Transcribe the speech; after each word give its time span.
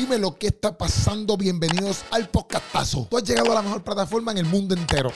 Dime 0.00 0.16
lo 0.16 0.38
que 0.38 0.46
está 0.46 0.78
pasando. 0.78 1.36
Bienvenidos 1.36 2.04
al 2.10 2.26
podcastazo. 2.30 3.06
Tú 3.10 3.18
has 3.18 3.24
llegado 3.24 3.52
a 3.52 3.56
la 3.56 3.60
mejor 3.60 3.84
plataforma 3.84 4.32
en 4.32 4.38
el 4.38 4.46
mundo 4.46 4.74
entero. 4.74 5.12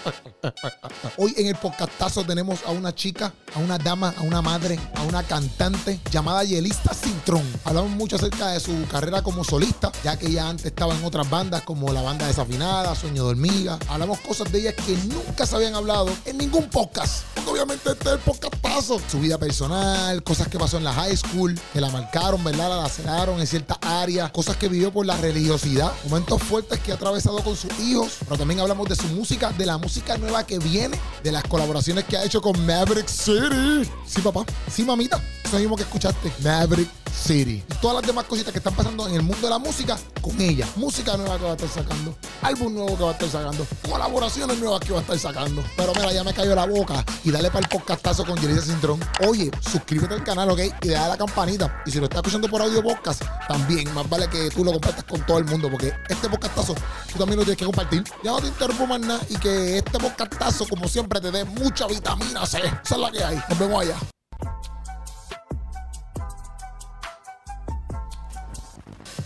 Hoy 1.17 1.33
en 1.38 1.46
el 1.46 1.57
podcastazo 1.57 2.22
tenemos 2.22 2.62
a 2.67 2.71
una 2.71 2.94
chica, 2.94 3.33
a 3.55 3.60
una 3.60 3.78
dama, 3.78 4.12
a 4.15 4.20
una 4.20 4.42
madre, 4.42 4.78
a 4.94 5.02
una 5.05 5.23
cantante 5.23 5.99
llamada 6.10 6.44
Yelista 6.44 6.92
Cintrón. 6.92 7.50
Hablamos 7.65 7.92
mucho 7.92 8.16
acerca 8.16 8.48
de 8.48 8.61
su 8.61 8.86
carrera 8.91 9.23
como 9.23 9.43
solista, 9.43 9.91
ya 10.05 10.18
que 10.18 10.27
ella 10.27 10.50
antes 10.50 10.66
estaba 10.66 10.95
en 10.95 11.03
otras 11.03 11.30
bandas 11.30 11.62
como 11.62 11.91
la 11.91 12.03
banda 12.03 12.27
Desafinada, 12.27 12.95
Sueño 12.95 13.25
de 13.25 13.30
Hormiga. 13.30 13.79
Hablamos 13.89 14.21
cosas 14.21 14.53
de 14.53 14.59
ella 14.59 14.75
que 14.75 14.98
nunca 15.09 15.46
se 15.46 15.57
habían 15.57 15.75
hablado 15.77 16.11
en 16.27 16.37
ningún 16.37 16.69
podcast. 16.69 17.25
Porque 17.35 17.48
obviamente 17.53 17.91
este 17.91 18.05
es 18.05 18.14
el 18.16 18.21
podcastazo. 18.21 19.01
Su 19.11 19.21
vida 19.21 19.39
personal, 19.39 20.23
cosas 20.23 20.48
que 20.48 20.59
pasó 20.59 20.77
en 20.77 20.85
la 20.85 20.93
high 20.93 21.16
school, 21.16 21.59
que 21.73 21.80
la 21.80 21.89
marcaron, 21.89 22.45
¿verdad? 22.45 22.69
La 22.69 22.77
laceraron 22.82 23.41
en 23.41 23.46
ciertas 23.46 23.79
áreas, 23.80 24.30
cosas 24.30 24.59
que 24.59 24.73
por 24.93 25.06
la 25.06 25.16
religiosidad, 25.16 25.93
momentos 26.09 26.43
fuertes 26.43 26.80
que 26.80 26.91
ha 26.91 26.96
atravesado 26.96 27.38
con 27.45 27.56
sus 27.56 27.70
hijos, 27.78 28.16
pero 28.24 28.37
también 28.37 28.59
hablamos 28.59 28.88
de 28.88 28.97
su 28.97 29.06
música, 29.06 29.52
de 29.52 29.66
la 29.66 29.78
música 29.78 30.19
nueva 30.19 30.45
que 30.45 30.59
viene, 30.59 30.98
de 31.23 31.30
las 31.30 31.45
colaboraciones 31.45 32.05
que 32.05 32.16
ha 32.16 32.24
hecho 32.24 32.42
con 32.42 32.66
Maverick 32.66 33.06
City. 33.06 33.88
Sí, 34.05 34.20
papá. 34.20 34.45
Sí, 34.70 34.83
mamita. 34.83 35.23
Eso 35.45 35.59
mismo 35.59 35.77
que 35.77 35.83
escuchaste. 35.83 36.33
Maverick 36.42 36.88
City. 37.14 37.62
Y 37.70 37.74
todas 37.80 37.98
las 37.98 38.06
demás 38.06 38.24
cositas 38.24 38.52
que 38.52 38.59
están 38.59 38.74
pasando 38.74 39.06
en 39.06 39.14
el 39.14 39.23
mundo 39.23 39.47
de 39.47 39.50
la 39.50 39.59
música 39.59 39.97
con 40.20 40.41
ella. 40.41 40.66
Música 40.75 41.16
nueva 41.16 41.38
que 41.38 41.45
va 41.45 41.50
a 41.50 41.55
estar 41.55 41.69
sacando. 41.69 42.16
Álbum 42.42 42.75
nuevo 42.75 42.97
que 42.97 43.05
va 43.05 43.11
a 43.11 43.12
estar 43.12 43.28
sacando. 43.28 43.66
Colaboraciones 43.88 44.59
nuevas 44.59 44.80
que 44.80 44.92
va 44.92 44.98
a 44.98 45.02
estar 45.02 45.19
sacando. 45.19 45.62
Pero 45.77 45.92
mira, 45.95 46.12
ya 46.12 46.25
me 46.25 46.34
cayó 46.34 46.55
la 46.55 46.66
boca. 46.66 47.05
Y 47.22 47.30
dale 47.30 47.48
para 47.48 47.61
el 47.61 47.69
podcastazo 47.69 48.25
con 48.25 48.36
Jerry 48.38 48.61
Cintrón. 48.61 48.98
Oye, 49.28 49.50
suscríbete 49.61 50.14
al 50.14 50.25
canal, 50.25 50.50
¿ok? 50.50 50.61
Y 50.83 50.88
dale 50.88 51.05
a 51.05 51.09
la 51.09 51.16
campanita. 51.16 51.83
Y 51.86 51.92
si 51.92 51.98
lo 51.98 52.05
estás 52.05 52.19
escuchando 52.19 52.48
por 52.48 52.61
audio 52.61 52.83
podcast, 52.83 53.22
también 53.47 53.92
más 53.95 54.09
vale 54.09 54.28
que 54.28 54.50
tú 54.50 54.63
lo 54.64 54.73
compartas 54.73 55.04
con 55.04 55.24
todo 55.27 55.38
el 55.38 55.45
mundo. 55.45 55.70
Porque 55.70 55.92
este 56.09 56.28
podcastazo 56.28 56.74
tú 57.12 57.18
también 57.18 57.38
lo 57.38 57.45
tienes 57.45 57.59
que 57.59 57.64
compartir. 57.64 58.05
Ya 58.22 58.30
no 58.30 58.41
te 58.41 58.48
interrumpo 58.48 58.86
más 58.86 59.00
nada. 59.00 59.20
Y 59.28 59.36
que 59.36 59.78
este 59.78 59.98
podcastazo, 59.98 60.66
como 60.69 60.89
siempre, 60.89 61.20
te 61.20 61.30
dé 61.30 61.44
mucha 61.44 61.86
vitamina 61.86 62.47
C. 62.47 62.58
Esa 62.58 62.94
es 62.94 63.00
la 63.00 63.11
que 63.11 63.24
hay. 63.24 63.41
Nos 63.48 63.58
vemos 63.58 63.83
allá. 63.83 63.97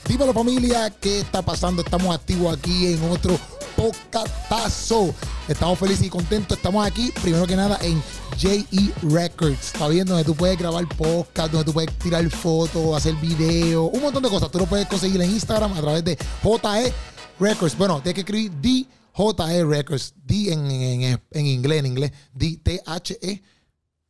Dímelo 0.08 0.32
familia, 0.32 0.88
¿qué 0.88 1.20
está 1.20 1.42
pasando? 1.42 1.82
Estamos 1.82 2.14
activos 2.14 2.56
aquí 2.56 2.94
en 2.94 3.10
otro 3.10 3.38
podcastazo. 3.78 5.14
Estamos 5.46 5.78
felices 5.78 6.06
y 6.06 6.10
contentos. 6.10 6.56
Estamos 6.56 6.84
aquí, 6.84 7.12
primero 7.22 7.46
que 7.46 7.54
nada, 7.54 7.78
en 7.80 8.02
JE 8.36 8.92
Records. 9.02 9.72
Está 9.72 9.86
bien, 9.86 10.04
donde 10.04 10.24
tú 10.24 10.34
puedes 10.34 10.58
grabar 10.58 10.86
podcast, 10.88 11.52
donde 11.52 11.64
tú 11.64 11.72
puedes 11.72 11.96
tirar 11.98 12.28
fotos, 12.28 12.96
hacer 12.96 13.14
videos, 13.14 13.88
un 13.92 14.02
montón 14.02 14.24
de 14.24 14.28
cosas. 14.28 14.50
Tú 14.50 14.58
lo 14.58 14.66
puedes 14.66 14.88
conseguir 14.88 15.22
en 15.22 15.30
Instagram 15.30 15.72
a 15.74 15.80
través 15.80 16.04
de 16.04 16.18
JE 16.42 16.92
Records. 17.38 17.78
Bueno, 17.78 18.00
tienes 18.02 18.14
que 18.14 18.20
escribir 18.22 18.50
DJE 18.60 19.64
Records. 19.64 20.12
D 20.24 20.52
en, 20.52 20.66
en, 20.68 21.22
en 21.30 21.46
inglés, 21.46 21.78
en 21.78 21.86
inglés. 21.86 22.12
D-T-H-E. 22.34 23.42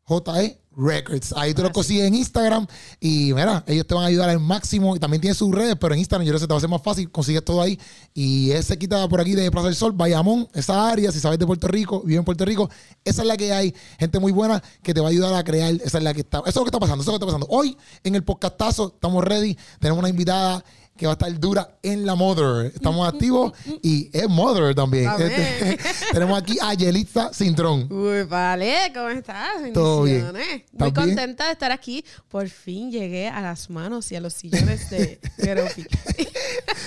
J-E 0.04 0.58
Records. 0.78 1.34
Ahí 1.36 1.52
tú 1.52 1.62
lo 1.62 1.72
consigues 1.72 2.06
en 2.06 2.14
Instagram 2.14 2.66
y 3.00 3.32
mira, 3.34 3.64
ellos 3.66 3.86
te 3.86 3.94
van 3.94 4.04
a 4.04 4.06
ayudar 4.06 4.30
al 4.30 4.40
máximo. 4.40 4.96
Y 4.96 4.98
también 4.98 5.20
tienen 5.20 5.34
sus 5.34 5.54
redes, 5.54 5.76
pero 5.78 5.94
en 5.94 6.00
Instagram 6.00 6.24
yo 6.24 6.30
creo 6.30 6.38
que 6.38 6.44
se 6.44 6.46
te 6.46 6.52
va 6.52 6.56
a 6.56 6.58
hacer 6.58 6.70
más 6.70 6.82
fácil, 6.82 7.10
consigues 7.10 7.44
todo 7.44 7.60
ahí. 7.60 7.78
Y 8.14 8.52
ese 8.52 8.78
quita 8.78 9.08
por 9.08 9.20
aquí 9.20 9.34
de 9.34 9.50
Plaza 9.50 9.66
del 9.66 9.76
Sol, 9.76 9.92
Bayamón, 9.92 10.48
esa 10.54 10.88
área, 10.88 11.12
si 11.12 11.20
sabes 11.20 11.38
de 11.38 11.46
Puerto 11.46 11.68
Rico, 11.68 12.02
vive 12.04 12.18
en 12.18 12.24
Puerto 12.24 12.44
Rico, 12.44 12.70
esa 13.04 13.22
es 13.22 13.28
la 13.28 13.36
que 13.36 13.52
hay, 13.52 13.74
gente 13.98 14.18
muy 14.18 14.32
buena 14.32 14.62
que 14.82 14.94
te 14.94 15.00
va 15.00 15.08
a 15.08 15.10
ayudar 15.10 15.34
a 15.34 15.44
crear, 15.44 15.74
esa 15.74 15.98
es 15.98 16.04
la 16.04 16.14
que 16.14 16.20
está, 16.20 16.38
eso 16.38 16.48
es 16.48 16.56
lo 16.56 16.64
que 16.64 16.68
está 16.68 16.80
pasando, 16.80 17.02
eso 17.02 17.10
es 17.10 17.14
lo 17.14 17.18
que 17.18 17.24
está 17.24 17.38
pasando. 17.38 17.46
Hoy 17.50 17.76
en 18.04 18.14
el 18.14 18.22
podcastazo 18.22 18.92
estamos 18.94 19.24
ready, 19.24 19.56
tenemos 19.80 19.98
una 19.98 20.08
invitada 20.08 20.64
que 20.98 21.06
va 21.06 21.12
a 21.12 21.14
estar 21.14 21.40
dura 21.40 21.78
en 21.82 22.04
la 22.04 22.16
Mother. 22.16 22.72
Estamos 22.74 23.08
activos 23.08 23.52
y 23.82 24.10
es 24.12 24.28
Mother 24.28 24.74
también. 24.74 25.08
Este, 25.18 25.78
tenemos 26.12 26.36
aquí 26.36 26.58
a 26.60 26.74
Yelitza 26.74 27.32
Cintrón. 27.32 27.90
Uy, 27.90 28.24
vale, 28.24 28.92
¿cómo 28.92 29.08
estás? 29.08 29.54
Todo 29.72 30.02
bien. 30.02 30.24
Bendiciones. 30.32 30.64
¿Estás 30.64 30.72
Muy 30.78 30.90
bien? 30.90 30.94
contenta 31.16 31.46
de 31.46 31.52
estar 31.52 31.72
aquí. 31.72 32.04
Por 32.28 32.48
fin 32.48 32.90
llegué 32.90 33.28
a 33.28 33.40
las 33.40 33.70
manos 33.70 34.10
y 34.10 34.16
a 34.16 34.20
los 34.20 34.34
sillones 34.34 34.90
de 34.90 35.20
Gerofi. 35.38 35.86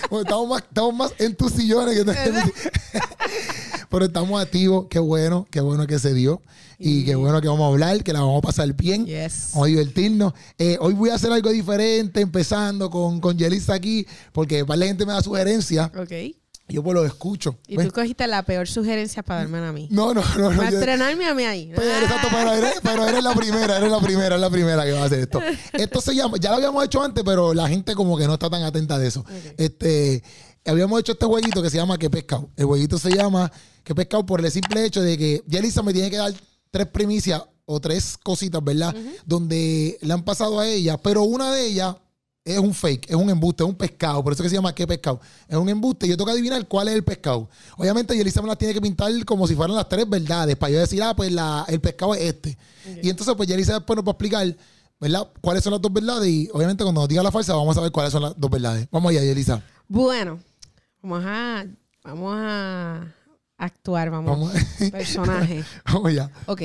Bueno, 0.09 0.23
estamos, 0.23 0.50
más, 0.50 0.61
estamos 0.61 0.94
más 0.94 1.13
en 1.17 1.35
tus 1.35 1.53
sillones 1.53 1.97
que 1.97 2.11
Pero 3.89 4.05
estamos 4.05 4.41
activos. 4.41 4.88
Qué 4.89 5.00
bueno, 5.00 5.47
qué 5.50 5.61
bueno 5.61 5.88
que 5.88 5.97
se 6.00 6.13
dio. 6.13 6.41
Y 6.84 7.06
qué 7.06 7.16
bueno 7.16 7.40
que 7.42 7.47
vamos 7.47 7.64
a 7.64 7.68
hablar, 7.68 8.03
que 8.03 8.12
la 8.14 8.19
vamos 8.22 8.40
a 8.40 8.42
pasar 8.42 8.74
bien. 8.74 9.06
Yes. 9.06 9.50
Vamos 9.53 9.68
a 9.68 9.69
divertirnos. 9.69 10.34
Eh, 10.58 10.78
hoy 10.81 10.94
voy 10.94 11.09
a 11.12 11.16
hacer 11.16 11.31
algo 11.31 11.50
diferente, 11.52 12.22
empezando 12.22 12.90
con, 12.90 13.19
con 13.22 13.38
Yelitza 13.38 13.74
aquí, 13.74 14.06
porque 14.31 14.66
para 14.66 14.78
la 14.78 14.86
gente 14.88 15.06
me 15.06 15.14
da 15.14 15.22
sugerencias. 15.22 15.90
Ok. 15.96 16.12
Yo 16.68 16.81
pues 16.84 16.96
lo 16.96 17.06
escucho. 17.06 17.58
Y 17.68 17.75
Pues, 17.75 17.88
tú 17.88 17.94
cogiste 17.94 18.25
la 18.28 18.44
peor 18.44 18.66
sugerencia 18.66 19.24
para 19.24 19.42
darme 19.42 19.58
a 19.58 19.74
mí. 19.74 19.90
no, 19.92 20.14
no, 20.14 20.24
no. 20.38 20.52
no 20.52 20.58
Para 20.58 20.69
yo- 20.72 20.78
estrenarme 20.80 21.25
a 21.28 21.34
mí 21.36 21.44
ahí. 21.44 21.69
Pero, 21.75 21.92
exacto, 21.97 22.30
pero 22.31 22.53
eres, 22.53 22.74
pero 22.81 23.06
eres 23.08 23.22
la 23.24 23.34
primera, 23.36 23.78
eres 23.78 23.92
la 23.92 24.00
primera, 24.00 24.28
eres 24.28 24.40
la 24.40 24.50
primera 24.50 24.86
que 24.86 24.92
va 24.94 25.02
a 25.02 25.06
hacer 25.06 25.19
esto. 25.19 25.42
Esto 25.74 26.00
se 26.00 26.16
llama, 26.16 26.38
ya 26.40 26.50
lo 26.52 26.56
habíamos 26.56 26.86
hecho 26.86 27.03
antes, 27.03 27.24
pero 27.25 27.53
la 27.53 27.68
gente 27.68 27.94
como 27.94 28.18
que 28.18 28.25
no 28.25 28.36
está 28.36 28.50
tan 28.50 28.63
atenta 28.63 28.98
de 28.98 29.08
eso. 29.08 29.25
Este, 29.58 30.24
habíamos 30.66 30.98
hecho 31.02 31.12
este 31.12 31.25
jueguito 31.25 31.62
que 31.62 31.69
se 31.69 31.75
llama 31.75 31.98
¿Qué 31.98 32.09
pescado? 32.09 32.50
El 32.56 32.66
jueguito 32.66 32.98
se 32.98 33.12
llama 33.12 33.52
¿Qué 33.84 33.94
pescado? 33.94 34.25
Por 34.25 34.46
el 34.46 34.50
simple 34.52 34.86
hecho 34.86 35.02
de 35.02 35.18
que 35.18 35.44
Yelisa 35.48 35.84
me 35.84 35.92
tiene 35.92 36.09
que 36.09 36.18
dar 36.18 36.34
tres 36.71 36.87
primicias 36.87 37.43
o 37.65 37.79
tres 37.79 38.17
cositas, 38.21 38.63
¿verdad? 38.63 38.93
Donde 39.25 39.97
le 40.01 40.13
han 40.13 40.23
pasado 40.23 40.59
a 40.59 40.67
ella, 40.67 40.97
pero 40.97 41.23
una 41.23 41.51
de 41.53 41.67
ellas 41.67 41.95
es 42.43 42.57
un 42.57 42.73
fake, 42.73 43.09
es 43.11 43.15
un 43.15 43.29
embuste, 43.29 43.63
es 43.63 43.69
un 43.69 43.75
pescado. 43.75 44.23
Por 44.23 44.33
eso 44.33 44.41
que 44.41 44.49
se 44.49 44.55
llama 44.55 44.73
¿Qué 44.73 44.87
pescado? 44.87 45.21
Es 45.47 45.55
un 45.55 45.69
embuste. 45.69 46.07
y 46.07 46.09
Yo 46.09 46.17
tengo 46.17 46.25
que 46.25 46.31
adivinar 46.31 46.67
cuál 46.67 46.87
es 46.87 46.95
el 46.95 47.03
pescado. 47.03 47.47
Obviamente, 47.77 48.17
Yelisa 48.17 48.41
me 48.41 48.47
las 48.47 48.57
tiene 48.57 48.73
que 48.73 48.81
pintar 48.81 49.11
como 49.25 49.47
si 49.47 49.55
fueran 49.55 49.75
las 49.75 49.87
tres 49.87 50.09
verdades. 50.09 50.55
Para 50.57 50.71
yo 50.73 50.79
decir, 50.79 51.03
ah, 51.03 51.15
pues 51.15 51.31
la- 51.31 51.65
el 51.67 51.79
pescado 51.79 52.15
es 52.15 52.21
este. 52.21 52.57
Y 53.03 53.09
entonces, 53.11 53.35
pues 53.38 53.47
Yelisa 53.47 53.75
después 53.75 53.95
nos 53.95 54.03
va 54.03 54.09
a 54.09 54.13
explicar, 54.13 54.57
¿verdad? 54.99 55.29
¿Cuáles 55.39 55.63
son 55.63 55.71
las 55.73 55.81
dos 55.81 55.93
verdades? 55.93 56.27
Y 56.27 56.49
obviamente, 56.51 56.83
cuando 56.83 57.01
nos 57.01 57.07
diga 57.09 57.21
la 57.21 57.31
falsa, 57.31 57.53
vamos 57.53 57.77
a 57.77 57.81
ver 57.81 57.91
cuáles 57.91 58.11
son 58.11 58.23
las 58.23 58.33
dos 58.35 58.49
verdades. 58.49 58.88
Vamos 58.91 59.11
allá, 59.11 59.21
Yelisa. 59.23 59.63
Bueno, 59.88 60.39
vamos 61.03 61.23
a, 61.25 61.65
vamos 62.03 62.33
a 62.38 63.13
actuar, 63.66 64.09
vamos. 64.09 64.31
Vamos, 64.53 64.53
Personaje. 64.91 65.63
vamos 65.85 66.05
allá. 66.09 66.29
Ok. 66.47 66.61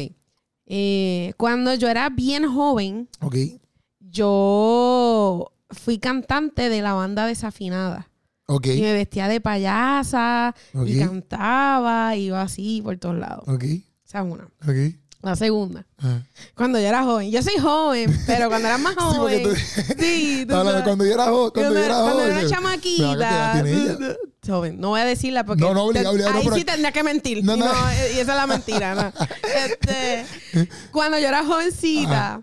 Eh, 0.66 1.32
cuando 1.36 1.74
yo 1.74 1.88
era 1.88 2.08
bien 2.10 2.46
joven, 2.52 3.08
Ok. 3.20 3.36
yo 4.00 5.52
fui 5.70 5.98
cantante 5.98 6.68
de 6.68 6.82
la 6.82 6.92
banda 6.94 7.26
desafinada. 7.26 8.08
Ok. 8.48 8.66
Y 8.68 8.80
me 8.80 8.92
vestía 8.92 9.28
de 9.28 9.40
payasa 9.40 10.54
y 10.86 10.98
cantaba, 10.98 12.14
iba 12.16 12.42
así 12.42 12.80
por 12.82 12.96
todos 12.98 13.16
lados. 13.16 13.44
Ok. 13.48 13.64
Esa 14.04 14.20
es 14.20 14.24
una. 14.24 14.48
La 15.22 15.34
segunda. 15.34 15.84
Cuando 16.54 16.78
yo 16.78 16.86
era 16.86 17.02
joven. 17.02 17.30
Yo 17.30 17.42
soy 17.42 17.58
joven, 17.60 18.16
pero 18.26 18.48
cuando 18.48 18.68
era 18.68 18.78
más 18.78 18.94
Sí, 18.98 19.00
joven. 19.00 19.42
tú- 19.42 19.54
Sí, 19.98 20.44
tú 20.48 20.54
de 20.54 20.62
sabes. 20.64 20.82
cuando 20.82 21.04
yo 21.04 21.12
era 21.14 21.24
joven. 21.26 21.50
Cuando 21.54 21.74
yo 21.74 21.84
era 21.84 21.94
cuando 21.94 22.12
joven. 22.12 22.26
era 22.26 22.34
una 22.34 22.42
Mira, 22.42 22.48
¿qué 22.48 22.54
chamaquita. 22.54 23.60
ella? 23.60 24.16
Joven. 24.46 24.78
No 24.80 24.88
voy 24.90 25.00
a 25.00 25.04
decirla 25.04 25.44
porque. 25.44 25.60
No, 25.64 25.74
no, 25.74 25.84
obligado, 25.84 26.10
obligado, 26.12 26.34
no, 26.34 26.38
Ahí 26.40 26.58
sí 26.58 26.64
tendría 26.64 26.92
que 26.92 27.02
mentir. 27.02 27.44
No, 27.44 27.56
y, 27.56 27.58
no. 27.58 27.66
no, 27.66 27.72
y 28.14 28.20
esa 28.20 28.20
es 28.20 28.26
la 28.28 28.46
mentira. 28.46 29.12
Este, 29.66 30.26
cuando 30.92 31.18
yo 31.18 31.26
era 31.28 31.44
jovencita, 31.44 32.42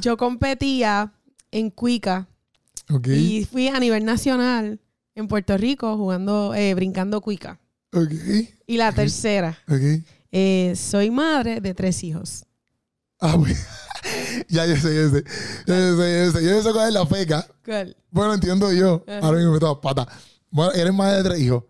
yo 0.00 0.16
competía 0.16 1.12
en 1.50 1.70
Cuica. 1.70 2.26
ok. 2.90 3.06
Y 3.08 3.44
fui 3.50 3.68
a 3.68 3.78
nivel 3.80 4.04
nacional 4.04 4.80
en 5.14 5.28
Puerto 5.28 5.56
Rico 5.56 5.96
jugando, 5.96 6.54
eh, 6.54 6.74
brincando 6.74 7.20
cuica. 7.20 7.58
Ok. 7.92 8.12
Y 8.66 8.76
la 8.76 8.92
tercera, 8.92 9.58
Ok. 9.68 10.04
Eh, 10.32 10.74
soy 10.76 11.10
madre 11.10 11.60
de 11.60 11.74
tres 11.74 12.02
hijos. 12.04 12.44
Ah, 13.20 13.36
bueno. 13.36 13.58
ya 14.48 14.66
yo 14.66 14.76
sé, 14.76 14.94
yo 14.94 15.10
sé. 15.10 15.24
Ya 15.66 15.78
yo 15.78 15.96
sé, 15.96 16.24
yo 16.26 16.32
sé. 16.32 16.44
Yo 16.44 16.62
sé 16.62 16.72
cuál 16.72 16.88
es 16.88 16.94
la 16.94 17.06
feca. 17.06 17.46
¿Cuál? 17.64 17.96
Bueno, 18.10 18.34
entiendo 18.34 18.72
yo. 18.72 19.04
Ajá. 19.06 19.18
Ahora 19.26 19.38
mismo 19.38 19.52
me 19.52 19.58
todas 19.58 19.78
patas. 19.78 20.06
Bueno, 20.50 20.72
eres 20.72 20.94
madre 20.94 21.22
de 21.22 21.28
tres 21.28 21.40
hijos. 21.40 21.64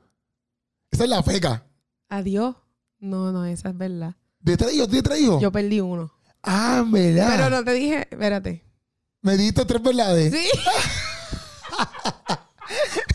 Esa 0.90 1.04
es 1.04 1.10
la 1.10 1.22
feca. 1.22 1.64
Adiós. 2.08 2.56
No, 2.98 3.32
no, 3.32 3.44
esa 3.46 3.70
es 3.70 3.78
verdad. 3.78 4.14
¿De 4.40 4.56
tres 4.56 4.74
hijos? 4.74 4.90
¿De 4.90 5.02
tres 5.02 5.20
hijos? 5.20 5.40
Yo 5.40 5.50
perdí 5.50 5.80
uno. 5.80 6.12
Ah, 6.42 6.84
¿verdad? 6.86 7.34
Pero 7.36 7.50
no 7.50 7.64
te 7.64 7.72
dije, 7.72 8.06
espérate. 8.10 8.64
Me 9.22 9.36
diste 9.36 9.64
tres 9.64 9.82
verdades. 9.82 10.32
Sí. 10.32 10.48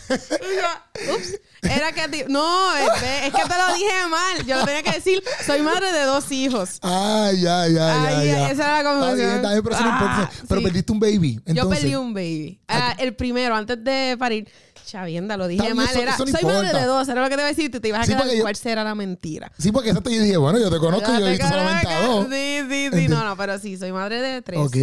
Ups. 1.14 1.40
Era 1.62 1.92
que 1.92 2.08
ti- 2.08 2.24
no, 2.28 2.74
es, 2.76 2.88
es 3.24 3.32
que 3.32 3.42
te 3.42 3.54
lo 3.58 3.74
dije 3.74 4.06
mal. 4.10 4.46
Yo 4.46 4.64
tenía 4.64 4.82
que 4.82 4.92
decir, 4.92 5.22
soy 5.44 5.60
madre 5.62 5.90
de 5.92 6.02
dos 6.04 6.30
hijos. 6.30 6.78
Ah, 6.82 7.30
ya, 7.34 7.66
ya, 7.66 7.70
ya, 7.70 8.18
Ay, 8.18 8.26
ya. 8.28 8.50
esa 8.50 8.64
era 8.64 8.82
la 8.82 8.90
confusión. 8.90 9.16
bien, 9.16 9.30
está 9.30 9.50
bien, 9.52 9.62
pero. 9.64 9.76
Ah, 9.78 10.30
Pero 10.48 10.62
perdiste 10.62 10.92
un 10.92 11.00
baby. 11.00 11.40
Yo 11.46 11.68
perdí 11.68 11.94
un 11.96 12.14
baby. 12.14 12.60
Ah, 12.68 12.94
el 12.98 13.14
primero, 13.16 13.54
antes 13.56 13.82
de 13.82 14.16
parir. 14.18 14.48
Chavienda, 14.86 15.36
lo 15.36 15.48
dije 15.48 15.74
mal. 15.74 15.88
eso- 15.88 15.98
Era, 16.00 16.14
eso 16.14 16.24
soy 16.28 16.44
madre 16.44 16.72
de 16.72 16.84
dos. 16.84 17.08
Era 17.08 17.20
lo 17.20 17.28
que 17.28 17.34
te 17.34 17.40
iba 17.40 17.46
a 17.48 17.52
decir. 17.52 17.70
Tú 17.72 17.80
te 17.80 17.88
ibas 17.88 18.02
a 18.02 18.04
Sí, 18.04 18.12
quedar 18.14 18.28
cuál 18.40 18.54
será 18.54 18.84
la 18.84 18.94
mentira. 18.94 19.50
Sí, 19.58 19.72
porque 19.72 19.88
exacto 19.88 20.10
yo 20.10 20.22
dije, 20.22 20.36
bueno, 20.36 20.60
yo 20.60 20.70
te 20.70 20.78
conozco, 20.78 21.10
yo 21.10 21.18
he 21.18 21.22
te 21.24 21.30
visto 21.30 21.48
solamente 21.48 21.88
a 21.92 22.00
dos. 22.06 22.26
Sí, 22.30 22.60
sí, 22.70 22.88
sí. 22.92 23.08
No, 23.08 23.24
no, 23.24 23.36
pero 23.36 23.58
sí, 23.58 23.76
soy 23.76 23.90
madre 23.90 24.22
de 24.22 24.42
tres. 24.42 24.60
Ok. 24.60 24.76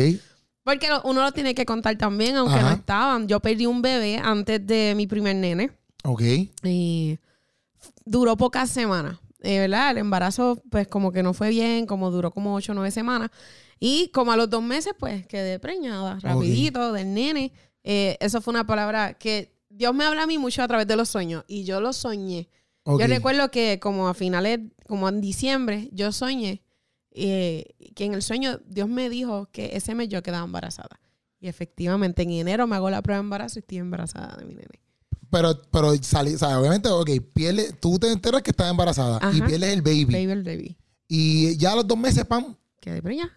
Porque 0.66 0.90
lo- 0.90 1.02
uno 1.04 1.22
lo 1.22 1.32
tiene 1.32 1.56
que 1.56 1.66
contar 1.66 1.98
también, 1.98 2.36
aunque 2.36 2.56
Ajá. 2.56 2.70
no 2.70 2.76
estaban. 2.76 3.28
Yo 3.30 3.40
perdí 3.40 3.66
un 3.66 3.82
bebé 3.82 4.20
antes 4.22 4.66
de 4.68 4.94
mi 4.98 5.08
primer 5.08 5.38
nene 5.38 5.72
Ok. 6.04 6.22
y 6.64 7.20
duró 8.06 8.38
pocas 8.38 8.70
semanas. 8.70 9.20
Eh, 9.42 9.60
¿Verdad? 9.60 9.92
El 9.92 9.98
embarazo, 9.98 10.62
pues, 10.70 10.88
como 10.88 11.12
que 11.12 11.22
no 11.22 11.34
fue 11.34 11.50
bien, 11.50 11.86
como 11.86 12.12
duró 12.12 12.32
como 12.32 12.56
ocho 12.56 12.72
o 12.72 12.76
nueve 12.76 12.92
semanas. 12.92 13.30
Y 13.80 14.08
como 14.10 14.32
a 14.32 14.38
los 14.38 14.50
dos 14.50 14.64
meses, 14.64 14.94
pues, 14.98 15.28
quedé 15.28 15.60
preñada, 15.60 16.18
rapidito, 16.22 16.94
del 16.94 17.14
nene. 17.14 17.52
Eh, 17.84 18.18
eso 18.22 18.40
fue 18.40 18.54
una 18.54 18.66
palabra 18.66 19.16
que 19.16 19.54
Dios 19.70 19.94
me 19.94 20.06
habla 20.06 20.24
a 20.24 20.28
mí 20.28 20.38
mucho 20.38 20.64
a 20.64 20.68
través 20.68 20.88
de 20.88 20.96
los 20.96 21.10
sueños. 21.10 21.44
Y 21.48 21.66
yo 21.66 21.82
lo 21.82 21.92
soñé. 21.92 22.48
Yo 22.86 23.08
recuerdo 23.08 23.50
que 23.52 23.80
como 23.82 24.08
a 24.08 24.14
finales, 24.14 24.60
como 24.88 25.08
en 25.10 25.22
diciembre, 25.22 25.90
yo 25.92 26.12
soñé 26.12 26.64
eh, 27.12 27.76
que 27.96 28.06
en 28.06 28.14
el 28.14 28.22
sueño 28.22 28.60
Dios 28.66 28.90
me 28.90 29.10
dijo 29.10 29.48
que 29.52 29.76
ese 29.76 29.96
mes 29.96 30.10
yo 30.10 30.24
quedaba 30.24 30.46
embarazada. 30.46 31.00
Y 31.40 31.48
efectivamente 31.48 32.24
en 32.24 32.32
enero 32.32 32.68
me 32.68 32.76
hago 32.76 32.90
la 32.90 33.02
prueba 33.02 33.20
de 33.20 33.26
embarazo 33.26 33.60
y 33.60 33.62
estoy 33.62 33.78
embarazada 33.78 34.36
de 34.38 34.46
mi 34.46 34.54
nene. 34.54 34.82
Pero, 35.34 35.60
pero 35.72 35.96
salí, 36.04 36.36
o 36.36 36.38
sea, 36.38 36.60
obviamente, 36.60 36.88
ok, 36.90 37.10
pierde, 37.34 37.74
tú 37.74 37.98
te 37.98 38.12
enteras 38.12 38.44
que 38.44 38.52
estás 38.52 38.70
embarazada 38.70 39.20
y 39.34 39.42
pierdes 39.42 39.74
el 39.74 39.82
baby. 39.82 40.06
Baby 40.06 40.32
el 40.32 40.44
baby. 40.44 40.78
Y 41.08 41.58
ya 41.58 41.72
a 41.72 41.76
los 41.76 41.88
dos 41.88 41.98
meses, 41.98 42.24
pam, 42.26 42.56
Quedé 42.80 43.02
preñada. 43.02 43.32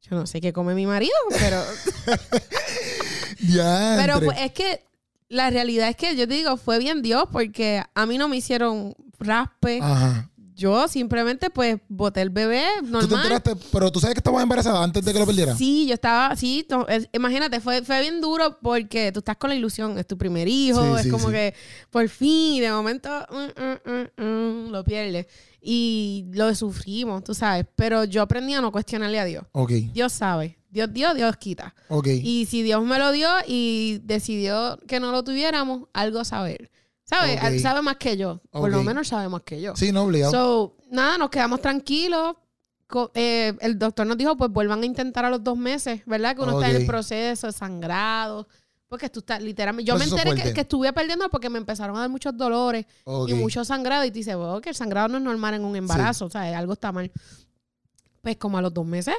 Yo 0.00 0.16
no 0.16 0.26
sé 0.26 0.40
qué 0.40 0.54
come 0.54 0.74
mi 0.74 0.86
marido, 0.86 1.12
pero, 1.38 1.62
ya. 3.52 3.96
pero 3.98 4.18
pues, 4.20 4.38
es 4.40 4.52
que 4.52 4.82
la 5.28 5.50
realidad 5.50 5.90
es 5.90 5.96
que 5.96 6.16
yo 6.16 6.26
te 6.26 6.32
digo, 6.32 6.56
fue 6.56 6.78
bien 6.78 7.02
Dios 7.02 7.24
porque 7.30 7.82
a 7.94 8.06
mí 8.06 8.16
no 8.16 8.26
me 8.28 8.38
hicieron 8.38 8.94
raspe. 9.18 9.80
Ajá. 9.82 10.30
Yo 10.56 10.86
simplemente 10.86 11.50
pues 11.50 11.78
boté 11.88 12.22
el 12.22 12.30
bebé 12.30 12.64
Tú 12.78 12.84
te 12.86 12.90
normal. 12.92 13.32
enteraste, 13.32 13.56
pero 13.72 13.90
tú 13.90 13.98
sabes 13.98 14.14
que 14.14 14.20
estabas 14.20 14.42
embarazada 14.42 14.84
antes 14.84 15.04
de 15.04 15.12
que 15.12 15.18
lo 15.18 15.26
perdiera. 15.26 15.56
Sí, 15.56 15.86
yo 15.88 15.94
estaba, 15.94 16.36
sí, 16.36 16.64
es- 16.88 17.08
imagínate, 17.12 17.60
fue, 17.60 17.82
fue 17.82 18.00
bien 18.02 18.20
duro 18.20 18.58
porque 18.62 19.10
tú 19.10 19.18
estás 19.18 19.36
con 19.36 19.50
la 19.50 19.56
ilusión, 19.56 19.98
es 19.98 20.06
tu 20.06 20.16
primer 20.16 20.46
hijo, 20.46 20.80
Sí, 20.80 20.92
es 20.98 21.02
sí, 21.02 21.10
como 21.10 21.26
sí. 21.26 21.32
que 21.32 21.54
por 21.90 22.08
fin, 22.08 22.60
de 22.62 22.70
momento, 22.70 23.10
mm, 23.30 23.60
mm, 23.62 24.22
mm, 24.22 24.24
mm, 24.68 24.70
lo 24.70 24.84
pierdes. 24.84 25.26
Y 25.66 26.26
lo 26.32 26.54
sufrimos, 26.54 27.24
tú 27.24 27.34
sabes, 27.34 27.66
pero 27.74 28.04
yo 28.04 28.22
aprendí 28.22 28.54
a 28.54 28.60
no 28.60 28.70
cuestionarle 28.70 29.18
a 29.18 29.24
Dios. 29.24 29.44
Ok, 29.52 29.70
Dios 29.92 30.12
sabe, 30.12 30.58
Dios 30.70 30.92
dio, 30.92 31.14
Dios 31.14 31.36
quita. 31.38 31.74
ok. 31.88 32.06
Y 32.22 32.46
si 32.50 32.62
Dios 32.62 32.84
me 32.84 32.98
lo 32.98 33.10
dio 33.12 33.28
y 33.48 34.00
decidió 34.04 34.78
que 34.86 35.00
no 35.00 35.10
lo 35.10 35.24
tuviéramos, 35.24 35.88
algo 35.94 36.24
saber. 36.24 36.70
¿Sabes? 37.04 37.36
Ok. 37.38 37.44
Él 37.44 37.60
sabe 37.60 37.82
más 37.82 37.96
que 37.96 38.16
yo. 38.16 38.40
Por 38.50 38.70
lo 38.70 38.82
menos 38.82 39.08
sabe 39.08 39.28
más 39.28 39.42
que 39.42 39.60
yo. 39.60 39.76
Sí, 39.76 39.92
no, 39.92 40.04
obligado. 40.04 40.32
So, 40.32 40.76
nada, 40.90 41.18
nos 41.18 41.30
quedamos 41.30 41.60
tranquilos. 41.60 42.36
Eh, 43.14 43.54
el 43.60 43.78
doctor 43.78 44.06
nos 44.06 44.16
dijo, 44.16 44.36
pues 44.36 44.50
vuelvan 44.50 44.82
a 44.82 44.86
intentar 44.86 45.24
a 45.24 45.30
los 45.30 45.42
dos 45.42 45.56
meses, 45.56 46.02
¿verdad? 46.06 46.34
Que 46.36 46.42
uno 46.42 46.60
está 46.60 46.70
en 46.70 46.76
el 46.76 46.86
proceso, 46.86 47.50
sangrado. 47.52 48.46
Porque 48.88 49.08
tú 49.10 49.20
estás 49.20 49.42
literalmente... 49.42 49.88
Yo 49.88 49.98
me 49.98 50.04
enteré 50.04 50.34
que, 50.34 50.52
que 50.54 50.60
estuve 50.60 50.92
perdiendo 50.92 51.28
porque 51.28 51.50
me 51.50 51.58
empezaron 51.58 51.96
a 51.96 52.00
dar 52.00 52.08
muchos 52.08 52.36
dolores 52.36 52.86
y 53.26 53.34
mucho 53.34 53.64
sangrado. 53.64 54.04
Y 54.04 54.10
tú 54.10 54.14
dices, 54.14 54.36
bueno, 54.36 54.60
que 54.60 54.68
el 54.68 54.74
sangrado 54.74 55.08
no 55.08 55.18
es 55.18 55.24
normal 55.24 55.54
en 55.54 55.64
un 55.64 55.74
embarazo, 55.74 56.26
o 56.26 56.30
sea, 56.30 56.56
algo 56.56 56.74
está 56.74 56.92
mal. 56.92 57.10
Pues 58.22 58.36
como 58.36 58.56
a 58.56 58.62
los 58.62 58.72
dos 58.72 58.86
meses, 58.86 59.14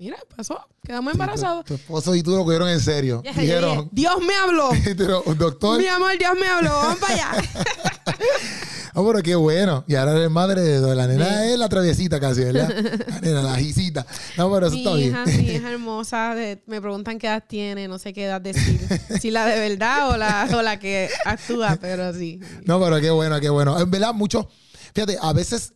mira, 0.00 0.16
pasó, 0.36 0.58
quedamos 0.82 1.12
Sí, 1.12 1.18
tu- 1.18 1.22
embarazados. 1.22 1.64
Tu, 1.66 1.74
esposo 1.74 2.14
y 2.16 2.22
tú 2.22 2.32
lo 2.32 2.44
cogieron 2.44 2.68
en 2.68 2.80
serio. 2.80 3.22
Dijeron, 3.22 3.88
Dios 3.92 4.14
me 4.26 4.34
habló. 4.34 4.70
doctor, 5.36 5.78
Mi 5.78 5.86
amor, 5.86 6.18
Dios 6.18 6.32
me 6.40 6.46
habló. 6.48 6.70
Vamos 6.70 6.98
para 6.98 7.14
allá. 7.14 7.30
ah, 8.94 9.02
pero 9.06 9.22
qué 9.22 9.34
bueno. 9.34 9.84
Y 9.86 9.94
ahora 9.94 10.16
eres 10.16 10.30
madre 10.30 10.62
de 10.62 10.78
dos. 10.78 10.96
La 10.96 11.06
nena 11.06 11.44
es 11.46 11.58
la 11.58 11.68
traviesita 11.68 12.18
casi, 12.18 12.42
¿verdad? 12.44 12.74
La 13.08 13.20
nena, 13.20 13.42
la 13.42 13.56
jicita. 13.56 14.06
No, 14.36 14.50
pero 14.52 14.66
eso 14.66 14.74
mi 14.76 14.80
está 14.82 14.94
bien. 14.94 15.08
hija, 15.10 15.24
mi 15.26 15.50
hija 15.50 15.70
hermosa, 15.70 16.34
de- 16.34 16.62
me 16.66 16.80
preguntan 16.80 17.18
qué 17.18 17.26
edad 17.28 17.44
tiene, 17.46 17.86
no 17.88 17.98
sé 17.98 18.12
qué 18.12 18.24
edad 18.24 18.40
decir. 18.40 18.80
si 19.20 19.30
la 19.30 19.46
de 19.46 19.58
verdad 19.68 20.10
o 20.10 20.16
la, 20.16 20.48
o 20.54 20.62
la 20.62 20.78
que 20.78 21.08
actúa, 21.24 21.76
pero 21.80 22.12
sí. 22.14 22.40
No, 22.64 22.80
pero 22.80 23.00
qué 23.00 23.10
bueno, 23.10 23.38
qué 23.40 23.48
bueno. 23.50 23.78
En 23.78 23.90
verdad, 23.90 24.14
mucho. 24.14 24.48
Fíjate, 24.92 25.18
a 25.22 25.32
veces 25.32 25.74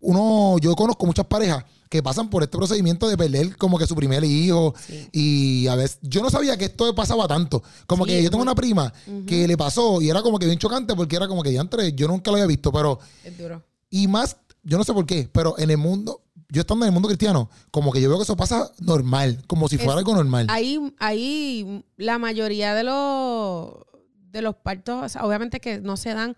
uno, 0.00 0.56
yo 0.60 0.74
conozco 0.74 1.06
muchas 1.06 1.26
parejas 1.26 1.64
que 1.88 2.02
pasan 2.02 2.30
por 2.30 2.42
este 2.42 2.56
procedimiento 2.56 3.08
de 3.08 3.16
perder 3.16 3.56
como 3.56 3.76
que 3.78 3.86
su 3.86 3.96
primer 3.96 4.22
hijo. 4.24 4.74
Sí. 4.86 5.08
Y 5.12 5.66
a 5.66 5.74
veces, 5.74 5.98
yo 6.02 6.22
no 6.22 6.30
sabía 6.30 6.56
que 6.56 6.66
esto 6.66 6.94
pasaba 6.94 7.26
tanto. 7.26 7.62
Como 7.86 8.04
Sí, 8.04 8.12
que 8.12 8.22
yo 8.22 8.30
tengo 8.30 8.42
una 8.42 8.54
prima 8.54 8.92
que 9.26 9.46
le 9.48 9.56
pasó 9.56 10.00
y 10.00 10.08
era 10.08 10.22
como 10.22 10.38
que 10.38 10.46
bien 10.46 10.58
chocante 10.58 10.94
porque 10.94 11.16
era 11.16 11.26
como 11.28 11.42
que 11.42 11.52
ya 11.52 11.60
entre, 11.60 11.92
yo 11.92 12.06
nunca 12.08 12.30
lo 12.30 12.36
había 12.36 12.46
visto, 12.46 12.70
pero, 12.72 12.98
Es 13.24 13.36
duro. 13.36 13.62
y 13.90 14.06
más, 14.06 14.36
yo 14.62 14.78
no 14.78 14.84
sé 14.84 14.92
por 14.92 15.04
qué, 15.04 15.28
pero 15.32 15.58
en 15.58 15.70
el 15.70 15.78
mundo, 15.78 16.22
yo 16.48 16.60
estando 16.60 16.84
en 16.84 16.88
el 16.90 16.92
mundo 16.94 17.08
cristiano, 17.08 17.50
como 17.72 17.90
que 17.92 18.00
yo 18.00 18.08
veo 18.08 18.18
que 18.18 18.24
eso 18.24 18.36
pasa 18.36 18.70
normal, 18.80 19.42
como 19.48 19.68
si 19.68 19.76
fuera 19.76 19.92
Es- 19.94 19.98
algo 19.98 20.14
normal. 20.14 20.46
Ahí, 20.48 20.78
ahí 21.00 21.84
la 21.96 22.18
mayoría 22.18 22.74
de 22.74 22.84
los 22.84 23.74
de 24.30 24.42
los 24.42 24.54
partos, 24.54 25.02
o 25.04 25.08
sea, 25.08 25.24
obviamente 25.26 25.58
que 25.60 25.80
no 25.80 25.96
se 25.96 26.14
dan. 26.14 26.36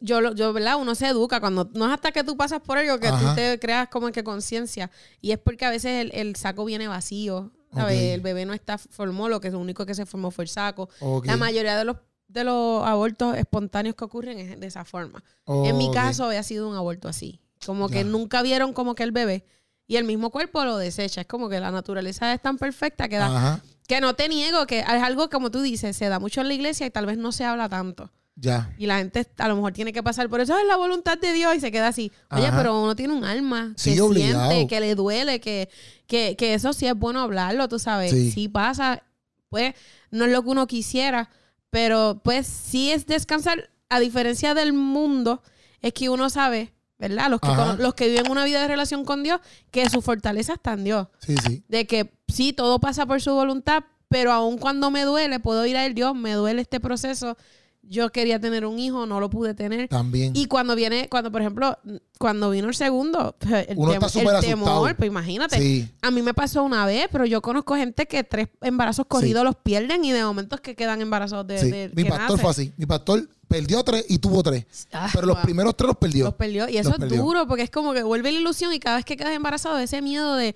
Yo, 0.00 0.20
lo- 0.20 0.34
yo, 0.34 0.52
¿verdad? 0.52 0.76
Uno 0.80 0.94
se 0.94 1.06
educa 1.08 1.40
cuando 1.40 1.70
no 1.74 1.86
es 1.86 1.92
hasta 1.92 2.10
que 2.12 2.24
tú 2.24 2.36
pasas 2.36 2.60
por 2.60 2.78
ello 2.78 2.98
que 2.98 3.08
Ajá. 3.08 3.30
tú 3.30 3.34
te 3.36 3.58
creas 3.58 3.88
como 3.88 4.10
que 4.10 4.24
conciencia. 4.24 4.90
Y 5.20 5.32
es 5.32 5.38
porque 5.38 5.64
a 5.66 5.70
veces 5.70 6.00
el, 6.06 6.10
el 6.14 6.36
saco 6.36 6.64
viene 6.64 6.88
vacío. 6.88 7.52
El 7.76 8.20
bebé 8.22 8.46
no 8.46 8.54
está 8.54 8.78
formó, 8.78 9.28
lo 9.28 9.40
que 9.40 9.50
lo 9.50 9.58
único 9.58 9.84
que 9.84 9.94
se 9.94 10.06
formó 10.06 10.30
fue 10.30 10.44
el 10.44 10.48
saco. 10.48 10.88
La 11.24 11.36
mayoría 11.36 11.76
de 11.76 11.84
los, 11.84 11.96
de 12.26 12.42
los 12.44 12.82
abortos 12.84 13.36
espontáneos 13.36 13.94
que 13.94 14.04
ocurren 14.04 14.38
es 14.38 14.58
de 14.58 14.66
esa 14.66 14.84
forma. 14.86 15.22
En 15.46 15.76
mi 15.76 15.90
caso 15.92 16.24
había 16.24 16.42
sido 16.42 16.68
un 16.68 16.74
aborto 16.76 17.08
así. 17.08 17.40
Como 17.64 17.88
que 17.90 18.04
nunca 18.04 18.40
vieron 18.42 18.72
como 18.72 18.94
que 18.94 19.02
el 19.02 19.12
bebé 19.12 19.44
y 19.86 19.96
el 19.96 20.04
mismo 20.04 20.30
cuerpo 20.30 20.64
lo 20.64 20.78
desecha. 20.78 21.20
Es 21.20 21.26
como 21.26 21.48
que 21.50 21.60
la 21.60 21.70
naturaleza 21.70 22.32
es 22.32 22.40
tan 22.40 22.56
perfecta 22.56 23.08
que, 23.08 23.16
da, 23.16 23.26
Ajá, 23.26 23.62
que 23.86 24.00
no 24.00 24.14
te 24.14 24.28
niego 24.30 24.66
que 24.66 24.80
es 24.80 24.86
algo 24.86 25.28
como 25.28 25.50
tú 25.50 25.60
dices, 25.60 25.94
se 25.96 26.08
da 26.08 26.18
mucho 26.18 26.40
en 26.40 26.48
la 26.48 26.54
iglesia 26.54 26.86
y 26.86 26.90
tal 26.90 27.04
vez 27.06 27.18
no 27.18 27.32
se 27.32 27.44
habla 27.44 27.68
tanto. 27.68 28.10
Ya. 28.40 28.72
Y 28.78 28.86
la 28.86 28.98
gente 28.98 29.26
a 29.38 29.48
lo 29.48 29.56
mejor 29.56 29.72
tiene 29.72 29.92
que 29.92 30.02
pasar 30.02 30.28
por 30.28 30.40
eso, 30.40 30.56
es 30.56 30.66
la 30.66 30.76
voluntad 30.76 31.18
de 31.18 31.32
Dios 31.32 31.54
y 31.56 31.60
se 31.60 31.72
queda 31.72 31.88
así. 31.88 32.12
Oye, 32.30 32.46
Ajá. 32.46 32.56
pero 32.58 32.80
uno 32.82 32.94
tiene 32.94 33.12
un 33.14 33.24
alma 33.24 33.72
Sí, 33.76 33.94
que 33.94 34.00
obligado. 34.00 34.50
siente, 34.50 34.66
que 34.68 34.80
le 34.80 34.94
duele, 34.94 35.40
que, 35.40 35.68
que, 36.06 36.36
que 36.36 36.54
eso 36.54 36.72
sí 36.72 36.86
es 36.86 36.94
bueno 36.94 37.20
hablarlo, 37.20 37.68
tú 37.68 37.78
sabes. 37.78 38.10
Sí. 38.12 38.30
Sí 38.30 38.48
pasa, 38.48 39.02
pues 39.48 39.74
no 40.10 40.24
es 40.26 40.30
lo 40.32 40.42
que 40.42 40.48
uno 40.50 40.66
quisiera, 40.66 41.30
pero 41.70 42.20
pues 42.22 42.46
sí 42.46 42.90
es 42.90 43.06
descansar. 43.06 43.70
A 43.90 44.00
diferencia 44.00 44.52
del 44.52 44.74
mundo, 44.74 45.42
es 45.80 45.94
que 45.94 46.10
uno 46.10 46.28
sabe, 46.28 46.74
¿verdad? 46.98 47.30
Los 47.30 47.40
que, 47.40 47.48
con- 47.48 47.78
los 47.82 47.94
que 47.94 48.08
viven 48.08 48.30
una 48.30 48.44
vida 48.44 48.60
de 48.60 48.68
relación 48.68 49.02
con 49.06 49.22
Dios, 49.22 49.40
que 49.70 49.88
su 49.88 50.02
fortaleza 50.02 50.52
está 50.52 50.74
en 50.74 50.84
Dios. 50.84 51.06
Sí, 51.20 51.34
sí. 51.46 51.64
De 51.68 51.86
que 51.86 52.12
sí, 52.28 52.52
todo 52.52 52.80
pasa 52.80 53.06
por 53.06 53.22
su 53.22 53.32
voluntad, 53.32 53.84
pero 54.10 54.30
aun 54.32 54.58
cuando 54.58 54.90
me 54.90 55.04
duele, 55.04 55.40
puedo 55.40 55.64
ir 55.64 55.76
a 55.78 55.86
él, 55.86 55.94
Dios, 55.94 56.14
me 56.14 56.32
duele 56.34 56.60
este 56.60 56.80
proceso. 56.80 57.38
Yo 57.82 58.10
quería 58.12 58.38
tener 58.38 58.66
un 58.66 58.78
hijo, 58.78 59.06
no 59.06 59.18
lo 59.18 59.30
pude 59.30 59.54
tener. 59.54 59.88
También. 59.88 60.32
Y 60.36 60.44
cuando 60.44 60.74
viene, 60.76 61.08
cuando 61.08 61.32
por 61.32 61.40
ejemplo, 61.40 61.78
cuando 62.18 62.50
vino 62.50 62.68
el 62.68 62.74
segundo, 62.74 63.34
el, 63.40 63.78
Uno 63.78 63.94
tem- 63.94 64.04
está 64.06 64.38
el 64.38 64.44
temor, 64.44 64.94
pues 64.94 65.06
imagínate. 65.08 65.58
Sí. 65.58 65.88
A 66.02 66.10
mí 66.10 66.20
me 66.20 66.34
pasó 66.34 66.62
una 66.64 66.84
vez, 66.84 67.08
pero 67.10 67.24
yo 67.24 67.40
conozco 67.40 67.76
gente 67.76 68.04
que 68.06 68.24
tres 68.24 68.48
embarazos 68.60 69.06
corridos 69.08 69.42
los 69.42 69.56
pierden 69.56 70.04
y 70.04 70.12
de 70.12 70.22
momentos 70.22 70.60
que 70.60 70.74
quedan 70.76 71.00
embarazados 71.00 71.46
de, 71.46 71.58
Sí, 71.58 71.70
de- 71.70 71.90
mi 71.94 72.02
que 72.04 72.10
pastor 72.10 72.38
fue 72.38 72.50
así. 72.50 72.72
Mi 72.76 72.84
pastor 72.84 73.26
perdió 73.48 73.82
tres 73.82 74.04
y 74.08 74.18
tuvo 74.18 74.42
tres. 74.42 74.66
Ah, 74.92 75.08
Pero 75.14 75.26
los 75.26 75.38
primeros 75.38 75.74
tres 75.74 75.86
los 75.86 75.96
perdió. 75.96 76.26
Los 76.26 76.34
perdió. 76.34 76.68
Y 76.68 76.76
eso 76.76 76.90
Los 76.90 76.98
es 76.98 77.04
perdió. 77.06 77.22
duro 77.22 77.46
porque 77.48 77.62
es 77.62 77.70
como 77.70 77.94
que 77.94 78.02
vuelve 78.02 78.32
la 78.32 78.38
ilusión 78.40 78.74
y 78.74 78.80
cada 78.80 78.96
vez 78.96 79.06
que 79.06 79.16
quedas 79.16 79.32
embarazado, 79.32 79.78
ese 79.78 80.02
miedo 80.02 80.34
de 80.34 80.54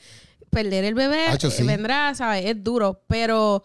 perder 0.51 0.85
el 0.85 0.95
bebé 0.95 1.29
Hacho, 1.29 1.49
eh, 1.49 1.63
vendrá, 1.65 2.15
¿sabes? 2.15 2.45
Es 2.45 2.63
duro, 2.63 3.01
pero 3.07 3.63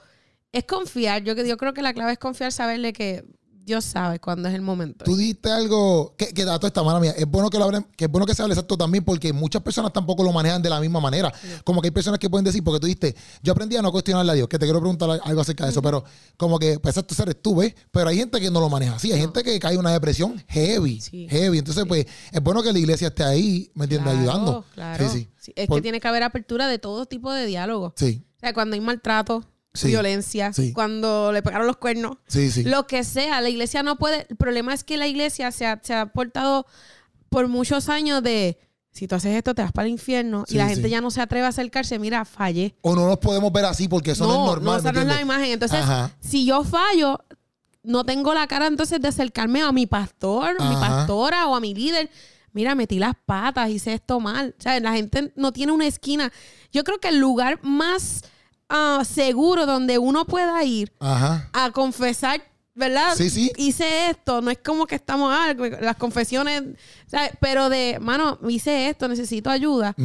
es 0.53 0.63
confiar. 0.63 1.21
Yo, 1.23 1.33
yo 1.35 1.57
creo 1.57 1.73
que 1.73 1.81
la 1.81 1.93
clave 1.93 2.13
es 2.13 2.17
confiar, 2.17 2.53
saberle 2.53 2.93
que 2.93 3.25
Dios 3.67 3.83
sabe 3.83 4.17
cuándo 4.19 4.47
es 4.47 4.55
el 4.55 4.61
momento. 4.61 5.03
Tú 5.03 5.17
dijiste 5.17 5.51
algo 5.51 6.15
que, 6.17 6.27
que 6.33 6.45
dato 6.45 6.65
esta 6.65 6.81
mala 6.83 7.01
mía. 7.01 7.11
Es 7.17 7.27
bueno 7.27 7.49
que 7.49 7.57
lo 7.59 7.65
hablen, 7.65 7.85
que 7.97 8.05
es 8.05 8.09
bueno 8.11 8.25
que 8.25 8.33
se 8.33 8.41
hable 8.41 8.53
exacto 8.53 8.77
también, 8.77 9.03
porque 9.03 9.33
muchas 9.33 9.61
personas 9.61 9.91
tampoco 9.91 10.23
lo 10.23 10.31
manejan 10.31 10.61
de 10.61 10.69
la 10.69 10.79
misma 10.79 11.01
manera. 11.01 11.33
Como 11.65 11.81
que 11.81 11.87
hay 11.87 11.91
personas 11.91 12.17
que 12.17 12.29
pueden 12.29 12.45
decir, 12.45 12.63
porque 12.63 12.79
tú 12.79 12.87
dijiste, 12.87 13.13
yo 13.43 13.51
aprendí 13.51 13.75
a 13.75 13.81
no 13.81 13.91
cuestionarle 13.91 14.31
a 14.31 14.35
Dios, 14.35 14.47
que 14.47 14.57
te 14.57 14.65
quiero 14.65 14.79
preguntar 14.79 15.19
algo 15.21 15.41
acerca 15.41 15.65
de 15.65 15.71
eso, 15.71 15.81
pero 15.81 16.01
como 16.37 16.57
que 16.59 16.79
pues 16.79 16.95
tú 16.95 17.15
eres 17.21 17.41
tú, 17.41 17.57
¿ves? 17.57 17.75
Pero 17.91 18.07
hay 18.07 18.15
gente 18.17 18.39
que 18.39 18.49
no 18.49 18.61
lo 18.61 18.69
maneja 18.69 18.95
así, 18.95 19.11
hay 19.11 19.19
gente 19.19 19.43
que 19.43 19.59
cae 19.59 19.73
en 19.73 19.79
una 19.81 19.91
depresión 19.91 20.41
heavy, 20.47 21.01
Sí. 21.01 21.27
heavy. 21.29 21.57
Entonces, 21.57 21.83
pues, 21.85 22.05
es 22.31 22.41
bueno 22.41 22.63
que 22.63 22.71
la 22.71 22.79
iglesia 22.79 23.09
esté 23.09 23.23
ahí, 23.25 23.69
¿me 23.75 23.83
entiendes? 23.83 24.13
Claro, 24.13 24.19
Ayudando. 24.31 24.65
Claro. 24.73 25.09
Sí, 25.09 25.19
sí. 25.19 25.29
Sí, 25.39 25.53
es 25.57 25.67
Por- 25.67 25.79
que 25.79 25.81
tiene 25.81 25.99
que 25.99 26.07
haber 26.07 26.23
apertura 26.23 26.67
de 26.67 26.79
todo 26.79 27.05
tipo 27.05 27.33
de 27.33 27.45
diálogo. 27.45 27.93
Sí, 27.97 28.23
O 28.37 28.39
sea, 28.39 28.53
cuando 28.53 28.75
hay 28.75 28.81
maltrato, 28.81 29.43
Sí. 29.79 29.87
violencia, 29.87 30.51
Sí. 30.53 30.73
cuando 30.73 31.31
le 31.31 31.41
pegaron 31.41 31.67
los 31.67 31.77
cuernos, 31.77 32.17
sí, 32.27 32.51
sí. 32.51 32.63
lo 32.63 32.87
que 32.87 33.03
sea, 33.03 33.41
la 33.41 33.49
iglesia 33.49 33.83
no 33.83 33.97
puede. 33.97 34.25
El 34.29 34.35
problema 34.37 34.73
es 34.73 34.83
que 34.83 34.97
la 34.97 35.07
iglesia 35.07 35.51
se 35.51 35.65
ha, 35.65 35.79
se 35.83 35.93
ha 35.93 36.07
portado 36.07 36.65
por 37.29 37.47
muchos 37.47 37.89
años 37.89 38.23
de 38.23 38.57
si 38.91 39.07
tú 39.07 39.13
haces 39.15 39.35
esto 39.35 39.53
te 39.53 39.61
vas 39.61 39.71
para 39.71 39.85
el 39.85 39.91
infierno 39.91 40.43
Sí, 40.47 40.55
y 40.55 40.57
la 40.57 40.67
sí. 40.67 40.73
gente 40.75 40.89
ya 40.89 41.01
no 41.01 41.11
se 41.11 41.21
atreve 41.21 41.45
a 41.45 41.49
acercarse, 41.49 41.99
mira, 41.99 42.25
fallé. 42.25 42.75
O 42.81 42.95
no 42.95 43.05
nos 43.07 43.17
podemos 43.19 43.51
ver 43.53 43.65
así 43.65 43.87
porque 43.87 44.11
eso 44.11 44.25
no, 44.25 44.31
es 44.33 44.39
normal. 44.47 44.79
esa 44.79 44.91
¿me 44.91 44.99
no 45.05 45.11
es 45.11 45.15
la 45.15 45.21
imagen. 45.21 45.51
Entonces, 45.51 45.79
Ajá. 45.81 46.11
si 46.19 46.45
yo 46.45 46.63
fallo, 46.63 47.23
no 47.83 48.03
tengo 48.05 48.33
la 48.33 48.47
cara 48.47 48.65
entonces 48.67 48.99
de 48.99 49.07
acercarme 49.07 49.61
a 49.61 49.71
mi 49.71 49.85
pastor, 49.85 50.55
mi 50.59 50.65
Ajá. 50.75 50.79
pastora 50.79 51.45
o 51.47 51.55
a 51.55 51.59
mi 51.59 51.75
líder. 51.75 52.09
Mira, 52.53 52.73
metí 52.73 52.97
las 52.97 53.13
patas, 53.23 53.69
hice 53.69 53.93
esto 53.93 54.19
mal. 54.19 54.55
O 54.57 54.61
sea, 54.61 54.79
la 54.79 54.93
gente 54.93 55.31
no 55.35 55.51
tiene 55.51 55.73
una 55.73 55.85
esquina. 55.85 56.31
Yo 56.71 56.83
creo 56.83 56.99
que 56.99 57.09
el 57.09 57.19
lugar 57.19 57.59
más 57.61 58.23
ah, 58.69 59.03
seguro 59.05 59.65
donde 59.65 59.97
uno 59.97 60.25
pueda 60.25 60.63
ir 60.63 60.91
Ajá. 60.99 61.49
a 61.53 61.71
confesar, 61.71 62.41
¿verdad? 62.75 63.13
Sí, 63.15 63.29
sí. 63.31 63.51
Hice 63.57 64.09
esto, 64.11 64.39
no 64.41 64.51
es 64.51 64.59
como 64.63 64.85
que 64.85 64.95
estamos, 64.95 65.33
ah, 65.35 65.53
las 65.81 65.95
confesiones, 65.97 66.61
¿sabes? 67.07 67.31
pero 67.41 67.69
de, 67.69 67.97
mano, 67.99 68.37
hice 68.47 68.89
esto, 68.89 69.07
necesito 69.07 69.49
ayuda. 69.49 69.95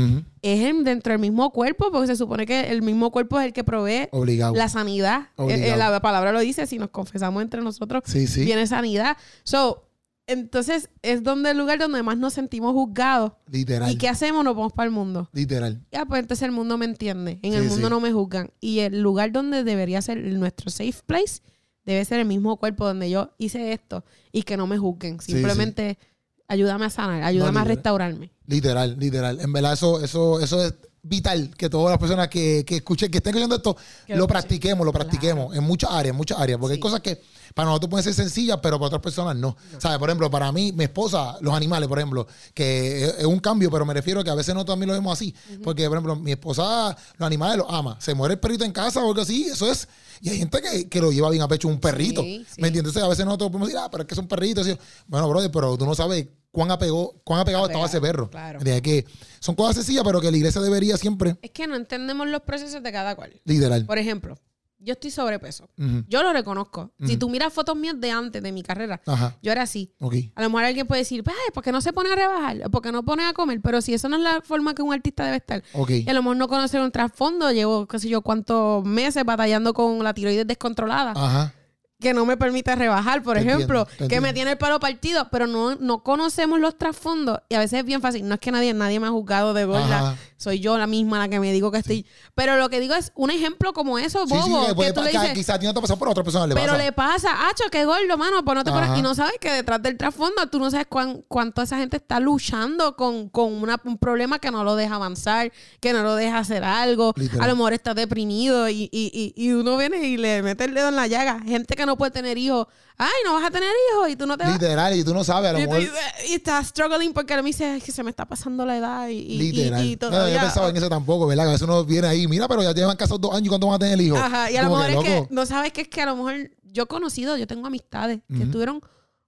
Es 0.40 0.61
en- 0.64 0.83
dentro 0.85 1.12
del 1.12 1.21
mismo 1.21 1.50
cuerpo, 1.50 1.90
porque 1.92 2.07
se 2.07 2.16
supone 2.16 2.47
que 2.47 2.71
el 2.71 2.81
mismo 2.83 3.11
cuerpo 3.11 3.38
es 3.38 3.47
el 3.47 3.52
que 3.52 3.62
provee 3.62 4.09
Obligado. 4.11 4.54
la 4.54 4.69
sanidad. 4.71 5.28
Obligado. 5.37 5.64
Eh, 5.64 5.75
eh, 5.75 5.76
la 5.76 6.00
palabra 6.00 6.33
lo 6.33 6.40
dice, 6.40 6.66
si 6.66 6.78
nos 6.78 6.88
confesamos 6.90 7.42
entre 7.42 7.61
nosotros, 7.61 8.02
Sí, 8.07 8.26
sí. 8.26 8.45
viene 8.45 8.66
sanidad. 8.66 9.16
So, 9.45 9.85
entonces 10.26 10.88
es 11.02 11.22
donde 11.22 11.50
el 11.50 11.58
lugar 11.58 11.78
donde 11.78 12.02
más 12.02 12.16
nos 12.16 12.34
sentimos 12.34 12.72
juzgados. 12.72 13.32
Literal. 13.50 13.90
¿Y 13.90 13.96
qué 13.96 14.08
hacemos? 14.08 14.44
Nos 14.44 14.54
vamos 14.56 14.72
para 14.72 14.86
el 14.86 14.92
mundo. 14.92 15.28
Literal. 15.32 15.84
Ya, 15.90 16.04
pues 16.06 16.20
entonces 16.20 16.44
el 16.44 16.52
mundo 16.52 16.78
me 16.78 16.84
entiende. 16.84 17.38
En 17.42 17.52
Sí, 17.52 17.58
el 17.58 17.64
mundo 17.64 17.86
sí. 17.88 17.90
no 17.90 18.00
me 18.00 18.12
juzgan. 18.12 18.50
Y 18.60 18.80
el 18.80 19.00
lugar 19.02 19.32
donde 19.32 19.64
debería 19.64 20.00
ser 20.02 20.18
nuestro 20.18 20.70
safe 20.70 20.94
place 21.06 21.40
debe 21.84 22.04
ser 22.04 22.20
el 22.20 22.26
mismo 22.26 22.56
cuerpo 22.58 22.86
donde 22.86 23.10
yo 23.10 23.34
hice 23.38 23.72
esto 23.72 24.04
y 24.30 24.42
que 24.44 24.56
no 24.56 24.66
me 24.66 24.78
juzguen. 24.78 25.20
Sí, 25.20 25.32
Simplemente 25.32 25.98
ayúdame 26.46 26.84
a 26.84 26.90
sanar, 26.90 27.24
ayúdame 27.24 27.60
a 27.60 27.64
restaurarme. 27.64 28.30
Literal, 28.46 28.96
literal. 28.98 29.40
En 29.40 29.52
verdad, 29.52 29.72
eso, 29.72 30.02
eso, 30.02 30.38
eso 30.40 30.64
es 30.64 30.74
vital 31.02 31.50
que 31.56 31.68
todas 31.68 31.90
las 31.90 31.99
personas 31.99 32.28
que, 32.28 32.64
que 32.64 32.76
escuchen, 32.76 33.11
que 33.11 33.18
estén 33.18 33.30
escuchando 33.30 33.56
esto, 33.56 33.76
Que 34.06 34.14
lo, 34.14 34.28
practiquemos, 34.28 34.87
lo 34.87 34.92
practiquemos 34.92 35.54
en 35.56 35.64
muchas 35.64 35.90
áreas, 35.90 36.12
en 36.12 36.16
muchas 36.16 36.38
áreas. 36.38 36.59
Porque 36.59 36.75
hay 36.75 36.80
cosas 36.80 37.00
que 37.00 37.21
para 37.54 37.66
nosotros 37.66 37.90
pueden 37.90 38.04
ser 38.04 38.14
sencillas, 38.14 38.59
pero 38.62 38.78
para 38.78 38.87
otras 38.87 39.02
personas 39.02 39.37
no. 39.37 39.56
¿Sabes? 39.78 39.99
Por 39.99 40.09
ejemplo, 40.09 40.30
para 40.30 40.52
mí, 40.52 40.73
mi 40.73 40.85
esposa, 40.85 41.37
los 41.40 41.54
animales, 41.54 41.88
por 41.88 41.99
ejemplo, 41.99 42.26
que 42.54 43.04
es, 43.04 43.14
es 43.18 43.25
un 43.25 43.40
cambio, 43.40 43.71
pero 43.71 43.85
me 43.85 43.94
refiero 43.94 44.21
a 44.21 44.25
que 44.25 44.30
a 44.30 44.35
veces 44.35 44.54
nosotros 44.54 44.75
también 44.75 44.88
lo 44.88 44.94
vemos 44.94 45.12
así. 45.12 45.35
Porque, 45.64 45.88
por 45.88 45.99
ejemplo, 45.99 46.16
mi 46.16 46.32
esposa, 46.32 46.97
los 47.18 47.26
animales 47.26 47.59
los 47.59 47.66
ama. 47.68 47.97
Se 48.00 48.14
muere 48.14 48.35
el 48.35 48.40
perrito 48.40 48.64
en 48.64 48.73
casa 48.73 49.02
o 49.02 49.09
algo 49.09 49.21
así, 49.23 49.44
eso 49.44 49.71
es. 49.71 49.88
Y 50.21 50.30
hay 50.30 50.38
gente 50.38 50.62
que, 50.62 50.88
que 50.88 51.00
lo 51.00 51.11
lleva 51.11 51.30
bien 51.30 51.42
a 51.42 51.49
pecho 51.49 51.66
un 51.66 51.80
perrito. 51.80 52.23
Sí, 52.23 52.47
sí. 52.49 52.61
¿Me 52.61 52.68
entiendes? 52.68 52.90
Entonces, 52.92 53.02
a 53.02 53.09
veces 53.09 53.25
nosotros 53.25 53.50
podemos 53.50 53.68
decir, 53.68 53.82
ah, 53.85 53.90
pero 53.90 54.04
es 54.04 54.09
que 54.09 54.14
son 54.14 54.28
perritos. 54.28 54.66
Y 54.68 54.71
yo, 54.71 54.76
Bueno, 55.09 55.28
brother, 55.28 55.50
pero 55.50 55.76
tú 55.76 55.85
no 55.85 55.97
sabes 55.97 56.28
cuán 56.52 56.71
apegado, 56.71 57.14
cuán 57.25 57.40
apegado 57.40 57.66
estaba 57.66 57.87
ese 57.87 57.97
Apegado, 57.97 58.12
perro. 58.26 58.30
claro. 58.30 58.59
¿Entiendes? 58.61 58.82
Que 58.82 59.04
son 59.40 59.54
cosas 59.56 59.75
sencillas, 59.76 60.04
pero 60.04 60.21
que 60.21 60.30
la 60.30 60.37
iglesia 60.37 60.61
debería 60.61 60.97
siempre, 60.97 61.37
Es 61.42 61.50
que 61.50 61.66
no 61.66 61.75
entendemos 61.75 62.28
los 62.28 62.42
procesos 62.42 62.82
de 62.82 62.92
cada 62.92 63.16
cual. 63.16 63.32
literal. 63.44 63.85
Por 63.87 63.99
ejemplo, 63.99 64.38
yo 64.85 64.94
estoy 64.94 65.12
sobrepeso. 65.12 65.68
Ujú. 65.78 66.02
Yo 66.09 66.25
lo 66.25 66.32
reconozco. 66.32 66.90
Si 66.99 67.12
Ujú. 67.12 67.18
tú 67.21 67.28
miras 67.30 67.52
fotos 67.52 67.76
mías 67.76 67.94
de 68.00 68.11
antes 68.11 68.42
de 68.42 68.50
mi 68.50 68.64
carrera, 68.64 69.00
Ajá. 69.06 69.37
yo 69.40 69.52
era 69.52 69.62
así. 69.62 69.92
Ok. 70.00 70.14
A 70.35 70.42
lo 70.42 70.49
mejor 70.50 70.64
alguien 70.64 70.87
puede 70.88 71.02
decir, 71.02 71.23
"Ay, 71.25 71.35
¿por 71.54 71.62
qué 71.62 71.71
no 71.71 71.80
se 71.80 71.92
pone 71.92 72.11
a 72.12 72.16
rebajar? 72.16 72.68
¿Por 72.68 72.82
qué 72.82 72.90
no 72.90 73.04
pone 73.04 73.25
a 73.25 73.32
comer? 73.32 73.61
Pero 73.62 73.80
si 73.80 73.94
eso 73.94 74.09
no 74.09 74.16
es 74.16 74.23
la 74.23 74.40
forma 74.42 74.75
que 74.75 74.82
un 74.82 74.92
artista 74.92 75.25
debe 75.25 75.37
estar. 75.37 75.62
Ok. 75.75 75.90
Y 75.90 76.09
a 76.11 76.12
lo 76.12 76.23
mejor 76.23 76.37
no 76.37 76.49
conocer 76.49 76.80
un 76.80 76.90
trasfondo, 76.90 77.52
llevo, 77.52 77.87
qué 77.87 78.00
sé 78.00 78.09
yo, 78.09 78.23
cuántos 78.23 78.85
meses 78.85 79.25
batallando 79.25 79.73
con 79.73 80.02
la 80.02 80.12
tiroides 80.14 80.47
descontrolada, 80.49 81.12
Ajá. 81.14 81.54
Que 82.02 82.12
no 82.12 82.26
me 82.26 82.37
permite 82.37 82.75
rebajar, 82.76 83.23
por 83.23 83.37
Te 83.37 83.42
ejemplo, 83.42 83.80
entiendo, 83.80 83.97
que 83.97 84.02
entiendo. 84.04 84.26
me 84.28 84.32
tiene 84.35 84.50
el 84.52 84.59
pelo 84.59 84.78
partido, 84.80 85.28
pero 85.30 85.47
no, 85.47 85.76
no 85.76 86.02
conocemos 86.02 86.61
los 86.61 86.76
trasfondos. 86.76 87.38
Y 87.49 87.54
a 87.54 87.59
veces 87.61 87.78
es 87.80 87.85
bien 87.87 88.00
fácil. 88.02 88.28
No 88.28 88.35
es 88.35 88.40
que 88.40 88.50
nadie, 88.52 88.75
nadie 88.75 89.00
me 89.00 89.06
ha 89.06 89.11
juzgado 89.11 89.54
de 89.54 89.64
gorda. 89.64 90.16
Soy 90.37 90.59
yo 90.59 90.76
la 90.76 90.87
misma 90.88 91.18
la 91.18 91.28
que 91.28 91.38
me 91.38 91.52
digo 91.52 91.71
que 91.71 91.78
estoy. 91.78 92.04
Pero 92.35 92.56
lo 92.59 92.68
que 92.68 92.80
digo 92.80 92.94
es 92.94 93.12
un 93.14 93.30
ejemplo 93.30 93.73
como 93.73 93.99
eso, 93.99 94.26
Sí, 94.26 94.35
sí, 94.42 94.50
bobo, 94.50 94.82
que 94.82 94.92
tú 94.92 95.02
le 95.02 95.11
dices, 95.11 95.32
quizás 95.32 95.56
a 95.56 95.59
ti 95.61 95.66
no 95.66 95.73
te 95.73 95.80
a 95.80 95.94
otra 95.94 96.25
persona 96.25 96.47
le 96.49 96.54
pero 96.54 96.73
pasa. 96.73 96.78
le 96.85 96.92
pasa, 96.92 97.49
hacho, 97.49 97.64
qué 97.71 97.85
gordo, 97.85 98.18
mano, 98.18 98.44
pues 98.44 98.54
no 98.56 98.64
te 98.64 98.71
pones-. 98.73 98.99
Y 98.99 99.02
no 99.02 99.14
sabes 99.14 99.35
que 99.40 99.52
detrás 99.52 99.80
del 99.82 99.97
trasfondo 99.97 100.49
tú 100.49 100.59
no 100.59 100.71
sabes 100.71 100.87
cuán, 100.88 101.23
cuánto 101.28 101.62
esa 101.62 101.78
gente 101.78 101.97
está 101.99 102.18
luchando 102.18 102.97
con, 102.97 103.28
con 103.28 103.52
una- 103.62 103.80
un 103.85 103.97
problema 103.99 104.40
que 104.40 104.50
no 104.50 104.64
lo 104.64 104.75
deja 104.75 104.97
avanzar, 104.97 105.52
que 105.80 105.92
no 105.92 106.02
lo 106.02 106.16
deja 106.16 106.38
hacer 106.38 106.64
algo. 106.64 107.12
Literal. 107.16 107.44
A 107.44 107.47
lo 107.49 107.54
mejor 107.56 107.73
está 107.75 107.94
deprimido 107.94 108.68
y, 108.68 108.88
y, 108.90 109.12
y, 109.12 109.32
y 109.37 109.52
uno 109.52 109.76
viene 109.76 109.99
y 110.09 110.16
le 110.16 110.42
mete 110.42 110.64
el 110.64 110.75
dedo 110.75 110.88
en 110.88 110.97
la 110.97 111.06
llaga. 111.06 111.40
Gente 111.44 111.76
que 111.76 111.87
no 111.87 111.91
puede 111.96 112.11
tener 112.11 112.37
hijos. 112.38 112.66
Ay, 112.99 113.11
no 113.25 113.32
vas 113.34 113.44
a 113.44 113.50
tener 113.50 113.68
hijos 113.92 114.08
y 114.11 114.16
tú 114.16 114.26
no 114.26 114.37
te 114.37 114.44
vas. 114.44 114.52
Literal, 114.52 114.94
y 114.96 115.02
tú 115.04 115.12
no 115.14 115.25
sabes, 115.25 115.50
a 115.50 115.52
lo 115.52 115.58
Y, 115.58 115.62
mejor. 115.62 115.80
dices- 115.80 115.94
y 116.30 116.34
estás 116.34 116.68
struggling 116.68 117.12
porque 117.12 117.34
me 117.37 117.42
dice 117.42 117.76
"Es 117.76 117.82
que 117.84 117.92
se 117.92 118.02
me 118.02 118.11
está 118.11 118.26
pasando 118.26 118.64
la 118.66 118.76
edad 118.76 119.08
y, 119.08 119.12
y, 119.14 119.32
y- 119.34 119.38
Literal. 119.52 119.84
y 119.84 119.90
No, 119.92 119.99
todavía... 119.99 120.34
yo 120.34 120.40
pensaba 120.40 120.68
en 120.68 120.76
eso 120.76 120.88
tampoco, 120.88 121.26
¿verdad? 121.26 121.44
Que 121.44 121.49
a 121.49 121.52
veces 121.52 121.66
uno 121.68 121.84
viene 121.84 122.06
ahí, 122.08 122.26
mira, 122.28 122.46
pero 122.49 122.62
ya 122.62 122.72
llevan 122.72 122.96
casados 122.96 123.20
dos 123.20 123.32
años 123.32 123.46
y 123.46 123.49
cuánto 123.49 123.66
van 123.66 123.76
a 123.76 123.78
tener 123.78 124.00
hijos. 124.00 124.18
Ajá, 124.20 124.50
y 124.50 124.56
a 124.56 124.62
lo 124.62 124.70
mejor 124.70 124.90
es 124.90 124.99
que, 124.99 125.26
no 125.30 125.46
sabes 125.46 125.72
que 125.72 125.82
es 125.82 125.88
que 125.88 126.02
a 126.02 126.06
lo 126.06 126.16
mejor 126.16 126.50
yo 126.64 126.84
he 126.84 126.87
conocido, 126.87 127.37
yo 127.37 127.46
tengo 127.46 127.66
amistades 127.66 128.20
que 128.28 128.34
Ujú. 128.34 128.42
estuvieron 128.44 128.80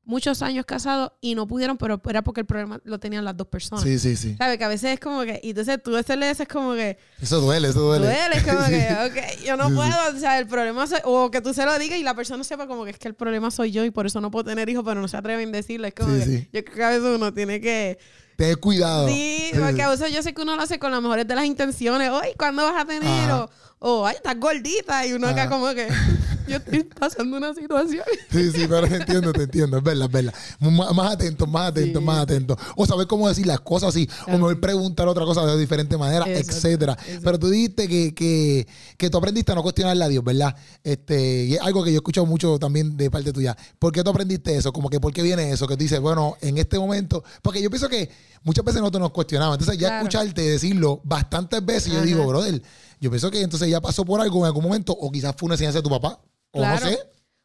muchos 0.05 0.43
años 0.43 0.65
casados 0.67 1.13
y 1.21 1.35
no 1.35 1.47
pudieron, 1.47 1.77
pero 1.79 2.01
era 2.09 2.23
porque 2.23 2.41
el 2.41 2.47
problema 2.47 2.81
lo 2.85 2.99
tenían 2.99 3.25
las 3.25 3.37
dos 3.37 3.47
personas. 3.47 3.83
Sí, 3.85 3.99
sí, 3.99 4.17
sí. 4.17 4.35
¿Sabes? 4.37 4.59
Que 4.59 4.65
a 4.65 4.69
veces 4.69 4.93
es 4.95 5.01
como 5.01 5.23
que, 5.23 5.41
y 5.43 5.51
entonces 5.51 5.79
tú 5.83 5.97
ese 5.97 6.17
le 6.17 6.29
dices 6.29 6.47
como 6.47 6.75
que, 6.75 6.99
Eso 7.21 7.41
duele, 7.41 7.69
eso 7.69 7.81
duele. 7.81 8.07
duele, 8.07 8.37
es 8.37 8.43
como 8.45 8.67
que, 8.67 8.89
ok, 9.39 9.45
yo 9.45 9.57
no 9.57 9.65
Sí, 9.65 9.71
sí. 9.71 9.77
puedo, 9.77 10.17
o 10.17 10.19
sea, 10.21 10.39
el 10.39 10.47
problema 10.47 10.87
soy, 10.87 11.01
o 11.05 11.31
que 11.31 11.41
tú 11.41 11.55
se 11.55 11.65
lo 11.65 11.79
digas 11.79 11.99
y 11.99 12.03
la 12.03 12.15
persona 12.15 12.45
sepa 12.45 12.67
como 12.67 12.85
que 12.85 12.91
es 12.91 12.99
que 12.99 13.09
el 13.09 13.15
problema 13.15 13.51
soy 13.51 13.71
yo 13.73 13.85
y 13.85 13.91
por 13.91 14.07
eso 14.07 14.21
no 14.21 14.31
puedo 14.31 14.45
tener 14.45 14.69
hijos, 14.69 14.85
pero 14.85 15.01
no 15.01 15.09
se 15.09 15.17
atreven 15.17 15.49
a 15.49 15.53
decirlo. 15.53 15.87
Es 15.87 15.95
como 15.95 16.15
Sí, 16.17 16.25
que 16.25 16.49
yo 16.53 16.65
creo 16.65 16.77
que 16.77 16.85
a 16.85 16.91
veces 16.91 17.05
uno 17.17 17.33
tiene 17.33 17.61
que, 17.61 17.99
Ten 18.37 18.57
cuidado. 18.57 19.07
Sí, 19.09 19.53
porque 19.57 19.81
a 19.83 19.89
veces 19.91 20.13
yo 20.13 20.21
sé 20.21 20.35
que 20.35 20.43
uno 20.43 20.57
lo 20.57 20.63
hace 20.63 20.81
con 20.81 20.91
las 20.91 21.01
mejores 21.01 21.25
de 21.27 21.37
las 21.37 21.45
intenciones. 21.45 22.11
Oye, 22.11 22.35
¿cuándo 22.37 22.65
vas 22.65 22.83
a 22.83 22.85
tener? 22.85 23.31
O, 23.31 23.49
o, 23.79 24.07
ay, 24.07 24.17
estás 24.17 24.39
gordita. 24.39 25.07
Y 25.07 25.13
uno 25.13 25.29
acá 25.29 25.43
Ajá. 25.43 25.51
como 25.51 25.75
que, 25.75 25.89
yo 26.49 26.57
estoy 26.57 26.85
pasando 26.85 27.37
una 27.37 27.55
situación. 27.55 28.05
Sí, 28.31 28.51
sí, 28.51 28.67
pero 28.69 28.89
te 28.89 28.97
entiendo, 28.97 29.33
te 29.33 29.43
entiendo, 29.45 29.79
es 29.79 29.83
verdad, 29.85 30.07
es 30.07 30.13
verdad. 30.13 30.35
Más, 30.59 30.93
más 30.93 31.13
atentos, 31.13 31.49
más 31.49 31.69
atentos, 31.69 32.01
Sí. 32.01 32.05
más 32.07 32.19
atentos. 32.21 32.57
O 32.75 32.85
saber 32.85 33.07
cómo 33.07 33.29
decir 33.29 33.47
las 33.47 33.61
cosas 33.61 33.91
así, 33.91 34.09
o 34.27 34.33
mejor 34.33 34.59
preguntar 34.59 35.07
otra 35.07 35.25
cosa 35.25 35.47
de 35.47 35.57
diferente 35.59 35.97
manera, 35.97 36.27
Exacto, 36.29 36.51
etcétera. 36.53 36.93
exacto. 36.95 37.21
Pero 37.23 37.39
tú 37.39 37.49
dijiste 37.51 37.87
que, 37.89 38.13
que, 38.15 38.67
que 38.97 39.09
tú 39.11 39.19
aprendiste 39.19 39.53
a 39.53 39.55
no 39.55 39.63
cuestionarle 39.63 40.05
a 40.05 40.09
Dios, 40.09 40.25
¿verdad? 40.25 40.57
Este, 40.83 41.45
y 41.45 41.55
es 41.55 41.61
algo 41.61 41.85
que 41.85 41.91
yo 41.93 41.97
he 41.97 41.99
escuchado 41.99 42.27
mucho 42.27 42.59
también 42.59 42.97
de 42.97 43.09
parte 43.11 43.33
tuya. 43.33 43.57
¿Por 43.79 43.93
qué 43.93 44.03
tú 44.03 44.11
aprendiste 44.11 44.57
eso? 44.57 44.73
Como 44.73 44.91
que, 44.91 44.99
¿por 44.99 45.13
qué 45.13 45.23
viene 45.23 45.53
eso? 45.53 45.69
Que 45.69 45.77
tú 45.77 45.83
dices, 45.85 46.01
bueno, 46.01 46.37
en 46.41 46.59
este 46.59 46.77
momento, 46.79 47.23
porque 47.43 47.63
yo 47.63 47.71
pienso 47.71 47.89
que 47.89 48.11
muchas 48.43 48.65
veces 48.65 48.81
nosotros 48.81 49.01
nos 49.03 49.13
cuestionamos. 49.13 49.55
Entonces, 49.59 49.79
ya 49.79 49.89
Claro. 49.89 50.03
escucharte 50.09 50.43
decirlo 50.43 51.01
bastantes 51.05 51.65
veces, 51.65 51.93
yo 51.93 51.99
Ajá. 51.99 52.07
digo, 52.07 52.27
brother, 52.27 52.61
yo 53.05 53.11
pienso 53.11 53.31
que 53.31 53.41
entonces 53.43 53.69
ya 53.69 53.81
pasó 53.81 54.05
por 54.05 54.21
algo 54.21 54.39
en 54.41 54.47
algún 54.47 54.65
momento, 54.65 54.93
o 54.93 55.11
quizás 55.13 55.35
fue 55.37 55.47
una 55.47 55.55
enseñanza 55.55 55.79
de 55.79 55.83
tu 55.83 55.91
papá, 55.91 56.21
o 56.53 56.59
Claro. 56.59 56.85
no 56.85 56.91
sé. 56.91 56.99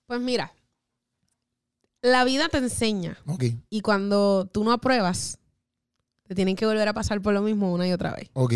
Pues 0.07 0.19
mira, 0.21 0.53
la 2.01 2.23
vida 2.23 2.49
te 2.49 2.57
enseña. 2.57 3.17
Y 3.69 3.81
cuando 3.81 4.45
tú 4.51 4.63
no 4.63 4.71
apruebas, 4.71 5.37
te 6.23 6.35
tienen 6.35 6.55
que 6.55 6.65
volver 6.65 6.87
a 6.87 6.93
pasar 6.93 7.21
por 7.21 7.33
lo 7.33 7.41
mismo 7.41 7.73
una 7.73 7.87
y 7.87 7.91
otra 7.91 8.13
vez. 8.13 8.29
ok. 8.33 8.53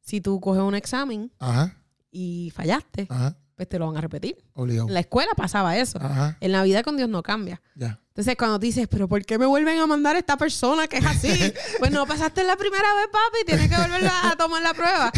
Si 0.00 0.20
tú 0.20 0.40
coges 0.40 0.62
un 0.62 0.74
examen 0.76 1.32
Ajá, 1.40 1.76
y 2.12 2.50
fallaste, 2.54 3.06
ajá, 3.10 3.36
pues 3.56 3.68
te 3.68 3.78
lo 3.78 3.86
van 3.88 3.96
a 3.96 4.00
repetir. 4.00 4.36
obligado. 4.54 4.86
En 4.88 4.94
la 4.94 5.00
escuela 5.00 5.32
pasaba 5.36 5.76
eso. 5.76 5.98
Ajá, 6.00 6.36
En 6.40 6.52
la 6.52 6.62
vida 6.62 6.82
con 6.84 6.96
Dios 6.96 7.08
no 7.08 7.22
cambia. 7.22 7.60
ya. 7.74 8.00
Entonces, 8.16 8.36
cuando 8.38 8.58
dices, 8.58 8.88
pero 8.88 9.06
¿por 9.08 9.22
qué 9.26 9.38
me 9.38 9.44
vuelven 9.44 9.78
a 9.78 9.86
mandar 9.86 10.16
esta 10.16 10.38
persona 10.38 10.88
que 10.88 10.96
es 10.96 11.04
así? 11.04 11.52
pues 11.78 11.90
no 11.92 12.06
pasaste 12.06 12.44
la 12.44 12.56
primera 12.56 12.94
vez, 12.94 13.08
papi, 13.12 13.44
tienes 13.44 13.68
que 13.68 13.76
volver 13.76 14.06
a 14.06 14.30
a 14.30 14.36
tomar 14.36 14.62
la 14.62 14.72
prueba. 14.72 15.12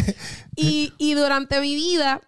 Y, 0.55 0.93
y 0.97 1.13
durante 1.13 1.61
mi 1.61 1.75
vida, 1.75 2.19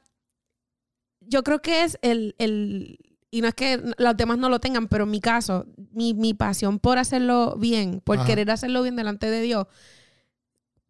yo 1.20 1.44
creo 1.44 1.62
que 1.62 1.84
es 1.84 1.98
el, 2.02 2.36
el- 2.38 2.98
y 3.30 3.42
no 3.42 3.50
es 3.50 3.54
que 3.54 3.82
los 3.98 4.16
demás 4.18 4.38
no 4.38 4.48
lo 4.50 4.60
tengan, 4.60 4.88
pero 4.88 5.04
en 5.04 5.12
mi 5.12 5.20
caso, 5.20 5.66
mi, 5.92 6.14
mi 6.14 6.34
pasión 6.34 6.80
por 6.80 6.98
hacerlo 6.98 7.56
bien, 7.58 8.00
por 8.02 8.18
Ajá. 8.20 8.28
querer 8.28 8.50
hacerlo 8.52 8.82
bien 8.82 8.96
delante 8.96 9.30
de 9.30 9.42
Dios, 9.42 9.68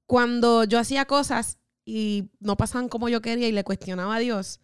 cuando 0.05 0.63
yo 0.63 0.79
hacía 0.79 1.05
cosas 1.05 1.57
y 1.85 2.29
no 2.39 2.57
pasaban 2.57 2.89
como 2.89 3.09
yo 3.09 3.21
quería 3.21 3.47
y 3.47 3.51
le 3.51 3.63
cuestionaba 3.63 4.15
a 4.15 4.19
Dios, 4.19 4.59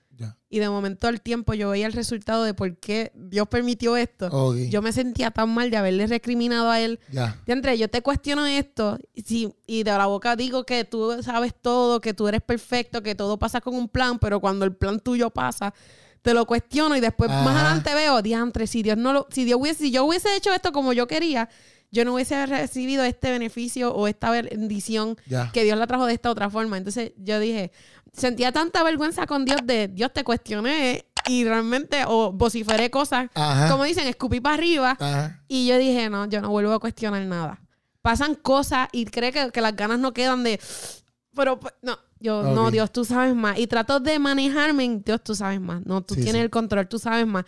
Y 0.50 0.60
de 0.60 0.70
momento 0.70 1.08
al 1.08 1.22
tiempo 1.22 1.54
yo 1.54 1.70
veía 1.70 1.88
el 1.88 1.94
resultado 1.94 2.44
de 2.44 2.54
por 2.54 2.78
qué 2.78 3.12
Dios 3.16 3.48
permitió 3.50 3.98
esto, 3.98 4.30
yo 4.70 4.82
me 4.82 4.92
sentía 4.94 5.30
tan 5.32 5.54
mal 5.54 5.70
de 5.70 5.78
haberle 5.78 6.08
recriminado 6.08 6.70
a 6.70 6.80
él. 6.80 7.00
ya. 7.12 7.40
Diantre, 7.46 7.78
yo 7.78 7.90
te 7.90 8.02
cuestiono 8.02 8.46
esto 8.46 8.98
y, 9.14 9.22
si- 9.24 9.54
y 9.68 9.84
de 9.84 9.92
la 9.92 10.06
boca 10.06 10.36
digo 10.36 10.64
que 10.66 10.86
tú 10.86 11.22
sabes 11.22 11.54
todo, 11.62 12.00
que 12.02 12.14
tú 12.14 12.28
eres 12.28 12.42
perfecto, 12.42 13.04
que 13.04 13.14
todo 13.16 13.38
pasa 13.38 13.60
con 13.62 13.76
un 13.76 13.90
plan, 13.90 14.20
pero 14.20 14.40
cuando 14.40 14.64
el 14.66 14.74
plan 14.76 15.00
tuyo 15.02 15.30
pasa, 15.30 15.74
te 16.22 16.34
lo 16.34 16.46
cuestiono 16.46 16.96
y 16.96 17.00
después 17.00 17.30
más 17.30 17.56
adelante 17.56 17.94
veo, 17.94 18.22
diantre, 18.22 18.68
si 18.68 18.84
Dios 18.84 18.98
no 18.98 19.14
lo, 19.14 19.28
si 19.30 19.44
Dios 19.46 19.60
hubiese, 19.62 19.80
si 19.86 19.92
yo 19.92 20.04
hubiese 20.06 20.36
hecho 20.36 20.54
esto 20.54 20.72
como 20.72 20.94
yo 20.94 21.08
quería, 21.08 21.48
yo 21.92 22.04
no 22.06 22.14
hubiese 22.14 22.46
recibido 22.46 23.04
este 23.04 23.32
beneficio 23.32 23.94
o 23.94 24.08
esta 24.08 24.30
bendición 24.32 25.18
que 25.54 25.64
Dios 25.64 25.78
la 25.78 25.88
trajo 25.88 26.06
de 26.06 26.14
esta 26.14 26.30
otra 26.30 26.50
forma. 26.50 26.78
Entonces 26.78 27.14
yo 27.18 27.40
dije, 27.40 27.72
sentía 28.14 28.52
tanta 28.52 28.84
vergüenza 28.84 29.26
con 29.26 29.46
Dios 29.46 29.62
de 29.64 29.88
Dios 29.88 30.12
te 30.14 30.24
cuestioné 30.24 31.06
y 31.28 31.44
realmente 31.44 32.04
o 32.08 32.32
vociferé 32.32 32.90
cosas, 32.90 33.30
Ajá. 33.34 33.70
como 33.70 33.84
dicen, 33.84 34.08
escupí 34.08 34.40
para 34.40 34.56
arriba 34.56 34.98
Ajá. 35.00 35.44
y 35.48 35.68
yo 35.68 35.78
dije, 35.78 36.10
no, 36.10 36.26
yo 36.28 36.42
no 36.42 36.50
vuelvo 36.50 36.74
a 36.74 36.80
cuestionar 36.80 37.22
nada. 37.26 37.62
Pasan 38.02 38.36
cosas 38.36 38.88
y 38.94 39.06
cree 39.06 39.32
que, 39.34 39.52
que 39.52 39.60
las 39.62 39.76
ganas 39.76 40.00
no 40.00 40.14
quedan 40.14 40.44
de... 40.44 40.60
Pero 41.36 41.60
pues, 41.60 41.74
no, 41.82 42.00
yo, 42.20 42.42
no. 42.44 42.72
Dios, 42.72 42.92
tú 42.92 43.04
sabes 43.06 43.36
más. 43.36 43.60
Y 43.60 43.68
trato 43.68 44.00
de 44.00 44.18
manejarme 44.18 44.86
en 44.86 45.04
Dios, 45.04 45.22
tú 45.24 45.36
sabes 45.36 45.60
más. 45.60 45.86
No, 45.86 46.02
tú 46.02 46.16
Sí, 46.16 46.22
tienes 46.22 46.40
sí. 46.40 46.44
el 46.44 46.50
control, 46.50 46.88
tú 46.88 46.98
sabes 47.00 47.28
más. 47.28 47.44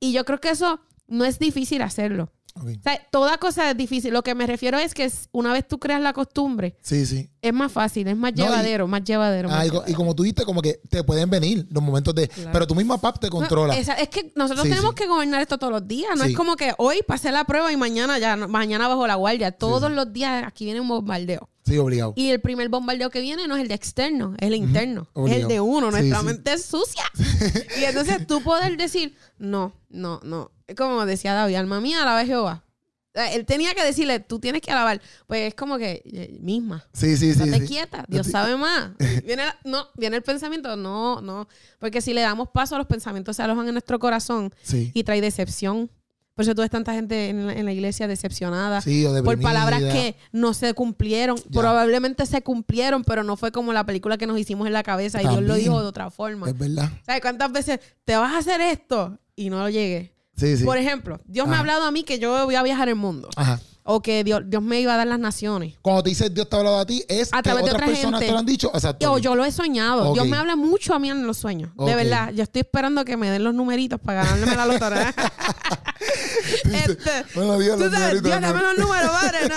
Y 0.00 0.12
yo 0.12 0.24
creo 0.24 0.40
que 0.40 0.50
eso 0.50 0.80
no 1.08 1.24
es 1.24 1.38
difícil 1.40 1.82
hacerlo. 1.82 2.30
Ok. 2.56 2.68
O 2.78 2.82
sea, 2.82 3.00
toda 3.10 3.38
cosa 3.38 3.70
es 3.70 3.76
difícil. 3.76 4.12
Lo 4.12 4.22
que 4.22 4.34
me 4.34 4.46
refiero 4.46 4.78
es 4.78 4.94
que 4.94 5.10
una 5.32 5.52
vez 5.52 5.66
tú 5.68 5.78
creas 5.78 6.00
la 6.00 6.12
costumbre, 6.12 6.76
Sí, 6.82 7.04
sí. 7.06 7.28
es 7.42 7.52
más 7.52 7.70
fácil, 7.70 8.08
es 8.08 8.16
más 8.16 8.32
No, 8.34 8.42
y- 8.42 8.46
llevadero, 8.46 8.86
más 8.88 9.04
llevadero. 9.04 9.48
más 9.48 9.66
y, 9.66 9.68
co- 9.68 9.74
y 9.74 9.78
llevadero. 9.78 9.96
como 9.98 10.14
tú 10.14 10.22
dijiste, 10.22 10.44
como 10.44 10.62
que 10.62 10.80
te 10.88 11.04
pueden 11.04 11.28
venir 11.30 11.66
los 11.70 11.82
momentos 11.82 12.14
de... 12.14 12.28
Claro. 12.28 12.50
Pero 12.52 12.66
tu 12.66 12.74
misma 12.74 12.98
pap 13.00 13.18
te 13.18 13.26
No, 13.28 13.32
controla. 13.32 13.76
esa- 13.76 13.94
es 13.94 14.08
que 14.08 14.32
nosotros 14.34 14.64
Sí, 14.64 14.70
tenemos 14.70 14.94
que 14.94 15.06
gobernar 15.06 15.42
esto 15.42 15.58
todos 15.58 15.72
los 15.72 15.86
días. 15.86 16.16
No 16.16 16.24
es 16.24 16.34
como 16.36 16.56
que 16.56 16.72
hoy 16.78 17.00
pasé 17.06 17.30
la 17.32 17.44
prueba 17.44 17.70
y 17.72 17.76
mañana 17.76 18.18
ya, 18.18 18.36
mañana 18.36 18.88
bajo 18.88 19.06
la 19.06 19.14
guardia. 19.16 19.52
Todos 19.52 19.90
los 19.90 20.12
días 20.12 20.44
aquí 20.46 20.64
viene 20.64 20.80
un 20.80 20.88
bombardeo. 20.88 21.48
Sí, 21.66 21.76
obligado. 21.78 22.12
Y 22.16 22.30
el 22.30 22.40
primer 22.40 22.68
bombardeo 22.68 23.10
que 23.10 23.20
viene 23.20 23.48
no 23.48 23.56
es 23.56 23.62
el 23.62 23.66
de 23.68 23.74
externo, 23.74 24.34
es 24.38 24.46
el 24.46 24.54
interno. 24.54 25.08
Es 25.26 25.32
el 25.32 25.48
de 25.48 25.60
uno. 25.60 25.90
Nuestra 25.90 26.22
mente 26.22 26.52
es 26.52 26.64
sucia. 26.64 27.02
y 27.80 27.84
entonces 27.84 28.24
tú 28.26 28.40
poder 28.42 28.76
decir, 28.76 29.16
no, 29.38 29.72
no, 29.90 30.20
no. 30.22 30.52
Como 30.76 31.06
decía 31.06 31.34
David, 31.34 31.56
alma 31.56 31.80
mía, 31.80 32.02
alaba 32.02 32.20
a 32.20 32.26
Jehová. 32.26 32.62
Él 33.32 33.46
tenía 33.46 33.74
que 33.74 33.82
decirle, 33.82 34.20
tú 34.20 34.38
tienes 34.38 34.60
que 34.60 34.70
alabar. 34.70 35.00
Pues 35.26 35.48
es 35.48 35.54
como 35.54 35.78
que, 35.78 36.02
eh, 36.04 36.36
misma. 36.40 36.84
Sí, 36.92 37.16
sí, 37.16 37.32
sí. 37.32 37.42
Estate 37.44 37.60
sí. 37.60 37.66
quieta, 37.66 38.04
Dios 38.08 38.26
sabe 38.26 38.56
más. 38.58 38.90
Viene, 39.24 39.46
la- 39.46 39.58
no, 39.64 39.86
viene 39.94 40.16
el 40.16 40.22
pensamiento, 40.22 40.76
no, 40.76 41.22
no. 41.22 41.48
Porque 41.78 42.02
si 42.02 42.12
le 42.12 42.20
damos 42.20 42.48
paso 42.50 42.74
a 42.74 42.78
los 42.78 42.86
pensamientos 42.86 43.36
se 43.36 43.42
alojan 43.42 43.66
en 43.68 43.72
nuestro 43.74 43.98
corazón 43.98 44.52
Sí. 44.62 44.90
y 44.92 45.02
trae 45.04 45.22
decepción. 45.22 45.90
Por 46.34 46.42
eso 46.42 46.54
tú 46.54 46.60
ves 46.60 46.70
tanta 46.70 46.92
gente 46.92 47.30
en 47.30 47.46
la, 47.46 47.52
en 47.54 47.64
la 47.64 47.72
iglesia 47.72 48.06
decepcionada. 48.06 48.82
Sí, 48.82 49.06
o 49.06 49.24
por 49.24 49.40
palabras 49.40 49.80
que 49.80 50.14
no 50.32 50.52
se 50.52 50.74
cumplieron. 50.74 51.38
Ya. 51.48 51.60
Probablemente 51.62 52.26
se 52.26 52.42
cumplieron, 52.42 53.02
pero 53.02 53.24
no 53.24 53.38
fue 53.38 53.50
como 53.50 53.72
la 53.72 53.86
película 53.86 54.18
que 54.18 54.26
nos 54.26 54.38
hicimos 54.38 54.66
en 54.66 54.74
la 54.74 54.82
cabeza 54.82 55.22
y 55.22 55.26
Dios 55.26 55.42
lo 55.42 55.54
dijo 55.54 55.80
de 55.80 55.86
otra 55.86 56.10
forma. 56.10 56.50
Es 56.50 56.58
verdad. 56.58 56.90
¿Sabes 57.06 57.22
cuántas 57.22 57.50
veces 57.50 57.80
te 58.04 58.14
vas 58.16 58.34
a 58.34 58.38
hacer 58.38 58.60
esto 58.60 59.18
y 59.34 59.48
no 59.48 59.60
lo 59.60 59.70
llegué? 59.70 60.12
Sí, 60.36 60.56
sí. 60.58 60.64
Por 60.64 60.76
ejemplo, 60.76 61.20
Dios 61.24 61.48
me 61.48 61.56
ha 61.56 61.60
hablado 61.60 61.84
a 61.84 61.90
mí 61.90 62.04
que 62.04 62.18
yo 62.18 62.44
voy 62.44 62.54
a 62.54 62.62
viajar 62.62 62.88
el 62.88 62.96
mundo. 62.96 63.28
Ajá. 63.36 63.60
O 63.88 64.02
que 64.02 64.24
Dios, 64.24 64.42
Dios 64.46 64.62
me 64.62 64.80
iba 64.80 64.94
a 64.94 64.96
dar 64.96 65.06
las 65.06 65.20
naciones. 65.20 65.74
Cuando 65.80 66.02
te 66.02 66.08
dice 66.08 66.28
Dios 66.28 66.48
te 66.48 66.56
ha 66.56 66.58
hablado 66.58 66.80
a 66.80 66.86
ti, 66.86 67.04
es 67.08 67.32
A 67.32 67.36
que 67.36 67.42
través 67.44 67.64
de 67.64 67.70
otras 67.70 67.82
otra 67.82 67.86
personas 67.86 68.20
gente. 68.20 68.26
te 68.26 68.32
lo 68.32 68.38
han 68.40 68.46
dicho. 68.46 68.70
Exacto. 68.74 69.12
O 69.12 69.18
yo 69.18 69.36
lo 69.36 69.44
he 69.44 69.52
soñado. 69.52 70.12
Dios 70.12 70.26
me 70.26 70.36
habla 70.36 70.56
mucho 70.56 70.92
a 70.92 70.98
mí 70.98 71.08
en 71.08 71.24
los 71.24 71.36
sueños. 71.38 71.70
De 71.76 71.94
verdad. 71.94 72.32
Yo 72.34 72.42
estoy 72.42 72.60
esperando 72.62 73.04
que 73.04 73.16
me 73.16 73.30
den 73.30 73.44
los 73.44 73.54
numeritos 73.54 74.00
para 74.00 74.24
ganarme 74.24 74.56
la 74.56 74.66
lotería. 74.66 75.14
este, 76.64 77.10
Bueno, 77.34 77.58
Dios, 77.58 77.78
tú 77.78 77.90
sabes, 77.90 78.22
Dios, 78.22 78.40
dame 78.40 78.60
los 78.60 78.78
números, 78.78 79.10
padre. 79.10 79.48
¿no? 79.48 79.54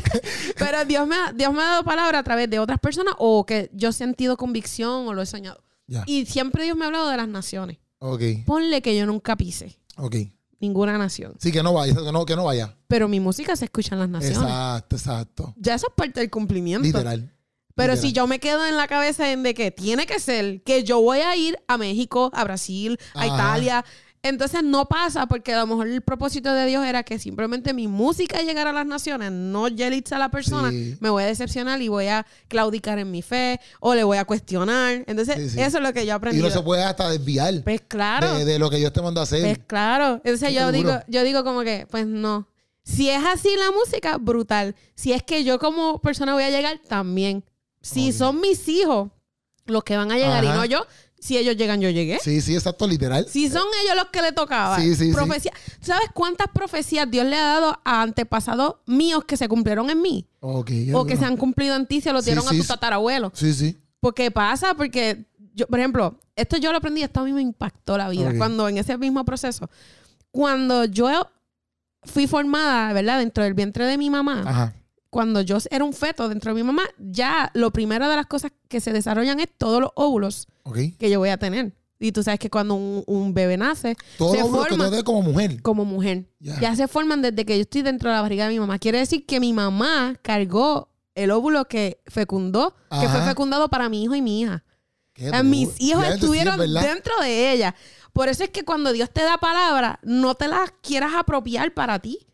Pero 0.58 0.84
Dios 0.84 1.06
me, 1.06 1.16
ha, 1.16 1.32
Dios 1.32 1.52
me 1.52 1.60
ha 1.62 1.66
dado 1.66 1.84
palabra 1.84 2.20
a 2.20 2.22
través 2.22 2.48
de 2.48 2.58
otras 2.58 2.78
personas 2.78 3.14
o 3.18 3.44
que 3.44 3.68
yo 3.72 3.88
he 3.88 3.92
sentido 3.92 4.36
convicción 4.36 5.08
o 5.08 5.12
lo 5.12 5.22
he 5.22 5.26
soñado. 5.26 5.62
Y 6.06 6.24
siempre 6.26 6.64
Dios 6.64 6.76
me 6.76 6.84
ha 6.84 6.86
hablado 6.86 7.08
de 7.08 7.16
las 7.16 7.28
naciones. 7.28 7.78
Ok, 8.04 8.22
Ponle 8.46 8.82
que 8.82 8.96
yo 8.96 9.06
nunca 9.06 9.36
pise 9.36 9.78
ok. 9.96 10.16
ninguna 10.58 10.98
nación. 10.98 11.34
Sí, 11.38 11.52
que 11.52 11.62
no 11.62 11.72
vaya, 11.72 11.94
que 11.94 12.10
no, 12.10 12.26
que 12.26 12.34
no 12.34 12.44
vaya. 12.44 12.76
Pero 12.88 13.06
mi 13.06 13.20
música 13.20 13.54
se 13.54 13.66
escucha 13.66 13.94
en 13.94 14.00
las 14.00 14.08
naciones. 14.08 14.38
Exacto, 14.38 14.96
exacto. 14.96 15.54
Ya 15.56 15.74
eso 15.76 15.86
es 15.86 15.94
parte 15.94 16.18
del 16.18 16.28
cumplimiento. 16.28 16.84
Literal. 16.84 17.32
Pero 17.76 17.92
Literal. 17.92 17.98
si 18.10 18.12
yo 18.12 18.26
me 18.26 18.40
quedo 18.40 18.66
en 18.66 18.76
la 18.76 18.88
cabeza 18.88 19.30
en 19.30 19.44
de 19.44 19.54
que 19.54 19.70
tiene 19.70 20.04
que 20.06 20.18
ser 20.18 20.62
que 20.64 20.82
yo 20.82 21.00
voy 21.00 21.20
a 21.20 21.36
ir 21.36 21.56
a 21.68 21.78
México, 21.78 22.30
a 22.34 22.42
Brasil, 22.42 22.98
a 23.14 23.22
Ajá. 23.22 23.26
Italia, 23.34 23.84
entonces 24.22 24.62
no 24.62 24.86
pasa 24.86 25.26
porque 25.26 25.52
a 25.52 25.58
lo 25.60 25.66
mejor 25.66 25.88
el 25.88 26.00
propósito 26.00 26.52
de 26.54 26.66
Dios 26.66 26.84
era 26.86 27.02
que 27.02 27.18
simplemente 27.18 27.74
mi 27.74 27.88
música 27.88 28.40
llegara 28.42 28.70
a 28.70 28.72
las 28.72 28.86
naciones, 28.86 29.32
no 29.32 29.66
Yelitza 29.68 30.16
a 30.16 30.18
la 30.20 30.30
persona, 30.30 30.70
Sí. 30.70 30.96
me 31.00 31.10
voy 31.10 31.24
a 31.24 31.26
decepcionar 31.26 31.82
y 31.82 31.88
voy 31.88 32.06
a 32.06 32.24
claudicar 32.48 32.98
en 33.00 33.10
mi 33.10 33.22
fe 33.22 33.60
o 33.80 33.94
le 33.94 34.04
voy 34.04 34.18
a 34.18 34.24
cuestionar. 34.24 35.02
Entonces, 35.06 35.36
Sí, 35.36 35.50
sí. 35.50 35.60
eso 35.60 35.78
es 35.78 35.82
lo 35.82 35.92
que 35.92 36.06
yo 36.06 36.14
he 36.22 36.36
Y 36.36 36.38
no 36.40 36.50
se 36.50 36.60
puede 36.60 36.84
hasta 36.84 37.10
desviar 37.10 37.62
Pues 37.64 37.80
claro. 37.80 38.34
de, 38.38 38.44
de 38.44 38.58
lo 38.58 38.70
que 38.70 38.76
Dios 38.76 38.92
te 38.92 39.02
mandó 39.02 39.20
a 39.20 39.24
hacer. 39.24 39.42
Pues 39.42 39.58
claro. 39.66 40.14
Entonces 40.24 40.48
Qué 40.50 40.54
yo 40.54 40.70
digo, 40.70 41.00
yo 41.08 41.24
digo 41.24 41.42
como 41.42 41.62
que, 41.62 41.86
pues 41.90 42.06
no. 42.06 42.46
Si 42.84 43.08
es 43.10 43.24
así 43.24 43.48
la 43.56 43.70
música, 43.72 44.18
brutal. 44.18 44.74
Si 44.94 45.12
es 45.12 45.22
que 45.22 45.44
yo 45.44 45.58
como 45.58 46.00
persona 46.00 46.32
voy 46.34 46.44
a 46.44 46.50
llegar, 46.50 46.80
también. 46.88 47.44
Si 47.80 48.12
son 48.12 48.40
mis 48.40 48.68
hijos 48.68 49.10
los 49.66 49.84
que 49.84 49.96
van 49.96 50.10
a 50.10 50.16
llegar 50.16 50.44
Ajá. 50.44 50.54
y 50.54 50.58
no 50.58 50.64
yo, 50.64 50.86
si 51.22 51.38
ellos 51.38 51.56
llegan, 51.56 51.80
yo 51.80 51.88
llegué. 51.88 52.18
Sí, 52.20 52.40
sí, 52.40 52.52
exacto, 52.56 52.84
literal. 52.88 53.26
Si 53.28 53.48
son 53.48 53.62
ellos 53.84 53.94
los 53.94 54.06
que 54.06 54.20
le 54.22 54.32
tocaba. 54.32 54.76
Sí, 54.76 54.96
sí, 54.96 55.06
sí. 55.06 55.12
Profecía. 55.12 55.52
¿Sabes 55.80 56.08
cuántas 56.12 56.48
profecías 56.52 57.08
Dios 57.08 57.24
le 57.26 57.36
ha 57.36 57.44
dado 57.44 57.78
a 57.84 58.02
antepasados 58.02 58.76
míos 58.86 59.22
que 59.24 59.36
se 59.36 59.46
cumplieron 59.48 59.88
en 59.88 60.02
mí? 60.02 60.26
Ok. 60.40 60.70
O 60.94 61.06
que 61.06 61.16
se 61.16 61.24
han 61.24 61.36
cumplido 61.36 61.76
en 61.76 61.86
ti, 61.86 62.00
se 62.00 62.12
los 62.12 62.24
Sí, 62.24 62.30
dieron 62.32 62.42
sí, 62.48 62.56
a 62.56 62.58
tu 62.58 62.62
sí. 62.64 62.68
tatarabuelo. 62.68 63.30
Sí, 63.36 63.54
sí. 63.54 63.78
Porque 64.00 64.32
pasa, 64.32 64.74
porque 64.74 65.24
yo, 65.54 65.68
por 65.68 65.78
ejemplo, 65.78 66.18
esto 66.34 66.56
yo 66.56 66.72
lo 66.72 66.78
aprendí, 66.78 67.02
esto 67.04 67.20
a 67.20 67.24
mí 67.24 67.32
me 67.32 67.40
impactó 67.42 67.96
la 67.96 68.08
vida. 68.08 68.32
Cuando 68.36 68.68
en 68.68 68.78
ese 68.78 68.98
mismo 68.98 69.24
proceso, 69.24 69.70
cuando 70.32 70.84
yo 70.86 71.28
fui 72.02 72.26
formada, 72.26 72.92
¿verdad? 72.92 73.20
Dentro 73.20 73.44
del 73.44 73.54
vientre 73.54 73.84
de 73.86 73.96
mi 73.96 74.10
mamá, 74.10 74.42
Ajá. 74.44 74.74
cuando 75.08 75.40
yo 75.40 75.58
era 75.70 75.84
un 75.84 75.92
feto 75.92 76.28
dentro 76.28 76.50
de 76.52 76.56
mi 76.60 76.66
mamá, 76.66 76.82
ya 76.98 77.50
lo 77.54 77.70
primero 77.70 78.08
de 78.08 78.16
las 78.16 78.26
cosas 78.26 78.50
que 78.68 78.80
se 78.80 78.92
desarrollan 78.92 79.38
es 79.40 79.46
todos 79.56 79.80
los 79.80 79.90
óvulos 79.94 80.48
Ok. 80.64 80.78
que 80.98 81.10
yo 81.10 81.18
voy 81.18 81.28
a 81.30 81.36
tener. 81.36 81.74
Y 81.98 82.10
tú 82.10 82.22
sabes 82.24 82.40
que 82.40 82.50
cuando 82.50 82.74
un, 82.74 83.04
un 83.06 83.32
bebé 83.32 83.56
nace, 83.56 83.96
Todo 84.18 84.32
se 84.32 84.38
que 84.38 84.44
forma 84.44 84.90
dé 84.90 85.04
como 85.04 85.22
mujer. 85.22 85.62
como 85.62 85.84
mujer. 85.84 86.28
Ya. 86.40 86.60
Ya 86.60 86.76
se 86.76 86.88
forman 86.88 87.22
desde 87.22 87.44
que 87.44 87.56
yo 87.56 87.62
estoy 87.62 87.82
dentro 87.82 88.10
de 88.10 88.16
la 88.16 88.22
barriga 88.22 88.46
de 88.48 88.52
mi 88.54 88.58
mamá. 88.58 88.78
Quiere 88.80 88.98
decir 88.98 89.24
que 89.24 89.38
mi 89.38 89.52
mamá 89.52 90.16
cargó 90.22 90.88
el 91.14 91.30
óvulo 91.30 91.66
que 91.66 92.00
fecundó, 92.06 92.74
que 93.00 93.08
fue 93.08 93.22
fecundado 93.22 93.68
para 93.68 93.88
mi 93.88 94.02
hijo 94.02 94.14
y 94.16 94.22
mi 94.22 94.40
hija. 94.40 94.64
O 95.16 95.28
sea, 95.28 95.42
mis 95.42 95.80
hijos 95.80 96.04
sí, 96.06 96.12
estuvieron 96.14 96.60
es 96.60 96.72
dentro 96.72 97.12
de 97.20 97.52
ella. 97.52 97.74
Por 98.12 98.28
eso 98.28 98.42
es 98.42 98.50
que 98.50 98.64
cuando 98.64 98.92
Dios 98.92 99.10
te 99.10 99.22
da 99.22 99.38
palabra, 99.38 100.00
no 100.02 100.34
te 100.34 100.48
las 100.48 100.72
quieras 100.82 101.12
apropiar 101.16 101.72
para 101.72 101.98
ti. 102.00 102.26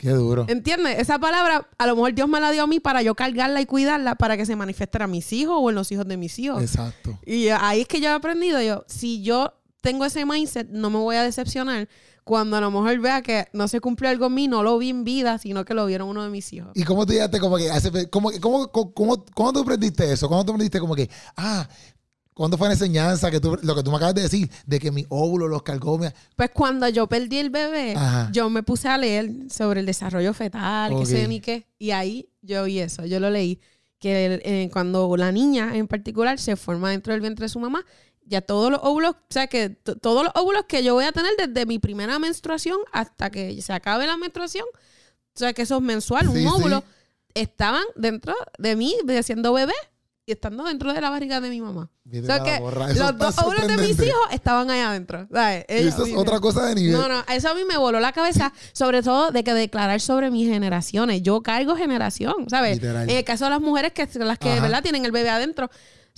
Qué 0.00 0.10
duro. 0.10 0.46
¿Entiendes? 0.48 0.98
Esa 0.98 1.18
palabra, 1.18 1.68
a 1.76 1.86
lo 1.86 1.94
mejor 1.94 2.14
Dios 2.14 2.26
me 2.26 2.40
la 2.40 2.50
dio 2.50 2.62
a 2.62 2.66
mí 2.66 2.80
para 2.80 3.02
yo 3.02 3.14
cargarla 3.14 3.60
y 3.60 3.66
cuidarla 3.66 4.14
para 4.14 4.38
que 4.38 4.46
se 4.46 4.56
manifestara 4.56 5.04
a 5.04 5.08
mis 5.08 5.30
hijos 5.32 5.56
o 5.60 5.68
en 5.68 5.74
los 5.76 5.92
hijos 5.92 6.08
de 6.08 6.16
mis 6.16 6.38
hijos. 6.38 6.62
Exacto. 6.62 7.18
Y 7.26 7.48
ahí 7.48 7.82
es 7.82 7.86
que 7.86 8.00
yo 8.00 8.08
he 8.08 8.12
aprendido, 8.12 8.62
yo, 8.62 8.82
si 8.88 9.22
yo 9.22 9.52
tengo 9.82 10.06
ese 10.06 10.24
mindset, 10.24 10.70
no 10.70 10.88
me 10.88 10.96
voy 10.98 11.16
a 11.16 11.22
decepcionar 11.22 11.86
cuando 12.24 12.56
a 12.56 12.60
lo 12.60 12.70
mejor 12.70 12.98
vea 13.00 13.20
que 13.22 13.46
no 13.52 13.68
se 13.68 13.80
cumplió 13.80 14.08
algo 14.08 14.26
en 14.26 14.34
mí, 14.34 14.48
no 14.48 14.62
lo 14.62 14.78
vi 14.78 14.88
en 14.90 15.04
vida, 15.04 15.36
sino 15.38 15.64
que 15.66 15.74
lo 15.74 15.84
vieron 15.84 16.08
uno 16.08 16.22
de 16.24 16.30
mis 16.30 16.50
hijos. 16.54 16.70
¿Y 16.74 16.84
cómo 16.84 17.04
tú 17.04 17.12
llegaste 17.12 17.38
como 17.38 17.56
que, 17.58 17.68
cómo, 18.10 18.30
cómo, 18.40 18.70
cómo- 18.70 19.24
cómo 19.34 19.52
tú 19.52 19.60
aprendiste 19.60 20.10
eso? 20.12 20.28
¿Cómo 20.28 20.44
tú 20.44 20.52
aprendiste 20.52 20.80
como 20.80 20.94
que, 20.94 21.10
ah, 21.36 21.68
¿cuándo 22.34 22.56
fue 22.58 22.68
la 22.68 22.74
enseñanza 22.74 23.30
que 23.30 23.40
tú, 23.40 23.58
lo 23.62 23.74
que 23.74 23.82
tú 23.82 23.90
me 23.90 23.96
acabas 23.96 24.14
de 24.14 24.22
decir, 24.22 24.50
de 24.66 24.78
que 24.78 24.90
mi 24.90 25.04
óvulo 25.08 25.48
los 25.48 25.62
cargó? 25.62 25.98
mi- 25.98 26.06
Pues 26.36 26.50
cuando 26.50 26.88
yo 26.88 27.06
perdí 27.06 27.38
el 27.38 27.50
bebé, 27.50 27.94
Ajá. 27.96 28.28
yo 28.32 28.48
me 28.50 28.62
puse 28.62 28.88
a 28.88 28.96
leer 28.98 29.30
sobre 29.50 29.80
el 29.80 29.86
desarrollo 29.86 30.32
fetal, 30.34 30.92
Ok. 30.92 31.00
qué 31.00 31.06
sé 31.06 31.28
ni 31.28 31.40
qué, 31.40 31.66
y 31.78 31.90
ahí 31.90 32.28
yo 32.42 32.64
vi 32.64 32.78
eso, 32.80 33.04
yo 33.06 33.20
lo 33.20 33.30
leí, 33.30 33.60
que 33.98 34.40
eh, 34.44 34.70
cuando 34.72 35.14
la 35.16 35.30
niña 35.32 35.76
en 35.76 35.86
particular 35.86 36.38
se 36.38 36.56
forma 36.56 36.90
dentro 36.90 37.12
del 37.12 37.20
vientre 37.20 37.44
de 37.44 37.48
su 37.50 37.60
mamá, 37.60 37.84
ya 38.24 38.40
todos 38.40 38.70
los 38.70 38.80
óvulos, 38.82 39.12
o 39.12 39.16
sea 39.32 39.46
que 39.48 39.70
todos 39.70 40.22
los 40.24 40.32
óvulos 40.36 40.64
que 40.68 40.82
yo 40.84 40.94
voy 40.94 41.04
a 41.04 41.12
tener 41.12 41.32
desde 41.36 41.66
mi 41.66 41.78
primera 41.78 42.18
menstruación 42.18 42.78
hasta 42.92 43.28
que 43.30 43.60
se 43.60 43.72
acabe 43.72 44.06
la 44.06 44.16
menstruación, 44.16 44.64
o 45.34 45.38
sea 45.38 45.52
que 45.52 45.62
eso 45.62 45.76
es 45.76 45.82
mensual, 45.82 46.30
Sí, 46.32 46.38
un 46.38 46.46
óvulo, 46.46 46.78
sí. 46.80 46.84
estaban 47.34 47.82
dentro 47.96 48.34
de 48.58 48.76
mí, 48.76 48.94
siendo 49.22 49.52
bebé, 49.52 49.74
y 50.30 50.32
estando 50.32 50.62
dentro 50.64 50.92
de 50.92 51.00
la 51.00 51.10
barriga 51.10 51.40
de 51.40 51.50
mi 51.50 51.60
mamá. 51.60 51.90
O 52.06 52.24
sea 52.24 52.42
que 52.42 52.60
los 52.94 53.18
dos 53.18 53.38
óvulos 53.38 53.66
de 53.66 53.76
mis 53.76 53.98
hijos 54.00 54.20
estaban 54.30 54.70
ahí 54.70 54.80
adentro. 54.80 55.26
¿sabes? 55.32 55.64
Y 55.68 55.88
eso 55.88 56.06
es 56.06 56.14
otra 56.14 56.38
cosa 56.38 56.66
de 56.66 56.76
nivel. 56.76 56.92
No, 56.92 57.08
no, 57.08 57.24
eso 57.32 57.50
a 57.50 57.54
mí 57.54 57.62
me 57.68 57.76
voló 57.76 57.98
la 57.98 58.12
cabeza, 58.12 58.52
sobre 58.72 59.02
todo 59.02 59.32
de 59.32 59.42
que 59.42 59.52
declarar 59.54 60.00
sobre 60.00 60.30
mis 60.30 60.48
generaciones. 60.48 61.22
Yo 61.22 61.42
cargo 61.42 61.74
generación, 61.74 62.48
¿sabes? 62.48 62.76
Literal. 62.76 63.10
En 63.10 63.16
el 63.16 63.24
caso 63.24 63.44
de 63.44 63.50
las 63.50 63.60
mujeres 63.60 63.92
que 63.92 64.08
las 64.20 64.38
que, 64.38 64.52
Ajá. 64.52 64.62
¿verdad? 64.62 64.82
Tienen 64.82 65.04
el 65.04 65.10
bebé 65.12 65.30
adentro. 65.30 65.68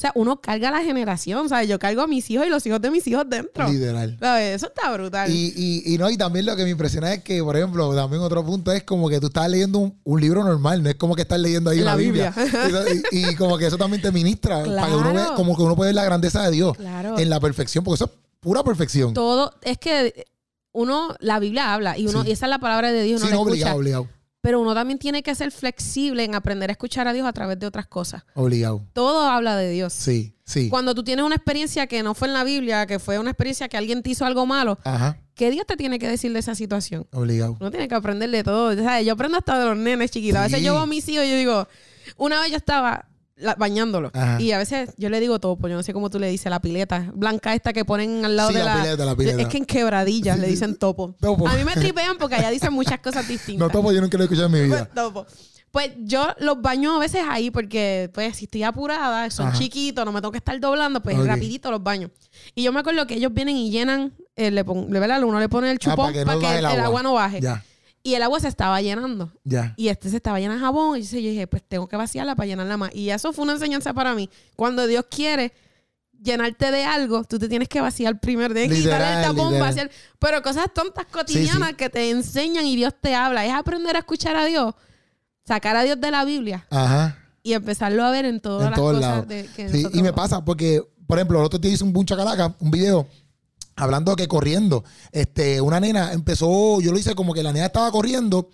O 0.03 0.05
sea, 0.05 0.13
uno 0.17 0.41
carga 0.41 0.73
la 0.73 0.83
generación, 0.83 1.49
¿sabes? 1.49 1.69
Yo 1.69 1.79
cargo 1.79 2.03
a 2.03 2.09
mis 2.09 2.29
hijos 2.29 2.45
y 2.45 2.51
los 2.51 2.67
hijos 2.67 2.81
de 2.81 2.91
mis 2.91 3.07
hijos 3.07 3.25
dentro. 3.29 3.69
Literal. 3.71 4.17
¿Sabes? 4.19 4.57
Eso 4.57 4.67
está 4.67 4.91
brutal. 4.93 5.31
Y, 5.31 5.53
y, 5.55 5.95
y 5.95 5.99
no, 5.99 6.11
y 6.11 6.17
también 6.17 6.45
lo 6.45 6.57
que 6.57 6.65
me 6.65 6.71
impresiona 6.71 7.13
es 7.15 7.23
que, 7.23 7.41
por 7.45 7.57
ejemplo, 7.57 7.95
también 7.95 8.21
otro 8.21 8.45
punto 8.45 8.73
es 8.73 8.83
como 8.83 9.09
que 9.09 9.21
tú 9.21 9.29
estás 9.29 9.49
leyendo 9.49 9.79
un, 9.79 9.97
un 10.03 10.21
libro 10.21 10.43
normal, 10.43 10.83
no 10.83 10.89
es 10.91 10.97
como 10.97 11.15
que 11.15 11.23
estás 11.23 11.39
leyendo 11.39 11.71
ahí 11.71 11.79
La 11.79 11.93
una 11.93 11.95
Biblia. 11.97 12.35
Biblia. 12.37 12.83
y, 13.13 13.31
y 13.31 13.37
como 13.37 13.57
que 13.59 13.67
eso 13.69 13.79
también 13.79 14.03
te 14.03 14.11
ministra, 14.11 14.65
para 14.65 14.89
que 14.89 14.95
uno 14.97 15.15
ve, 15.15 15.23
como 15.37 15.57
que 15.57 15.63
uno 15.63 15.77
puede 15.77 15.91
ver 15.91 15.95
la 15.95 16.05
grandeza 16.05 16.43
de 16.43 16.51
Dios 16.51 16.77
Claro. 16.77 17.17
en 17.17 17.31
la 17.31 17.39
perfección, 17.39 17.85
porque 17.85 17.95
eso 17.95 18.07
es 18.07 18.11
pura 18.41 18.65
perfección. 18.65 19.15
Todo, 19.15 19.55
es 19.63 19.79
que 19.79 20.27
uno, 20.73 21.15
la 21.21 21.39
Biblia 21.39 21.75
habla 21.75 21.97
y 21.97 22.09
uno, 22.09 22.23
Sí. 22.23 22.31
y 22.31 22.33
esa 22.33 22.47
es 22.47 22.51
la 22.51 22.59
palabra 22.59 22.91
de 22.91 23.05
Dios, 23.05 23.21
Sí, 23.21 23.29
uno 23.29 23.37
no, 23.37 23.45
la 23.45 23.51
obligado, 23.51 23.71
escucha. 23.71 23.79
obligado, 24.01 24.09
Pero 24.43 24.61
uno 24.61 24.75
también 24.75 24.99
tiene 24.99 25.23
que 25.23 25.35
ser 25.37 25.53
flexible 25.53 26.25
en 26.25 26.35
aprender 26.35 26.69
a 26.69 26.73
escuchar 26.73 27.07
a 27.07 27.13
Dios 27.13 27.27
a 27.27 27.33
través 27.33 27.59
de 27.61 27.67
otras 27.67 27.87
cosas. 27.87 28.25
obligado. 28.35 28.85
Todo 28.93 29.25
habla 29.29 29.57
de 29.57 29.71
Dios. 29.71 29.93
Sí, 29.93 30.35
sí. 30.45 30.69
Cuando 30.69 30.95
tú 30.97 31.05
tienes 31.05 31.25
una 31.25 31.37
experiencia 31.37 31.87
que 31.87 32.03
no 32.03 32.13
fue 32.15 32.27
en 32.27 32.35
la 32.35 32.43
Biblia, 32.43 32.85
que 32.87 32.99
fue 32.99 33.21
una 33.21 33.31
experiencia 33.31 33.69
que 33.69 33.77
alguien 33.77 34.03
te 34.03 34.11
hizo 34.11 34.27
algo 34.27 34.45
malo, 34.45 34.79
Ajá, 34.83 35.17
¿qué 35.37 35.53
Dios 35.53 35.65
te 35.65 35.77
tiene 35.77 36.01
que 36.01 36.09
decir 36.09 36.33
de 36.33 36.41
esa 36.41 36.57
situación? 36.57 37.07
obligado. 37.13 37.57
Uno 37.61 37.71
tiene 37.71 37.87
que 37.87 37.95
aprender 37.95 38.31
de 38.31 38.43
todo. 38.43 38.75
¿sabes? 38.75 39.07
Yo 39.07 39.13
aprendo 39.13 39.39
hasta 39.39 39.59
de 39.61 39.65
los 39.67 39.77
nenes 39.79 40.11
chiquitos. 40.11 40.41
A 40.41 40.43
veces 40.43 40.61
yo 40.61 40.73
veo 40.75 40.83
a 40.83 40.87
mis 40.87 41.09
hijos 41.09 41.25
y 41.25 41.31
yo 41.31 41.37
digo, 41.37 41.69
una 42.17 42.41
vez 42.41 42.51
yo 42.51 42.57
estaba 42.57 43.09
la- 43.37 43.55
bañándolo. 43.55 44.11
Ajá. 44.15 44.41
Y 44.41 44.53
a 44.53 44.59
veces 44.59 44.91
yo 44.97 45.09
le 45.11 45.21
digo 45.21 45.39
topo, 45.41 45.69
yo 45.69 45.75
no 45.77 45.83
sé 45.83 45.93
cómo 45.93 46.11
tú 46.11 46.19
le 46.19 46.29
dices, 46.29 46.51
la 46.51 46.61
pileta 46.61 47.11
blanca 47.15 47.55
esta 47.55 47.73
que 47.73 47.85
ponen 47.85 48.25
al 48.25 48.37
lado 48.37 48.51
Sí, 48.51 48.57
de 48.57 48.65
la 48.65 48.75
la... 48.77 48.83
pileta, 48.83 49.05
la 49.05 49.17
pileta. 49.17 49.43
Es 49.43 49.49
que 49.49 49.59
en 49.59 49.65
quebradillas 49.65 50.39
le 50.39 50.47
dicen 50.47 50.77
topo. 50.77 51.15
Topo. 51.21 51.49
A 51.49 51.55
mí 51.55 51.65
me 51.65 51.75
tripean 51.75 52.17
porque 52.19 52.35
allá 52.37 52.51
dicen 52.51 52.73
muchas 52.73 52.99
cosas 53.01 53.27
distintas. 53.29 53.67
No, 53.67 53.73
topo, 53.73 53.93
yo 53.93 54.01
nunca 54.01 54.17
lo 54.17 54.25
he 54.25 54.27
escuchado 54.27 54.47
en 54.47 54.53
mi 54.53 54.61
vida. 54.63 54.85
Pues, 54.85 54.95
topo. 54.95 55.27
Pues 55.71 55.91
yo 56.01 56.27
los 56.39 56.61
baño 56.61 56.97
a 56.97 56.99
veces 56.99 57.23
ahí 57.27 57.51
porque, 57.51 58.11
pues, 58.13 58.37
si 58.37 58.45
estoy 58.45 58.63
apurada, 58.63 59.31
son 59.31 59.49
Ajá. 59.49 59.59
chiquitos, 59.59 60.05
no 60.05 60.13
me 60.13 60.21
tengo 60.21 60.31
que 60.31 60.37
estar 60.37 60.61
doblando, 60.61 61.03
pues 61.03 61.17
rapidito 61.27 61.71
los 61.71 61.83
baño. 61.83 62.11
Y 62.55 62.63
yo 62.63 62.73
me 62.73 62.81
acuerdo 62.81 63.07
que 63.07 63.15
ellos 63.15 63.33
vienen 63.33 63.57
y 63.57 63.71
llenan, 63.71 64.13
eh, 64.37 64.51
le 64.51 64.65
pon, 64.67 64.89
le- 64.91 65.01
¿verdad? 65.01 65.23
Uno 65.23 65.41
le 65.41 65.49
pone 65.49 65.71
el 65.71 65.77
Ah, 65.77 65.79
chupón 65.79 66.13
para 66.13 66.13
que, 66.39 66.59
el, 66.59 66.67
agua. 66.67 67.03
no 67.03 67.15
baje. 67.15 67.41
Ya, 67.41 67.65
Y 68.05 68.15
el 68.15 68.23
agua 68.23 68.41
se 68.41 68.49
estaba 68.49 68.81
llenando. 68.83 69.33
ya. 69.45 69.75
Y 69.77 69.89
este 69.89 70.11
se 70.11 70.17
estaba 70.17 70.41
llenando 70.41 70.59
de 70.61 70.65
jabón. 70.67 70.99
Y 70.99 71.03
yo 71.03 71.17
dije, 71.19 71.47
pues 71.47 71.63
tengo 71.67 71.87
que 71.89 71.97
vaciarla 71.97 72.35
para 72.35 72.47
llenarla 72.49 72.77
más. 72.77 72.95
Y 72.95 73.11
eso 73.11 73.33
fue 73.33 73.45
una 73.45 73.53
enseñanza 73.53 73.93
para 73.95 74.15
mí. 74.15 74.29
Cuando 74.57 74.87
Dios 74.87 75.05
quiere 75.09 75.53
llenarte 76.21 76.71
de 76.71 76.85
algo, 76.85 77.25
tú 77.25 77.39
te 77.39 77.49
tienes 77.49 77.69
que 77.69 77.81
vaciar 77.81 78.19
primero. 78.21 78.55
Tienes 78.55 78.77
que 78.77 78.83
quitarle 78.85 79.21
el 79.21 79.23
tapón, 79.23 79.47
literal. 79.53 79.61
vaciar. 79.69 79.91
Pero 80.19 80.43
cosas 80.43 80.67
tontas 80.75 81.07
cotidianas 81.07 81.69
Sí, 81.69 81.71
sí. 81.71 81.75
que 81.77 81.91
te 81.91 82.11
enseñan 82.11 82.67
y 82.67 82.75
Dios 82.77 82.93
te 83.01 83.15
habla. 83.15 83.47
Es 83.47 83.53
aprender 83.53 83.95
a 83.97 84.01
escuchar 84.01 84.35
a 84.37 84.45
Dios, 84.47 84.75
sacar 85.45 85.77
a 85.77 85.83
Dios 85.85 86.01
de 86.01 86.11
la 86.11 86.25
Biblia 86.25 86.67
Ajá. 86.71 87.19
y 87.43 87.53
empezarlo 87.53 88.05
a 88.05 88.11
ver 88.11 88.25
en 88.25 88.41
todas 88.41 88.65
en 88.67 88.71
las 88.71 88.79
cosas 88.81 89.29
de, 89.29 89.47
que 89.55 89.69
Sí, 89.69 89.87
y 89.93 90.03
me 90.03 90.13
pasa 90.13 90.45
porque, 90.45 90.83
por 91.07 91.19
ejemplo, 91.19 91.39
el 91.41 91.47
otro 91.47 91.59
día 91.59 91.73
hice 91.73 91.85
un 91.85 91.93
buncha 91.93 92.17
calaca, 92.17 92.55
un 92.61 92.71
video, 92.71 93.07
hablando 93.77 94.15
que 94.17 94.29
corriendo, 94.29 94.85
este, 95.13 95.61
una 95.61 95.81
nena 95.81 96.13
empezó, 96.13 96.81
yo 96.81 96.93
lo 96.93 96.99
hice 96.99 97.15
como 97.15 97.35
que 97.35 97.43
la 97.43 97.53
nena 97.53 97.67
estaba 97.67 97.91
corriendo 97.91 98.49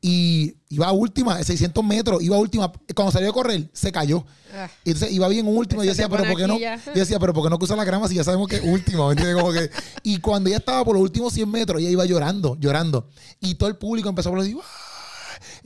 y 0.00 0.56
iba 0.68 0.86
a 0.88 0.92
última, 0.92 1.42
600 1.42 1.82
metros, 1.84 2.22
iba 2.22 2.36
a 2.36 2.38
última, 2.38 2.70
cuando 2.94 3.10
salió 3.12 3.30
a 3.30 3.32
correr, 3.32 3.70
se 3.72 3.90
cayó. 3.90 4.24
Ah. 4.54 4.68
Y 4.84 4.90
entonces 4.90 5.12
iba 5.12 5.26
bien 5.28 5.46
última 5.48 5.82
y 5.82 5.86
yo 5.86 5.92
decía, 5.92 6.08
pero 6.08 6.24
¿por 6.24 6.36
qué 6.36 6.46
no? 6.46 6.58
ya. 6.58 6.76
Yo 6.86 6.92
decía, 7.00 7.18
pero 7.18 7.32
¿por 7.32 7.42
qué 7.44 7.50
no 7.50 7.58
cruza 7.58 7.74
la 7.74 7.84
grama 7.84 8.06
si 8.08 8.14
ya 8.14 8.24
sabemos 8.24 8.48
que 8.48 8.56
es 8.56 8.62
última? 8.64 9.06
¿me 9.06 9.12
entiendes? 9.12 9.36
Como 9.40 9.52
que- 9.52 9.70
y 10.02 10.18
cuando 10.18 10.48
ella 10.48 10.58
estaba 10.58 10.84
por 10.84 10.94
los 10.94 11.02
últimos 11.02 11.32
100 11.32 11.50
metros, 11.50 11.80
ella 11.80 11.90
iba 11.90 12.04
llorando, 12.04 12.56
llorando. 12.60 13.08
Y 13.40 13.54
todo 13.54 13.68
el 13.68 13.76
público 13.76 14.08
empezó 14.08 14.28
a 14.28 14.32
aplaudir. 14.32 14.56
¡ah! 14.60 14.83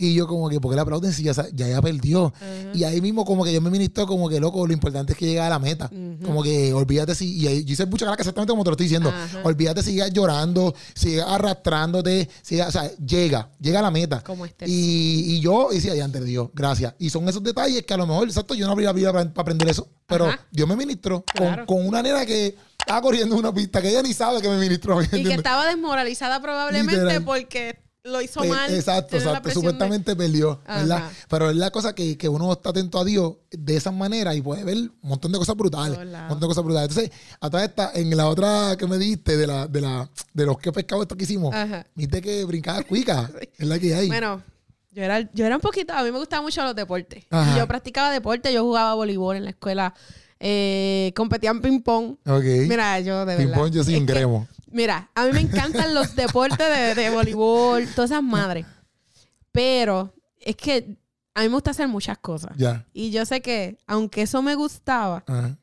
Y 0.01 0.15
yo 0.15 0.29
como 0.29 0.49
que, 0.49 0.61
¿por 0.61 0.71
qué 0.71 0.77
le 0.77 0.83
aplauden 0.83 1.13
si 1.13 1.25
ya, 1.25 1.33
ya 1.53 1.67
ella 1.67 1.83
perdió? 1.83 2.33
Y 2.73 2.85
ahí 2.85 3.01
mismo 3.01 3.25
como 3.25 3.45
que 3.45 3.53
yo 3.53 3.61
me 3.61 3.69
ministró 3.69 4.07
como 4.07 4.29
que, 4.29 4.39
loco, 4.39 4.65
lo 4.65 4.73
importante 4.73 5.13
es 5.13 5.19
que 5.19 5.27
llegue 5.27 5.41
a 5.41 5.49
la 5.49 5.59
meta. 5.59 5.91
Como 6.25 6.43
que 6.43 6.73
olvídate 6.73 7.15
si... 7.17 7.37
Y 7.37 7.47
ahí 7.49 7.65
yo 7.65 7.73
hice 7.73 7.85
mucha 7.87 8.05
calaca 8.07 8.23
exactamente 8.23 8.53
como 8.53 8.63
te 8.63 8.71
lo 8.71 8.75
estoy 8.75 8.85
diciendo. 8.87 9.13
Olvídate 9.43 9.83
si 9.83 9.91
sigas 9.91 10.13
llorando, 10.13 10.73
sigas 10.95 11.27
arrastrándote, 11.29 12.29
sigas- 12.43 12.69
o 12.69 12.73
sea, 12.73 12.91
llega, 12.97 13.51
llega 13.61 13.81
a 13.81 13.83
la 13.83 13.91
meta. 13.91 14.23
Como. 14.23 14.47
Y, 14.47 14.53
y 14.67 15.41
yo 15.41 15.69
decía, 15.73 15.95
ya 15.95 16.07
de 16.09 16.25
Dios, 16.25 16.51
gracias. 16.55 16.95
Y 16.99 17.11
son 17.11 17.29
esos 17.29 17.43
detalles 17.43 17.85
que 17.85 17.93
a 17.95 17.97
lo 17.97 18.07
mejor, 18.07 18.29
exacto, 18.29 18.55
yo 18.55 18.67
no 18.67 18.73
abrí 18.73 18.85
la 18.85 18.93
Biblia 18.93 19.13
para, 19.13 19.25
para 19.33 19.43
aprender 19.43 19.69
eso. 19.69 19.89
Pero. 20.07 20.29
Dios 20.51 20.69
me 20.69 20.77
ministró 20.77 21.23
Claro. 21.25 21.67
con, 21.67 21.79
con 21.79 21.87
una 21.89 22.03
nena 22.03 22.25
que 22.25 22.55
estaba 22.79 23.03
corriendo 23.03 23.35
en 23.35 23.41
una 23.41 23.53
pista 23.53 23.83
que 23.83 23.91
ella 23.91 24.03
ni 24.03 24.13
sabe 24.15 24.41
que 24.41 24.49
me 24.49 24.57
ministró. 24.59 24.97
¿me 24.97 25.05
Y 25.13 25.25
que 25.25 25.35
estaba 25.35 25.67
desmoralizada 25.67 26.41
probablemente 26.41 26.95
Literal. 27.01 27.25
porque 27.25 27.81
lo 28.05 28.23
hizo 28.23 28.43
Eh, 28.45 28.49
mal. 28.49 28.73
Exacto, 28.73 29.17
exacto. 29.17 29.49
de- 29.49 29.55
Supuestamente 29.55 30.17
perdió, 30.17 30.61
¿verdad? 30.67 30.99
Ajá. 30.99 31.11
Pero 31.29 31.51
es 31.51 31.57
la 31.57 31.71
cosa 31.71 31.95
que, 31.95 32.17
que 32.17 32.29
uno 32.29 32.53
está 32.53 32.71
atento 32.71 32.99
a 32.99 33.05
Dios 33.05 33.35
de 33.51 33.77
esa 33.77 33.91
manera 33.91 34.35
y 34.35 34.41
puede 34.41 34.65
ver 34.65 34.77
un 34.77 34.93
montón 35.03 35.33
de 35.33 35.39
cosas 35.39 35.57
brutales. 35.57 35.99
Un 35.99 36.11
montón 36.13 36.41
de 36.41 36.47
cosas 36.47 36.65
brutales. 36.65 36.89
Entonces, 36.91 37.13
a 37.41 37.51
toda 37.51 37.65
esta, 37.65 37.93
en 37.95 38.17
la 38.17 38.29
otra 38.29 38.77
que 38.79 38.87
me 38.87 38.97
diste 38.99 39.37
de 39.37 39.47
la, 39.47 39.67
de 39.67 39.81
la, 39.81 40.09
de 40.33 40.47
los 40.47 40.59
que 40.59 40.73
pescado 40.73 41.03
esto 41.03 41.17
que 41.17 41.25
hicimos, 41.25 41.55
Ajá. 41.55 41.87
viste 41.95 42.23
que 42.23 42.45
brincaba 42.45 42.83
cuica. 42.83 43.31
Es 43.59 43.67
la 43.67 43.79
que 43.79 43.95
hay. 43.95 44.07
Bueno, 44.09 44.43
yo 44.93 45.03
era, 45.03 45.21
yo 45.35 45.45
era 45.45 45.57
un 45.57 45.61
poquito, 45.61 45.93
a 45.93 46.03
mí 46.03 46.11
me 46.11 46.19
gustaban 46.19 46.45
mucho 46.45 46.63
los 46.65 46.75
deportes. 46.75 47.25
Ajá. 47.31 47.55
Y 47.55 47.59
Yo 47.59 47.67
practicaba 47.67 48.11
deporte, 48.11 48.53
yo 48.53 48.63
jugaba 48.63 48.95
voleibol 48.95 49.37
en 49.37 49.45
la 49.45 49.51
escuela, 49.51 49.93
eh, 50.41 51.13
competía 51.17 51.51
en 51.51 51.61
ping-pong. 51.61 52.17
ok. 52.27 52.45
Mira, 52.69 53.01
yo 53.01 53.19
de 53.21 53.37
verdad. 53.37 53.45
Ping-pong 53.45 53.71
yo 53.73 53.85
soy 53.85 53.95
es 53.95 54.01
un 54.01 54.07
que- 54.07 54.13
gremo. 54.15 54.49
Mira, 54.71 55.11
a 55.15 55.27
mí 55.27 55.33
me 55.33 55.41
encantan 55.41 55.95
los 55.95 56.15
deportes 56.17 56.59
de, 56.59 56.95
de 56.95 57.11
voleibol, 57.11 57.87
todas 57.95 58.11
esas 58.11 58.23
madres. 58.23 58.67
Pero 59.53 60.15
es 60.41 60.57
que 60.57 60.97
a 61.35 61.43
mí 61.43 61.49
me 61.49 61.55
gusta 61.55 61.71
hacer 61.71 61.89
muchas 61.89 62.19
cosas. 62.19 62.53
Ya. 62.57 62.87
Y 62.93 63.11
yo 63.11 63.25
sé 63.25 63.41
que, 63.41 63.79
aunque 63.87 64.23
eso 64.23 64.43
me 64.43 64.55
gustaba, 64.55 65.25
Ajá. 65.27 65.57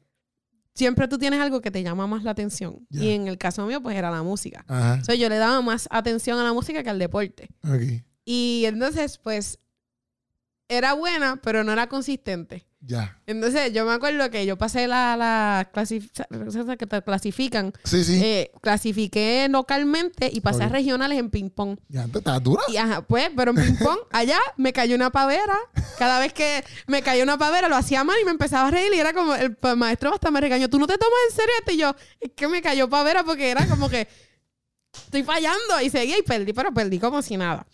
siempre 0.73 1.07
tú 1.07 1.17
tienes 1.17 1.39
algo 1.39 1.61
que 1.61 1.71
te 1.71 1.83
llama 1.83 2.07
más 2.07 2.23
la 2.23 2.31
atención. 2.31 2.85
Ya. 2.89 3.03
Y 3.03 3.09
en 3.11 3.27
el 3.27 3.37
caso 3.37 3.65
mío, 3.65 3.81
pues 3.81 3.95
era 3.97 4.09
la 4.09 4.23
música. 4.23 4.63
Ajá. 4.67 4.99
O 5.01 5.05
sea, 5.05 5.15
yo 5.15 5.29
le 5.29 5.37
daba 5.37 5.61
más 5.61 5.87
atención 5.91 6.39
a 6.39 6.43
la 6.43 6.53
música 6.53 6.81
que 6.83 6.89
al 6.89 6.99
deporte. 6.99 7.49
Ok. 7.63 8.03
Y 8.23 8.63
entonces, 8.65 9.17
pues, 9.17 9.59
era 10.67 10.93
buena, 10.93 11.39
pero 11.43 11.63
no 11.63 11.71
era 11.71 11.87
consistente. 11.87 12.65
Ya. 12.87 13.17
Entonces, 13.25 13.73
yo 13.73 13.83
me 13.83 13.93
acuerdo 13.93 14.29
que 14.29 14.45
yo 14.45 14.57
pasé 14.59 14.87
la, 14.87 15.17
la 15.17 15.71
clasif- 15.73 16.77
que 16.77 16.85
te 16.85 17.01
clasifican. 17.01 17.73
Sí, 17.83 18.03
sí. 18.03 18.21
Eh, 18.23 18.51
clasifiqué 18.61 19.47
localmente 19.49 20.29
y 20.31 20.39
pasé 20.41 20.63
a 20.63 20.69
regionales 20.69 21.17
en 21.17 21.31
ping-pong. 21.31 21.79
ya, 21.89 22.03
antes 22.03 22.19
estaba 22.19 22.39
dura. 22.39 22.61
Y 22.67 22.77
ajá, 22.77 23.01
pues, 23.01 23.31
pero 23.35 23.51
en 23.51 23.57
ping-pong, 23.57 23.97
allá 24.11 24.37
me 24.57 24.71
cayó 24.71 24.95
una 24.95 25.09
pavera. 25.11 25.57
Cada 25.97 26.19
vez 26.19 26.31
que 26.33 26.63
me 26.85 27.01
cayó 27.01 27.23
una 27.23 27.39
pavera, 27.39 27.69
lo 27.69 27.75
hacía 27.75 28.03
mal 28.03 28.17
y 28.21 28.25
me 28.25 28.31
empezaba 28.31 28.67
a 28.67 28.71
reír. 28.71 28.93
Y 28.93 28.99
era 28.99 29.13
como, 29.13 29.33
el 29.33 29.57
maestro 29.77 30.13
hasta 30.13 30.29
me 30.29 30.39
regañó, 30.39 30.69
¿tú 30.69 30.77
no 30.77 30.85
te 30.85 30.97
tomas 30.99 31.17
en 31.31 31.35
serio 31.35 31.53
esto? 31.59 31.71
Y 31.71 31.77
yo, 31.77 31.95
es 32.19 32.31
que 32.35 32.47
me 32.47 32.61
cayó 32.61 32.87
pavera 32.87 33.23
porque 33.23 33.49
era 33.49 33.65
como 33.65 33.89
que 33.89 34.07
estoy 34.93 35.23
fallando. 35.23 35.81
Y 35.81 35.89
seguía 35.89 36.19
y 36.19 36.21
perdí, 36.21 36.53
pero 36.53 36.71
perdí 36.71 36.99
como 36.99 37.23
si 37.23 37.35
nada. 37.35 37.65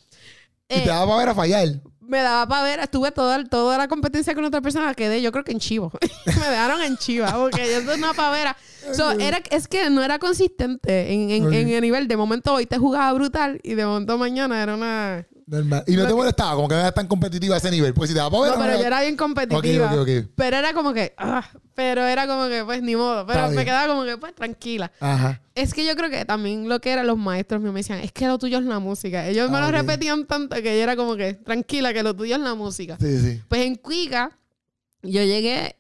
y 0.70 0.76
Eh, 0.76 0.82
te 0.84 0.88
daba 0.90 1.06
para 1.06 1.18
ver 1.20 1.30
a 1.30 1.36
fallar. 1.36 1.68
Me 2.12 2.22
daba 2.22 2.46
pavera, 2.46 2.84
estuve 2.84 3.10
toda, 3.12 3.42
toda 3.46 3.78
la 3.78 3.88
competencia 3.88 4.36
con 4.36 4.44
otra 4.44 4.60
persona, 4.60 4.94
quedé 4.94 5.22
yo 5.22 5.32
creo 5.32 5.46
que 5.46 5.54
en 5.54 5.60
chivo. 5.60 5.94
me 6.26 6.50
dejaron 6.50 6.82
en 6.82 6.98
chiva 6.98 7.32
porque 7.38 7.66
yo 7.72 7.82
soy 7.90 7.98
una 7.98 8.14
pavera. 8.14 8.58
So, 8.94 9.12
era, 9.12 9.42
es 9.50 9.70
que 9.70 9.90
no 9.90 10.04
era 10.04 10.20
consistente 10.20 11.14
en, 11.14 11.30
en, 11.32 11.54
en 11.54 11.70
el 11.70 11.82
nivel. 11.82 12.10
De 12.10 12.18
momento 12.18 12.54
hoy 12.54 12.66
te 12.66 12.78
jugaba 12.78 13.14
brutal 13.14 13.62
y 13.64 13.76
de 13.76 13.86
momento 13.86 14.18
mañana 14.18 14.62
era 14.62 14.76
una... 14.76 15.26
Normal. 15.52 15.84
Y 15.86 15.98
no 15.98 16.08
te 16.08 16.14
molestaba 16.14 16.56
como 16.56 16.70
que 16.70 16.76
no 16.76 16.80
eras 16.80 16.94
tan 16.94 17.08
competitiva 17.08 17.56
a 17.56 17.58
ese 17.58 17.70
nivel. 17.70 17.94
Pues 17.94 18.10
si 18.10 18.14
te 18.14 18.20
daba 18.20 18.32
para 18.32 18.52
ver. 18.52 18.58
No, 18.58 18.66
pero 18.66 18.80
yo 18.80 18.88
era 18.88 19.02
bien 19.02 19.18
competitiva. 19.18 19.92
Ok, 19.92 20.00
ok, 20.00 20.00
ok. 20.02 20.32
Pero 20.34 20.58
era 20.58 20.74
como 20.74 20.94
que... 20.94 21.14
ah, 21.18 21.46
pero 21.76 22.06
era 22.08 22.26
como 22.26 22.48
que, 22.48 22.64
pues, 22.64 22.82
ni 22.82 22.96
modo. 22.96 23.28
Pero 23.28 23.50
me 23.50 23.66
quedaba 23.66 23.88
como 23.94 24.06
que, 24.06 24.18
pues, 24.18 24.34
tranquila. 24.34 24.94
Ajá. 25.02 25.42
Es 25.54 25.74
que 25.74 25.86
yo 25.86 25.94
creo 25.98 26.10
que 26.10 26.24
también 26.24 26.70
lo 26.70 26.80
que 26.80 26.94
eran 26.94 27.06
los 27.06 27.18
maestros 27.18 27.62
míos 27.62 27.74
me 27.74 27.82
decían, 27.82 28.00
es 28.00 28.14
que 28.14 28.28
lo 28.28 28.38
tuyo 28.38 28.60
es 28.60 28.64
la 28.64 28.80
música. 28.80 29.28
Ellos 29.28 29.52
me 29.52 29.58
Ah, 29.58 29.66
lo 29.70 29.72
repetían 29.72 30.26
tanto 30.26 30.56
que 30.56 30.78
yo 30.78 30.84
era 30.84 30.96
como 30.96 31.18
que, 31.18 31.34
tranquila, 31.34 31.94
que 31.94 32.02
lo 32.02 32.16
tuyo 32.16 32.36
es 32.36 32.42
la 32.42 32.56
música. 32.56 32.98
Sí, 33.02 33.20
sí. 33.20 33.42
Pues 33.50 33.62
en 33.66 33.76
Cuica, 33.76 34.32
yo 35.04 35.22
llegué, 35.22 35.76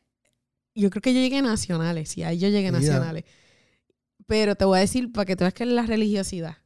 yo 0.76 0.90
creo 0.90 1.02
que 1.02 1.14
yo 1.14 1.22
llegué 1.22 1.38
a 1.38 1.44
nacionales, 1.44 2.10
sí, 2.10 2.24
ahí 2.24 2.38
yo 2.38 2.50
llegué 2.50 2.68
a 2.68 2.72
nacionales. 2.74 3.24
Pero 4.28 4.56
te 4.56 4.66
voy 4.66 4.80
a 4.80 4.82
decir, 4.82 5.14
para 5.14 5.24
que 5.26 5.38
tú 5.38 5.46
veas 5.46 5.54
que 5.54 5.64
es 5.64 5.70
la 5.70 5.84
religiosidad. 5.86 6.58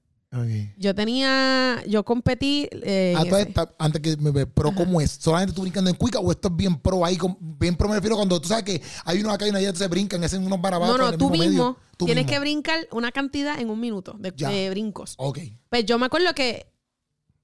Yo 0.77 0.93
tenía, 0.95 1.83
yo 1.87 2.03
competí... 2.03 2.67
eh, 2.71 3.13
Ah, 3.15 3.67
antes 3.79 4.01
que 4.01 4.17
me 4.17 4.31
ve, 4.31 4.45
pro, 4.45 4.69
Ajá. 4.69 4.77
¿cómo 4.77 4.99
es? 5.01 5.11
¿Solamente 5.11 5.53
tú 5.53 5.61
brincando 5.61 5.89
en 5.89 5.95
cuica 5.95 6.19
o 6.19 6.31
esto 6.31 6.47
es 6.49 6.55
bien 6.55 6.75
pro 6.77 7.05
ahí? 7.05 7.17
con- 7.17 7.37
bien 7.39 7.75
pro 7.75 7.87
me 7.87 7.95
refiero 7.95 8.15
cuando 8.15 8.39
tú 8.41 8.47
sabes 8.47 8.63
que 8.63 8.81
hay 9.05 9.19
uno 9.21 9.31
acá 9.31 9.45
y 9.45 9.49
uno 9.49 9.59
allá 9.59 9.73
se 9.75 9.87
brincan, 9.87 10.23
hacen 10.23 10.45
unos 10.45 10.61
barabatos 10.61 10.97
no, 10.97 11.11
no, 11.11 11.17
tú 11.17 11.29
mismo 11.29 11.45
mismo 11.45 11.63
medio. 11.71 11.77
Tú 11.97 12.05
tienes 12.05 12.25
mismo. 12.25 12.33
que 12.33 12.39
brincar 12.39 12.87
una 12.91 13.11
cantidad 13.11 13.59
en 13.59 13.69
un 13.69 13.79
minuto 13.79 14.15
de, 14.19 14.69
brincos. 14.69 15.15
Ok. 15.17 15.39
Pues 15.69 15.85
yo 15.85 15.97
me 15.97 16.07
acuerdo 16.07 16.33
que 16.33 16.67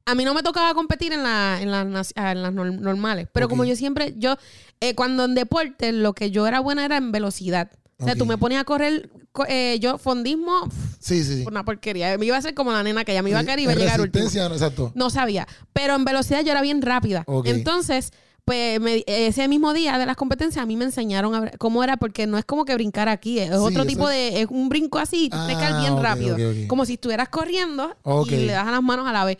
a 0.05 0.15
mí 0.15 0.25
no 0.25 0.33
me 0.33 0.43
tocaba 0.43 0.73
competir 0.73 1.13
en, 1.13 1.23
la, 1.23 1.59
en, 1.61 1.71
las, 1.71 2.13
en 2.15 2.55
normales. 2.81 3.27
Pero 3.31 3.47
como 3.47 3.63
yo 3.65 3.75
siempre, 3.75 4.13
yo, 4.17 4.35
eh, 4.79 4.95
cuando 4.95 5.25
en 5.25 5.35
deporte, 5.35 5.91
lo 5.91 6.13
que 6.13 6.31
yo 6.31 6.47
era 6.47 6.59
buena 6.59 6.83
era 6.85 6.97
en 6.97 7.11
velocidad. 7.11 7.71
O 8.01 8.05
sea, 8.05 8.15
tú 8.15 8.25
me 8.25 8.37
ponías 8.37 8.61
a 8.61 8.65
correr, 8.65 9.09
co- 9.31 9.45
eh, 9.47 9.77
yo 9.79 9.97
fondismo, 9.97 10.67
Sí, 10.99 11.23
sí, 11.23 11.37
sí. 11.37 11.43
una 11.47 11.63
porquería. 11.63 12.17
Me 12.17 12.25
iba 12.25 12.35
a 12.37 12.41
ser 12.41 12.53
como 12.53 12.71
la 12.71 12.83
nena 12.83 13.03
que 13.05 13.13
ya 13.13 13.21
me 13.21 13.29
iba 13.29 13.39
a 13.39 13.45
caer 13.45 13.59
y 13.59 13.63
iba 13.63 13.71
a 13.71 13.75
llegar 13.75 14.01
último. 14.01 14.25
no, 14.25 14.53
exacto. 14.53 14.91
No 14.95 15.09
sabía. 15.09 15.47
Pero 15.73 15.95
en 15.95 16.03
velocidad 16.05 16.43
yo 16.43 16.51
era 16.51 16.61
bien 16.61 16.81
rápida. 16.81 17.23
Ok. 17.27 17.47
Entonces, 17.47 18.11
pues 18.43 18.79
me- 18.81 19.03
ese 19.05 19.47
mismo 19.47 19.71
día 19.73 19.97
de 19.99 20.05
las 20.07 20.15
competencias 20.15 20.63
a 20.63 20.65
mí 20.65 20.75
me 20.75 20.85
enseñaron 20.85 21.35
a 21.35 21.51
cómo 21.59 21.83
era, 21.83 21.97
porque 21.97 22.25
no 22.27 22.37
es 22.39 22.45
como 22.45 22.65
que 22.65 22.73
brincar 22.73 23.07
aquí, 23.07 23.37
es 23.39 23.49
Sí, 23.49 23.55
otro 23.55 23.85
tipo 23.85 24.07
de, 24.09 24.41
es 24.41 24.47
un 24.49 24.67
brinco 24.67 24.97
así, 24.97 25.25
ir 25.25 25.31
Ah, 25.33 25.79
bien 25.79 25.93
ok, 25.93 26.01
rápido. 26.01 26.37
Como 26.67 26.85
si 26.85 26.93
estuvieras 26.93 27.29
corriendo 27.29 27.95
y 28.27 28.35
le 28.47 28.53
das 28.53 28.67
a 28.67 28.71
las 28.71 28.81
manos 28.81 29.07
a 29.07 29.11
la 29.13 29.25
vez. 29.25 29.37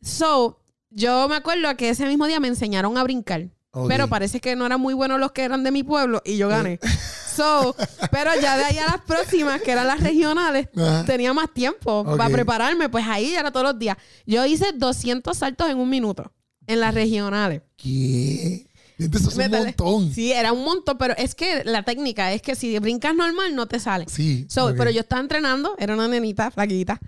So, 0.00 0.58
yo 0.90 1.28
me 1.28 1.36
acuerdo 1.36 1.76
que 1.76 1.88
ese 1.90 2.06
mismo 2.06 2.26
día 2.26 2.38
me 2.40 2.48
enseñaron 2.48 2.96
a 2.98 3.02
brincar. 3.02 3.48
Pero 3.88 4.08
parece 4.08 4.40
que 4.40 4.56
no 4.56 4.64
eran 4.64 4.80
muy 4.80 4.94
buenos 4.94 5.20
los 5.20 5.32
que 5.32 5.42
eran 5.42 5.62
de 5.62 5.70
mi 5.70 5.82
pueblo 5.82 6.22
y 6.24 6.38
yo 6.38 6.48
gané. 6.48 6.78
So, 7.36 7.76
pero 8.10 8.30
ya 8.40 8.56
de 8.56 8.64
ahí 8.64 8.78
a 8.78 8.86
las 8.86 9.00
próximas, 9.02 9.60
que 9.60 9.70
eran 9.72 9.86
las 9.86 10.00
regionales, 10.00 10.68
Ajá. 10.76 11.04
tenía 11.04 11.32
más 11.32 11.52
tiempo 11.52 12.04
para 12.16 12.30
prepararme. 12.30 12.88
Pues 12.88 13.04
ahí 13.06 13.34
era 13.34 13.50
todos 13.50 13.64
los 13.66 13.78
días. 13.78 13.96
Yo 14.26 14.44
hice 14.46 14.72
200 14.74 15.36
saltos 15.36 15.68
en 15.68 15.78
un 15.78 15.88
minuto 15.90 16.32
en 16.66 16.80
las 16.80 16.94
regionales. 16.94 17.62
¿Qué? 17.76 18.66
Eso 18.98 19.28
es 19.28 19.36
un 19.36 19.50
montón. 19.50 20.12
Sí, 20.14 20.32
era 20.32 20.52
un 20.52 20.64
montón, 20.64 20.96
pero 20.96 21.14
es 21.18 21.34
que 21.34 21.62
la 21.64 21.82
técnica 21.82 22.32
es 22.32 22.40
que 22.40 22.54
si 22.54 22.78
brincas 22.78 23.14
normal 23.14 23.54
no 23.54 23.66
te 23.66 23.78
sale. 23.78 24.06
Sí. 24.08 24.46
So, 24.48 24.74
Pero 24.74 24.90
yo 24.90 25.00
estaba 25.00 25.20
entrenando, 25.20 25.74
era 25.78 25.92
una 25.94 26.08
nenita 26.08 26.50
flaquita. 26.50 26.98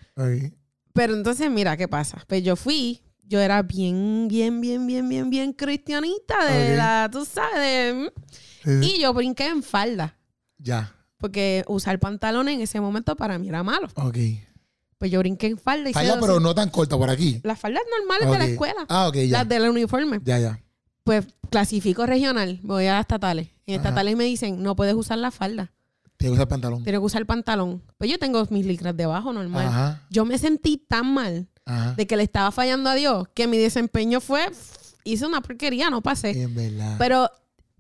Pero 0.93 1.15
entonces, 1.15 1.51
mira 1.51 1.77
qué 1.79 1.89
pasa. 1.89 2.23
Pues 2.27 2.43
yo 2.43 2.57
fui, 2.57 3.01
yo 3.23 3.41
era 3.41 3.63
bien, 3.63 4.27
bien, 4.29 4.61
bien, 4.61 4.87
bien, 4.87 5.09
bien, 5.09 5.31
bien 5.31 5.53
cristianita 5.55 6.45
de 6.45 6.77
la, 6.77 7.09
tú 7.11 7.25
sabes, 7.25 7.55
de- 7.55 8.13
sí. 8.65 8.97
y 8.97 9.01
yo 9.01 9.15
brinqué 9.15 9.47
en 9.47 9.63
falda. 9.63 10.18
Ya. 10.59 10.95
Porque 11.17 11.65
usar 11.69 11.99
pantalones 11.99 12.55
en 12.55 12.61
ese 12.61 12.81
momento 12.81 13.17
para 13.17 13.39
mí 13.39 13.49
era 13.49 13.63
malo. 13.63 13.89
Ok. 13.95 14.17
Pues 14.99 15.11
yo 15.11 15.19
brinqué 15.21 15.47
en 15.49 15.59
falda 15.59 15.91
y 15.91 15.93
Falla, 15.93 16.15
se- 16.15 16.21
pero 16.21 16.41
no 16.41 16.55
tan 16.55 16.71
corta 16.71 16.97
por 16.97 17.09
aquí. 17.11 17.41
Las 17.45 17.59
faldas 17.59 17.83
normales 17.99 18.31
de 18.31 18.39
la 18.39 18.45
escuela. 18.53 18.85
Ah, 18.89 19.09
ok, 19.09 19.15
ya. 19.17 19.39
Las 19.39 19.49
del 19.49 19.69
uniforme. 19.71 20.21
Ya, 20.25 20.39
ya. 20.39 20.61
Pues 21.05 21.25
clasifico 21.51 22.05
regional, 22.05 22.59
voy 22.63 22.87
a 22.87 23.01
estatales. 23.01 23.49
En 23.67 23.75
Ajá. 23.79 23.89
estatales 23.89 24.17
me 24.17 24.25
dicen, 24.25 24.63
no 24.63 24.77
puedes 24.77 24.95
usar 24.95 25.19
la 25.19 25.31
falda, 25.31 25.73
Tienes 26.17 26.33
que 26.37 26.41
usar 26.43 26.49
pantalón. 26.49 26.83
tienes 26.83 27.01
que 27.01 27.05
usar 27.07 27.25
pantalón. 27.27 27.83
Pues 27.97 28.11
yo 28.11 28.19
tengo 28.19 28.45
mis 28.51 28.67
licras 28.67 28.97
debajo 28.97 29.33
normal. 29.33 29.67
Ajá. 29.69 30.03
Yo 30.11 30.25
me 30.25 30.37
sentí 30.37 30.77
tan 30.79 31.15
mal 31.15 31.49
Ajá. 31.65 31.95
de 31.95 32.07
que 32.07 32.17
le 32.17 32.25
estaba 32.25 32.51
fallando 32.51 32.91
a 32.91 32.95
Dios 32.95 33.27
que 33.35 33.47
mi 33.47 33.57
desempeño 33.57 34.21
fue, 34.21 34.51
hice 35.05 35.25
una 35.27 35.41
porquería, 35.41 35.91
no 35.91 36.03
pasé. 36.03 36.43
En 36.43 36.55
verdad. 36.55 36.97
Pero 36.99 37.31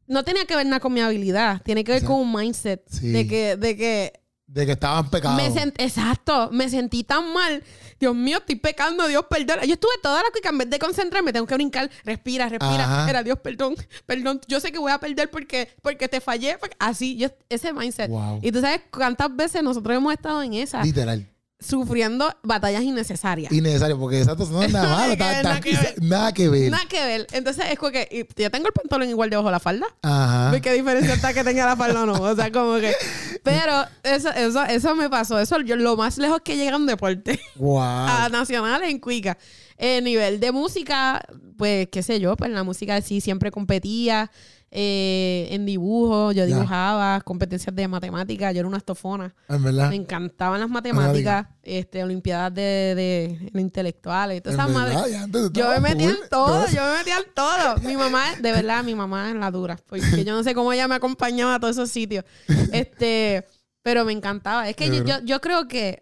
no 0.09 0.25
tenía 0.25 0.45
que 0.47 0.57
ver 0.57 0.67
nada 0.67 0.81
con 0.81 0.93
mi 0.93 1.01
habilidad, 1.01 1.63
tiene 1.63 1.85
que 1.85 1.93
ver 1.93 1.99
Exacto. 2.03 2.17
con 2.19 2.27
un 2.27 2.35
mindset 2.35 2.83
Sí. 2.89 3.09
de 3.11 3.27
que, 3.29 3.57
de 3.57 3.77
que 3.77 4.13
de 4.47 4.65
que 4.65 4.73
estaban 4.73 5.05
sent- 5.53 5.75
exacto, 5.77 6.49
me 6.53 6.71
sentí 6.71 7.05
tan 7.05 7.35
mal. 7.35 7.63
Dios 8.01 8.15
mío, 8.15 8.39
estoy 8.39 8.57
pecando, 8.57 9.07
Dios 9.07 9.27
perdona. 9.29 9.67
Yo 9.67 9.75
estuve 9.75 9.93
toda 10.03 10.23
la 10.23 10.31
cuica, 10.31 10.49
en 10.49 10.57
vez 10.57 10.71
de 10.71 10.79
concentrarme, 10.79 11.35
tengo 11.35 11.47
que 11.47 11.55
brincar, 11.55 11.91
respira, 12.03 12.49
respira. 12.49 12.85
Ajá. 12.85 13.11
Era 13.11 13.23
Dios, 13.23 13.39
perdón, 13.41 13.77
perdón. 14.07 14.41
Yo 14.49 14.59
sé 14.59 14.73
que 14.73 14.79
voy 14.79 14.91
a 14.91 14.99
perder 14.99 15.31
porque, 15.31 15.69
porque 15.83 16.09
te 16.09 16.23
fallé. 16.23 16.57
porque- 16.59 16.77
Así, 16.79 17.19
yo, 17.19 17.29
ese 17.51 17.75
mindset. 17.75 18.09
Wow. 18.09 18.41
Y 18.43 18.51
tú 18.51 18.63
sabes 18.63 18.81
cuántas 18.91 19.37
veces 19.37 19.63
nosotros 19.63 19.95
hemos 19.95 20.15
estado 20.15 20.43
en 20.43 20.55
esa, 20.55 20.83
Literal. 20.83 21.27
Sufriendo 21.61 22.33
batallas 22.43 22.83
innecesarias. 22.83 23.51
Innecesario, 23.53 23.99
porque 23.99 24.19
exacto, 24.21 24.47
no 24.51 24.63
es 24.63 24.73
nada 24.73 24.89
Nada 24.89 25.17
malo. 25.17 25.43
nada 25.43 25.61
que 25.61 25.71
ver. 25.73 26.03
Nada 26.03 26.33
que 26.33 26.49
ver. 26.49 26.71
Nada 26.71 26.85
que 26.89 27.05
ver. 27.05 27.27
Entonces 27.33 27.65
es 27.71 27.79
como 27.79 27.91
que 27.93 28.09
y 28.11 28.41
yo 28.43 28.51
tengo 28.51 28.69
el 28.69 28.73
pantalón 28.73 29.09
igual 29.09 29.29
debajo 29.31 29.49
de 29.49 29.53
la 29.53 29.61
falda. 29.61 29.87
Ajá. 30.03 30.59
¿Qué 30.61 30.73
diferencia 30.73 31.15
está 31.15 31.35
que 31.35 31.43
tenga 31.45 31.67
la 31.67 31.77
falda 31.77 32.03
o 32.03 32.07
no? 32.07 32.15
O 32.15 32.35
sea, 32.37 32.51
como 32.53 32.77
que. 32.79 32.93
Pero 33.43 33.85
eso, 34.03 34.31
eso, 34.31 34.65
eso 34.65 34.95
me 34.95 35.11
pasó. 35.11 35.39
Eso 35.41 35.61
yo 35.61 35.77
lo 35.77 35.97
más 35.97 36.19
lejos 36.19 36.41
que 36.45 36.57
llega 36.57 36.77
un 36.77 36.87
deporte. 36.87 37.41
Wow. 37.57 37.79
a 37.81 38.29
nacionales 38.31 38.89
en 38.91 38.99
Cuica. 39.01 39.37
El 39.77 40.05
nivel 40.05 40.41
de 40.41 40.51
música, 40.51 41.25
pues, 41.57 41.89
qué 41.91 42.03
sé 42.03 42.19
yo, 42.19 42.37
pues 42.37 42.51
la 42.51 42.65
música 42.65 43.01
sí 43.01 43.21
siempre 43.21 43.51
competía. 43.53 44.31
Eh, 44.71 45.49
en 45.51 45.65
dibujo, 45.65 46.33
yo 46.33 46.45
dibujaba, 46.45 47.21
competencias 47.23 47.75
de 47.75 47.89
matemáticas, 47.89 48.53
yo 48.53 48.61
era 48.61 48.69
una 48.69 48.77
estofona. 48.77 49.35
En 49.49 49.63
verdad. 49.63 49.89
Me 49.89 49.97
encantaban 49.97 50.61
las 50.61 50.69
matemáticas, 50.69 51.47
este, 51.63 52.03
olimpiadas 52.05 52.53
de, 52.55 52.63
de, 52.63 53.51
de 53.53 53.61
intelectuales, 53.61 54.43
todas 54.43 54.59
En 54.59 54.61
esas 54.61 54.75
madres. 54.75 55.53
Yo 55.53 55.71
me 55.71 55.81
metía 55.81 56.11
en 56.11 56.29
todo, 56.29 56.67
yo 56.69 56.83
me 56.83 56.99
metía 56.99 57.17
en 57.17 57.35
todo. 57.35 57.77
Mi 57.83 57.97
mamá, 57.97 58.37
de 58.41 58.53
verdad, 58.53 58.85
mi 58.85 58.95
mamá 58.95 59.31
es 59.31 59.37
la 59.37 59.51
dura. 59.51 59.79
Porque 59.87 60.25
yo 60.25 60.35
no 60.35 60.43
sé 60.43 60.55
cómo 60.55 60.73
ella 60.73 60.87
me 60.87 60.97
acompañaba 60.97 61.55
a 61.55 61.61
todos 61.61 61.77
esos 61.77 61.91
sitios. 61.91 62.25
Este, 62.73 63.47
pero 63.83 64.05
me 64.05 64.13
encantaba. 64.13 64.69
Es 64.69 64.77
que 64.77 64.89
yo, 64.89 65.03
yo, 65.05 65.21
yo 65.25 65.41
creo 65.41 65.67
que 65.67 65.99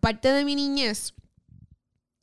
parte 0.00 0.32
de 0.32 0.44
mi 0.44 0.56
niñez, 0.56 1.14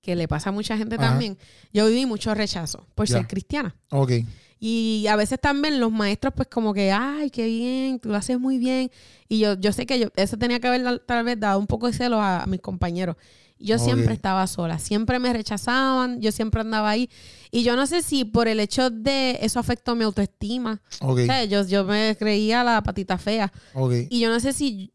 que 0.01 0.15
le 0.15 0.27
pasa 0.27 0.49
a 0.49 0.51
mucha 0.51 0.77
gente 0.77 0.95
Ajá. 0.95 1.09
también, 1.09 1.37
yo 1.71 1.87
viví 1.87 2.05
mucho 2.05 2.33
rechazo 2.33 2.85
por 2.95 3.07
ser 3.07 3.27
cristiana. 3.27 3.75
Ok. 3.91 4.11
Y 4.59 5.07
a 5.07 5.15
veces 5.15 5.39
también 5.39 5.79
los 5.79 5.91
maestros, 5.91 6.33
pues 6.35 6.47
como 6.49 6.73
que, 6.73 6.91
ay, 6.91 7.29
qué 7.29 7.45
bien, 7.45 7.99
tú 7.99 8.09
lo 8.09 8.17
haces 8.17 8.39
muy 8.39 8.57
bien. 8.57 8.91
Y 9.27 9.39
yo, 9.39 9.53
yo 9.59 9.71
sé 9.71 9.85
que 9.85 9.99
yo, 9.99 10.07
eso 10.15 10.37
tenía 10.37 10.59
que 10.59 10.67
haber 10.67 10.99
tal 10.99 11.23
vez 11.23 11.39
dado 11.39 11.59
un 11.59 11.67
poco 11.67 11.87
de 11.87 11.93
celos 11.93 12.19
a, 12.19 12.43
a 12.43 12.45
mis 12.45 12.59
compañeros. 12.59 13.15
Yo 13.61 13.77
siempre 13.77 14.13
estaba 14.13 14.47
sola, 14.47 14.79
siempre 14.79 15.19
me 15.19 15.33
rechazaban, 15.33 16.21
yo 16.21 16.31
siempre 16.31 16.61
andaba 16.61 16.89
ahí. 16.89 17.09
Y 17.51 17.63
yo 17.63 17.75
no 17.75 17.87
sé 17.87 18.01
si 18.01 18.23
por 18.23 18.47
el 18.47 18.59
hecho 18.61 18.89
de 18.89 19.37
eso 19.41 19.59
afectó 19.59 19.95
mi 19.95 20.05
autoestima. 20.05 20.81
O 21.01 21.17
sea, 21.17 21.43
yo, 21.43 21.65
yo 21.67 21.83
me 21.83 22.15
creía 22.17 22.63
la 22.63 22.81
patita 22.81 23.17
fea. 23.17 23.51
Ok. 23.73 23.93
Y 24.09 24.21
yo 24.21 24.29
no 24.29 24.39
sé 24.39 24.53
si 24.53 24.93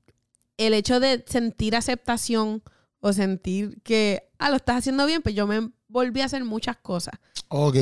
el 0.56 0.72
hecho 0.72 0.98
de 0.98 1.22
sentir 1.26 1.76
aceptación 1.76 2.62
o 3.06 3.12
sentir 3.12 3.82
que, 3.82 4.30
ah, 4.38 4.48
lo 4.48 4.56
estás 4.56 4.76
haciendo 4.78 5.04
bien, 5.04 5.20
pues 5.20 5.34
yo 5.34 5.46
me 5.46 5.70
volví 5.88 6.22
a 6.22 6.24
hacer 6.24 6.42
muchas 6.42 6.76
cosas 6.78 7.14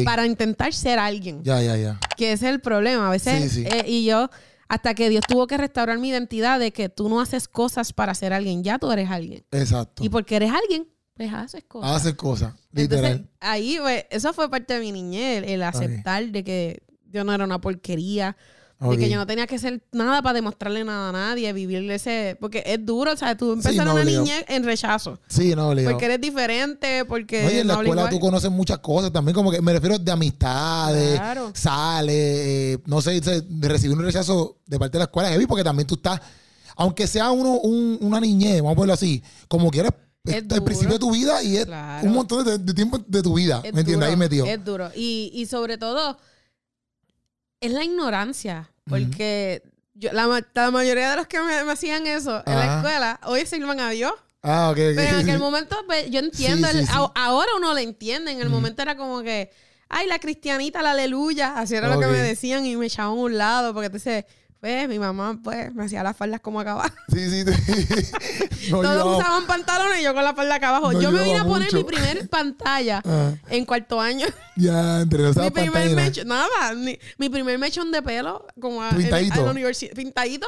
para 0.04 0.26
intentar 0.26 0.72
ser 0.74 0.98
alguien 0.98 1.44
Ya, 1.44 1.62
ya, 1.62 1.76
ya. 1.76 2.00
que 2.16 2.32
ese 2.32 2.48
es 2.48 2.52
el 2.54 2.60
problema. 2.60 3.06
A 3.06 3.10
veces, 3.12 3.52
Sí, 3.52 3.62
sí. 3.62 3.68
eh, 3.70 3.84
y 3.86 4.04
yo, 4.04 4.28
hasta 4.68 4.94
que 4.94 5.08
Dios 5.08 5.22
tuvo 5.28 5.46
que 5.46 5.56
restaurar 5.56 5.98
mi 6.00 6.08
identidad 6.08 6.58
de 6.58 6.72
que 6.72 6.88
tú 6.88 7.08
no 7.08 7.20
haces 7.20 7.46
cosas 7.46 7.92
para 7.92 8.14
ser 8.14 8.32
alguien, 8.32 8.64
ya 8.64 8.80
tú 8.80 8.90
eres 8.90 9.08
alguien. 9.10 9.44
Exacto. 9.52 10.02
Y 10.04 10.08
porque 10.08 10.34
eres 10.34 10.50
alguien, 10.50 10.88
pues 11.14 11.32
haces 11.32 11.62
cosas. 11.68 11.92
Hace 11.92 12.16
cosas. 12.16 12.54
Entonces, 12.74 12.90
Literal. 12.90 13.30
ahí, 13.38 13.78
pues, 13.80 14.04
eso 14.10 14.32
fue 14.32 14.50
parte 14.50 14.74
de 14.74 14.80
mi 14.80 14.90
niñez, 14.90 15.44
el, 15.44 15.50
el 15.50 15.62
aceptar 15.62 16.26
de 16.32 16.42
que 16.42 16.82
yo 17.10 17.22
no 17.22 17.32
era 17.32 17.44
una 17.44 17.60
porquería, 17.60 18.36
Ok. 18.84 18.92
de 18.92 18.98
que 18.98 19.08
yo 19.10 19.16
no 19.16 19.26
tenía 19.26 19.46
que 19.46 19.54
hacer 19.54 19.82
nada 19.92 20.20
para 20.22 20.34
demostrarle 20.34 20.82
nada 20.84 21.10
a 21.10 21.12
nadie, 21.12 21.52
vivir 21.52 21.88
ese... 21.90 22.36
Porque 22.40 22.62
es 22.66 22.84
duro, 22.84 23.12
o 23.12 23.16
sea, 23.16 23.36
tú 23.36 23.52
empezar 23.52 23.86
no, 23.86 23.94
una 23.94 24.04
niñez 24.04 24.44
en 24.48 24.64
rechazo. 24.64 25.18
Sí, 25.28 25.54
no, 25.54 25.72
Leo. 25.72 25.90
Porque 25.90 26.06
eres 26.06 26.20
diferente, 26.20 27.04
porque 27.04 27.46
Oye, 27.46 27.60
en 27.60 27.68
la 27.68 27.74
no 27.74 27.80
escuela 27.82 28.02
igual. 28.02 28.14
tú 28.14 28.20
conoces 28.20 28.50
muchas 28.50 28.78
cosas 28.78 29.12
también, 29.12 29.34
como 29.34 29.50
que 29.52 29.60
me 29.62 29.72
refiero 29.72 29.98
de 29.98 30.10
amistades, 30.12 31.14
Claro. 31.18 31.52
sales, 31.54 32.14
eh, 32.16 32.78
no 32.86 33.00
sé, 33.00 33.20
de 33.20 33.68
recibir 33.68 33.96
un 33.96 34.04
rechazo 34.04 34.58
de 34.66 34.78
parte 34.78 34.92
de 34.92 34.98
la 35.00 35.04
escuela, 35.04 35.28
heavy, 35.30 35.46
porque 35.46 35.62
también 35.64 35.86
tú 35.86 35.94
estás, 35.94 36.20
aunque 36.76 37.06
sea 37.06 37.30
uno 37.30 37.58
un- 37.60 37.98
una 38.00 38.18
niñez, 38.20 38.56
vamos 38.62 38.72
a 38.72 38.76
ponerlo 38.76 38.94
así, 38.94 39.22
como 39.48 39.70
quieras, 39.70 39.92
Es 40.24 40.34
el 40.36 40.48
duro. 40.48 40.64
principio 40.64 40.94
de 40.94 40.98
tu 40.98 41.10
vida 41.12 41.42
y 41.42 41.56
es 41.56 41.66
Claro. 41.66 42.06
un 42.06 42.14
montón 42.14 42.44
de, 42.44 42.58
de 42.58 42.74
tiempo 42.74 42.98
de 43.06 43.22
tu 43.22 43.34
vida, 43.34 43.60
Es 43.62 43.72
¿me 43.74 43.80
entiendes? 43.80 44.08
Ahí 44.08 44.16
metido. 44.16 44.44
Es 44.46 44.64
duro. 44.64 44.90
Y, 44.96 45.30
y 45.34 45.46
sobre 45.46 45.78
todo, 45.78 46.18
es 47.60 47.70
la 47.72 47.84
ignorancia. 47.84 48.71
Porque 49.00 49.62
yo, 49.94 50.12
la, 50.12 50.26
ma- 50.28 50.46
la 50.54 50.70
mayoría 50.70 51.10
de 51.10 51.16
los 51.16 51.26
que 51.26 51.40
me, 51.40 51.64
me 51.64 51.72
hacían 51.72 52.06
eso 52.06 52.42
en 52.46 52.54
la 52.54 52.76
escuela, 52.76 53.20
hoy 53.24 53.46
sirvan 53.46 53.80
a 53.80 53.90
Dios. 53.90 54.12
Ah, 54.42 54.70
ok, 54.70 54.76
ok. 54.78 54.96
Pero 54.96 55.02
en 55.18 55.28
aquel 55.28 55.38
momento, 55.40 55.76
pues, 55.86 56.10
yo 56.10 56.18
entiendo. 56.20 56.66
Sí, 56.68 56.72
sí, 56.74 56.78
el- 56.80 56.86
sí. 56.86 56.92
a- 56.94 57.12
ahora 57.26 57.50
uno 57.56 57.72
lo 57.72 57.78
entiende. 57.78 58.32
En 58.32 58.40
el 58.40 58.48
momento 58.50 58.82
era 58.82 58.96
como 58.96 59.22
que, 59.22 59.50
ay, 59.88 60.06
la 60.08 60.18
cristianita, 60.18 60.82
la 60.82 60.90
aleluya. 60.92 61.58
Así 61.58 61.74
era 61.76 61.88
lo 61.88 62.00
que 62.00 62.06
me 62.06 62.18
decían 62.18 62.66
y 62.66 62.76
me 62.76 62.86
echaban 62.86 63.12
a 63.12 63.20
un 63.20 63.38
lado. 63.38 63.72
Porque 63.72 63.86
entonces, 63.86 64.24
pues, 64.62 64.88
mi 64.88 64.96
mamá, 65.00 65.40
pues, 65.42 65.74
me 65.74 65.84
hacía 65.84 66.04
las 66.04 66.16
faldas 66.16 66.40
como 66.40 66.60
acá 66.60 66.72
abajo. 66.72 66.94
Sí, 67.12 67.28
sí. 67.28 67.44
no, 68.70 68.80
Todos 68.80 69.18
usaban 69.18 69.44
pantalones 69.46 69.98
y 70.00 70.04
yo 70.04 70.14
con 70.14 70.22
la 70.22 70.34
falda 70.34 70.54
acá 70.54 70.68
abajo. 70.68 70.92
No 70.92 71.00
yo 71.00 71.10
me 71.10 71.24
vine 71.24 71.38
a 71.40 71.44
poner 71.44 71.66
mucho. 71.66 71.78
mi 71.78 71.84
primer 71.84 72.28
pantalla 72.28 73.02
Ah, 73.04 73.32
en 73.50 73.64
cuarto 73.64 74.00
año. 74.00 74.26
ya, 74.56 75.00
entre 75.00 75.18
los 75.24 75.36
Mi 75.36 75.50
primer 75.50 75.90
mechón, 75.96 76.28
nada, 76.28 76.74
ni- 76.76 76.96
mi 77.18 77.28
primer 77.28 77.58
mechón 77.58 77.90
de 77.90 78.02
pelo, 78.02 78.46
como 78.60 78.82
a- 78.84 78.90
Pintadito. 78.90 79.40
en 79.40 79.44
la 79.46 79.50
universidad, 79.50 79.92
pintadito 79.94 80.46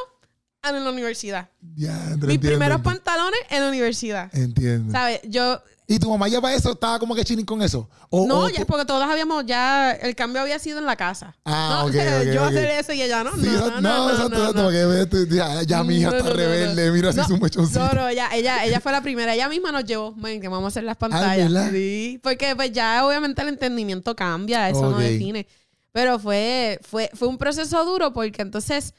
en 0.62 0.85
la 0.85 0.90
universidad. 0.90 1.48
Ya, 1.74 1.90
entre 2.12 2.29
Mis 2.29 2.37
entiendo, 2.37 2.40
primeros 2.40 2.77
entiendo. 2.79 2.83
pantalones 2.85 3.40
en 3.50 3.62
la 3.64 3.68
universidad. 3.68 4.31
Entiendo. 4.35 4.92
¿Sabes? 4.92 5.20
Yo, 5.24 5.61
¿Y 5.86 5.98
tu 5.98 6.08
mamá 6.08 6.28
ya 6.28 6.40
para 6.40 6.54
eso 6.54 6.72
estaba 6.72 6.98
como 6.98 7.14
que 7.14 7.22
chilling 7.24 7.44
con 7.44 7.60
eso? 7.60 7.90
O, 8.08 8.26
no, 8.26 8.44
o 8.44 8.48
ya, 8.48 8.60
tú- 8.60 8.66
porque 8.66 8.86
todos 8.86 9.02
habíamos 9.02 9.44
ya, 9.44 9.92
el 9.92 10.14
cambio 10.16 10.40
había 10.40 10.58
sido 10.58 10.78
en 10.78 10.86
la 10.86 10.96
casa. 10.96 11.36
Ah, 11.44 11.80
no, 11.82 11.88
ok, 11.88 11.94
ok, 12.22 12.32
yo 12.34 12.44
hacer 12.44 12.70
eso 12.70 12.92
y 12.94 13.02
ella 13.02 13.22
no, 13.22 13.32
Sí, 13.34 13.42
no, 13.42 13.52
no, 13.52 13.80
no, 13.80 13.80
no, 13.82 14.10
exacto, 14.10 14.28
no, 14.54 14.70
exacto, 14.70 15.16
no. 15.18 15.36
ya, 15.36 15.62
ya 15.62 15.82
mi 15.84 15.96
hija 15.96 16.16
está 16.16 16.30
rebelde, 16.30 16.90
mira 16.90 17.10
así 17.10 17.20
su 17.24 17.36
mechoncito. 17.36 17.80
No, 17.80 17.92
no, 17.92 18.08
ella, 18.08 18.30
ella, 18.34 18.64
ella 18.64 18.80
fue 18.80 18.92
la 18.92 19.02
primera. 19.02 19.34
Ella 19.34 19.48
misma 19.50 19.72
nos 19.72 19.84
llevó, 19.84 20.14
ven, 20.16 20.40
que 20.40 20.48
vamos 20.48 20.64
a 20.64 20.68
hacer 20.68 20.84
las 20.84 20.96
pantallas. 20.96 21.52
¿verdad? 21.52 21.70
sí, 21.70 22.18
porque 22.22 22.56
pues 22.56 22.72
ya 22.72 23.04
obviamente 23.06 23.42
el 23.42 23.48
entendimiento 23.48 24.16
cambia, 24.16 24.70
eso 24.70 24.90
no 24.90 24.98
define. 24.98 25.46
Pero 25.92 26.18
fue, 26.18 26.80
fue, 26.82 27.10
fue 27.12 27.28
un 27.28 27.36
proceso 27.36 27.84
duro 27.84 28.12
porque 28.14 28.40
entonces 28.40 28.94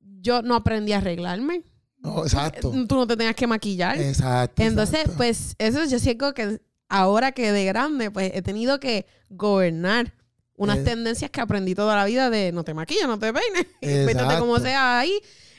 yo 0.00 0.42
no 0.42 0.56
aprendí 0.56 0.92
a 0.92 0.98
arreglarme. 0.98 1.62
No, 1.98 2.22
exacto. 2.22 2.70
Tú 2.70 2.94
no 2.94 3.06
te 3.06 3.16
tenías 3.16 3.34
que 3.34 3.46
maquillar. 3.46 4.00
Exacto. 4.00 4.62
Entonces, 4.62 5.00
exacto. 5.00 5.16
pues 5.16 5.54
eso 5.58 5.84
yo 5.84 5.98
siento 5.98 6.32
que 6.32 6.60
ahora 6.88 7.32
que 7.32 7.52
de 7.52 7.64
grande, 7.64 8.10
pues 8.10 8.30
he 8.34 8.42
tenido 8.42 8.80
que 8.80 9.06
gobernar 9.28 10.14
unas 10.56 10.82
tendencias 10.82 11.30
que 11.30 11.40
aprendí 11.40 11.74
toda 11.74 11.94
la 11.96 12.04
vida 12.04 12.30
de 12.30 12.50
no 12.50 12.64
te 12.64 12.74
maquilles, 12.74 13.06
no 13.06 13.18
te 13.18 13.32
peines, 13.32 13.66
pétate 14.06 14.38
como 14.38 14.58
sea 14.58 14.98
ahí. 14.98 15.18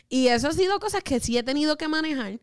Y 0.10 0.28
eso 0.28 0.48
ha 0.48 0.54
sido 0.54 0.80
cosas 0.80 1.04
que 1.04 1.20
sí 1.20 1.38
he 1.38 1.44
tenido 1.44 1.78
que 1.78 1.88
manejar. 1.88 2.40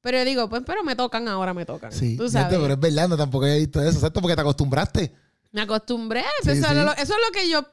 Pero 0.00 0.18
yo 0.18 0.24
digo, 0.24 0.48
pues, 0.48 0.62
pero 0.66 0.84
me 0.84 0.94
tocan 0.94 1.26
ahora, 1.28 1.54
me 1.54 1.64
tocan. 1.64 1.92
Sí, 1.92 2.16
Tú 2.16 2.28
sabes. 2.28 2.56
pero 2.58 2.74
es 2.74 2.78
verdad, 2.78 3.08
no 3.08 3.16
tampoco 3.16 3.46
he 3.46 3.58
visto 3.58 3.80
eso, 3.80 3.98
exacto, 3.98 4.20
porque 4.20 4.34
te 4.34 4.40
acostumbraste. 4.40 5.12
Me 5.52 5.62
acostumbré. 5.62 6.22
Sí, 6.42 6.50
eso, 6.50 6.68
sí. 6.68 6.74
Lo, 6.74 6.92
eso 6.92 7.14
es 7.14 7.18
lo 7.26 7.32
que 7.32 7.48
yo. 7.48 7.66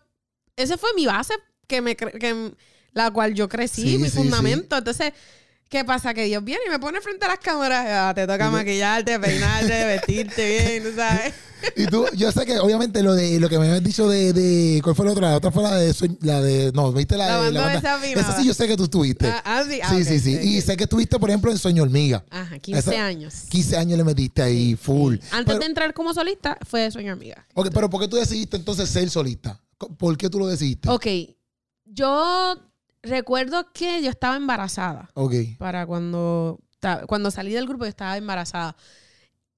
Esa 0.55 0.77
fue 0.77 0.91
mi 0.95 1.05
base, 1.05 1.33
que 1.67 1.81
me 1.81 1.95
que, 1.95 2.55
la 2.93 3.11
cual 3.11 3.33
yo 3.33 3.49
crecí, 3.49 3.81
Sí, 3.83 3.97
mi 3.97 4.09
fundamento. 4.09 4.77
Entonces, 4.77 5.13
¿Qué 5.73 5.83
pasa? 5.83 6.13
Que 6.13 6.25
Dios 6.25 6.43
viene 6.43 6.61
y 6.67 6.69
me 6.69 6.77
pone 6.77 7.01
frente 7.01 7.25
a 7.25 7.29
las 7.29 7.39
cámaras. 7.39 7.83
Ah, 7.89 8.13
te 8.13 8.27
toca 8.27 8.47
maquillarte, 8.51 9.19
peinarte, 9.19 9.85
vestirte 9.87 10.47
bien, 10.69 10.83
¿tú 10.83 10.95
sabes? 10.95 11.33
Y 11.75 11.87
tú, 11.87 12.05
yo 12.15 12.31
sé 12.31 12.45
que 12.45 12.59
obviamente 12.59 13.01
lo 13.01 13.15
de 13.15 13.39
lo 13.39 13.49
que 13.49 13.57
me 13.57 13.65
habías 13.67 13.83
dicho 13.83 14.07
de, 14.07 14.33
de 14.33 14.81
¿cuál 14.83 14.95
fue 14.95 15.03
la 15.07 15.13
otra? 15.13 15.29
La 15.31 15.37
otra 15.37 15.49
fue 15.49 15.63
la 15.63 15.73
de 15.75 15.91
la 16.21 16.41
de 16.41 16.71
no, 16.75 16.93
viste 16.93 17.17
la, 17.17 17.25
La 17.25 17.33
de 17.37 17.41
banda 17.45 17.61
banda- 17.61 17.81
desafinada. 17.81 18.21
Esa 18.21 18.39
sí 18.39 18.45
yo 18.47 18.53
sé 18.53 18.67
que 18.67 18.77
tú 18.77 18.83
estuviste. 18.83 19.27
Ah, 19.27 19.41
ah, 19.43 19.63
sí, 19.67 19.79
ah, 19.81 19.89
sí, 19.95 20.03
sí, 20.05 20.19
sí. 20.19 20.31
Y 20.43 20.61
sé 20.61 20.77
que 20.77 20.83
estuviste, 20.83 21.17
por 21.17 21.31
ejemplo, 21.31 21.49
en 21.49 21.57
Sueño 21.57 21.81
Hormiga. 21.81 22.23
Ajá, 22.29 22.59
15 22.59 22.79
Esa- 22.91 23.03
años. 23.07 23.33
15 23.49 23.75
años 23.75 23.97
le 23.97 24.03
metiste 24.03 24.43
ahí, 24.43 24.75
full. 24.75 25.15
Antes 25.31 25.45
pero, 25.47 25.57
de 25.59 25.65
entrar 25.65 25.91
como 25.95 26.13
solista, 26.13 26.55
fue 26.69 26.91
Sueño 26.91 27.13
Amiga. 27.13 27.47
ok, 27.55 27.69
pero 27.73 27.89
¿por 27.89 27.99
qué 27.99 28.07
tú 28.07 28.17
decidiste 28.17 28.57
entonces 28.57 28.87
ser 28.89 29.09
solista? 29.09 29.59
¿Por 29.97 30.15
qué 30.17 30.29
tú 30.29 30.37
lo 30.37 30.45
decidiste? 30.47 30.87
Ok, 30.87 31.07
yo 31.85 32.57
recuerdo 33.03 33.71
que 33.73 34.01
yo 34.01 34.09
estaba 34.09 34.35
embarazada. 34.35 35.09
Ok. 35.13 35.33
Para 35.59 35.85
cuando, 35.85 36.59
cuando 37.07 37.29
salí 37.31 37.53
del 37.53 37.67
grupo, 37.67 37.83
yo 37.85 37.89
estaba 37.89 38.17
embarazada. 38.17 38.75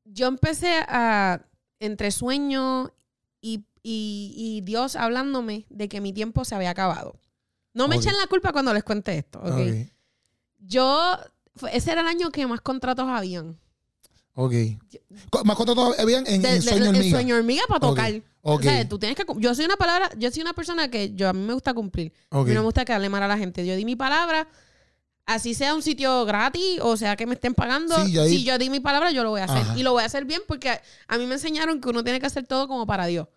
Yo 0.03 0.27
empecé 0.27 0.79
a, 0.87 1.41
entre 1.79 2.11
sueño 2.11 2.91
y, 3.41 3.63
y- 3.81 4.33
y 4.35 4.61
Dios 4.61 4.95
hablándome 4.95 5.65
de 5.69 5.87
que 5.87 6.01
mi 6.01 6.11
tiempo 6.13 6.43
se 6.45 6.55
había 6.55 6.71
acabado. 6.71 7.19
No 7.73 7.87
me 7.87 7.95
echen 7.97 8.13
la 8.17 8.27
culpa 8.27 8.51
cuando 8.51 8.73
les 8.73 8.83
cuente 8.83 9.17
esto, 9.17 9.39
¿ok? 9.39 9.47
Ok. 9.51 9.89
Yo, 10.59 11.17
ese 11.71 11.91
era 11.91 12.01
el 12.01 12.07
año 12.07 12.31
que 12.31 12.47
más 12.47 12.61
contratos 12.61 13.07
habían. 13.07 13.59
Ok. 14.33 14.53
¿Más 15.43 15.55
contratos 15.57 15.97
habían 15.99 16.25
en, 16.27 16.41
De- 16.41 16.49
en 16.49 16.55
de- 16.55 16.61
Sueño 16.61 16.83
en 16.85 16.95
Hormiga? 16.95 17.17
sueño 17.17 17.35
hormiga 17.35 17.63
para 17.67 17.79
tocar. 17.79 18.13
Ok. 18.47 18.59
O 18.59 18.63
sea, 18.63 18.87
tú 18.87 18.99
tienes 18.99 19.17
que 19.17 19.25
yo 19.37 19.53
soy 19.55 19.65
una 19.65 19.75
palabra, 19.75 20.09
yo 20.17 20.29
soy 20.31 20.41
una 20.41 20.53
persona 20.53 20.89
que 20.89 21.13
yo 21.13 21.27
a 21.29 21.33
mí 21.33 21.41
me 21.45 21.53
gusta 21.53 21.73
cumplir. 21.73 22.13
A 22.29 22.39
Ok. 22.39 22.47
mí 22.47 22.53
no 22.53 22.59
me 22.61 22.65
gusta 22.65 22.85
quedarle 22.85 23.09
mal 23.09 23.23
a 23.23 23.27
la 23.27 23.37
gente. 23.37 23.65
Yo 23.65 23.75
di 23.75 23.83
mi 23.85 23.95
palabra, 23.95 24.47
así 25.25 25.55
sea 25.55 25.73
un 25.73 25.81
sitio 25.81 26.23
gratis 26.25 26.79
o 26.81 26.95
sea 26.97 27.15
que 27.15 27.25
me 27.25 27.33
estén 27.33 27.53
pagando. 27.55 27.95
Sí, 28.05 28.15
si 28.29 28.43
yo 28.43 28.57
di 28.59 28.69
mi 28.69 28.79
palabra, 28.79 29.11
yo 29.11 29.23
lo 29.23 29.31
voy 29.31 29.41
a 29.41 29.45
hacer. 29.45 29.57
Ajá. 29.63 29.77
Y 29.77 29.81
lo 29.83 29.91
voy 29.93 30.03
a 30.03 30.05
hacer 30.05 30.25
bien 30.25 30.41
porque 30.47 30.69
a, 30.69 30.81
a 31.07 31.17
mí 31.17 31.25
me 31.25 31.33
enseñaron 31.33 31.81
que 31.81 31.89
uno 31.89 32.03
tiene 32.03 32.19
que 32.19 32.27
hacer 32.27 32.45
todo 32.45 32.67
como 32.67 32.85
para 32.85 33.05
Dios 33.07 33.27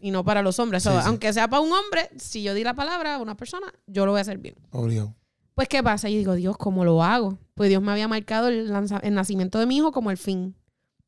y 0.00 0.10
no 0.10 0.24
para 0.24 0.42
los 0.42 0.58
hombres. 0.58 0.82
Sí, 0.82 0.88
So, 0.88 1.00
sí. 1.00 1.04
Aunque 1.06 1.32
sea 1.32 1.48
para 1.48 1.60
un 1.60 1.72
hombre, 1.72 2.10
si 2.18 2.42
yo 2.42 2.54
di 2.54 2.64
la 2.64 2.74
palabra 2.74 3.14
a 3.14 3.18
una 3.18 3.36
persona, 3.36 3.72
yo 3.86 4.04
lo 4.06 4.12
voy 4.12 4.18
a 4.18 4.22
hacer 4.22 4.38
bien. 4.38 4.56
Obligado. 4.72 5.14
Pues, 5.54 5.68
¿qué 5.68 5.82
pasa? 5.82 6.08
Y 6.08 6.16
digo, 6.16 6.34
Dios, 6.34 6.56
¿cómo 6.56 6.84
lo 6.84 7.02
hago? 7.02 7.36
Pues 7.54 7.68
Dios 7.68 7.82
me 7.82 7.90
había 7.90 8.06
marcado 8.06 8.46
el 8.48 8.70
nacimiento 9.12 9.58
de 9.58 9.66
mi 9.66 9.76
hijo 9.78 9.90
como 9.90 10.10
el 10.12 10.16
fin. 10.16 10.54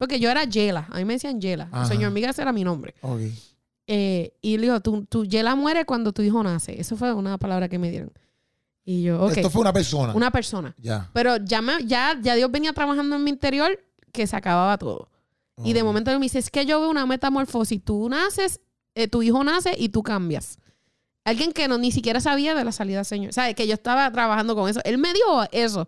Porque 0.00 0.18
yo 0.18 0.30
era 0.30 0.44
Yela. 0.44 0.88
A 0.90 0.96
mí 0.96 1.04
me 1.04 1.12
decían 1.12 1.42
Yela. 1.42 1.68
Ajá. 1.70 1.84
Señor 1.84 2.06
Amiga, 2.06 2.30
ese 2.30 2.40
era 2.40 2.52
mi 2.52 2.64
nombre. 2.64 2.94
Ok. 3.02 3.20
Eh, 3.86 4.32
y 4.40 4.56
le 4.56 4.62
digo, 4.62 4.80
tu, 4.80 5.04
tu 5.04 5.26
Yela 5.26 5.54
muere 5.54 5.84
cuando 5.84 6.10
tu 6.14 6.22
hijo 6.22 6.42
nace. 6.42 6.80
Eso 6.80 6.96
fue 6.96 7.12
una 7.12 7.36
palabra 7.36 7.68
que 7.68 7.78
me 7.78 7.90
dieron. 7.90 8.10
Y 8.82 9.02
yo, 9.02 9.22
ok, 9.22 9.36
Esto 9.36 9.50
fue 9.50 9.60
una 9.60 9.74
persona. 9.74 10.14
una 10.14 10.30
persona. 10.30 10.74
Ya. 10.78 11.10
Pero 11.12 11.36
ya, 11.36 11.60
me, 11.60 11.84
ya, 11.84 12.18
ya 12.22 12.34
Dios 12.34 12.50
venía 12.50 12.72
trabajando 12.72 13.14
en 13.16 13.24
mi 13.24 13.28
interior 13.28 13.78
que 14.10 14.26
se 14.26 14.34
acababa 14.36 14.78
todo. 14.78 15.10
Y 15.62 15.74
de 15.74 15.82
momento 15.82 16.10
él 16.10 16.18
me 16.18 16.24
dice, 16.24 16.38
es 16.38 16.48
que 16.50 16.64
yo 16.64 16.80
veo 16.80 16.88
una 16.88 17.04
metamorfosis. 17.04 17.84
Tú 17.84 18.08
naces, 18.08 18.62
eh, 18.94 19.06
tu 19.06 19.20
hijo 19.20 19.44
nace 19.44 19.74
y 19.76 19.90
tú 19.90 20.02
cambias. 20.02 20.58
Alguien 21.24 21.52
que 21.52 21.68
no, 21.68 21.76
ni 21.76 21.92
siquiera 21.92 22.22
sabía 22.22 22.54
de 22.54 22.64
la 22.64 22.72
salida 22.72 22.96
del 22.96 23.04
Señor. 23.04 23.34
¿Sabes? 23.34 23.54
Que 23.54 23.66
yo 23.66 23.74
estaba 23.74 24.10
trabajando 24.10 24.54
con 24.56 24.70
eso. 24.70 24.80
Él 24.84 24.96
me 24.96 25.12
dio 25.12 25.46
eso. 25.52 25.86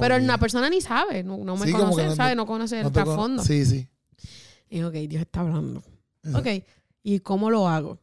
Pero 0.00 0.16
Ok. 0.16 0.22
una 0.22 0.38
persona 0.38 0.68
ni 0.68 0.80
sabe. 0.80 1.22
No, 1.22 1.38
no 1.38 1.56
me 1.56 1.66
Sí, 1.66 1.72
conoce, 1.72 2.06
no- 2.06 2.14
¿sabes? 2.16 2.36
No 2.36 2.46
conoce 2.46 2.80
No 2.82 2.88
el 2.88 2.92
trasfondo. 2.92 3.42
Sí, 3.42 3.64
sí. 3.64 3.88
Y 4.68 4.82
ok, 4.82 4.92
Dios 5.08 5.22
está 5.22 5.40
hablando. 5.40 5.82
Eso. 6.22 6.38
Ok, 6.38 6.46
¿y 7.02 7.20
cómo 7.20 7.50
lo 7.50 7.66
hago? 7.68 7.98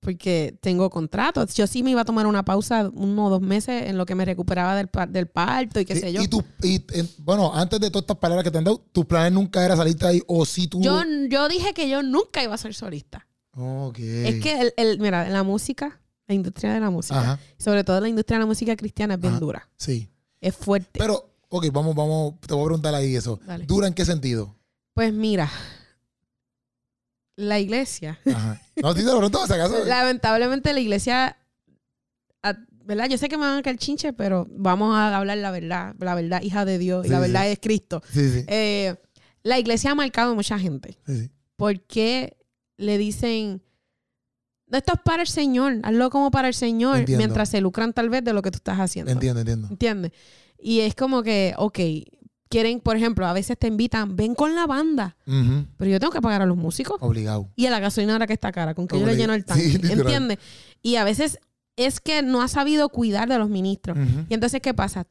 Porque 0.00 0.56
tengo 0.60 0.90
contratos. 0.90 1.54
Yo 1.54 1.66
sí 1.66 1.82
me 1.82 1.90
iba 1.90 2.02
a 2.02 2.04
tomar 2.04 2.26
una 2.26 2.44
pausa 2.44 2.90
uno 2.94 3.26
o 3.26 3.30
dos 3.30 3.40
meses 3.40 3.84
en 3.88 3.96
lo 3.96 4.04
que 4.04 4.14
me 4.14 4.24
recuperaba 4.26 4.76
del, 4.76 4.88
par- 4.88 5.08
del 5.08 5.26
parto 5.28 5.80
y 5.80 5.86
qué 5.86 5.94
Sí, 5.94 6.00
sé 6.00 6.12
yo. 6.12 6.22
Y 6.22 6.28
y, 6.68 6.84
en- 6.92 7.08
bueno, 7.18 7.54
antes 7.54 7.80
de 7.80 7.90
todas 7.90 8.02
estas 8.02 8.18
palabras 8.18 8.44
que 8.44 8.50
te 8.50 8.58
han 8.58 8.64
dado, 8.64 8.84
tus 8.92 9.06
planes 9.06 9.32
nunca 9.32 9.64
era 9.64 9.76
salirte 9.76 10.06
ahí 10.06 10.22
o 10.26 10.44
si 10.44 10.68
tú. 10.68 10.82
yo, 10.82 11.00
yo 11.30 11.48
dije 11.48 11.72
que 11.72 11.88
yo 11.88 12.02
nunca 12.02 12.42
iba 12.42 12.54
a 12.54 12.58
ser 12.58 12.74
solista. 12.74 13.26
Ok. 13.56 13.98
Es 13.98 14.42
que, 14.42 14.60
el, 14.60 14.74
el- 14.76 14.98
mira, 15.00 15.26
la 15.30 15.42
música, 15.42 16.00
la 16.26 16.34
industria 16.34 16.74
de 16.74 16.80
la 16.80 16.90
música, 16.90 17.20
Ajá. 17.20 17.38
sobre 17.58 17.82
todo 17.84 17.98
la 18.00 18.08
industria 18.08 18.36
de 18.38 18.40
la 18.44 18.46
música 18.46 18.76
cristiana 18.76 19.14
es 19.14 19.20
bien 19.20 19.32
Ajá. 19.34 19.40
dura. 19.40 19.68
Sí. 19.76 20.08
Es 20.44 20.54
fuerte. 20.56 20.98
Pero, 20.98 21.30
ok, 21.48 21.66
vamos, 21.72 21.94
vamos, 21.94 22.34
te 22.46 22.52
voy 22.54 22.62
a 22.62 22.66
preguntar 22.66 22.94
ahí 22.94 23.16
eso. 23.16 23.40
Dale. 23.46 23.64
¿Dura 23.66 23.86
en 23.88 23.94
qué 23.94 24.04
sentido? 24.04 24.54
pues 24.94 25.12
mira, 25.12 25.50
la 27.36 27.58
iglesia, 27.58 28.18
Ajá. 28.32 28.60
No, 28.76 28.94
te 28.94 29.02
lo 29.02 29.12
pregunto, 29.16 29.42
acaso. 29.42 29.84
lamentablemente 29.84 30.72
la 30.72 30.78
iglesia, 30.80 31.36
a- 32.42 32.54
¿verdad? 32.84 33.08
Yo 33.08 33.18
sé 33.18 33.28
que 33.28 33.36
me 33.36 33.44
van 33.44 33.58
a 33.58 33.62
caer 33.62 33.76
chinche, 33.76 34.12
pero 34.12 34.46
vamos 34.50 34.94
a 34.94 35.16
hablar 35.16 35.38
la 35.38 35.50
verdad, 35.50 35.94
la 35.98 36.14
verdad 36.14 36.42
hija 36.42 36.64
de 36.64 36.78
Dios, 36.78 37.06
y 37.06 37.08
la 37.08 37.16
sí. 37.16 37.22
verdad 37.22 37.48
es 37.48 37.58
Cristo. 37.60 38.02
Sí. 38.12 38.44
Eh, 38.46 38.94
la 39.42 39.58
iglesia 39.58 39.90
ha 39.90 39.94
marcado 39.96 40.32
a 40.32 40.34
mucha 40.34 40.58
gente. 40.58 40.96
sí. 41.06 41.30
porque 41.56 42.36
le 42.76 42.98
dicen, 42.98 43.62
esto 44.70 44.92
es 44.94 45.00
para 45.04 45.22
el 45.22 45.28
Señor, 45.28 45.78
hazlo 45.82 46.10
como 46.10 46.30
para 46.30 46.48
el 46.48 46.54
Señor, 46.54 46.98
Entiendo. 47.00 47.18
mientras 47.18 47.48
se 47.48 47.60
lucran 47.60 47.92
tal 47.92 48.08
vez 48.10 48.24
de 48.24 48.32
lo 48.32 48.42
que 48.42 48.50
tú 48.50 48.56
estás 48.56 48.78
haciendo. 48.78 49.12
Entiendo, 49.12 49.40
entiendo. 49.40 49.68
¿Entiendes? 49.70 50.12
Y 50.58 50.80
es 50.80 50.94
como 50.94 51.22
que, 51.22 51.54
ok, 51.58 51.78
quieren, 52.48 52.80
por 52.80 52.96
ejemplo, 52.96 53.26
a 53.26 53.32
veces 53.32 53.58
te 53.58 53.66
invitan, 53.66 54.16
ven 54.16 54.34
con 54.34 54.54
la 54.54 54.66
banda, 54.66 55.16
pero 55.76 55.90
yo 55.90 56.00
tengo 56.00 56.12
que 56.12 56.20
pagar 56.22 56.42
a 56.42 56.46
los 56.46 56.56
músicos 56.56 56.96
Obligado. 57.00 57.50
y 57.56 57.66
a 57.66 57.70
la 57.70 57.80
gasolina 57.80 58.12
ahora 58.14 58.26
que 58.26 58.32
está 58.32 58.52
cara, 58.52 58.74
con 58.74 58.86
que 58.88 58.98
yo 58.98 59.06
le 59.06 59.16
lleno 59.16 59.34
el 59.34 59.40
Sí, 59.42 59.46
tanque. 59.46 59.64
literal. 59.68 59.98
¿Entiendes? 60.00 60.38
Y 60.82 60.96
a 60.96 61.04
veces 61.04 61.38
es 61.76 62.00
que 62.00 62.22
no 62.22 62.40
ha 62.42 62.48
sabido 62.48 62.88
cuidar 62.88 63.28
de 63.28 63.38
los 63.38 63.50
ministros. 63.50 63.98
Y 64.28 64.34
entonces, 64.34 64.60
¿qué 64.60 64.72
pasa? 64.74 65.06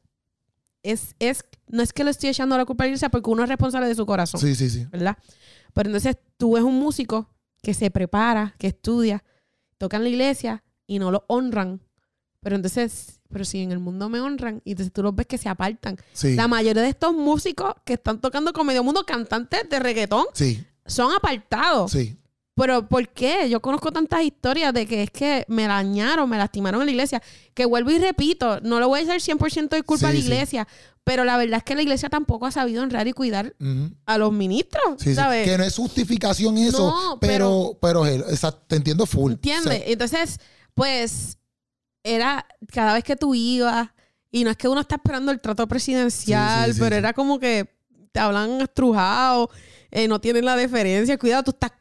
Es, 0.82 1.14
es, 1.18 1.44
no 1.68 1.82
es 1.82 1.92
que 1.92 2.04
le 2.04 2.10
estoy 2.10 2.30
echando 2.30 2.56
la 2.58 2.64
culpa 2.64 2.84
a 2.84 2.86
la 2.86 2.88
iglesia 2.90 3.08
porque 3.10 3.30
uno 3.30 3.42
es 3.42 3.48
responsable 3.48 3.88
de 3.88 3.94
su 3.94 4.04
corazón. 4.06 4.40
Sí, 4.40 4.54
sí, 4.54 4.68
sí. 4.70 4.86
¿verdad? 4.90 5.16
Pero 5.74 5.88
entonces 5.90 6.16
tú 6.36 6.54
ves 6.54 6.62
un 6.62 6.78
músico 6.78 7.30
que 7.62 7.72
se 7.74 7.90
prepara, 7.90 8.54
que 8.58 8.66
estudia, 8.68 9.24
toca 9.78 9.96
en 9.96 10.02
la 10.04 10.08
iglesia 10.08 10.62
y 10.86 10.98
no 10.98 11.10
lo 11.10 11.24
honran. 11.28 11.80
Pero 12.40 12.56
entonces, 12.56 13.20
pero 13.30 13.44
si 13.44 13.60
en 13.62 13.72
el 13.72 13.78
mundo 13.78 14.08
me 14.10 14.20
honran, 14.20 14.60
y 14.64 14.72
entonces 14.72 14.92
tú 14.92 15.02
los 15.02 15.14
ves 15.14 15.26
que 15.26 15.38
se 15.38 15.48
apartan. 15.48 15.96
Sí. 16.12 16.34
La 16.34 16.46
mayoría 16.46 16.82
de 16.82 16.90
estos 16.90 17.14
músicos 17.14 17.72
que 17.84 17.94
están 17.94 18.20
tocando 18.20 18.52
con 18.52 18.66
medio 18.66 18.84
mundo, 18.84 19.04
cantantes 19.06 19.68
de 19.70 19.78
reggaetón, 19.78 20.26
Sí, 20.34 20.62
son 20.84 21.12
apartados. 21.14 21.90
sí. 21.92 22.18
Pero 22.56 22.88
¿por 22.88 23.08
qué? 23.08 23.48
Yo 23.50 23.60
conozco 23.60 23.90
tantas 23.90 24.22
historias 24.22 24.72
de 24.72 24.86
que 24.86 25.02
es 25.02 25.10
que 25.10 25.44
me 25.48 25.66
dañaron, 25.66 26.28
me 26.30 26.38
lastimaron 26.38 26.82
en 26.82 26.86
la 26.86 26.92
iglesia, 26.92 27.20
que 27.52 27.64
vuelvo 27.64 27.90
y 27.90 27.98
repito, 27.98 28.60
no 28.60 28.78
le 28.78 28.86
voy 28.86 29.00
a 29.00 29.02
echar 29.02 29.20
100% 29.20 29.70
de 29.70 29.82
culpa 29.82 30.06
a 30.08 30.10
la 30.10 30.16
Sí, 30.16 30.22
sí. 30.22 30.28
iglesia, 30.28 30.68
pero 31.02 31.24
la 31.24 31.36
verdad 31.36 31.58
es 31.58 31.64
que 31.64 31.74
la 31.74 31.82
iglesia 31.82 32.08
tampoco 32.08 32.46
ha 32.46 32.52
sabido 32.52 32.82
honrar 32.84 33.08
y 33.08 33.12
cuidar 33.12 33.54
a 34.06 34.18
los 34.18 34.32
ministros, 34.32 34.94
Sí, 34.98 35.10
sí. 35.10 35.14
¿sabes? 35.16 35.48
Que 35.48 35.58
no 35.58 35.64
es 35.64 35.74
justificación 35.76 36.56
eso, 36.58 36.86
No, 36.90 37.18
pero, 37.20 37.76
pero, 37.82 38.02
pero, 38.02 38.28
exacto, 38.30 38.62
te 38.68 38.76
entiendo 38.76 39.04
full. 39.04 39.32
¿Entiendes? 39.32 39.66
O 39.66 39.82
sea, 39.82 39.92
Entonces, 39.92 40.38
pues, 40.74 41.38
era 42.04 42.46
cada 42.72 42.94
vez 42.94 43.02
que 43.02 43.16
tú 43.16 43.34
ibas, 43.34 43.88
y 44.30 44.44
no 44.44 44.50
es 44.50 44.56
que 44.56 44.68
uno 44.68 44.80
está 44.80 44.94
esperando 44.94 45.32
el 45.32 45.40
trato 45.40 45.66
presidencial, 45.66 46.66
Sí, 46.66 46.70
sí, 46.70 46.74
sí, 46.74 46.80
pero 46.80 46.94
sí. 46.94 46.98
era 46.98 47.12
como 47.14 47.40
que 47.40 47.68
te 48.12 48.20
hablan 48.20 48.60
estrujado, 48.60 49.50
eh, 49.90 50.06
no 50.06 50.20
tienen 50.20 50.44
la 50.44 50.54
deferencia, 50.56 51.18
cuidado, 51.18 51.42
tú 51.42 51.50
estás 51.50 51.72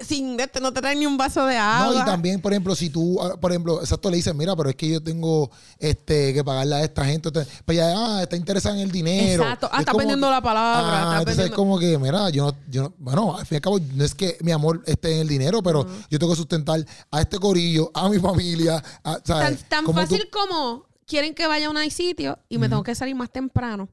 sin 0.00 0.38
este, 0.38 0.60
no 0.60 0.72
te 0.72 0.80
traen 0.80 1.00
ni 1.00 1.06
un 1.06 1.16
vaso 1.16 1.44
de 1.44 1.56
agua. 1.56 1.92
No, 1.94 2.00
y 2.02 2.04
también, 2.04 2.40
por 2.40 2.52
ejemplo, 2.52 2.74
si 2.76 2.88
tú, 2.88 3.20
ah, 3.20 3.36
por 3.40 3.50
ejemplo, 3.50 3.80
exacto, 3.80 4.08
le 4.10 4.16
dices, 4.16 4.34
mira, 4.34 4.54
pero 4.54 4.70
es 4.70 4.76
que 4.76 4.88
yo 4.88 5.02
tengo 5.02 5.50
este 5.78 6.32
que 6.32 6.44
pagarle 6.44 6.76
a 6.76 6.84
esta 6.84 7.04
gente. 7.04 7.30
Pues 7.32 7.76
ya 7.78 7.92
ah, 7.96 8.22
está 8.22 8.36
interesada 8.36 8.76
en 8.76 8.82
el 8.82 8.92
dinero. 8.92 9.42
Exacto. 9.42 9.68
Ah, 9.72 9.76
Es 9.76 9.80
está 9.80 9.92
vendiendo 9.96 10.26
que- 10.28 10.32
la 10.32 10.40
palabra. 10.40 10.80
Ah, 11.00 11.02
está 11.06 11.18
entonces 11.20 11.44
es 11.46 11.50
como 11.52 11.78
que, 11.78 11.98
mira, 11.98 12.30
yo 12.30 12.46
no, 12.46 12.56
yo 12.70 12.82
no, 12.84 12.94
bueno, 12.98 13.36
al 13.36 13.44
fin 13.46 13.56
y 13.56 13.58
al 13.58 13.62
cabo, 13.62 13.78
no 13.94 14.04
es 14.04 14.14
que 14.14 14.36
mi 14.40 14.52
amor 14.52 14.82
esté 14.86 15.14
en 15.16 15.20
el 15.22 15.28
dinero, 15.28 15.62
pero 15.62 15.86
yo 16.08 16.18
tengo 16.18 16.32
que 16.32 16.36
sustentar 16.36 16.84
a 17.10 17.20
este 17.20 17.38
corillo, 17.38 17.90
a 17.94 18.08
mi 18.08 18.18
familia, 18.18 18.82
a, 19.02 19.18
Tan, 19.18 19.22
¿sabes? 19.24 19.64
tan 19.68 19.84
Como 19.84 20.00
tú- 20.00 20.06
fácil 20.06 20.28
como 20.30 20.86
quieren 21.06 21.34
que 21.34 21.46
vaya 21.46 21.66
a 21.66 21.70
un 21.70 21.90
sitio 21.90 22.38
y 22.48 22.58
me 22.58 22.68
tengo 22.68 22.82
que 22.82 22.94
salir 22.94 23.14
más 23.16 23.30
temprano. 23.30 23.88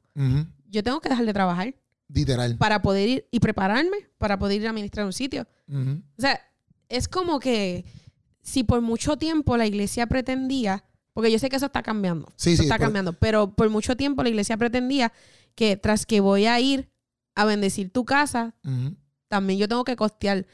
Yo 0.70 0.84
tengo 0.84 1.00
que 1.02 1.10
dejar 1.10 1.26
de 1.26 1.34
trabajar 1.34 1.74
literal. 2.08 2.58
para 2.58 2.82
poder 2.82 3.10
ir 3.10 3.28
y 3.32 3.40
prepararme 3.40 3.98
para 4.18 4.38
poder 4.40 4.62
ir 4.62 4.68
a 4.68 4.70
administrar 4.72 5.06
un 5.06 5.14
sitio. 5.14 5.48
O 5.70 6.22
sea, 6.22 6.40
es 6.90 7.08
como 7.08 7.40
que 7.40 7.86
si 8.42 8.64
por 8.64 8.82
mucho 8.82 9.18
tiempo 9.18 9.58
la 9.58 9.66
iglesia 9.66 10.06
pretendía, 10.08 10.84
porque 11.14 11.32
yo 11.32 11.40
sé 11.40 11.50
que 11.50 11.56
eso 11.56 11.66
está 11.68 11.82
cambiando, 11.82 12.28
Sí, 12.36 12.52
eso 12.54 12.62
sí, 12.64 12.68
está 12.68 12.76
por- 12.78 12.86
cambiando, 12.88 13.14
pero 13.14 13.54
por 13.56 13.70
mucho 13.70 13.96
tiempo 13.98 14.22
la 14.24 14.30
iglesia 14.30 14.58
pretendía 14.58 15.12
que 15.56 15.78
tras 15.78 16.06
que 16.06 16.20
voy 16.20 16.46
a 16.46 16.60
ir 16.60 16.90
a 17.36 17.46
bendecir 17.46 17.90
tu 17.92 18.06
casa, 18.06 18.54
también 19.28 19.60
yo 19.60 19.68
tengo 19.68 19.84
que 19.84 19.96
costear 19.96 20.46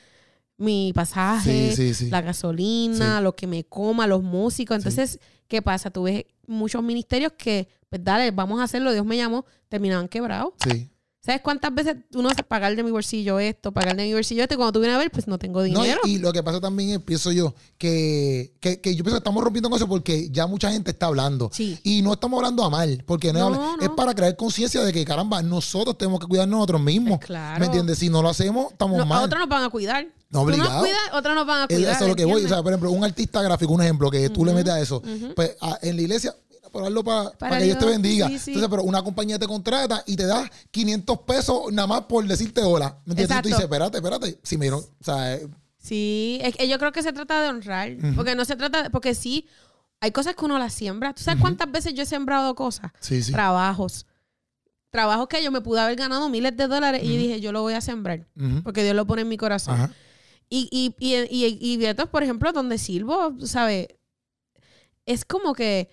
mi 0.58 0.92
pasaje, 0.94 1.72
Sí, 1.72 1.94
sí, 1.94 2.06
sí. 2.06 2.10
la 2.12 2.22
gasolina, 2.22 3.20
lo 3.20 3.36
que 3.36 3.48
me 3.48 3.64
coma, 3.66 4.06
los 4.08 4.22
músicos. 4.24 4.78
Entonces, 4.78 5.20
¿qué 5.48 5.62
pasa? 5.62 5.90
Tú 5.90 6.04
ves 6.04 6.26
muchos 6.48 6.84
ministerios 6.84 7.34
que, 7.38 7.68
pues 7.90 8.04
dale, 8.04 8.30
vamos 8.32 8.60
a 8.62 8.64
hacerlo, 8.64 8.94
Dios 8.94 9.06
me 9.06 9.18
llamó, 9.18 9.46
terminaban 9.70 10.08
quebrados. 10.08 10.54
Sí. 10.64 10.91
¿Sabes 11.24 11.42
cuántas 11.44 11.72
veces 11.76 11.98
uno 12.16 12.30
hace 12.30 12.42
pagar 12.42 12.76
de 12.76 12.82
mi 12.82 12.90
bolsillo 12.90 13.38
esto, 13.40 13.72
pagar 13.72 13.96
de 13.96 14.06
mi 14.06 14.14
bolsillo 14.14 14.42
esto? 14.42 14.56
Y 14.56 14.58
cuando 14.58 14.72
tú 14.74 14.80
vienes 14.80 14.96
a 14.96 15.00
ver, 15.00 15.12
pues 15.12 15.28
no 15.28 15.38
tengo 15.38 15.60
No, 15.62 15.68
y- 15.68 15.70
dinero. 15.70 16.02
y, 16.04 16.18
lo 16.18 16.34
que 16.34 16.42
pasa 16.42 16.60
también 16.60 16.90
es, 16.90 17.00
pienso 17.00 17.32
yo, 17.32 17.54
que, 17.78 18.54
que, 18.60 18.82
que 18.82 18.96
yo 18.96 19.04
pienso 19.04 19.18
que 19.18 19.20
estamos 19.20 19.44
rompiendo 19.44 19.70
con 19.70 19.78
eso 19.78 19.88
porque 19.88 20.30
ya 20.32 20.48
mucha 20.48 20.72
gente 20.72 20.90
está 20.90 21.06
hablando. 21.06 21.52
Sí. 21.54 21.78
Y 21.84 22.02
no 22.02 22.14
estamos 22.14 22.38
hablando 22.40 22.64
a 22.64 22.72
mal, 22.72 23.04
porque 23.06 23.32
no, 23.34 23.52
es 23.54 23.58
No, 23.60 23.76
es 23.82 23.90
para 23.90 24.16
crear 24.16 24.36
conciencia 24.36 24.82
de 24.84 24.92
que, 24.92 25.06
caramba, 25.06 25.44
nosotros 25.44 25.96
tenemos 25.96 26.20
que 26.20 26.26
cuidarnos 26.26 26.58
nosotros 26.58 26.82
mismos. 26.82 27.20
Pues 27.20 27.28
claro. 27.28 27.60
¿Me 27.60 27.66
entiendes? 27.68 28.00
Si 28.00 28.10
no 28.10 28.24
lo 28.24 28.30
hacemos, 28.30 28.72
estamos 28.72 28.98
No, 28.98 29.04
a 29.04 29.06
mal. 29.06 29.24
otros 29.26 29.40
nos 29.42 29.50
van 29.50 29.64
a 29.64 29.70
cuidar. 29.70 30.06
No, 30.32 30.40
Tú 30.40 30.46
obligado. 30.46 30.72
nos 30.72 30.82
cuidas, 30.82 31.00
otros 31.14 31.36
nos 31.36 31.46
van 31.46 31.62
a 31.64 31.68
cuidar. 31.68 31.94
eso 31.96 32.04
es 32.06 32.10
lo 32.10 32.16
que 32.16 32.26
voy. 32.26 32.46
O 32.46 32.48
sea, 32.48 32.64
por 32.64 32.72
ejemplo, 32.72 32.90
un 32.90 33.04
artista 33.04 33.44
gráfico, 33.44 33.72
un 33.74 33.82
ejemplo, 33.84 34.10
que 34.10 34.30
tú 34.30 34.44
le 34.44 34.54
metes 34.54 34.74
a 34.74 34.80
eso. 34.82 35.04
Pues 35.36 35.56
a- 35.62 35.78
en 35.84 35.98
la 35.98 36.02
iglesia, 36.02 36.34
darlo 36.72 37.04
para, 37.04 37.32
Para 37.32 37.58
que 37.58 37.66
Dios 37.66 37.78
te 37.80 37.86
bendiga. 37.86 38.28
sí, 38.28 38.40
sí. 38.40 38.52
Entonces, 38.52 38.70
pero 38.70 38.84
una 38.84 39.04
compañía 39.04 39.38
te 39.38 39.48
contrata 39.48 40.04
y 40.06 40.16
te 40.16 40.26
da 40.26 40.50
500 40.72 41.20
pesos 41.20 41.72
nada 41.74 41.88
más 41.88 42.02
por 42.02 42.26
decirte 42.26 42.62
hola. 42.62 42.98
¿Me 43.06 43.12
entiendes? 43.14 43.24
Exacto. 43.26 43.42
Tú 43.44 43.48
dices, 43.50 43.64
espérate, 43.64 43.98
espérate. 43.98 44.40
Si 44.44 44.58
me 44.58 44.66
dieron, 44.66 44.80
o 44.82 45.04
sea, 45.04 45.34
eh, 45.36 45.48
Sí, 45.78 46.40
es 46.44 46.56
que 46.56 46.68
yo 46.70 46.78
creo 46.78 46.92
que 46.92 47.02
se 47.02 47.12
trata 47.12 47.42
de 47.42 47.50
honrar. 47.50 47.92
Porque 48.16 48.36
no 48.36 48.46
se 48.46 48.56
trata, 48.56 48.90
porque 48.92 49.16
sí, 49.16 49.48
hay 50.00 50.12
cosas 50.12 50.36
que 50.36 50.46
uno 50.46 50.60
las 50.60 50.74
siembra. 50.74 51.14
¿Tú 51.14 51.24
sabes 51.24 51.42
cuántas 51.42 51.72
veces 51.72 51.94
yo 51.96 52.04
he 52.04 52.06
sembrado 52.06 52.54
cosas? 52.56 52.92
sí, 53.00 53.24
sí. 53.24 53.32
Trabajos. 53.32 54.06
Trabajos 54.92 55.28
que 55.28 55.42
yo 55.44 55.52
me 55.52 55.62
pude 55.62 55.80
haber 55.82 55.96
ganado 55.96 56.30
miles 56.30 56.56
de 56.56 56.68
dólares 56.68 57.02
y 57.04 57.18
dije, 57.18 57.42
yo 57.42 57.52
lo 57.52 57.62
voy 57.64 57.74
a 57.74 57.82
sembrar. 57.82 58.28
Porque 58.64 58.84
Dios 58.84 58.96
lo 58.96 59.08
pone 59.08 59.24
en 59.24 59.30
mi 59.30 59.38
corazón. 59.38 59.74
Ajá. 59.76 59.94
Y, 60.50 60.68
y, 60.70 60.94
y, 61.00 61.16
y, 61.30 61.58
y 61.62 61.78
de 61.78 61.92
estos, 61.92 62.10
por 62.10 62.24
ejemplo, 62.24 62.52
donde 62.52 62.78
sirvo, 62.78 63.34
¿sabes? 63.46 63.88
Es 65.06 65.24
como 65.26 65.54
que, 65.54 65.90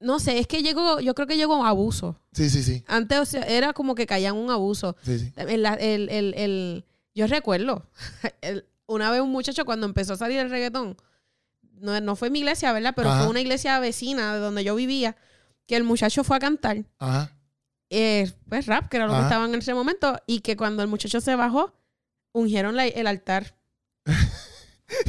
no 0.00 0.18
sé, 0.20 0.38
es 0.38 0.46
que 0.46 0.62
llegó, 0.62 1.00
yo 1.00 1.14
creo 1.14 1.26
que 1.26 1.36
llegó 1.36 1.64
a 1.64 1.68
abuso. 1.70 2.20
Sí, 2.32 2.50
sí, 2.50 2.62
sí. 2.62 2.84
Antes 2.86 3.18
o 3.18 3.24
sea, 3.24 3.42
era 3.42 3.72
como 3.72 3.94
que 3.94 4.06
caían 4.06 4.36
un 4.36 4.50
abuso. 4.50 4.96
Sí, 5.02 5.18
sí. 5.18 5.32
El, 5.36 5.64
el- 5.66 6.08
el- 6.10 6.34
el- 6.34 6.84
yo 7.14 7.26
recuerdo, 7.26 7.88
el- 8.42 8.66
una 8.86 9.10
vez 9.10 9.20
un 9.20 9.30
muchacho 9.32 9.64
cuando 9.64 9.86
empezó 9.86 10.12
a 10.12 10.16
salir 10.16 10.38
el 10.38 10.50
reggaetón, 10.50 10.96
no, 11.80 12.00
no 12.00 12.14
fue 12.16 12.30
mi 12.30 12.38
iglesia, 12.40 12.72
¿verdad? 12.72 12.92
Pero 12.94 13.10
Ajá. 13.10 13.20
fue 13.22 13.30
una 13.30 13.40
iglesia 13.40 13.78
vecina 13.80 14.32
de 14.34 14.40
donde 14.40 14.64
yo 14.64 14.74
vivía, 14.74 15.16
que 15.66 15.76
el 15.76 15.82
muchacho 15.84 16.22
fue 16.24 16.36
a 16.36 16.40
cantar, 16.40 16.84
Ajá. 16.98 17.32
eh, 17.90 18.30
pues 18.48 18.66
rap, 18.66 18.88
que 18.88 18.96
era 18.98 19.06
lo 19.06 19.14
que 19.14 19.20
estaban 19.22 19.52
en 19.52 19.58
ese 19.60 19.74
momento, 19.74 20.18
y 20.26 20.40
que 20.40 20.56
cuando 20.56 20.82
el 20.82 20.88
muchacho 20.88 21.20
se 21.20 21.34
bajó, 21.36 21.72
ungieron 22.32 22.76
la- 22.76 22.86
el 22.86 23.06
altar 23.06 23.56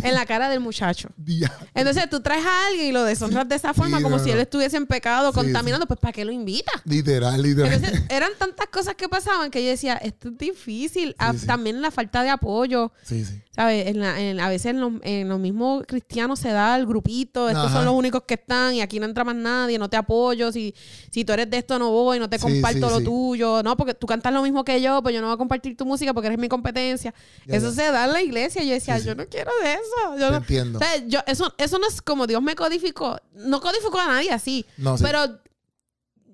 en 0.03 0.13
la 0.13 0.25
cara 0.25 0.49
del 0.49 0.59
muchacho. 0.59 1.09
Entonces 1.73 2.09
tú 2.09 2.19
traes 2.21 2.45
a 2.45 2.67
alguien 2.67 2.88
y 2.88 2.91
lo 2.91 3.03
deshonras 3.03 3.47
de 3.47 3.55
esa 3.55 3.73
forma, 3.73 3.97
Sí, 3.97 4.03
como 4.03 4.17
no, 4.17 4.23
si 4.23 4.32
él 4.32 4.39
estuviese 4.39 4.78
en 4.78 4.86
pecado, 4.86 5.32
Sí, 5.32 5.36
contaminando, 5.36 5.86
pues 5.86 5.99
¿para 5.99 6.13
qué 6.13 6.25
lo 6.25 6.32
invita? 6.32 6.71
Literal, 6.86 7.41
literal. 7.41 7.73
Entonces, 7.73 8.03
eran 8.09 8.32
tantas 8.38 8.67
cosas 8.67 8.95
que 8.95 9.07
pasaban 9.07 9.51
que 9.51 9.63
yo 9.63 9.69
decía, 9.69 9.95
esto 9.95 10.30
es 10.30 10.38
difícil. 10.38 11.15
Ah. 11.19 11.34
También 11.45 11.82
la 11.82 11.91
falta 11.91 12.23
de 12.23 12.30
apoyo, 12.30 12.91
Sí, 13.03 13.23
sí. 13.25 13.41
¿Sabes? 13.57 13.87
En 13.87 13.99
la- 13.99 14.21
en- 14.21 14.39
a 14.39 14.47
veces 14.49 14.67
en 14.67 14.79
los, 14.79 14.93
en 15.01 15.27
los 15.27 15.39
mismos 15.39 15.83
cristianos 15.87 16.37
se 16.39 16.49
da 16.51 16.75
el 16.77 16.85
grupito, 16.85 17.49
estos 17.49 17.65
Ajá. 17.65 17.73
son 17.77 17.85
los 17.85 17.95
únicos 17.95 18.21
que 18.27 18.35
están 18.35 18.75
y 18.75 18.81
aquí 18.81 18.99
no 18.99 19.07
entra 19.07 19.23
más 19.23 19.35
nadie, 19.35 19.79
no 19.79 19.89
te 19.89 19.97
apoyo, 19.97 20.51
si, 20.51 20.75
si 21.11 21.25
tú 21.25 21.33
eres 21.33 21.49
de 21.49 21.57
esto 21.57 21.79
no 21.79 21.89
voy, 21.91 22.19
no 22.19 22.29
te 22.29 22.37
Sí, 22.37 22.43
comparto 22.43 22.87
sí, 22.87 22.93
lo 22.93 22.99
sí. 22.99 23.03
tuyo, 23.03 23.63
no, 23.63 23.75
porque 23.75 23.95
tú 23.95 24.05
cantas 24.05 24.31
lo 24.31 24.43
mismo 24.43 24.63
que 24.63 24.79
yo, 24.79 25.01
pues 25.01 25.15
yo 25.15 25.21
no 25.21 25.27
voy 25.27 25.33
a 25.33 25.37
compartir 25.37 25.75
tu 25.75 25.85
música 25.87 26.13
porque 26.13 26.27
eres 26.27 26.37
mi 26.39 26.47
competencia. 26.47 27.13
Ya, 27.47 27.55
eso 27.57 27.71
ya. 27.71 27.75
se 27.85 27.91
da 27.91 28.05
en 28.05 28.13
la 28.13 28.21
iglesia. 28.21 28.63
Yo 28.63 28.73
decía, 28.73 28.99
yo 28.99 29.15
no 29.15 29.25
quiero 29.25 29.51
de 29.63 29.73
eso. 29.73 30.19
Yo 30.19 30.25
Te 30.27 30.31
no- 30.31 30.37
entiendo. 30.37 30.77
o 30.79 30.81
sea, 30.83 31.05
yo, 31.07 31.19
eso, 31.25 31.51
eso 31.57 31.79
no 31.79 31.87
es 31.87 31.99
como 32.01 32.27
Dios 32.27 32.41
me 32.43 32.55
codificó. 32.55 33.17
No 33.33 33.59
codificó 33.59 33.99
a 33.99 34.05
nadie 34.07 34.29
así. 34.31 34.65
No. 34.77 34.95
Pero 35.01 35.39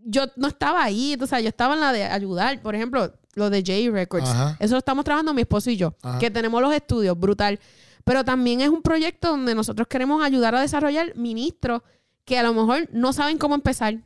yo 0.06 0.26
no 0.36 0.50
estaba 0.50 0.84
ahí. 0.84 1.18
O 1.22 1.26
sea, 1.26 1.40
yo 1.40 1.48
estaba 1.48 1.74
en 1.76 1.80
la 1.80 1.94
de 1.94 2.04
ayudar. 2.04 2.62
Por 2.62 2.76
ejemplo, 2.76 3.14
lo 3.36 3.50
de 3.50 3.60
J 3.60 3.92
Records. 3.92 4.30
Ajá. 4.30 4.58
Eso 4.60 4.74
lo 4.74 4.80
estamos 4.80 5.04
trabajando 5.06 5.34
mi 5.34 5.42
esposo 5.42 5.70
y 5.70 5.78
yo. 5.78 5.96
Ajá. 6.02 6.20
Que 6.20 6.30
tenemos 6.32 6.62
los 6.62 6.74
estudios, 6.74 7.20
brutal. 7.20 7.60
Pero 8.04 8.24
también 8.26 8.62
es 8.62 8.70
un 8.70 8.82
proyecto 8.82 9.30
donde 9.30 9.56
nosotros 9.56 9.88
queremos 9.88 10.24
ayudar 10.24 10.56
a 10.56 10.62
desarrollar 10.62 11.16
ministros 11.16 11.82
que 12.26 12.38
a 12.38 12.44
lo 12.44 12.54
mejor 12.54 12.90
no 12.92 13.14
saben 13.14 13.38
cómo 13.38 13.56
empezar. 13.56 13.98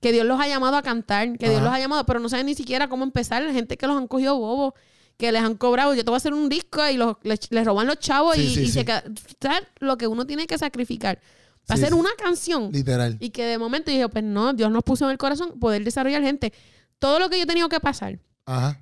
Que 0.00 0.12
Dios 0.12 0.26
los 0.26 0.40
ha 0.40 0.46
llamado 0.48 0.76
a 0.76 0.82
cantar. 0.82 1.36
Que 1.38 1.48
Dios 1.48 1.62
los 1.62 1.72
ha 1.72 1.78
llamado, 1.78 2.04
pero 2.06 2.20
no 2.20 2.28
saben 2.28 2.46
ni 2.46 2.54
siquiera 2.54 2.88
cómo 2.88 3.04
empezar. 3.04 3.42
La 3.42 3.52
gente 3.52 3.76
que 3.76 3.86
los 3.86 3.96
han 3.96 4.06
cogido 4.08 4.38
bobos. 4.38 4.74
Que 5.16 5.32
les 5.32 5.42
han 5.42 5.54
cobrado, 5.54 5.94
yo 5.94 6.04
te 6.04 6.10
voy 6.10 6.16
a 6.16 6.18
hacer 6.18 6.34
un 6.34 6.50
disco 6.50 6.86
y 6.86 6.98
los, 6.98 7.16
les, 7.22 7.50
les 7.50 7.64
roban 7.64 7.86
los 7.86 7.98
chavos 7.98 8.34
Sí, 8.34 8.42
y, 8.42 8.54
sí, 8.54 8.60
y 8.60 8.66
sí. 8.66 8.72
se 8.72 8.84
queda. 8.84 9.02
¿Sabes 9.40 9.62
lo 9.78 9.96
que 9.96 10.06
uno 10.06 10.26
tiene 10.26 10.46
que 10.46 10.58
sacrificar? 10.58 11.20
Para 11.66 11.80
hacer 11.80 11.94
una 11.94 12.10
canción. 12.18 12.70
Literal. 12.70 13.16
Y 13.18 13.30
que 13.30 13.44
de 13.46 13.56
momento 13.56 13.90
dije, 13.90 14.06
pues 14.10 14.22
no, 14.22 14.52
Dios 14.52 14.70
nos 14.70 14.82
puso 14.82 15.06
en 15.06 15.12
el 15.12 15.18
corazón 15.18 15.58
poder 15.58 15.82
desarrollar 15.84 16.22
gente. 16.22 16.52
Todo 16.98 17.18
lo 17.18 17.30
que 17.30 17.38
yo 17.38 17.44
he 17.44 17.46
tenido 17.46 17.68
que 17.70 17.80
pasar, 17.80 18.18
Ajá. 18.46 18.80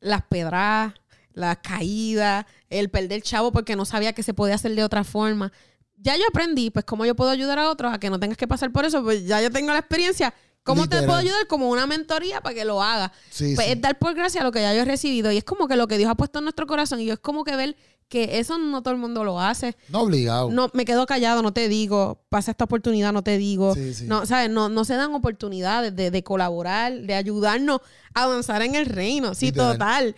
las 0.00 0.22
pedradas, 0.22 0.94
las 1.34 1.58
caídas, 1.58 2.46
el 2.70 2.90
perder 2.90 3.22
chavo 3.22 3.52
porque 3.52 3.76
no 3.76 3.84
sabía 3.84 4.12
que 4.14 4.22
se 4.22 4.34
podía 4.34 4.54
hacer 4.54 4.74
de 4.74 4.84
otra 4.84 5.04
forma. 5.04 5.52
Ya 5.96 6.16
yo 6.16 6.22
aprendí, 6.28 6.70
pues, 6.70 6.84
cómo 6.86 7.04
yo 7.04 7.14
puedo 7.14 7.30
ayudar 7.30 7.58
a 7.58 7.70
otros 7.70 7.92
a 7.92 8.00
que 8.00 8.08
no 8.10 8.18
tengas 8.18 8.38
que 8.38 8.48
pasar 8.48 8.72
por 8.72 8.84
eso, 8.86 9.02
pues 9.02 9.26
ya 9.26 9.42
yo 9.42 9.50
tengo 9.50 9.72
la 9.72 9.80
experiencia. 9.80 10.32
¿Cómo 10.62 10.88
te 10.88 10.98
puedo 11.02 11.14
ayudar? 11.18 11.46
Como 11.46 11.68
una 11.70 11.86
mentoría 11.86 12.40
para 12.40 12.54
que 12.54 12.64
lo 12.64 12.82
haga. 12.82 13.12
Sí, 13.30 13.54
Pues 13.54 13.66
sí. 13.66 13.72
es 13.72 13.80
dar 13.80 13.98
por 13.98 14.14
gracia 14.14 14.42
lo 14.42 14.52
que 14.52 14.60
ya 14.60 14.74
yo 14.74 14.82
he 14.82 14.84
recibido. 14.84 15.32
Y 15.32 15.38
es 15.38 15.44
como 15.44 15.66
que 15.68 15.76
lo 15.76 15.86
que 15.88 15.98
Dios 15.98 16.10
ha 16.10 16.14
puesto 16.14 16.38
en 16.38 16.44
nuestro 16.44 16.66
corazón. 16.66 17.00
Y 17.00 17.06
yo 17.06 17.14
es 17.14 17.18
como 17.18 17.44
que 17.44 17.56
ver 17.56 17.76
que 18.08 18.38
eso 18.40 18.58
no 18.58 18.82
todo 18.82 18.92
el 18.94 19.00
mundo 19.00 19.22
lo 19.24 19.40
hace. 19.40 19.76
No 19.88 20.00
obligado. 20.00 20.50
No, 20.50 20.68
me 20.74 20.84
quedo 20.84 21.06
callado, 21.06 21.42
no 21.42 21.52
te 21.52 21.68
digo. 21.68 22.22
Pasa 22.28 22.50
esta 22.50 22.64
oportunidad, 22.64 23.12
no 23.12 23.22
te 23.22 23.38
digo. 23.38 23.74
Sí, 23.74 23.94
sí. 23.94 24.04
No, 24.06 24.26
¿sabes? 24.26 24.50
No, 24.50 24.68
no 24.68 24.84
se 24.84 24.94
dan 24.94 25.14
oportunidades 25.14 25.94
de, 25.96 26.10
de 26.10 26.22
colaborar, 26.24 26.92
de 27.02 27.14
ayudarnos 27.14 27.80
a 28.14 28.24
avanzar 28.24 28.62
en 28.62 28.74
el 28.74 28.86
reino. 28.86 29.34
Sí, 29.34 29.46
Literal. 29.46 29.72
total. 29.72 30.16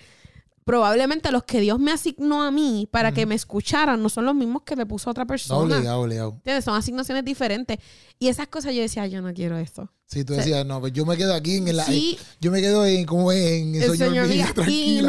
Probablemente 0.64 1.32
los 1.32 1.42
que 1.42 1.60
Dios 1.60 1.78
me 1.80 1.90
asignó 1.90 2.42
a 2.42 2.50
mí 2.50 2.88
para 2.90 3.12
que 3.12 3.26
me 3.26 3.34
escucharan 3.34 4.00
no 4.00 4.08
son 4.08 4.26
los 4.26 4.34
mismos 4.34 4.62
que 4.62 4.76
le 4.76 4.86
puso 4.86 5.10
a 5.10 5.12
otra 5.12 5.26
persona. 5.26 5.76
obligado, 5.76 6.00
obligado. 6.00 6.30
¿Entiendes? 6.36 6.64
Son 6.64 6.76
asignaciones 6.76 7.24
diferentes. 7.24 7.78
Y 8.18 8.28
esas 8.28 8.46
cosas 8.46 8.74
yo 8.74 8.80
decía, 8.80 9.06
yo 9.06 9.20
no 9.22 9.32
quiero 9.34 9.58
esto. 9.58 9.90
Sí, 10.06 10.24
tú 10.24 10.34
decías, 10.34 10.64
no, 10.64 10.78
pues 10.78 10.92
yo 10.92 11.04
me 11.06 11.16
quedo 11.16 11.34
aquí 11.34 11.56
en 11.56 11.68
el... 11.68 11.80
Sí. 11.80 12.18
Yo 12.40 12.50
me 12.52 12.60
quedo 12.60 12.84
en, 12.86 13.06
como 13.06 13.32
en 13.32 13.74
El 13.74 13.82
yo 13.82 13.94
Señor 13.94 14.28
Miga. 14.28 14.52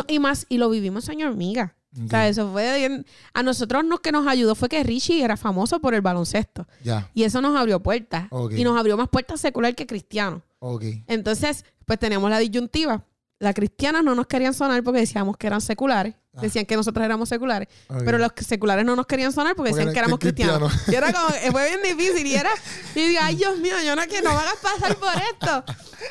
Y, 0.08 0.20
más, 0.20 0.46
y 0.50 0.58
lo 0.58 0.70
vivimos 0.70 1.04
Señor 1.06 1.36
Miga. 1.36 1.76
Ok. 1.96 2.06
O 2.06 2.10
sea, 2.10 2.28
eso 2.28 2.52
fue 2.52 2.80
bien. 2.80 3.06
A 3.34 3.44
nosotros 3.44 3.84
lo 3.86 4.00
que 4.00 4.12
nos 4.12 4.26
ayudó 4.26 4.56
fue 4.56 4.70
que 4.70 4.82
Richie 4.82 5.24
era 5.24 5.38
famoso 5.38 5.80
por 5.80 5.94
el 5.94 6.02
baloncesto. 6.02 6.68
Ya, 6.84 7.12
Y 7.14 7.24
eso 7.24 7.42
nos 7.42 7.56
abrió 7.56 7.82
puertas. 7.84 8.28
Y 8.58 8.64
nos 8.64 8.80
abrió 8.80 8.98
más 8.98 9.10
puertas 9.10 9.40
secular 9.40 9.76
que 9.76 9.86
cristiano. 9.86 10.42
ok. 10.60 10.84
Entonces, 11.08 11.66
pues 11.86 12.00
tenemos 12.00 12.30
la 12.30 12.40
disyuntiva. 12.40 13.06
Las 13.40 13.54
cristianas 13.56 14.04
no 14.04 14.16
nos 14.16 14.28
querían 14.28 14.54
sonar 14.54 14.82
porque 14.84 15.02
decíamos 15.02 15.36
que 15.38 15.48
eran 15.48 15.60
seculares. 15.60 16.16
Ah. 16.36 16.42
Decían 16.42 16.66
que 16.66 16.76
nosotros 16.78 17.04
éramos 17.04 17.28
seculares. 17.30 17.68
Pero 18.06 18.18
los 18.18 18.32
seculares 18.38 18.86
no 18.86 18.96
nos 18.96 19.06
querían 19.06 19.34
sonar 19.34 19.56
porque, 19.56 19.72
Porque 19.72 19.86
decían 19.86 19.94
que 19.94 20.00
éramos 20.00 20.20
cristianos. 20.20 20.72
cristianos. 20.72 20.90
Y 20.90 20.96
era 20.96 21.12
como, 21.14 21.28
que 21.40 21.52
fue 21.52 21.68
bien 21.68 21.98
difícil. 21.98 22.26
Y 22.26 22.36
era, 22.36 22.50
y 22.96 23.08
digo, 23.08 23.20
ay 23.22 23.36
Dios 23.36 23.58
mío, 23.60 23.76
yo 23.86 23.96
no 23.96 24.02
quiero, 24.04 24.30
no 24.30 24.36
me 24.36 24.42
hagas 24.42 24.58
pasar 24.62 24.96
por 24.96 25.12
esto. 25.32 25.64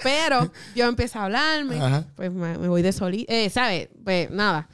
Pero 0.03 0.53
yo 0.75 0.87
empecé 0.87 1.19
a 1.19 1.25
hablarme, 1.25 1.81
Ajá. 1.81 2.05
pues 2.15 2.31
me, 2.31 2.59
me 2.59 2.69
voy 2.69 2.83
de 2.83 2.93
solita. 2.93 3.33
Eh, 3.33 3.49
¿Sabes? 3.51 3.89
Pues 4.05 4.31
nada, 4.31 4.69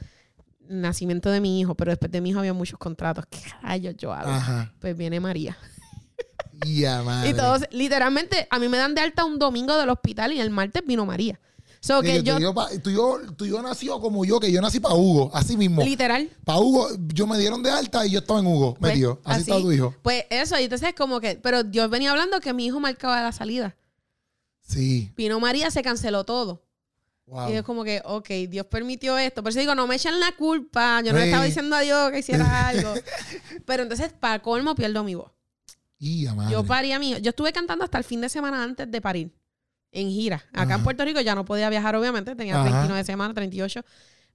nacimiento 0.67 1.31
de 1.31 1.39
mi 1.39 1.61
hijo, 1.61 1.75
pero 1.75 1.91
después 1.91 2.11
de 2.11 2.19
mi 2.21 2.31
hijo 2.31 2.39
había 2.39 2.53
muchos 2.53 2.77
contratos. 2.77 3.25
¿Qué 3.29 3.39
rayos 3.61 3.95
yo 3.97 4.11
hago? 4.13 4.29
Ajá. 4.31 4.73
Pues 4.79 4.97
viene 4.97 5.19
María. 5.19 5.57
Ya, 6.65 7.01
madre. 7.03 7.29
Y 7.29 7.33
todos, 7.33 7.61
literalmente, 7.71 8.47
a 8.51 8.59
mí 8.59 8.67
me 8.67 8.77
dan 8.77 8.93
de 8.93 9.01
alta 9.01 9.23
un 9.23 9.39
domingo 9.39 9.77
del 9.77 9.89
hospital 9.89 10.33
y 10.33 10.41
el 10.41 10.49
martes 10.49 10.83
vino 10.85 11.05
María. 11.05 11.39
So 11.81 12.01
que 12.01 12.21
yo, 12.23 12.53
pa- 12.53 12.69
tu, 12.83 12.89
hijo, 12.89 13.19
tu 13.37 13.45
hijo 13.45 13.61
nació 13.61 14.01
como 14.01 14.25
yo, 14.25 14.39
que 14.39 14.51
yo 14.51 14.61
nací 14.61 14.79
para 14.81 14.95
Hugo, 14.95 15.31
así 15.33 15.55
mismo. 15.55 15.81
literal, 15.81 16.29
Para 16.43 16.59
Hugo, 16.59 16.89
yo 17.13 17.25
me 17.25 17.37
dieron 17.37 17.63
de 17.63 17.71
alta 17.71 18.05
y 18.05 18.11
yo 18.11 18.19
estaba 18.19 18.39
en 18.41 18.47
Hugo, 18.47 18.75
pues, 18.79 18.91
metido. 18.91 19.21
Así, 19.23 19.41
estaba 19.41 19.61
tu 19.61 19.71
hijo. 19.71 19.95
Pues 20.01 20.25
eso, 20.29 20.59
y 20.59 20.63
entonces 20.63 20.93
como 20.93 21.21
que, 21.21 21.35
pero 21.41 21.63
Dios 21.63 21.89
venía 21.89 22.11
hablando 22.11 22.41
que 22.41 22.53
mi 22.53 22.65
hijo 22.65 22.79
marcaba 22.81 23.21
la 23.21 23.31
salida. 23.31 23.77
Sí. 24.61 25.11
Vino 25.15 25.39
María, 25.39 25.71
se 25.71 25.81
canceló 25.81 26.25
todo. 26.25 26.63
Wow. 27.25 27.49
Y 27.49 27.53
es 27.53 27.63
como 27.63 27.83
que, 27.83 28.01
ok, 28.05 28.27
Dios 28.49 28.65
permitió 28.65 29.17
esto. 29.17 29.41
Por 29.43 29.51
eso 29.51 29.59
digo, 29.59 29.75
no 29.75 29.85
me 29.87 29.95
echen 29.95 30.19
la 30.19 30.31
culpa. 30.33 31.01
Yo 31.03 31.11
no 31.13 31.17
le 31.19 31.25
Sí. 31.25 31.29
estaba 31.29 31.45
diciendo 31.45 31.75
a 31.75 31.79
Dios 31.81 32.11
que 32.11 32.19
hiciera 32.19 32.67
algo. 32.67 32.93
Pero 33.65 33.83
entonces, 33.83 34.11
para 34.19 34.41
colmo, 34.41 34.75
pierdo 34.75 35.03
mi 35.03 35.15
voz. 35.15 35.31
Madre. 36.35 36.51
Yo 36.53 36.63
parí 36.63 36.91
a 36.91 36.99
mí. 36.99 37.15
Yo 37.21 37.29
estuve 37.29 37.51
cantando 37.53 37.83
hasta 37.83 37.97
el 37.99 38.03
fin 38.03 38.19
de 38.21 38.29
semana 38.29 38.63
antes 38.63 38.89
de 38.89 39.01
parir. 39.01 39.31
En 39.91 40.09
gira. 40.09 40.43
Acá 40.53 40.75
en. 40.75 40.83
Puerto 40.83 41.03
Rico 41.03 41.19
ya 41.21 41.33
no 41.35 41.45
podía 41.45 41.69
viajar, 41.69 41.95
obviamente. 41.95 42.35
Tenía 42.35 42.55
Ajá. 42.55 42.63
39 42.69 43.03
semanas, 43.03 43.35
38. 43.35 43.81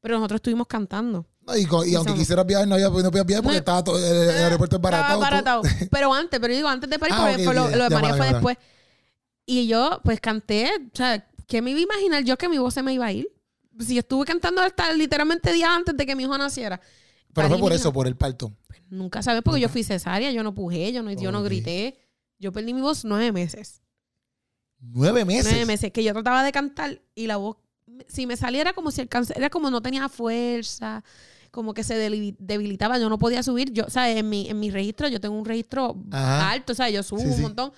Pero 0.00 0.16
nosotros 0.16 0.38
estuvimos 0.38 0.66
cantando. 0.66 1.26
No, 1.46 1.56
y, 1.56 1.62
y 1.62 1.94
aunque 1.94 2.10
Eso- 2.12 2.14
quisieras 2.14 2.44
viajar, 2.46 2.66
no, 2.68 2.74
había, 2.74 2.88
no 2.88 3.10
podías 3.10 3.24
viajar 3.26 3.42
porque 3.42 3.56
No. 3.56 3.58
estaba 3.58 3.84
todo, 3.84 3.98
el, 3.98 4.28
el 4.30 4.42
aeropuerto 4.44 4.76
es 4.76 4.82
baratado. 4.82 5.62
Pero 5.90 6.12
antes, 6.12 6.40
pero 6.40 6.52
digo 6.54 6.68
antes 6.68 6.90
de 6.90 6.98
parir, 6.98 7.14
Ah, 7.16 7.20
porque 7.22 7.36
ok, 7.36 7.44
fue 7.44 7.54
lo, 7.54 7.68
lo 7.76 7.84
de 7.84 7.90
ya, 7.90 8.00
María 8.00 8.14
fue 8.16 8.26
después. 8.32 8.56
Y 9.46 9.66
yo, 9.66 10.00
pues 10.04 10.20
canté. 10.20 10.70
O 10.92 10.96
sea, 10.96 11.26
¿qué 11.46 11.62
me 11.62 11.70
iba 11.70 11.80
a 11.80 11.82
imaginar 11.82 12.24
yo 12.24 12.36
que 12.36 12.48
mi 12.48 12.58
voz 12.58 12.74
se 12.74 12.82
me 12.82 12.92
iba 12.94 13.06
a 13.06 13.12
ir? 13.12 13.28
Si 13.78 13.94
yo 13.94 14.00
estuve 14.00 14.24
cantando 14.26 14.60
hasta 14.62 14.92
literalmente 14.92 15.52
días 15.52 15.70
antes 15.70 15.96
de 15.96 16.06
que 16.06 16.14
mi 16.16 16.22
hijo 16.24 16.36
naciera. 16.38 16.80
Pero 17.32 17.48
fue 17.48 17.58
por 17.58 17.72
eso, 17.72 17.92
por 17.92 18.06
el 18.06 18.16
parto. 18.16 18.52
Nunca 18.90 19.22
sabes, 19.22 19.42
porque 19.42 19.60
yo 19.60 19.68
fui 19.68 19.82
cesárea, 19.82 20.30
yo 20.30 20.42
no 20.42 20.54
pujé, 20.54 20.92
yo 20.92 21.02
no, 21.02 21.10
yo 21.12 21.32
no 21.32 21.42
grité. 21.42 21.98
Yo 22.38 22.52
perdí 22.52 22.72
mi 22.74 22.80
voz 22.80 23.04
nueve 23.04 23.32
meses. 23.32 23.80
Nueve 24.92 25.24
meses. 25.24 25.46
Nueve 25.50 25.66
meses. 25.66 25.92
Que 25.92 26.02
yo 26.04 26.12
trataba 26.12 26.42
de 26.44 26.52
cantar 26.52 27.00
y 27.14 27.26
la 27.26 27.36
voz 27.36 27.56
si 28.08 28.26
me 28.26 28.36
saliera 28.36 28.72
como 28.72 28.90
si 28.90 29.00
el 29.00 29.08
cáncer, 29.08 29.36
era 29.38 29.50
como 29.50 29.70
no 29.70 29.80
tenía 29.80 30.08
fuerza, 30.08 31.04
como 31.50 31.74
que 31.74 31.84
se 31.84 31.94
debilitaba, 32.38 32.98
yo 32.98 33.08
no 33.08 33.18
podía 33.18 33.42
subir. 33.42 33.72
Yo, 33.72 33.84
sea, 33.88 34.10
en 34.10 34.28
mi, 34.28 34.48
en 34.48 34.58
mi 34.58 34.70
registro, 34.70 35.06
yo 35.08 35.20
tengo 35.20 35.36
un 35.38 35.44
registro 35.44 35.96
Ajá. 36.10 36.50
alto, 36.50 36.72
o 36.72 36.74
sea, 36.74 36.90
yo 36.90 37.02
subo 37.02 37.20
Sí, 37.20 37.26
un 37.26 37.34
sí. 37.36 37.42
montón. 37.42 37.72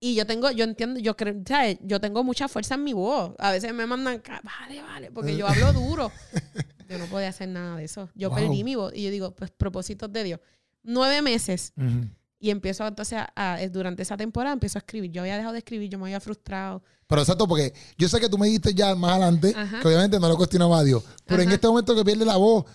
Y 0.00 0.16
yo 0.16 0.26
tengo, 0.26 0.50
yo 0.50 0.64
entiendo, 0.64 0.98
yo 1.00 1.16
creo, 1.16 1.34
¿sabes? 1.46 1.78
Yo 1.82 2.00
tengo 2.00 2.24
mucha 2.24 2.48
fuerza 2.48 2.74
en 2.74 2.84
mi 2.84 2.92
voz. 2.92 3.32
A 3.38 3.52
veces 3.52 3.72
me 3.72 3.86
mandan, 3.86 4.20
vale, 4.42 4.82
vale, 4.82 5.10
porque 5.12 5.36
yo 5.36 5.46
hablo 5.46 5.72
duro. 5.72 6.10
Yo 6.88 6.98
no 6.98 7.06
podía 7.06 7.28
hacer 7.28 7.48
nada 7.48 7.76
de 7.78 7.84
eso. 7.84 8.10
Yo 8.14 8.28
Wow. 8.28 8.38
perdí 8.38 8.62
mi 8.62 8.74
voz. 8.74 8.92
Y 8.94 9.04
yo 9.04 9.10
digo, 9.10 9.30
pues 9.34 9.50
propósitos 9.50 10.12
de 10.12 10.22
Dios. 10.24 10.40
Nueve 10.82 11.22
meses. 11.22 11.72
Ujú. 11.78 12.08
Y 12.44 12.50
empiezo 12.50 12.86
entonces 12.86 13.18
a, 13.18 13.32
a- 13.54 13.66
durante 13.68 14.02
esa 14.02 14.18
temporada 14.18 14.52
empiezo 14.52 14.76
a 14.76 14.80
escribir. 14.80 15.10
Yo 15.10 15.22
había 15.22 15.36
dejado 15.36 15.54
de 15.54 15.60
escribir, 15.60 15.88
yo 15.88 15.98
me 15.98 16.04
había 16.04 16.20
frustrado. 16.20 16.82
Pero 17.06 17.22
exacto, 17.22 17.48
porque 17.48 17.72
yo 17.96 18.06
sé 18.06 18.20
que 18.20 18.28
tú 18.28 18.36
me 18.36 18.46
dijiste 18.48 18.74
ya 18.74 18.94
más 18.94 19.12
adelante 19.12 19.54
Ajá. 19.56 19.80
que 19.80 19.88
obviamente 19.88 20.20
no 20.20 20.28
lo 20.28 20.36
cuestionaba 20.36 20.78
a 20.80 20.84
Dios. 20.84 21.02
Pero 21.24 21.40
en 21.42 21.50
este 21.52 21.66
momento 21.66 21.94
que 21.94 22.04
pierde 22.04 22.26
la 22.26 22.36
voz, 22.36 22.66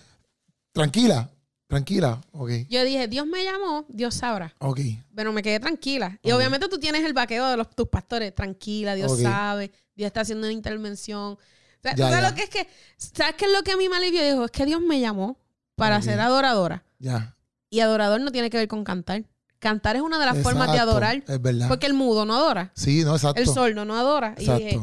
tranquila, 0.72 1.30
tranquila. 1.68 2.20
Ok, 2.32 2.50
Yo 2.68 2.82
dije, 2.84 3.06
Dios 3.06 3.26
me 3.28 3.44
llamó, 3.44 3.84
Dios 3.88 4.14
sabrá. 4.14 4.54
ok. 4.58 4.80
Pero 5.14 5.32
me 5.32 5.40
quedé 5.42 5.60
tranquila. 5.60 6.18
Y 6.22 6.32
obviamente 6.32 6.68
tú 6.68 6.78
tienes 6.78 7.04
el 7.04 7.12
vaqueo 7.12 7.46
de 7.48 7.56
los, 7.56 7.70
tus 7.70 7.88
pastores. 7.88 8.34
Tranquila, 8.34 8.94
Dios 8.96 9.20
sabe. 9.20 9.70
Dios 9.94 10.06
está 10.08 10.22
haciendo 10.22 10.46
una 10.48 10.52
intervención. 10.52 11.34
O 11.34 11.38
sea, 11.82 11.94
Ya, 11.94 12.06
¿tú 12.06 12.12
sabes 12.12 12.22
ya. 12.22 12.28
lo 12.30 12.34
que 12.34 12.42
es 12.42 12.50
que? 12.50 12.66
¿Sabes 12.96 13.34
qué 13.36 13.44
es 13.44 13.52
lo 13.52 13.62
que 13.62 13.70
a 13.72 13.76
mí 13.76 13.88
me 13.88 13.96
alivió? 13.98 14.22
Dijo, 14.24 14.44
es 14.46 14.50
que 14.50 14.66
Dios 14.66 14.80
me 14.80 14.98
llamó 15.00 15.38
para 15.76 16.02
ser 16.02 16.18
adoradora. 16.18 16.82
Ya. 16.98 17.36
Y 17.70 17.78
adorador 17.80 18.20
no 18.20 18.32
tiene 18.32 18.50
que 18.50 18.56
ver 18.56 18.66
con 18.68 18.82
cantar. 18.82 19.24
Cantar 19.60 19.94
es 19.94 20.02
una 20.02 20.18
de 20.18 20.26
las 20.26 20.38
formas 20.42 20.72
de 20.72 20.78
adorar. 20.78 21.22
Es 21.28 21.40
verdad. 21.40 21.68
Porque 21.68 21.86
el 21.86 21.94
mudo 21.94 22.24
no 22.26 22.34
adora. 22.34 22.72
sí, 22.74 23.04
no, 23.04 23.14
exacto. 23.14 23.40
El 23.40 23.46
sordo 23.46 23.84
no 23.84 23.94
adora. 23.96 24.34
Y 24.38 24.42
Exacto. 24.42 24.64
dije, 24.64 24.80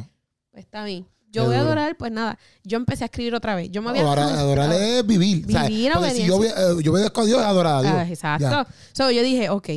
pues 0.51 0.63
está 0.65 0.85
bien. 0.85 1.05
Yo 1.29 1.45
voy 1.45 1.55
a 1.55 1.59
adorar, 1.59 1.97
pues 1.97 2.11
nada. 2.11 2.39
Yo 2.63 2.77
empecé 2.77 3.03
a 3.03 3.05
escribir 3.07 3.35
otra 3.35 3.53
vez. 3.55 3.69
Yo 3.69 3.81
me 3.81 3.89
había 3.89 4.03
Ahora, 4.03 4.23
adorar 4.39 4.71
es 4.71 5.05
vivir. 5.05 5.45
o 5.45 5.51
sea, 5.51 5.67
Vivir 5.67 5.91
si 6.13 6.25
yo, 6.25 6.37
obede- 6.37 6.81
yo 6.83 6.91
obedezco 6.93 7.21
a 7.21 7.25
Dios, 7.25 7.41
adorar 7.41 7.75
a 7.75 7.81
Dios. 7.81 7.93
Ah, 7.95 8.07
exacto. 8.07 8.71
So, 8.93 9.11
yo 9.11 9.21
dije, 9.21 9.49
ok, 9.49 9.67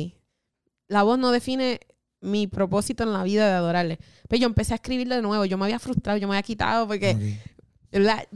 la 0.87 1.03
voz 1.03 1.19
no 1.19 1.31
define 1.31 1.79
mi 2.21 2.47
propósito 2.47 3.03
en 3.03 3.11
la 3.13 3.23
vida 3.23 3.47
de 3.47 3.53
adorarle. 3.53 3.99
Pero 4.29 4.39
yo 4.41 4.47
empecé 4.47 4.73
a 4.73 4.75
escribir 4.75 5.09
de 5.09 5.21
nuevo. 5.21 5.43
Yo 5.45 5.57
me 5.57 5.65
había 5.65 5.79
frustrado, 5.79 6.17
yo 6.19 6.27
me 6.27 6.35
había 6.35 6.43
quitado 6.43 6.87
porque 6.87 7.37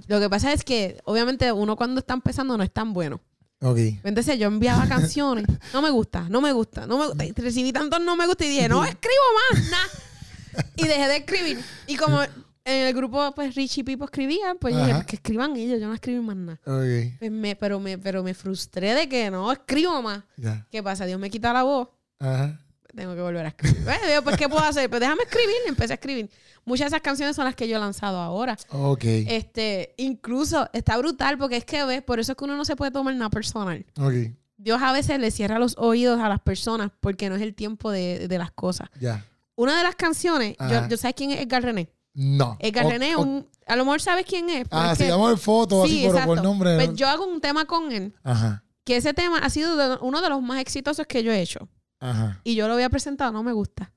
lo 0.07 0.20
que 0.20 0.30
pasa 0.30 0.51
es 0.51 0.63
que 0.63 0.99
obviamente 1.05 1.51
uno 1.51 1.76
cuando 1.76 1.99
está 1.99 2.13
empezando 2.16 2.57
no 2.57 2.63
es 2.63 2.72
tan 2.72 2.91
bueno. 2.93 3.22
Ok. 3.70 3.78
Entonces 4.03 4.38
yo 4.39 4.47
enviaba 4.47 4.86
canciones. 4.88 5.45
No 5.74 5.82
me 5.82 5.89
gusta, 5.89 6.28
no 6.30 6.41
me 6.41 6.51
gusta, 6.51 6.86
no 6.88 6.97
me 6.97 7.07
gusta. 7.07 7.26
Y 7.26 7.32
recibí 7.34 7.72
tantos 7.74 7.99
no 8.01 8.16
me 8.16 8.26
gusta 8.28 8.45
y 8.45 8.49
dije, 8.49 8.70
no 8.70 8.84
escribo 8.86 9.24
más, 9.51 9.70
nada. 9.70 9.88
Y 10.78 10.88
dejé 10.88 11.07
de 11.09 11.18
escribir. 11.18 11.59
Y 11.86 11.97
como 11.97 12.22
en 12.24 12.88
el 12.88 12.93
grupo, 12.93 13.34
pues 13.36 13.53
Richie 13.55 13.82
y 13.82 13.84
Pipo 13.84 14.05
escribían, 14.05 14.57
pues 14.57 14.74
dije, 14.74 14.86
Ajá. 14.91 14.95
"Pues 14.99 15.07
que 15.07 15.16
escriban 15.18 15.55
ellos, 15.57 15.80
yo 15.82 15.88
no 15.88 15.93
escribí 15.93 16.20
más 16.22 16.36
nada. 16.38 16.59
Ok, 16.66 17.18
Pues 17.20 17.30
me, 17.32 17.55
pero, 17.57 17.80
me, 17.82 17.97
pero 17.97 18.24
me 18.24 18.34
frustré 18.34 18.93
de 18.93 19.09
que 19.09 19.30
no 19.30 19.51
escribo 19.51 20.01
más. 20.01 20.24
¿Qué 20.72 20.82
pasa? 20.82 21.05
Dios 21.05 21.20
me 21.20 21.30
quita 21.30 21.51
la 21.53 21.63
voz. 21.63 21.89
Ajá. 22.20 22.59
Tengo 22.96 23.14
que 23.16 23.22
volver 23.22 23.46
a 23.46 23.50
escribir. 23.50 23.84
Bueno, 23.84 24.24
pues, 24.24 24.38
¿qué 24.38 24.48
puedo 24.48 24.64
hacer? 24.64 24.89
Pues 24.89 25.00
déjame 25.02 25.24
escribir. 25.24 25.56
Y 25.66 25.70
empecé 25.70 25.93
a 25.93 25.96
escribir. 25.96 26.30
Muchas 26.64 26.86
de 26.86 26.96
esas 26.96 27.02
canciones 27.02 27.36
son 27.36 27.46
las 27.46 27.56
que 27.56 27.68
yo 27.68 27.76
he 27.78 27.80
lanzado 27.80 28.18
ahora. 28.20 28.58
Ok. 28.70 29.04
Este, 29.04 29.93
incluso 29.98 30.70
está 30.74 30.98
brutal 30.98 31.38
porque 31.38 31.58
es 31.58 31.66
que, 31.66 31.84
¿ves? 31.84 32.02
Por 32.02 32.20
eso 32.20 32.32
es 32.32 32.38
que 32.38 32.43
uno 32.46 32.56
no 32.56 32.66
se 32.66 32.76
puede 32.76 32.91
tomar 32.91 33.14
nada 33.16 33.30
personal. 33.30 33.86
Ok. 34.00 34.14
Dios 34.58 34.82
a 34.82 34.93
veces 34.93 35.20
le 35.20 35.30
cierra 35.32 35.60
los 35.60 35.76
oídos 35.78 36.20
a 36.22 36.30
las 36.30 36.39
personas 36.39 36.89
porque 37.02 37.30
no 37.30 37.36
es 37.36 37.41
el 37.41 37.54
tiempo 37.54 37.91
de, 37.91 38.28
de 38.28 38.38
las 38.38 38.52
cosas. 38.52 38.89
Ya. 39.00 39.26
Una 39.56 39.78
de 39.78 39.84
las 39.84 39.96
canciones, 39.96 40.56
yo, 40.89 40.98
sabes 40.98 41.14
quién 41.16 41.32
es 41.32 41.41
Edgar 41.41 41.62
René. 41.64 41.89
No. 42.14 42.56
Edgar 42.60 42.86
O- 42.86 42.89
René, 42.89 43.16
o- 43.16 43.22
un, 43.22 43.48
a 43.68 43.76
lo 43.76 43.84
mejor 43.84 44.02
sabes 44.02 44.26
quién 44.26 44.50
es. 44.50 44.66
Ah, 44.72 44.93
es 44.93 45.00
llama 45.00 45.30
el 45.32 45.38
foto 45.38 45.84
así 45.84 46.00
Sí, 46.00 46.04
por, 46.06 46.12
por 46.14 46.20
exacto. 46.22 46.43
nombre. 46.43 46.76
Pues 46.76 46.96
yo 46.96 47.08
hago 47.10 47.26
un 47.26 47.41
tema 47.41 47.66
con 47.66 47.91
él, 47.91 48.14
Ajá. 48.24 48.64
que 48.86 48.96
ese 48.98 49.14
tema 49.14 49.39
ha 49.39 49.50
sido 49.50 49.76
de- 49.76 49.98
uno 50.02 50.22
de 50.22 50.30
los 50.30 50.41
más 50.41 50.60
exitosos 50.62 51.06
que 51.06 51.22
yo 51.24 51.32
he 51.34 51.41
hecho. 51.41 51.68
Ajá. 52.00 52.41
Y 52.43 52.56
yo 52.56 52.68
lo 52.68 52.74
había 52.76 52.89
presentado, 52.89 53.32
no 53.32 53.43
me 53.43 53.54
gusta 53.54 53.91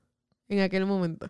en 0.47 0.61
aquel 0.61 0.85
momento. 0.87 1.29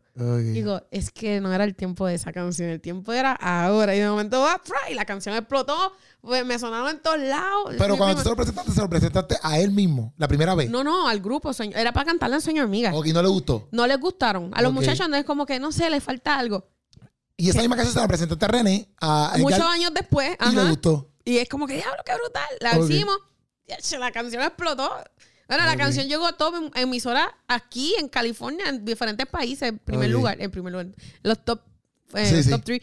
Digo, 0.54 0.82
es 0.92 1.12
que 1.12 1.42
no 1.42 1.52
era 1.54 1.66
el 1.66 1.76
tiempo 1.76 2.08
de 2.08 2.16
esa 2.16 2.32
canción, 2.32 2.70
el 2.70 2.80
tiempo 2.80 3.12
era 3.12 3.34
ahora. 3.34 3.94
Y 3.94 4.00
de 4.00 4.10
momento, 4.10 4.40
va, 4.40 4.62
y 4.90 4.94
la 4.94 5.04
canción 5.04 5.36
explotó, 5.36 5.76
pues 6.22 6.46
me 6.46 6.58
sonaron 6.58 6.90
en 6.90 7.02
todos 7.02 7.20
lados. 7.20 7.76
Pero 7.78 7.98
cuando 7.98 8.16
tú 8.16 8.24
se 8.24 8.30
lo 8.30 8.36
presentaste, 8.38 8.72
se 8.72 8.80
lo 8.82 8.90
presentaste 8.90 9.36
a 9.44 9.60
él 9.60 9.72
mismo, 9.72 10.14
la 10.18 10.28
primera 10.30 10.56
vez. 10.56 10.70
No, 10.70 10.86
no, 10.86 11.08
al 11.10 11.20
grupo, 11.20 11.52
sueño- 11.52 11.76
era 11.76 11.92
para 11.92 12.06
cantarla 12.06 12.38
en 12.38 12.42
Sueño 12.42 12.64
Hormiga. 12.64 12.94
Ok, 12.94 13.08
no 13.08 13.22
le 13.22 13.28
gustó. 13.28 13.68
No 13.72 13.86
les 13.88 14.00
gustaron. 14.00 14.52
A 14.54 14.62
los 14.62 14.72
muchachos 14.72 15.10
no 15.10 15.18
es 15.18 15.26
como 15.26 15.46
que, 15.46 15.60
no 15.60 15.74
sé, 15.74 15.90
les 15.90 16.02
falta 16.04 16.40
algo. 16.40 16.70
Y 17.36 17.50
esa 17.50 17.60
misma 17.60 17.76
canción 17.76 17.94
se 17.94 18.00
la 18.02 18.08
presentaste 18.08 18.46
a 18.46 18.48
René, 18.48 18.90
a 19.02 19.32
Edgar, 19.36 19.42
Muchos 19.42 19.62
años 19.66 19.92
después, 19.94 20.38
y 20.50 20.56
le 20.56 20.70
gustó. 20.70 21.10
y 21.26 21.38
es 21.40 21.50
como 21.50 21.68
que, 21.68 21.76
diablo, 21.76 22.02
qué 22.06 22.14
brutal. 22.14 22.48
La 22.62 22.78
hicimos, 22.80 23.18
la 24.00 24.12
canción 24.12 24.44
explotó. 24.44 24.90
Bueno, 25.50 25.66
la 25.66 25.76
canción 25.76 26.08
llegó 26.08 26.26
a 26.26 26.34
top 26.38 26.56
en 26.56 26.72
emisoras 26.82 27.28
aquí 27.48 27.94
en 28.00 28.08
California, 28.08 28.70
en 28.70 28.86
diferentes 28.86 29.26
países, 29.28 29.68
en 29.70 29.80
primer 29.80 30.10
lugar, 30.10 30.38
en 30.40 30.50
primer 30.52 30.72
lugar, 30.72 30.88
los 31.24 31.44
top, 31.44 31.60
eh, 32.14 32.26
Sí, 32.26 32.36
los 32.36 32.46
sí. 32.46 32.52
top 32.52 32.64
three. 32.64 32.82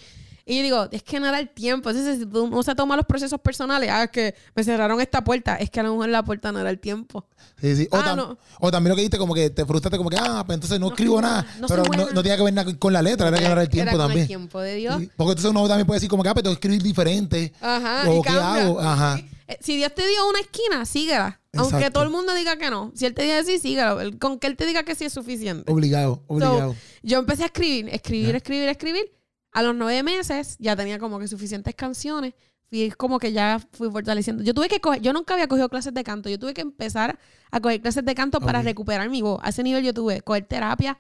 Y 0.49 0.59
yo 0.59 0.63
digo, 0.63 0.89
es 0.93 1.03
que 1.03 1.19
no 1.19 1.27
era 1.27 1.41
el 1.41 1.49
tiempo. 1.49 1.91
Entonces, 1.91 2.19
si 2.21 2.27
tú- 2.27 2.45
uno 2.45 2.63
se 2.63 2.73
toma 2.77 2.95
los 2.97 3.05
procesos 3.05 3.41
personales, 3.41 3.91
ah, 3.91 4.05
es 4.05 4.11
que 4.11 4.35
me 4.55 4.63
cerraron 4.63 5.01
esta 5.01 5.25
puerta, 5.25 5.57
es 5.57 5.71
que 5.71 5.81
a 5.81 5.83
lo 5.83 5.91
mejor 5.93 6.09
la 6.09 6.23
puerta 6.25 6.53
no 6.53 6.61
era 6.61 6.71
el 6.71 6.79
tiempo. 6.79 7.27
Sí, 7.61 7.75
sí. 7.75 7.89
O, 7.91 7.97
Ah, 7.97 8.05
tam- 8.05 8.17
no. 8.17 8.39
o 8.61 8.71
también 8.71 8.91
lo 8.91 8.95
que 8.95 9.01
dijiste, 9.03 9.19
como 9.19 9.35
que 9.35 9.51
te 9.51 9.65
frustraste, 9.67 9.97
como 9.99 10.09
que, 10.09 10.17
ah, 10.21 10.45
pues 10.47 10.55
entonces 10.55 10.79
no, 10.79 10.87
No 10.87 10.93
escribo 10.93 11.21
nada. 11.21 11.45
no 11.59 11.67
pero 11.67 11.83
no, 11.83 12.11
no 12.13 12.23
tenía 12.23 12.37
que 12.37 12.43
ver 12.45 12.53
nada 12.55 12.73
con 12.79 12.93
la 12.93 13.03
letra, 13.03 13.27
era 13.27 13.39
que 13.39 13.45
no 13.45 13.51
era 13.53 13.63
el 13.63 13.69
tiempo 13.69 13.91
con 13.93 14.01
también. 14.01 14.21
el 14.21 14.27
tiempo 14.29 14.61
de 14.61 14.75
Dios. 14.77 14.97
Sí. 15.01 15.11
Porque 15.17 15.31
entonces 15.33 15.51
uno 15.51 15.67
también 15.67 15.87
puede 15.87 15.97
decir, 15.97 16.11
como 16.11 16.23
que, 16.23 16.29
ah, 16.29 16.35
pues 16.35 16.43
tengo 16.45 16.55
que 16.55 16.59
escribir 16.59 16.83
diferente. 16.83 17.53
Ajá. 17.61 18.09
O 18.09 18.23
qué 18.23 18.29
cambia. 18.31 18.63
hago, 18.67 18.81
ajá. 18.81 19.19
Eh, 19.49 19.59
Si 19.61 19.77
Dios 19.77 19.93
te 19.97 20.07
dio 20.07 20.29
una 20.29 20.39
esquina, 20.41 20.85
síguela. 20.85 21.41
Aunque 21.63 21.91
todo 21.91 22.05
el 22.05 22.11
mundo 22.11 22.35
diga 22.35 22.57
que 22.57 22.71
no. 22.71 22.93
Si 22.95 23.07
Él 23.07 23.15
te 23.15 23.23
dice 23.23 23.59
sí. 23.59 23.77
El- 23.79 24.19
Con 24.19 24.39
que 24.39 24.47
Él 24.47 24.57
te 24.57 24.67
diga 24.67 24.83
que 24.85 24.95
sí 24.95 25.05
es 25.05 25.13
suficiente. 25.13 25.71
Obligado, 25.73 26.23
obligado. 26.27 26.73
So, 26.73 26.79
yo 27.03 27.19
empecé 27.19 27.43
a 27.45 27.47
escribir, 27.47 27.89
escribir, 27.91 28.35
escribir, 28.37 28.69
escribir. 28.69 29.13
A 29.53 29.63
los 29.63 29.75
nueve 29.75 30.03
meses 30.03 30.57
ya 30.59 30.77
tenía 30.77 30.99
como 30.99 31.19
que 31.19 31.29
suficientes 31.29 31.75
canciones. 31.75 32.35
Fui 32.69 32.91
como 32.91 33.19
que 33.21 33.33
ya 33.33 33.61
fui 33.73 33.91
fortaleciendo. 33.91 34.43
Yo 34.43 34.53
tuve 34.53 34.69
que 34.69 34.81
coger, 34.81 35.01
yo 35.01 35.13
nunca 35.13 35.35
había 35.35 35.47
cogido 35.47 35.69
clases 35.69 35.95
de 35.95 36.03
canto. 36.03 36.29
Yo 36.29 36.39
tuve 36.39 36.53
que 36.53 36.63
empezar 36.63 37.19
a 37.51 37.61
coger 37.61 37.81
clases 37.81 38.05
de 38.05 38.15
canto 38.15 38.41
para 38.41 38.59
recuperar 38.65 39.09
mi 39.09 39.23
voz. 39.23 39.39
A 39.43 39.51
ese 39.51 39.63
nivel 39.63 39.85
yo 39.85 39.95
tuve 39.95 40.17
que 40.17 40.23
coger 40.23 40.45
terapia 40.47 40.99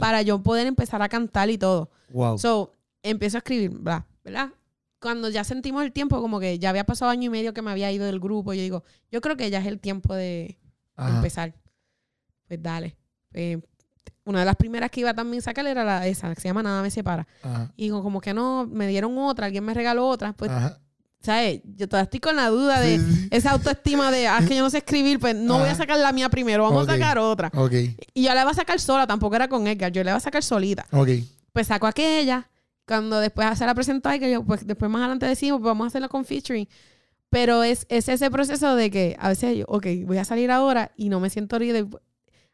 para 0.00 0.20
yo 0.22 0.42
poder 0.42 0.66
empezar 0.66 1.00
a 1.02 1.08
cantar 1.08 1.48
y 1.50 1.56
todo. 1.58 1.90
Wow. 2.10 2.38
So, 2.38 2.72
empiezo 3.02 3.38
a 3.38 3.40
escribir, 3.40 3.70
bla, 3.70 4.06
¿verdad? 4.22 4.50
Cuando 5.00 5.28
ya 5.28 5.44
sentimos 5.44 5.84
el 5.84 5.92
tiempo, 5.92 6.20
como 6.20 6.40
que 6.40 6.58
ya 6.58 6.70
había 6.70 6.84
pasado 6.84 7.10
año 7.10 7.24
y 7.26 7.30
medio 7.30 7.54
que 7.54 7.62
me 7.62 7.70
había 7.70 7.90
ido 7.92 8.04
del 8.06 8.18
grupo, 8.18 8.52
yo 8.52 8.62
digo, 8.62 8.82
yo 9.12 9.20
creo 9.20 9.36
que 9.36 9.48
ya 9.50 9.60
es 9.60 9.66
el 9.66 9.78
tiempo 9.78 10.14
de 10.14 10.58
Ajá. 10.96 11.16
empezar. 11.16 11.54
Pues 12.48 12.62
dale. 12.62 12.96
Eh, 13.32 13.60
una 14.24 14.40
de 14.40 14.44
las 14.44 14.56
primeras 14.56 14.90
que 14.90 15.00
iba 15.00 15.14
también 15.14 15.38
a 15.40 15.44
sacar 15.44 15.66
era 15.66 15.84
la, 15.84 16.06
esa, 16.06 16.34
que 16.34 16.40
se 16.40 16.48
llama 16.48 16.62
Nada 16.62 16.82
me 16.82 16.90
separa. 16.90 17.26
Ajá. 17.42 17.72
Y 17.76 17.84
digo, 17.84 18.02
como 18.02 18.20
que 18.20 18.34
no, 18.34 18.66
me 18.66 18.86
dieron 18.88 19.16
otra, 19.18 19.46
alguien 19.46 19.64
me 19.64 19.72
regaló 19.72 20.06
otra. 20.08 20.32
Pues, 20.32 20.50
Ajá. 20.50 20.80
¿sabes? 21.20 21.60
Yo 21.64 21.88
todavía 21.88 22.04
estoy 22.04 22.20
con 22.20 22.36
la 22.36 22.48
duda 22.48 22.80
de 22.80 23.00
esa 23.30 23.52
autoestima 23.52 24.10
de, 24.10 24.26
ah, 24.28 24.40
que 24.46 24.56
yo 24.56 24.62
no 24.62 24.70
sé 24.70 24.78
escribir, 24.78 25.18
pues 25.20 25.34
no 25.34 25.58
voy 25.60 25.68
a 25.68 25.74
sacar 25.74 25.98
la 25.98 26.12
mía 26.12 26.28
primero, 26.28 26.64
vamos 26.64 26.82
Ok. 26.84 26.90
a 26.90 26.92
sacar 26.94 27.18
otra. 27.18 27.50
Ok, 27.54 27.72
Y 28.14 28.24
yo 28.24 28.34
la 28.34 28.42
iba 28.42 28.50
a 28.50 28.54
sacar 28.54 28.78
sola, 28.80 29.06
tampoco 29.06 29.34
era 29.36 29.48
con 29.48 29.66
Edgar, 29.66 29.92
yo 29.92 30.02
la 30.04 30.10
iba 30.10 30.16
a 30.18 30.20
sacar 30.20 30.42
solita 30.42 30.86
ok. 30.92 31.08
pues 31.52 31.66
saco 31.68 31.86
aquella. 31.86 32.48
Cuando 32.88 33.20
después 33.20 33.56
se 33.58 33.66
la 33.66 33.74
presentó 33.74 34.08
a 34.08 34.18
que 34.18 34.30
yo, 34.32 34.42
pues 34.44 34.66
después 34.66 34.90
más 34.90 35.00
adelante 35.00 35.26
decimos, 35.26 35.60
pues 35.60 35.66
vamos 35.68 35.84
a 35.84 35.88
hacerla 35.88 36.08
con 36.08 36.24
featuring. 36.24 36.66
Pero 37.30 37.62
es, 37.62 37.84
es 37.90 38.08
ese 38.08 38.30
proceso 38.30 38.74
de 38.74 38.90
que 38.90 39.14
a 39.20 39.28
veces 39.28 39.58
yo, 39.58 39.66
ok, 39.68 39.86
voy 40.06 40.16
a 40.18 40.24
salir 40.24 40.50
ahora 40.50 40.92
y 40.96 41.10
no 41.10 41.20
me 41.20 41.28
siento 41.28 41.58
líder. 41.58 41.86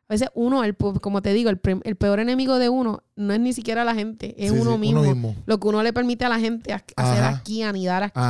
A 0.09 0.13
veces 0.13 0.29
uno, 0.35 0.65
el, 0.65 0.77
como 0.77 1.23
te 1.23 1.33
digo, 1.33 1.49
el, 1.49 1.61
el 1.85 1.97
peor 1.97 2.19
enemigo 2.21 2.59
de 2.59 2.69
uno 2.69 3.05
no 3.17 3.33
es 3.33 3.41
ni 3.41 3.53
siquiera 3.53 3.85
la 3.85 3.95
gente, 3.95 4.35
es 4.37 4.51
Sí, 4.51 4.59
uno, 4.59 4.73
sí, 4.73 4.79
mismo, 4.79 5.35
Lo 5.47 5.61
que 5.61 5.69
uno 5.69 5.83
le 5.83 5.93
permite 5.93 6.25
a 6.25 6.29
la 6.29 6.41
gente 6.41 6.73
ha- 6.73 6.85
hacer 6.97 7.23
Ajá. 7.25 7.29
aquí, 7.39 7.63
anidar 7.63 8.03
aquí. 8.03 8.21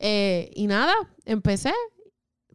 Eh, 0.00 0.50
y 0.54 0.66
nada, 0.66 0.92
empecé, 1.24 1.72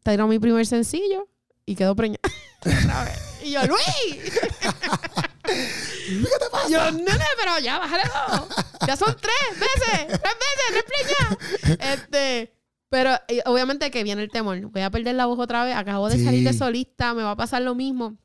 tiró 0.04 0.28
mi 0.28 0.38
primer 0.38 0.66
sencillo 0.68 1.28
y 1.66 1.76
quedó 1.76 1.96
preñada. 1.96 2.20
Y 3.44 3.54
yo, 3.54 3.62
Luis. 3.66 3.80
¿Qué 5.54 6.38
te 6.40 6.50
pasa? 6.52 6.70
Yo, 6.70 6.92
nene, 6.92 7.26
pero 7.40 7.60
ya, 7.60 7.80
bájale 7.80 8.04
dos. 8.04 8.48
Ya 8.88 8.96
son 8.98 9.16
tres 9.20 9.60
veces, 9.60 10.08
tres 10.08 10.36
veces, 10.40 10.68
tres 10.70 10.84
preñadas. 10.88 11.80
Este, 12.00 12.54
pero 12.90 13.12
eh, 13.28 13.42
obviamente 13.46 13.92
que 13.92 14.04
viene 14.04 14.22
el 14.24 14.30
temor. 14.30 14.60
Voy 14.62 14.82
a 14.82 14.90
perder 14.90 15.16
la 15.16 15.26
voz 15.26 15.40
otra 15.40 15.64
vez. 15.64 15.76
Acabo 15.76 16.10
de 16.10 16.18
Sí. 16.18 16.26
salir 16.26 16.44
de 16.44 16.54
solista, 16.54 17.14
me 17.14 17.24
va 17.24 17.32
a 17.32 17.36
pasar 17.38 17.62
lo 17.62 17.76
mismo. 17.76 18.18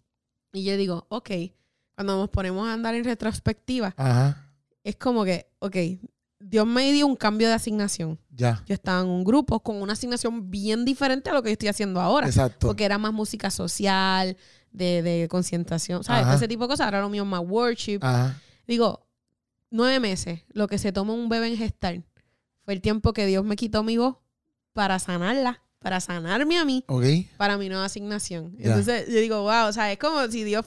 Y 0.53 0.65
yo 0.65 0.77
digo, 0.77 1.07
ok, 1.11 1.31
cuando 1.95 2.17
nos 2.17 2.31
ponemos 2.31 2.67
a 2.69 2.73
andar 2.73 2.95
en 2.95 3.05
retrospectiva, 3.05 3.95
Ajá. 3.97 4.51
es 4.83 4.97
como 4.97 5.25
que, 5.25 5.47
ok, 5.59 5.77
Dios 6.49 6.67
me 6.67 6.93
dio 6.93 7.07
un 7.07 7.17
cambio 7.17 7.49
de 7.49 7.55
asignación. 7.55 8.19
Ya. 8.31 8.63
Yo 8.67 8.75
estaba 8.75 9.01
en 9.01 9.09
un 9.09 9.25
grupo 9.25 9.61
con 9.61 9.83
una 9.83 9.95
asignación 9.95 10.51
bien 10.51 10.85
diferente 10.85 11.29
a 11.31 11.33
lo 11.33 11.43
que 11.43 11.49
yo 11.49 11.53
estoy 11.55 11.69
haciendo 11.69 12.01
ahora. 12.01 12.27
Exacto. 12.29 12.69
Porque 12.69 12.85
era 12.85 12.99
más 12.99 13.13
música 13.13 13.51
social, 13.51 14.37
de, 14.71 15.03
de 15.03 15.27
concientación, 15.29 16.05
¿sabes? 16.05 16.25
Ajá. 16.25 16.35
Ese 16.37 16.47
tipo 16.47 16.63
de 16.65 16.69
cosas. 16.69 16.85
Ahora 16.85 17.01
lo 17.01 17.09
mío 17.09 17.25
es 17.25 17.29
más 17.29 17.41
worship. 17.45 17.99
Ajá. 18.03 18.41
Digo, 18.69 19.07
nueve 19.71 19.99
meses, 20.01 20.41
lo 20.53 20.69
que 20.69 20.79
se 20.79 20.93
toma 20.93 21.15
un 21.15 21.29
bebé 21.29 21.49
en 21.49 21.57
gestar, 21.57 22.03
fue 22.65 22.75
el 22.75 22.81
tiempo 22.81 23.13
que 23.13 23.27
Dios 23.27 23.45
me 23.45 23.57
quitó 23.57 23.83
mi 23.83 23.97
voz 23.97 24.17
para 24.73 24.99
sanarla, 24.99 25.63
para 25.79 26.01
sanarme 26.01 26.59
a 26.59 26.65
mí, 26.65 26.85
para 27.37 27.57
mi 27.59 27.69
nueva 27.69 27.87
asignación. 27.87 28.57
Ya. 28.59 28.67
Entonces 28.69 29.09
yo 29.09 29.19
digo, 29.21 29.43
wow, 29.43 29.69
o 29.69 29.73
sea, 29.73 29.91
es 29.91 29.99
como 29.99 30.27
si 30.29 30.45
Dios, 30.45 30.67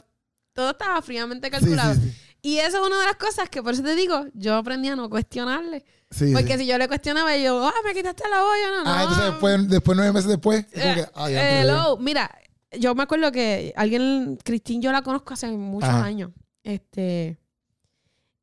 todo 0.53 0.71
estaba 0.71 1.01
fríamente 1.01 1.47
Sí, 1.47 1.51
calculado. 1.51 1.93
sí, 1.95 2.01
sí. 2.01 2.15
Y 2.41 2.57
eso 2.59 2.81
es 2.81 2.87
una 2.87 2.99
de 2.99 3.05
las 3.05 3.15
cosas 3.17 3.49
que 3.49 3.61
por 3.61 3.73
eso 3.73 3.83
te 3.83 3.95
digo, 3.95 4.25
yo 4.33 4.55
aprendí 4.55 4.87
a 4.87 4.95
no 4.95 5.09
cuestionarle. 5.09 5.83
Sí, 6.09 6.31
Porque 6.33 6.53
sí. 6.53 6.59
si 6.59 6.65
yo 6.67 6.77
le 6.77 6.87
cuestionaba, 6.87 7.35
yo, 7.37 7.65
ah, 7.67 7.73
me 7.85 7.93
quitaste 7.93 8.23
la 8.29 8.43
olla, 8.43 8.67
no, 8.77 8.83
no. 8.83 8.89
Ah, 8.89 9.01
entonces 9.03 9.25
después, 9.25 9.67
después 9.69 9.95
nueve 9.97 10.13
meses 10.13 10.29
después, 10.29 10.65
es 10.71 10.81
como 10.81 10.95
que, 10.95 11.01
Eh, 11.01 11.07
ay, 11.15 11.33
ya, 11.33 11.61
hello, 11.61 11.97
mira, 11.97 12.31
yo 12.79 12.95
me 12.95 13.03
acuerdo 13.03 13.31
que 13.31 13.73
alguien, 13.75 14.37
Cristín, 14.43 14.81
yo 14.81 14.91
la 14.91 15.01
conozco 15.01 15.33
hace 15.33 15.47
muchos 15.51 15.89
Ajá. 15.89 16.03
años. 16.03 16.31
Este. 16.63 17.37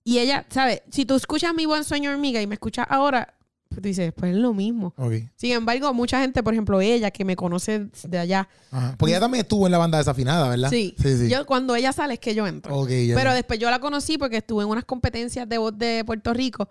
Y 0.04 0.18
ella, 0.18 0.46
¿sabes? 0.50 0.82
Si 0.90 1.04
tú 1.04 1.16
escuchas 1.16 1.54
mi 1.54 1.66
buen 1.66 1.82
sueño 1.82 2.10
hormiga 2.12 2.40
y 2.40 2.46
me 2.46 2.54
escuchas 2.54 2.86
ahora, 2.88 3.34
tú 3.80 3.88
dices, 3.88 4.12
pues 4.16 4.32
es 4.32 4.38
lo 4.38 4.52
mismo. 4.54 4.94
Sin 5.36 5.52
embargo, 5.52 5.92
mucha 5.94 6.20
gente, 6.20 6.42
por 6.42 6.52
ejemplo, 6.54 6.80
ella 6.80 7.10
que 7.10 7.24
me 7.24 7.36
conoce 7.36 7.88
de 8.04 8.18
allá, 8.18 8.48
Ajá. 8.70 8.94
Porque 8.98 9.12
ella 9.12 9.20
también 9.20 9.42
estuvo 9.42 9.66
en 9.66 9.72
la 9.72 9.78
banda 9.78 9.98
desafinada, 9.98 10.48
¿verdad? 10.48 10.70
sí, 10.70 10.94
Sí, 11.00 11.16
sí. 11.16 11.28
Yo, 11.28 11.46
cuando 11.46 11.74
ella 11.76 11.92
sale 11.92 12.14
es 12.14 12.20
que 12.20 12.34
yo 12.34 12.46
entro. 12.46 12.86
Pero 12.86 13.32
después 13.34 13.58
yo 13.58 13.70
la 13.70 13.78
conocí 13.78 14.18
porque 14.18 14.38
estuve 14.38 14.64
en 14.64 14.68
unas 14.70 14.84
competencias 14.84 15.48
de 15.48 15.58
voz 15.58 15.76
de 15.78 16.02
Puerto 16.04 16.32
Rico 16.34 16.68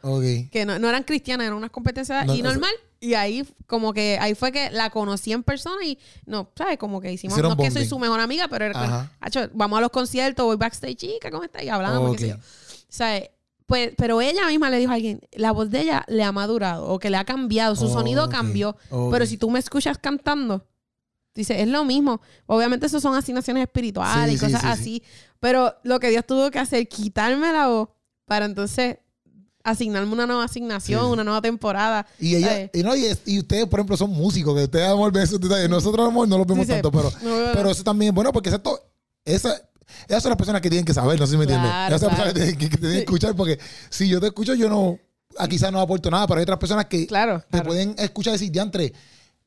que 0.51 0.65
no, 0.65 0.77
no 0.79 0.89
eran 0.89 1.03
cristianas, 1.03 1.45
eran 1.47 1.57
unas 1.57 1.71
competencias 1.71 2.25
No, 2.25 2.35
y 2.35 2.39
o 2.41 2.43
sea- 2.43 2.51
normal. 2.51 2.71
Y 3.01 3.13
ahí 3.13 3.45
como 3.67 3.93
que 3.93 4.17
ahí 4.19 4.33
fue 4.33 4.51
que 4.51 4.71
la 4.71 4.89
conocí 4.89 5.31
en 5.31 5.43
persona 5.43 5.83
y 5.85 5.99
no, 6.25 6.49
¿sabes? 6.55 6.77
Como 6.77 7.01
que 7.01 7.11
hicimos, 7.11 7.33
Hicieron 7.37 7.55
no 7.55 7.63
es 7.63 7.69
que 7.73 7.79
soy 7.79 7.87
su 7.87 7.99
mejor 7.99 8.19
amiga, 8.19 8.47
pero 8.47 8.65
era 8.65 8.81
Ajá. 8.81 9.11
"Acho, 9.19 9.47
vamos 9.53 9.77
a 9.77 9.81
los 9.81 9.91
conciertos, 9.91 10.43
voy 10.45 10.55
backstage, 10.55 10.95
chica, 10.95 11.29
¿cómo 11.29 11.43
estás? 11.43 11.61
Y 11.63 11.69
hablamos, 11.69 12.09
Ok. 12.11 12.17
qué 12.17 12.21
sé 12.23 12.29
yo. 12.29 12.35
¿Sabes? 12.89 13.29
Pues, 13.67 13.93
pero 13.97 14.21
ella 14.21 14.45
misma 14.47 14.69
le 14.69 14.77
dijo 14.77 14.91
a 14.91 14.95
alguien, 14.95 15.21
la 15.31 15.51
voz 15.51 15.69
de 15.71 15.81
ella 15.81 16.05
le 16.07 16.23
ha 16.23 16.31
madurado 16.31 16.87
o 16.87 16.99
que 16.99 17.09
le 17.09 17.17
ha 17.17 17.25
cambiado, 17.25 17.75
su 17.75 17.87
sonido 17.87 18.29
cambió. 18.29 18.77
Pero 19.11 19.25
si 19.25 19.37
tú 19.37 19.49
me 19.49 19.57
escuchas 19.59 19.97
cantando, 19.97 20.67
dice, 21.33 21.59
es 21.61 21.67
lo 21.67 21.83
mismo. 21.83 22.21
Obviamente 22.45 22.85
eso 22.85 22.99
son 22.99 23.15
asignaciones 23.15 23.63
espirituales 23.63 24.29
Sí, 24.29 24.35
y 24.35 24.39
cosas 24.39 24.61
sí, 24.61 24.67
así. 24.67 25.03
Pero 25.39 25.75
lo 25.83 25.99
que 25.99 26.09
Dios 26.09 26.25
tuvo 26.27 26.51
que 26.51 26.59
hacer, 26.59 26.87
quitarme 26.87 27.51
la 27.51 27.67
voz 27.67 27.89
para 28.25 28.45
entonces 28.45 28.97
asignarme 29.63 30.13
una 30.13 30.27
nueva 30.27 30.43
asignación, 30.43 31.05
una 31.07 31.23
nueva 31.23 31.41
temporada. 31.41 32.05
Y 32.19 32.35
ella, 32.35 32.69
y, 32.71 32.83
no, 32.83 32.95
y, 32.95 33.05
es- 33.05 33.21
y 33.25 33.39
ustedes, 33.39 33.65
por 33.65 33.79
ejemplo, 33.79 33.97
son 33.97 34.11
músicos, 34.11 34.55
que 34.55 34.65
ustedes 34.65 34.87
amor 34.89 35.11
ven 35.11 35.23
esos 35.23 35.41
detalles. 35.41 35.67
Nosotros, 35.69 36.01
a 36.03 36.05
lo 36.05 36.11
mejor, 36.11 36.27
no 36.27 36.37
los 36.37 36.45
vemos 36.45 36.67
tanto, 36.67 36.91
pero, 36.91 37.11
no 37.23 37.51
pero 37.53 37.71
eso 37.71 37.83
también 37.83 38.09
es 38.09 38.15
bueno 38.15 38.31
porque 38.31 38.49
exacto, 38.49 38.79
esa, 39.25 39.59
esas 40.07 40.23
son 40.23 40.29
las 40.31 40.37
personas 40.37 40.61
que 40.61 40.69
tienen 40.69 40.85
que 40.85 40.93
saber, 40.93 41.19
no 41.19 41.25
sé 41.25 41.31
si 41.31 41.37
me 41.37 41.43
entiendes. 41.43 41.69
Claro, 41.69 41.95
Esas 41.95 42.01
son 42.01 42.17
las 42.17 42.33
personas 42.33 42.33
que, 42.33 42.39
tienen- 42.39 42.57
que- 42.59 42.69
que 42.69 42.77
tienen 42.77 42.97
que 42.97 43.03
escuchar 43.03 43.35
porque 43.35 43.59
si 43.89 44.07
yo 44.07 44.19
te 44.19 44.27
escucho, 44.27 44.53
yo 44.55 44.69
no, 44.69 44.97
quizás 45.49 45.71
no 45.71 45.79
aporto 45.79 46.09
nada, 46.11 46.27
pero 46.27 46.39
hay 46.39 46.43
otras 46.43 46.59
personas 46.59 46.85
que 46.85 47.07
Claro, 47.07 47.43
te 47.49 47.61
pueden 47.61 47.95
escuchar 47.97 48.33
decir, 48.33 48.51
diantre, 48.51 48.93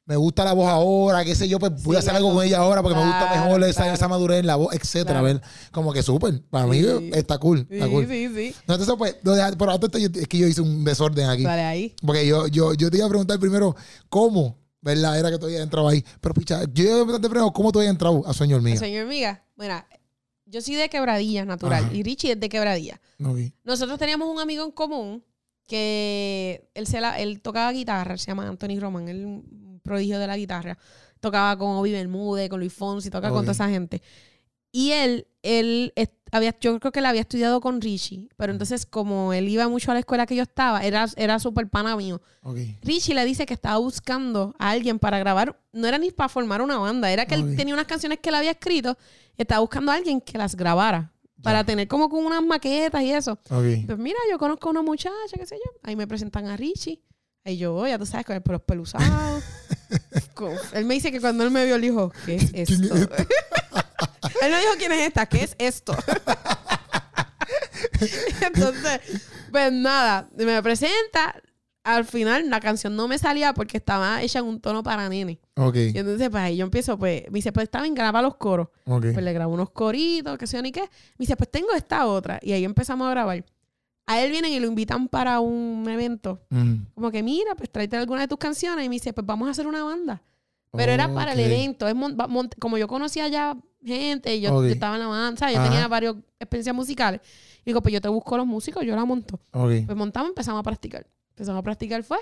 me 0.05 0.16
gusta 0.16 0.43
la 0.43 0.55
voz 0.55 0.66
ahora, 0.68 1.22
qué 1.22 1.34
sé 1.34 1.47
yo, 1.49 1.59
pues 1.59 1.70
voy 1.82 1.93
Sí, 1.93 1.97
a 1.97 1.99
hacer 1.99 2.16
algo 2.16 2.32
con 2.32 2.43
ella 2.43 2.59
ahora 2.61 2.82
porque 2.82 2.97
me 2.99 3.05
gusta 3.05 3.28
mejor 3.30 3.62
esa, 3.64 3.93
esa 3.93 4.09
madurez 4.09 4.41
en 4.41 4.47
la 4.47 4.57
voz, 4.57 4.74
etcétera. 4.74 5.18
A 5.18 5.22
ver, 5.22 5.43
como 5.70 5.93
que 5.93 6.03
súper. 6.03 6.43
Para 6.49 6.66
mí 6.66 6.80
Sí. 6.80 7.11
está 7.12 7.36
cool. 7.36 7.66
Está 7.70 7.84
Sí, 7.84 7.91
cool. 7.93 8.07
sí, 8.09 8.28
sí. 8.34 8.55
No, 8.66 8.74
entonces, 8.74 8.95
pues, 8.97 9.16
de- 9.22 9.57
pero 9.59 9.72
es 9.74 10.28
que 10.28 10.39
yo 10.39 10.47
hice 10.47 10.62
un 10.62 10.82
desorden 10.82 11.28
aquí. 11.28 11.43
Dale 11.43 11.62
ahí. 11.62 11.95
Porque 12.01 12.26
yo, 12.26 12.47
yo, 12.47 12.72
yo 12.72 12.91
te 12.91 12.97
iba 12.97 13.05
a 13.05 13.09
preguntar 13.11 13.39
primero 13.39 13.76
cómo, 14.09 14.57
¿verdad? 14.80 15.18
Era 15.18 15.30
que 15.30 15.36
tú 15.36 15.45
habías 15.45 15.61
entrado 15.61 15.86
ahí. 15.89 16.03
Pero, 16.22 16.32
picha, 16.34 16.62
yo 16.72 16.84
iba 16.84 16.93
a 16.95 16.97
preguntarte 17.05 17.28
primero 17.28 17.53
cómo 17.53 17.70
tú 17.70 17.80
habías 17.80 17.93
entrado 17.93 18.22
a 18.26 18.32
Sueño 18.32 18.57
Hormiga. 18.57 18.78
Señor 18.78 19.07
Miga, 19.07 19.45
mira, 19.57 19.86
yo 20.51 20.61
soy 20.62 20.74
de 20.74 20.88
quebradilla 20.88 21.44
natural 21.44 21.84
Ajá. 21.84 21.94
y 21.94 22.03
Richie 22.03 22.32
es 22.32 22.40
de 22.40 22.49
quebradilla. 22.49 23.01
Ok. 23.22 23.38
Nosotros 23.64 23.99
teníamos 23.99 24.28
un 24.28 24.40
amigo 24.40 24.64
en 24.64 24.70
común 24.70 25.24
que 25.66 26.68
él, 26.74 26.86
se 26.86 27.01
la, 27.01 27.18
él 27.18 27.40
tocaba 27.40 27.70
guitarra, 27.72 28.16
se 28.16 28.26
llama 28.26 28.49
Anthony 28.49 28.80
Roman, 28.80 29.09
un 29.09 29.80
prodigio 29.82 30.18
de 30.18 30.26
la 30.26 30.36
guitarra. 30.36 30.78
Tocaba 31.20 31.59
con 31.59 31.76
Obi 31.76 31.92
Bermúdez, 31.92 32.49
con 32.49 32.61
Luis 32.61 32.72
Fonsi, 32.72 33.11
toca 33.11 33.30
con 33.30 33.40
toda 33.42 33.53
esa 33.53 33.68
gente. 33.68 34.01
Y 34.71 34.93
él, 34.93 35.27
él 35.43 35.93
había, 36.31 36.55
yo 36.61 36.79
creo 36.79 36.93
que 36.93 36.99
él 36.99 37.07
había 37.07 37.23
estudiado 37.23 37.61
con 37.61 37.81
Richie, 37.81 38.29
pero 38.37 38.53
entonces 38.53 38.87
como 38.87 39.33
él 39.33 39.49
iba 39.49 39.66
mucho 39.69 39.91
a 39.91 39.95
la 39.95 40.01
escuela 40.01 40.27
que 40.27 40.37
yo 40.37 40.43
estaba, 40.43 40.85
era, 40.85 41.07
era 41.16 41.39
súper 41.39 41.69
pana 41.69 41.97
mío. 41.97 42.21
Ok. 42.43 42.59
Richie 42.83 43.14
le 43.14 43.25
dice 43.25 43.47
que 43.47 43.55
estaba 43.55 43.79
buscando 43.79 44.55
a 44.59 44.71
alguien 44.71 44.99
para 44.99 45.19
grabar, 45.19 45.59
no 45.73 45.87
era 45.87 45.99
ni 45.99 46.11
para 46.11 46.29
formar 46.29 46.61
una 46.62 46.79
banda, 46.79 47.11
era 47.11 47.27
que 47.27 47.35
él 47.35 47.57
tenía 47.57 47.75
unas 47.75 47.87
canciones 47.87 48.19
que 48.21 48.29
él 48.29 48.35
había 48.35 48.51
escrito 48.51 48.99
y 49.37 49.43
estaba 49.43 49.61
buscando 49.61 49.91
a 49.93 49.95
alguien 49.95 50.21
que 50.21 50.37
las 50.37 50.55
grabara 50.55 51.12
para 51.43 51.64
tener 51.64 51.87
como 51.87 52.09
con 52.09 52.25
unas 52.27 52.43
maquetas 52.43 53.03
y 53.03 53.12
eso. 53.12 53.33
Ok. 53.51 53.87
Pues 53.87 53.99
mira, 53.99 54.19
yo 54.31 54.39
conozco 54.39 54.69
a 54.69 54.71
una 54.73 54.83
muchacha, 54.83 55.37
qué 55.39 55.47
sé 55.47 55.57
yo. 55.57 55.71
Ahí 55.83 55.97
me 55.97 56.07
presentan 56.07 56.47
a 56.47 56.57
Richie. 56.57 57.01
Ahí 57.45 57.57
yo 57.57 57.87
ya 57.87 57.99
tú 57.99 58.05
sabes, 58.05 58.27
con 58.27 58.37
el 58.37 58.43
pelo 58.43 58.59
peluzado. 58.59 59.41
Él 60.73 60.85
me 60.85 60.95
dice 60.95 61.11
que 61.11 61.21
cuando 61.21 61.43
él 61.43 61.51
me 61.51 61.64
vio, 61.64 61.75
él 61.75 61.81
dijo, 61.81 62.12
¿qué 62.25 62.37
es 62.37 62.51
¿Quién 62.51 62.85
esto? 62.85 62.95
él 64.42 64.51
no 64.51 64.59
dijo 64.59 64.72
quién 64.78 64.92
es 64.92 65.07
esta, 65.07 65.26
¿qué 65.26 65.44
es 65.44 65.57
esto? 65.59 65.94
Entonces, 68.40 69.01
pues 69.51 69.72
nada, 69.72 70.28
me 70.36 70.62
presenta. 70.62 71.42
Al 71.84 72.05
final 72.05 72.51
la 72.51 72.61
canción 72.61 72.94
no 72.96 73.09
me 73.09 73.16
salía 73.18 73.55
porque 73.55 73.78
estaba 73.78 74.20
hecha 74.20 74.40
en 74.40 74.44
un 74.44 74.61
tono 74.61 74.82
para 74.82 75.09
nene. 75.09 75.40
Ok. 75.57 75.76
Y 75.76 75.99
entonces, 75.99 76.28
pues 76.28 76.42
ahí 76.42 76.59
yo 76.59 76.64
empiezo, 76.64 76.99
pues, 76.99 77.22
me 77.30 77.38
dice, 77.38 77.51
pues 77.51 77.64
está 77.64 77.80
bien, 77.80 77.94
graba 77.94 78.20
los 78.20 78.36
coros. 78.36 78.68
Ok. 78.84 79.07
Pues 79.14 79.22
le 79.22 79.32
grabo 79.32 79.55
unos 79.55 79.70
coritos, 79.70 80.36
qué 80.36 80.46
sé 80.46 80.59
yo 80.59 80.62
ni 80.62 80.70
qué. 80.70 80.82
Me 80.82 80.88
dice, 81.20 81.34
pues 81.36 81.51
tengo 81.51 81.72
esta 81.74 82.07
otra. 82.07 82.40
Y 82.42 82.53
ahí 82.53 82.64
empezamos 82.64 83.07
a 83.07 83.11
grabar. 83.11 83.42
A 84.07 84.20
él 84.20 84.30
vienen 84.30 84.53
y 84.53 84.61
lo 84.61 84.66
invitan 84.66 85.09
para 85.09 85.40
un 85.40 85.88
evento. 85.88 86.42
Mm. 86.51 86.74
Como 86.94 87.11
que, 87.11 87.22
mira, 87.22 87.55
pues 87.55 87.70
tráete 87.70 87.96
alguna 87.96 88.22
de 88.22 88.28
tus 88.28 88.38
canciones. 88.38 88.84
Y 88.84 88.88
me 88.90 88.96
dice, 88.96 89.14
pues 89.14 89.26
vamos 89.26 89.49
a 89.49 89.53
hacer 89.53 89.66
una 89.66 89.82
banda. 89.82 90.22
Pero 90.72 90.92
era 90.92 91.12
para 91.14 91.32
el 91.32 91.40
evento. 91.40 91.88
Es 91.88 91.94
como 92.59 92.76
yo 92.76 92.86
conocía 92.86 93.28
ya 93.28 93.57
gente, 93.85 94.35
y 94.35 94.41
yo, 94.41 94.62
yo 94.62 94.68
estaba 94.68 94.95
en 94.97 95.01
la 95.03 95.07
banda, 95.09 95.39
¿sabes? 95.39 95.55
yo 95.55 95.61
Ajá. 95.61 95.70
tenía 95.70 95.89
varias 95.89 96.14
experiencias 96.39 96.74
musicales. 96.74 97.20
Y 97.62 97.70
digo, 97.70 97.81
pues 97.83 97.93
yo 97.93 98.01
te 98.01 98.09
busco 98.09 98.37
los 98.37 98.47
músicos, 98.47 98.85
yo 98.85 98.95
la 98.97 99.05
monto. 99.05 99.41
Ok. 99.53 99.70
Pues 99.87 99.97
montamos, 99.97 100.31
empezamos 100.31 100.61
a 100.61 100.62
practicar. 100.62 101.07
Empezamos 101.31 101.61
a 101.61 101.62
practicar 101.62 102.03
fue 102.03 102.18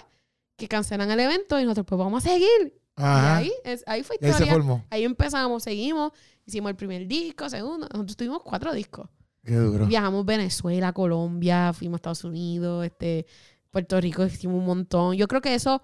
que 0.56 0.68
cancelan 0.68 1.10
el 1.10 1.20
evento 1.20 1.58
y 1.60 1.64
nosotros, 1.64 1.86
pues 1.86 1.98
vamos 1.98 2.24
a 2.24 2.28
seguir. 2.30 2.80
Ajá. 2.96 3.42
Y 3.42 3.46
ahí, 3.46 3.52
es- 3.64 3.84
ahí 3.86 4.02
fue 4.02 4.16
Y 4.20 4.24
ahí 4.24 4.32
se 4.32 4.36
historia. 4.44 4.52
formó. 4.54 4.84
Ahí 4.90 5.04
empezamos, 5.04 5.62
seguimos, 5.62 6.12
hicimos 6.46 6.70
el 6.70 6.76
primer 6.76 7.06
disco, 7.06 7.48
segundo. 7.50 7.86
Nosotros 7.92 8.16
tuvimos 8.16 8.42
cuatro 8.42 8.72
discos. 8.72 9.08
Qué 9.44 9.54
duro. 9.54 9.86
Viajamos 9.86 10.24
Venezuela, 10.26 10.92
Colombia, 10.92 11.72
fuimos 11.72 11.94
a 11.94 11.98
Estados 11.98 12.24
Unidos, 12.24 12.84
este, 12.84 13.26
Puerto 13.70 14.00
Rico, 14.00 14.24
hicimos 14.24 14.58
un 14.58 14.66
montón. 14.66 15.14
Yo 15.16 15.28
creo 15.28 15.40
que 15.40 15.54
eso 15.54 15.82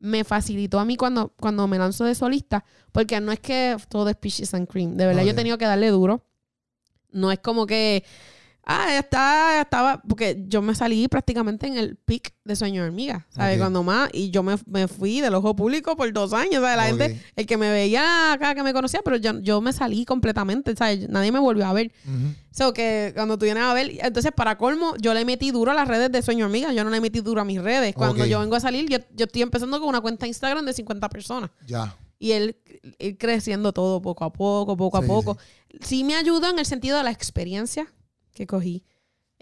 me 0.00 0.24
facilitó 0.24 0.78
a 0.80 0.84
mí 0.84 0.96
cuando, 0.96 1.34
cuando 1.38 1.68
me 1.68 1.78
lanzo 1.78 2.04
de 2.04 2.14
solista, 2.14 2.64
porque 2.90 3.20
no 3.20 3.32
es 3.32 3.40
que 3.40 3.76
todo 3.88 4.08
es 4.08 4.16
peaches 4.16 4.52
and 4.54 4.66
cream. 4.66 4.96
De 4.96 5.06
verdad, 5.06 5.22
yo 5.22 5.30
he 5.30 5.34
tenido 5.34 5.58
que 5.58 5.66
darle 5.66 5.88
duro. 5.88 6.24
No 7.12 7.30
es 7.30 7.38
como 7.38 7.66
que, 7.66 8.04
ah, 8.64 8.86
ya 8.88 8.98
está, 9.00 9.54
ya 9.54 9.60
estaba, 9.62 10.02
porque 10.08 10.44
yo 10.46 10.62
me 10.62 10.74
salí 10.74 11.08
prácticamente 11.08 11.66
en 11.66 11.76
el 11.76 11.96
pic 11.96 12.34
de 12.44 12.54
Sueño 12.56 12.82
de 12.82 12.88
Hormiga, 12.88 13.26
¿sabes? 13.30 13.56
Ok. 13.56 13.60
Cuando 13.60 13.82
más, 13.82 14.10
y 14.12 14.30
yo 14.30 14.42
me, 14.42 14.56
me 14.66 14.86
fui 14.88 15.20
del 15.20 15.34
ojo 15.34 15.56
público 15.56 15.96
por 15.96 16.12
dos 16.12 16.32
años, 16.32 16.62
¿sabes? 16.62 16.76
La 16.76 16.82
Ok. 16.84 17.00
gente, 17.00 17.20
el 17.36 17.46
que 17.46 17.56
me 17.56 17.70
veía 17.70 18.32
acá, 18.32 18.54
que 18.54 18.62
me 18.62 18.72
conocía, 18.72 19.00
pero 19.04 19.16
yo, 19.16 19.40
yo 19.40 19.60
me 19.60 19.72
salí 19.72 20.04
completamente, 20.04 20.74
¿sabes? 20.76 21.08
Nadie 21.08 21.32
me 21.32 21.38
volvió 21.38 21.66
a 21.66 21.72
ver. 21.72 21.92
Ujú. 22.04 22.34
So 22.52 22.72
que 22.72 23.12
cuando 23.14 23.38
tú 23.38 23.44
vienes 23.44 23.62
a 23.62 23.72
ver, 23.74 23.90
entonces 24.02 24.32
para 24.34 24.56
colmo, 24.58 24.94
yo 25.00 25.14
le 25.14 25.24
metí 25.24 25.50
duro 25.50 25.70
a 25.70 25.74
las 25.74 25.86
redes 25.88 26.10
de 26.12 26.22
Sueño 26.22 26.46
Hormiga, 26.46 26.72
yo 26.72 26.84
no 26.84 26.90
le 26.90 27.00
metí 27.00 27.20
duro 27.20 27.40
a 27.40 27.44
mis 27.44 27.60
redes. 27.62 27.94
Cuando 27.94 28.24
Ok. 28.24 28.28
yo 28.28 28.40
vengo 28.40 28.56
a 28.56 28.60
salir, 28.60 28.88
yo, 28.88 28.98
yo 29.14 29.26
estoy 29.26 29.42
empezando 29.42 29.78
con 29.80 29.88
una 29.88 30.00
cuenta 30.00 30.24
de 30.26 30.28
Instagram 30.28 30.64
de 30.66 30.72
50 30.72 31.08
personas. 31.08 31.50
Ya. 31.66 31.96
Y 32.18 32.32
él, 32.32 32.56
él 32.98 33.16
creciendo 33.16 33.72
todo 33.72 34.02
poco 34.02 34.24
a 34.24 34.32
poco, 34.32 34.76
poco 34.76 34.98
a 34.98 35.00
Sí, 35.00 35.06
poco. 35.06 35.38
Sí. 35.80 36.04
me 36.04 36.16
ayudó 36.16 36.50
en 36.50 36.58
el 36.58 36.66
sentido 36.66 36.98
de 36.98 37.04
la 37.04 37.10
experiencia 37.10 37.90
que 38.34 38.46
cogí. 38.46 38.84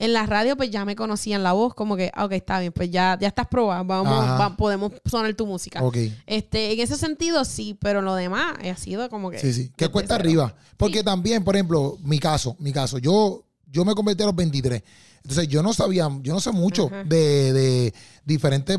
En 0.00 0.12
la 0.12 0.26
radio, 0.26 0.56
pues 0.56 0.70
ya 0.70 0.84
me 0.84 0.94
conocían 0.94 1.42
la 1.42 1.52
voz, 1.52 1.74
como 1.74 1.96
que, 1.96 2.12
ah, 2.14 2.26
ok, 2.26 2.32
está 2.32 2.60
bien, 2.60 2.72
pues 2.72 2.88
ya, 2.88 3.18
ya 3.20 3.26
estás 3.26 3.48
probado, 3.48 3.84
vamos, 3.84 4.12
va- 4.12 4.56
podemos 4.56 4.92
sonar 5.04 5.34
tu 5.34 5.44
música. 5.44 5.82
Ok. 5.82 5.96
Este, 6.24 6.72
en 6.72 6.78
ese 6.78 6.96
sentido, 6.96 7.44
sí, 7.44 7.76
pero 7.80 8.00
lo 8.00 8.14
demás 8.14 8.54
ha 8.64 8.76
sido 8.76 9.10
como 9.10 9.28
que. 9.30 9.40
Sí, 9.40 9.52
sí. 9.52 9.72
Que 9.76 9.88
cuesta 9.88 10.14
cero. 10.14 10.24
arriba. 10.24 10.54
Porque 10.76 11.02
también, 11.02 11.42
por 11.42 11.56
ejemplo, 11.56 11.98
mi 12.02 12.20
caso, 12.20 12.54
mi 12.60 12.72
caso, 12.72 12.98
yo, 12.98 13.44
yo 13.66 13.84
me 13.84 13.92
convertí 13.94 14.22
a 14.22 14.26
los 14.26 14.36
23. 14.36 14.82
Entonces 15.24 15.48
yo 15.48 15.64
no 15.64 15.72
sabía, 15.72 16.08
yo 16.22 16.32
no 16.32 16.38
sé 16.38 16.52
mucho 16.52 16.88
de, 17.06 17.52
de 17.52 17.94
diferentes. 18.24 18.78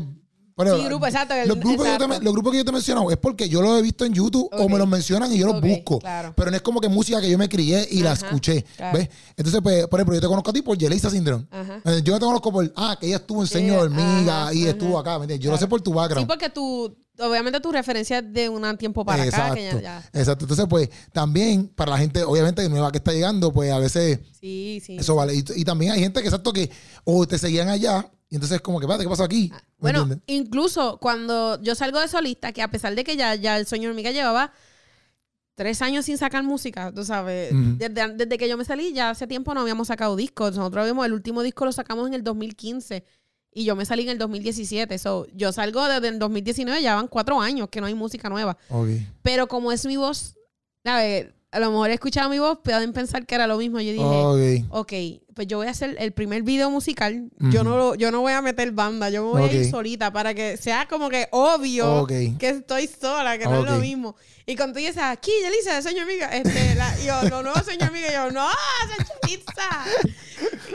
Bueno, 0.64 0.76
Sí, 0.78 0.84
grupo, 0.84 1.06
exacto. 1.06 1.34
el- 1.34 1.48
los, 1.48 1.58
grupos 1.58 1.84
que 1.84 1.90
yo 1.92 1.98
te, 1.98 2.04
exacto. 2.04 2.24
los 2.24 2.32
grupos 2.32 2.52
que 2.52 2.58
yo 2.58 2.64
te 2.64 2.70
he 2.70 2.72
mencionado 2.74 3.10
es 3.10 3.16
porque 3.16 3.48
yo 3.48 3.62
los 3.62 3.78
he 3.78 3.82
visto 3.82 4.04
en 4.04 4.12
YouTube 4.12 4.48
o 4.52 4.68
me 4.68 4.78
los 4.78 4.86
mencionan 4.88 5.32
y 5.32 5.38
yo 5.38 5.46
los 5.46 5.60
busco. 5.60 5.98
claro. 5.98 6.32
Pero 6.36 6.50
no 6.50 6.56
es 6.56 6.62
como 6.62 6.80
que 6.80 6.88
música 6.88 7.20
que 7.20 7.30
yo 7.30 7.38
me 7.38 7.48
crié 7.48 7.86
y 7.90 8.00
la 8.02 8.12
escuché. 8.12 8.64
claro. 8.76 8.98
¿Ves? 8.98 9.08
Entonces, 9.36 9.60
pues, 9.62 9.86
por 9.86 9.98
ejemplo, 10.00 10.14
yo 10.14 10.20
te 10.20 10.26
conozco 10.26 10.50
a 10.50 10.52
ti 10.52 10.62
por 10.62 10.76
Yelisa 10.76 11.10
Syndrome. 11.10 11.46
Ajá. 11.50 11.80
Eh, 11.84 12.00
Yo 12.04 12.14
te 12.18 12.24
conozco 12.24 12.52
por, 12.52 12.72
ah, 12.76 12.96
que 13.00 13.06
ella 13.06 13.16
estuvo 13.16 13.40
en 13.42 13.46
Señor 13.48 13.84
Hormiga 13.86 14.52
y 14.52 14.62
ajá. 14.62 14.70
estuvo 14.70 14.98
acá. 14.98 15.18
¿me 15.18 15.24
entiendes? 15.24 15.44
Yo 15.44 15.50
lo 15.50 15.58
sé 15.58 15.66
por 15.66 15.80
tu 15.80 15.90
Sí, 15.90 15.96
background. 15.96 16.26
porque 16.28 16.48
tú, 16.50 16.96
obviamente 17.18 17.60
tu 17.60 17.70
referencia 17.72 18.18
es 18.18 18.32
de 18.32 18.48
un 18.48 18.76
tiempo 18.76 19.04
para 19.04 19.22
acá. 19.22 19.54
Que 19.54 19.64
ya, 19.64 19.80
ya- 19.80 20.10
Exacto. 20.12 20.44
Entonces, 20.44 20.66
pues, 20.68 20.88
también 21.12 21.68
para 21.68 21.92
la 21.92 21.98
gente, 21.98 22.22
obviamente, 22.24 22.68
nueva 22.68 22.90
que 22.92 22.98
está 22.98 23.12
llegando, 23.12 23.52
pues 23.52 23.70
a 23.72 23.78
veces 23.78 24.20
Sí, 24.40 24.80
sí. 24.84 24.96
eso 24.98 25.14
vale. 25.14 25.34
Y, 25.34 25.44
y 25.56 25.64
también 25.64 25.92
hay 25.92 26.00
gente 26.00 26.20
que, 26.20 26.28
exacto, 26.28 26.52
que 26.52 26.70
o 27.04 27.26
te 27.26 27.38
seguían 27.38 27.68
allá 27.68 28.10
y 28.30 28.36
entonces, 28.36 28.60
como 28.60 28.78
que, 28.80 28.86
¿qué 28.86 29.08
pasó 29.08 29.24
aquí? 29.24 29.48
¿Me 29.50 29.56
Ah, 29.56 29.64
Bueno, 29.78 29.98
entiendes? 30.02 30.24
incluso 30.28 30.98
cuando 30.98 31.60
yo 31.62 31.74
salgo 31.74 31.98
de 32.00 32.08
solista, 32.08 32.52
que 32.52 32.62
a 32.62 32.70
pesar 32.70 32.94
de 32.94 33.02
que 33.04 33.16
ya, 33.16 33.34
ya 33.34 33.58
el 33.58 33.66
sueño 33.66 33.90
hormiga 33.90 34.12
llevaba 34.12 34.52
tres 35.56 35.82
años 35.82 36.06
sin 36.06 36.16
sacar 36.16 36.42
música, 36.42 36.92
tú 36.94 37.04
sabes, 37.04 37.50
desde, 37.78 38.14
desde 38.14 38.38
que 38.38 38.48
yo 38.48 38.56
me 38.56 38.64
salí, 38.64 38.92
ya 38.94 39.10
hace 39.10 39.26
tiempo 39.26 39.52
no 39.52 39.60
habíamos 39.60 39.88
sacado 39.88 40.16
discos. 40.16 40.56
Nosotros 40.56 40.86
vimos, 40.86 41.04
el 41.04 41.12
último 41.12 41.42
disco 41.42 41.64
lo 41.66 41.72
sacamos 41.72 42.06
en 42.08 42.14
el 42.14 42.22
2015 42.24 43.04
y 43.52 43.64
yo 43.64 43.76
me 43.76 43.84
salí 43.84 44.04
en 44.04 44.10
el 44.10 44.18
2017. 44.18 44.96
So, 44.98 45.26
yo 45.34 45.52
salgo 45.52 45.86
desde 45.86 46.08
el 46.08 46.18
2019, 46.18 46.80
ya 46.80 46.94
van 46.94 47.08
cuatro 47.08 47.40
años 47.40 47.68
que 47.68 47.80
no 47.80 47.88
hay 47.88 47.94
música 47.94 48.28
nueva. 48.30 48.56
Ok. 48.70 48.88
Pero 49.22 49.48
como 49.48 49.70
es 49.72 49.84
mi 49.84 49.96
voz, 49.98 50.36
ver, 50.84 51.34
a 51.52 51.58
lo 51.58 51.70
mejor 51.70 51.90
he 51.90 51.94
escuchado 51.94 52.30
mi 52.30 52.38
voz, 52.38 52.58
pueden 52.62 52.92
pensar 52.92 53.26
que 53.26 53.34
era 53.34 53.46
lo 53.46 53.56
mismo. 53.58 53.80
Yo 53.80 53.92
dije, 53.92 54.64
Ok. 54.70 54.92
pues 55.34 55.46
yo 55.48 55.56
voy 55.58 55.66
a 55.66 55.70
hacer 55.70 55.96
el 55.98 56.12
primer 56.12 56.42
video 56.42 56.70
musical. 56.70 57.30
Yo 57.38 57.64
no 57.64 57.76
lo- 57.76 57.94
yo 57.96 58.10
no 58.12 58.20
voy 58.20 58.32
a 58.32 58.40
meter 58.42 58.70
banda, 58.72 59.10
yo 59.10 59.24
me 59.24 59.30
voy 59.40 59.50
a 59.50 59.52
ir 59.52 59.70
solita 59.70 60.12
para 60.12 60.32
que 60.34 60.56
sea 60.56 60.86
como 60.88 61.08
que 61.08 61.26
obvio 61.32 62.06
que 62.06 62.48
estoy 62.48 62.86
sola, 62.88 63.36
que 63.38 63.46
no 63.46 63.64
es 63.64 63.70
lo 63.70 63.78
mismo. 63.78 64.14
Y 64.46 64.56
cuando 64.56 64.74
tú 64.74 64.78
dices, 64.80 64.98
aquí, 65.02 65.30
de 65.42 65.82
Sueño 65.82 66.02
Amiga, 66.02 66.28
este, 66.36 66.74
la, 66.74 66.92
y 67.00 67.06
yo, 67.06 67.22
no, 67.30 67.42
no, 67.42 67.54
Sueño 67.62 67.86
Amiga, 67.86 68.08
y 68.08 68.12
yo, 68.12 68.30
no, 68.32 68.48
Sancho 68.96 69.12
Pizza. 69.22 69.84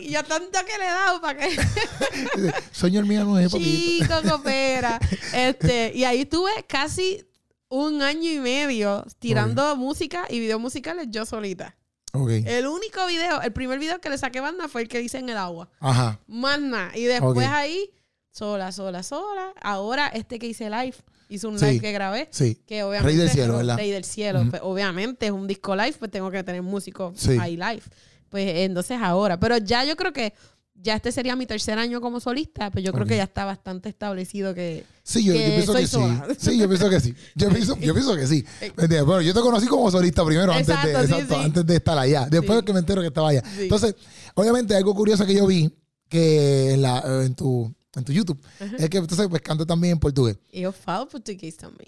Y 0.01 0.09
yo 0.11 0.23
tanto 0.23 0.59
que 0.65 0.77
le 0.77 0.85
he 0.85 0.89
dado 0.89 1.19
para 1.21 1.39
que 1.39 1.47
el 2.99 3.05
mío 3.05 3.25
no 3.25 3.39
es 3.39 3.51
papito. 3.51 3.69
chico 3.69 4.13
coopera. 4.29 4.99
Este, 5.33 5.91
y 5.93 6.03
ahí 6.05 6.21
estuve 6.21 6.51
casi 6.67 7.25
un 7.69 8.01
año 8.01 8.29
y 8.31 8.39
medio 8.39 9.05
tirando 9.19 9.75
música 9.75 10.25
y 10.29 10.39
videos 10.39 10.59
musicales 10.61 11.07
yo 11.09 11.25
solita. 11.25 11.75
El 12.13 12.67
único 12.67 13.05
video, 13.07 13.41
el 13.41 13.51
primer 13.51 13.77
video 13.77 13.99
que 13.99 14.09
le 14.09 14.17
saqué 14.17 14.39
banda 14.39 14.69
fue 14.69 14.83
el 14.83 14.87
que 14.87 15.01
hice 15.01 15.17
en 15.17 15.27
el 15.29 15.35
agua. 15.37 15.69
Ajá. 15.81 16.19
Más 16.27 16.61
nada. 16.61 16.97
Y 16.97 17.03
después 17.03 17.47
ahí, 17.47 17.91
sola, 18.31 18.71
sola, 18.71 19.03
sola. 19.03 19.51
Ahora 19.61 20.07
este 20.07 20.39
que 20.39 20.47
hice 20.47 20.69
live, 20.69 20.95
hice 21.27 21.47
un 21.47 21.59
Sí. 21.59 21.65
live 21.65 21.81
que 21.81 21.91
grabé. 21.91 22.29
Sí. 22.31 22.55
Que 22.65 22.83
obviamente 22.83 23.09
Rey 23.11 23.17
del 23.17 23.29
cielo, 23.29 23.57
¿verdad? 23.57 23.75
Rey 23.75 23.91
del 23.91 24.05
cielo. 24.05 24.45
Pues, 24.49 24.61
obviamente 24.63 25.25
es 25.25 25.31
un 25.33 25.45
disco 25.45 25.75
live, 25.75 25.95
pues 25.99 26.09
tengo 26.09 26.31
que 26.31 26.41
tener 26.43 26.61
músicos 26.61 27.19
Sí. 27.19 27.37
ahí 27.37 27.57
live. 27.57 27.83
Pues 28.29 28.47
entonces 28.59 28.97
ahora. 29.01 29.37
Pero 29.37 29.57
ya 29.57 29.83
yo 29.83 29.97
creo 29.97 30.13
que 30.13 30.33
ya 30.75 30.95
este 30.95 31.11
sería 31.11 31.35
mi 31.35 31.45
tercer 31.45 31.79
año 31.79 31.99
como 32.01 32.19
solista, 32.19 32.69
pues 32.69 32.83
yo 32.85 32.91
creo 32.93 33.05
que 33.07 33.17
ya 33.17 33.23
está 33.23 33.43
bastante 33.45 33.89
establecido 33.89 34.53
que... 34.53 34.85
Sí, 35.03 35.23
yo, 35.23 35.33
yo 35.33 35.39
que 35.39 35.47
pienso 35.47 35.71
soy 35.71 35.81
que 35.81 35.87
sí. 35.87 35.93
sola. 35.93 36.27
Sí, 36.37 36.57
yo 36.57 36.67
pienso 36.67 36.89
que 36.89 36.99
sí. 36.99 37.15
Yo 37.35 37.49
pienso, 37.49 37.77
yo 37.79 37.93
pienso 37.93 38.15
que 38.15 38.27
sí. 38.27 38.45
¿Me 38.61 38.67
entiendes? 38.67 39.05
Bueno, 39.05 39.21
yo 39.21 39.33
te 39.33 39.39
conocí 39.41 39.67
como 39.67 39.89
solista 39.89 40.23
primero, 40.25 40.51
antes, 40.51 40.67
de, 40.67 40.73
Exacto, 40.73 40.99
sí, 40.99 41.13
exacto, 41.13 41.35
sí. 41.35 41.41
antes 41.43 41.65
de 41.65 41.75
estar 41.75 41.97
allá. 41.97 42.27
Después 42.29 42.59
Sí. 42.59 42.65
que 42.65 42.73
me 42.73 42.79
entero 42.79 43.01
que 43.01 43.07
estaba 43.07 43.29
allá. 43.29 43.43
Entonces, 43.57 43.95
obviamente, 44.35 44.75
algo 44.75 44.93
curioso 44.93 45.25
que 45.25 45.33
yo 45.33 45.47
vi 45.47 45.71
que 46.09 46.73
en, 46.73 46.81
la, 46.83 47.03
en, 47.23 47.33
tu, 47.35 47.73
en 47.95 48.03
tu 48.03 48.11
YouTube 48.13 48.39
es 48.77 48.89
que 48.89 48.97
entonces 48.97 49.27
pues 49.27 49.41
canto 49.41 49.65
también 49.65 49.93
en 49.93 49.99
portugués. 49.99 50.37
Eu 50.53 50.71
falo 50.71 51.07
português 51.07 51.55
também. 51.57 51.87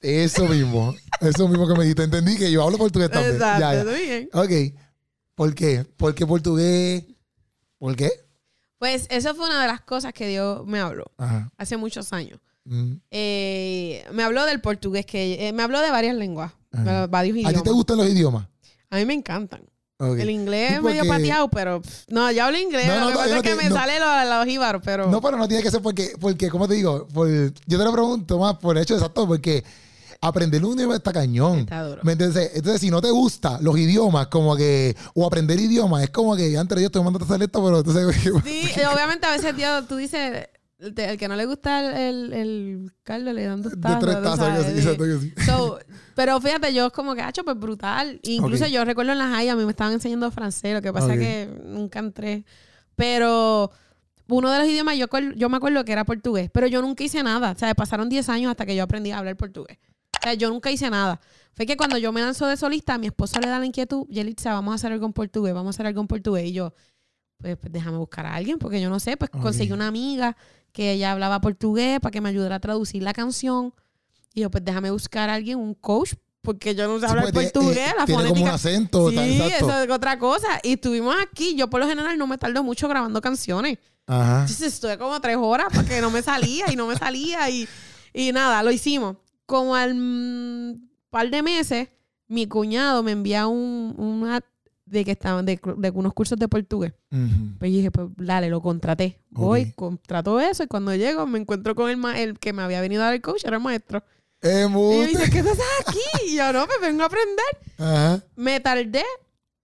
Eso 0.00 0.46
mismo. 0.48 0.94
eso 1.20 1.48
mismo 1.48 1.66
que 1.66 1.74
me 1.74 1.82
dijiste. 1.84 2.02
Entendí 2.04 2.36
que 2.36 2.50
yo 2.50 2.62
hablo 2.62 2.76
portugués 2.78 3.10
también. 3.10 3.34
Exato, 3.36 3.60
Ya, 3.60 3.74
ya. 3.74 3.84
bem. 3.84 4.28
Ok. 4.32 4.74
¿Por 5.34 5.54
qué? 5.54 5.84
¿Por 5.96 6.14
qué 6.14 6.26
portugués? 6.26 7.04
¿Por 7.82 7.96
qué? 7.96 8.12
Pues 8.78 9.08
eso 9.10 9.34
fue 9.34 9.46
una 9.46 9.60
de 9.60 9.66
las 9.66 9.80
cosas 9.80 10.12
que 10.12 10.28
Dios 10.28 10.64
me 10.64 10.78
habló 10.78 11.06
Ajá. 11.18 11.50
hace 11.58 11.76
muchos 11.76 12.12
años. 12.12 12.38
Mm. 12.64 12.92
Eh, 13.10 14.04
me 14.12 14.22
habló 14.22 14.46
del 14.46 14.60
portugués, 14.60 15.04
que 15.04 15.48
eh, 15.48 15.52
me 15.52 15.64
habló 15.64 15.80
de 15.80 15.90
varias 15.90 16.14
lenguas, 16.14 16.52
Ajá. 16.70 17.08
varios 17.08 17.34
¿A 17.34 17.40
idiomas. 17.40 17.54
ti 17.56 17.62
te 17.64 17.70
gustan 17.72 17.96
los 17.96 18.08
idiomas? 18.08 18.46
A 18.88 18.98
mí 18.98 19.04
me 19.04 19.14
encantan. 19.14 19.62
Ok. 19.98 20.16
El 20.16 20.30
inglés 20.30 20.68
Sí, 20.70 20.74
es 20.76 20.82
medio 20.82 21.08
pateado, 21.08 21.48
pero 21.50 21.82
pff, 21.82 22.04
no, 22.06 22.30
yo 22.30 22.44
hablo 22.44 22.56
inglés. 22.56 22.86
No, 22.86 23.00
no, 23.00 23.00
lo 23.00 23.06
que 23.08 23.14
no, 23.14 23.18
pasa 23.20 23.36
es 23.38 23.42
que 23.42 23.54
me 23.56 23.68
no. 23.68 23.74
sale 23.74 23.98
los, 23.98 24.72
los 24.72 24.82
pero 24.84 25.10
No, 25.10 25.20
pero 25.20 25.36
no 25.36 25.48
tiene 25.48 25.64
que 25.64 25.70
ser 25.72 25.82
porque, 25.82 26.12
porque 26.20 26.50
¿cómo 26.50 26.68
te 26.68 26.74
digo? 26.74 27.08
Por, 27.08 27.28
yo 27.66 27.78
te 27.78 27.84
lo 27.84 27.92
pregunto 27.92 28.38
más 28.38 28.58
por 28.58 28.76
el 28.76 28.84
hecho 28.84 28.94
exacto, 28.94 29.26
porque 29.26 29.64
aprender 30.22 30.64
un 30.64 30.78
idioma 30.78 30.96
está 30.96 31.12
cañón. 31.12 31.58
Está 31.58 31.82
duro. 31.82 32.00
¿Me 32.04 32.12
entiendes? 32.12 32.52
Entonces, 32.54 32.80
si 32.80 32.90
no 32.90 33.02
te 33.02 33.10
gusta 33.10 33.58
los 33.60 33.76
idiomas, 33.76 34.28
como 34.28 34.56
que, 34.56 34.96
o 35.14 35.26
aprender 35.26 35.58
idiomas, 35.60 36.04
es 36.04 36.10
como 36.10 36.36
que 36.36 36.56
antes 36.56 36.78
yo 36.80 36.86
estoy 36.86 37.02
mandando 37.02 37.24
a 37.24 37.28
hacer 37.28 37.42
esto, 37.42 37.62
pero 37.62 37.78
entonces. 37.78 38.32
Sí, 38.44 38.70
obviamente 38.94 39.26
a 39.26 39.32
veces 39.32 39.56
Dios, 39.56 39.86
tú 39.88 39.96
dices, 39.96 40.48
el, 40.78 41.18
que 41.18 41.28
no 41.28 41.36
le 41.36 41.44
gusta 41.46 42.08
el, 42.08 42.32
el, 42.32 42.92
caldo 43.02 43.32
le 43.32 43.44
dan 43.44 43.62
dos 43.62 43.72
de 43.72 43.78
tazos. 43.78 44.00
tres 44.00 44.22
tazas, 44.22 44.38
sabes, 44.38 44.64
que 44.64 44.70
sí, 44.70 44.74
de- 44.74 44.80
exacto 44.80 45.04
que 45.04 45.18
sí. 45.18 45.32
So, 45.44 45.78
pero 46.14 46.40
fíjate, 46.40 46.72
yo 46.72 46.90
como 46.92 47.14
que, 47.14 47.22
hacho, 47.22 47.44
pues 47.44 47.58
brutal. 47.58 48.20
Incluso 48.22 48.66
yo 48.66 48.84
recuerdo 48.84 49.12
en 49.12 49.18
las 49.18 49.30
high, 49.34 49.48
a 49.48 49.56
mí 49.56 49.64
me 49.64 49.70
estaban 49.70 49.92
enseñando 49.92 50.30
francés, 50.30 50.72
lo 50.74 50.82
que 50.82 50.92
pasa 50.92 51.06
Ok. 51.06 51.12
es 51.14 51.18
que 51.18 51.60
nunca 51.64 51.98
entré. 51.98 52.44
Pero 52.96 53.70
uno 54.28 54.50
de 54.50 54.58
los 54.58 54.68
idiomas, 54.68 54.96
yo, 54.96 55.06
yo 55.36 55.48
me 55.48 55.56
acuerdo 55.56 55.84
que 55.84 55.92
era 55.92 56.04
portugués, 56.04 56.50
pero 56.52 56.66
yo 56.66 56.80
nunca 56.80 57.02
hice 57.04 57.22
nada. 57.22 57.52
O 57.52 57.58
sea, 57.58 57.74
pasaron 57.74 58.08
10 58.08 58.28
años 58.28 58.50
hasta 58.50 58.66
que 58.66 58.76
yo 58.76 58.82
aprendí 58.82 59.10
a 59.10 59.18
hablar 59.18 59.36
portugués. 59.36 59.78
O 60.22 60.24
sea, 60.24 60.34
yo 60.34 60.48
nunca 60.50 60.70
hice 60.70 60.88
nada. 60.88 61.20
Fue 61.54 61.66
que 61.66 61.76
cuando 61.76 61.98
yo 61.98 62.12
me 62.12 62.20
lanzo 62.22 62.46
de 62.46 62.56
solista, 62.56 62.94
a 62.94 62.98
mi 62.98 63.06
esposo 63.08 63.38
le 63.40 63.48
da 63.48 63.58
la 63.58 63.66
inquietud, 63.66 64.06
Yelitza, 64.08 64.52
vamos 64.54 64.72
a 64.72 64.74
hacer 64.76 64.92
algo 64.92 65.04
en 65.06 65.12
portugués, 65.12 65.52
vamos 65.52 65.74
a 65.74 65.76
hacer 65.76 65.86
algo 65.86 66.00
en 66.00 66.06
portugués. 66.06 66.46
Y 66.46 66.52
yo, 66.52 66.72
pues, 67.38 67.56
pues, 67.58 67.72
déjame 67.72 67.98
buscar 67.98 68.24
a 68.26 68.34
alguien, 68.34 68.58
porque 68.58 68.80
yo 68.80 68.88
no 68.88 69.00
sé, 69.00 69.16
pues 69.16 69.30
conseguí 69.30 69.72
una 69.72 69.88
amiga 69.88 70.36
que 70.72 70.92
ella 70.92 71.12
hablaba 71.12 71.40
portugués 71.40 72.00
para 72.00 72.10
que 72.10 72.20
me 72.20 72.28
ayudara 72.30 72.56
a 72.56 72.60
traducir 72.60 73.02
la 73.02 73.12
canción. 73.12 73.74
Y 74.32 74.40
yo, 74.42 74.50
pues 74.50 74.64
déjame 74.64 74.90
buscar 74.90 75.28
a 75.28 75.34
alguien, 75.34 75.58
un 75.58 75.74
coach, 75.74 76.14
porque 76.40 76.74
yo 76.74 76.88
no 76.88 76.98
sé 76.98 77.06
Sí, 77.06 77.10
hablar 77.10 77.30
tiene- 77.32 77.50
portugués, 77.50 77.76
eh, 77.90 77.94
la 77.98 78.04
tiene 78.06 78.22
como 78.22 78.30
un 78.32 78.36
fonética. 78.38 78.54
acento. 78.54 79.10
Sí, 79.10 79.18
exacto. 79.18 79.66
eso 79.70 79.82
es 79.82 79.90
otra 79.90 80.18
cosa. 80.18 80.46
Y 80.62 80.72
estuvimos 80.72 81.14
aquí. 81.22 81.54
Yo 81.54 81.68
por 81.68 81.80
lo 81.80 81.86
general 81.86 82.16
no 82.16 82.26
me 82.26 82.38
tardo 82.38 82.62
mucho 82.62 82.88
grabando 82.88 83.20
canciones. 83.20 83.78
Ajá. 84.06 84.40
Entonces 84.40 84.72
estuve 84.72 84.96
como 84.96 85.20
tres 85.20 85.36
horas 85.38 85.66
porque 85.74 86.00
no 86.00 86.10
me 86.10 86.22
salía 86.22 86.72
y 86.72 86.76
no 86.76 86.86
me 86.86 86.96
salía. 86.96 87.48
Y, 87.50 87.68
y 88.14 88.32
nada, 88.32 88.62
lo 88.62 88.70
hicimos. 88.72 89.16
Como 89.46 89.74
al 89.74 89.94
mm, 89.94 90.88
par 91.10 91.30
de 91.30 91.42
meses, 91.42 91.88
mi 92.28 92.46
cuñado 92.46 93.02
me 93.02 93.12
envía 93.12 93.46
un, 93.46 93.94
un 93.98 94.26
ad 94.28 94.42
de 94.86 95.04
que 95.04 95.12
estaban 95.12 95.46
de, 95.46 95.58
de 95.78 95.90
unos 95.90 96.12
cursos 96.12 96.38
de 96.38 96.48
portugués. 96.48 96.92
Ujú. 97.10 97.56
Pues 97.58 97.70
yo 97.70 97.76
dije, 97.78 97.90
pues 97.90 98.08
dale, 98.16 98.48
lo 98.50 98.60
contraté. 98.60 99.18
Voy, 99.30 99.62
Ok. 99.62 99.74
contrato 99.74 100.38
eso 100.40 100.62
y 100.64 100.66
cuando 100.66 100.94
llego 100.94 101.26
me 101.26 101.38
encuentro 101.38 101.74
con 101.74 101.88
el, 101.90 101.96
ma- 101.96 102.18
el 102.20 102.38
que 102.38 102.52
me 102.52 102.62
había 102.62 102.80
venido 102.80 103.02
a 103.02 103.06
dar 103.06 103.14
el 103.14 103.22
coach, 103.22 103.44
era 103.44 103.56
el 103.56 103.62
maestro. 103.62 104.02
Y 104.42 104.46
me 104.68 105.06
dice, 105.06 105.30
¿qué 105.30 105.38
estás 105.38 105.58
aquí? 105.86 106.00
Y 106.26 106.36
yo, 106.36 106.52
no, 106.52 106.66
pues 106.66 106.78
vengo 106.80 107.02
a 107.04 107.06
aprender. 107.06 107.44
Ajá. 107.78 108.22
Me 108.34 108.58
tardé 108.60 109.04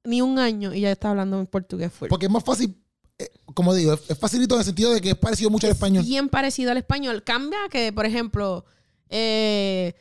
ni 0.04 0.22
un 0.22 0.38
año 0.38 0.72
y 0.72 0.82
ya 0.82 0.92
estaba 0.92 1.10
hablando 1.10 1.40
en 1.40 1.46
portugués 1.46 1.92
full. 1.92 2.08
Porque 2.08 2.26
es 2.26 2.32
más 2.32 2.44
fácil, 2.44 2.76
eh, 3.18 3.28
como 3.54 3.74
digo, 3.74 3.92
es, 3.94 4.08
es 4.08 4.16
facilito 4.18 4.54
en 4.54 4.60
el 4.60 4.64
sentido 4.64 4.94
de 4.94 5.00
que 5.00 5.10
es 5.10 5.16
parecido 5.16 5.50
mucho 5.50 5.66
al 5.66 5.72
español. 5.72 6.04
Bien 6.04 6.28
parecido 6.28 6.70
al 6.70 6.76
español. 6.78 7.22
Cambia 7.24 7.58
que, 7.70 7.92
por 7.92 8.06
ejemplo, 8.06 8.64
eh, 9.10 9.94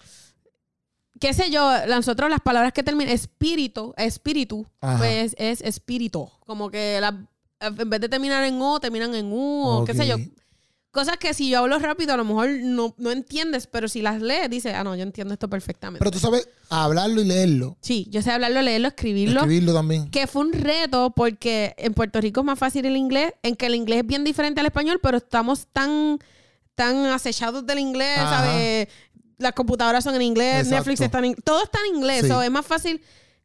qué 1.19 1.33
sé 1.33 1.49
yo, 1.49 1.69
nosotros 1.87 2.29
las 2.29 2.41
palabras 2.41 2.73
que 2.73 2.83
terminan 2.83 3.13
espíritu, 3.13 3.93
espíritu, 3.97 4.65
Ajá. 4.81 4.97
pues 4.97 5.35
es 5.37 5.61
espíritu. 5.61 6.29
Como 6.45 6.69
que 6.69 6.99
la- 7.01 7.25
en 7.59 7.89
vez 7.89 8.01
de 8.01 8.09
terminar 8.09 8.43
en 8.43 8.61
O, 8.61 8.79
terminan 8.79 9.15
en 9.15 9.31
U, 9.31 9.63
o 9.67 9.85
qué 9.85 9.93
sé 9.95 10.07
yo. 10.07 10.17
Cosas 10.91 11.17
que 11.17 11.33
si 11.33 11.49
yo 11.49 11.59
hablo 11.59 11.77
rápido, 11.79 12.13
a 12.13 12.17
lo 12.17 12.23
mejor 12.23 12.49
no, 12.49 12.95
no 12.97 13.11
entiendes, 13.11 13.67
pero 13.67 13.87
si 13.87 14.01
las 14.01 14.19
lees, 14.21 14.49
dices, 14.49 14.73
ah, 14.75 14.83
no, 14.83 14.95
yo 14.95 15.03
entiendo 15.03 15.33
esto 15.33 15.47
perfectamente. 15.47 15.99
Pero 15.99 16.09
tú 16.11 16.17
sabes 16.19 16.47
hablarlo 16.69 17.21
y 17.21 17.25
leerlo. 17.25 17.77
sí, 17.81 18.07
yo 18.09 18.21
sé 18.21 18.31
hablarlo, 18.31 18.61
leerlo, 18.61 18.87
escribirlo. 18.87 19.41
Escribirlo 19.41 19.73
también. 19.73 20.09
Que 20.09 20.25
fue 20.27 20.43
un 20.43 20.53
reto 20.53 21.11
porque 21.15 21.75
en 21.77 21.93
Puerto 21.93 22.19
Rico 22.21 22.39
es 22.39 22.45
más 22.45 22.57
fácil 22.57 22.85
el 22.85 22.95
inglés, 22.97 23.33
en 23.43 23.55
que 23.55 23.67
el 23.67 23.75
inglés 23.75 23.99
es 23.99 24.07
bien 24.07 24.23
diferente 24.23 24.59
al 24.59 24.67
español, 24.67 24.99
pero 25.01 25.17
estamos 25.17 25.67
tan, 25.71 26.17
tan 26.77 27.07
acechados 27.07 27.65
del 27.65 27.79
inglés, 27.79 28.19
Ajá. 28.19 28.45
¿sabes? 28.45 28.87
Las 29.39 29.53
computadoras 29.53 30.03
son 30.03 30.13
en 30.15 30.21
inglés, 30.21 30.57
Exacto. 30.67 30.75
Netflix 30.75 31.01
está 31.01 31.17
en 31.19 31.25
inglés, 31.25 31.43
todo 31.43 31.63
está 31.63 31.79
en 31.89 31.95
inglés, 31.95 32.21
Sí. 32.21 32.27
so 32.27 32.41
es 32.43 32.51
más 32.51 32.65
fácil 32.65 33.01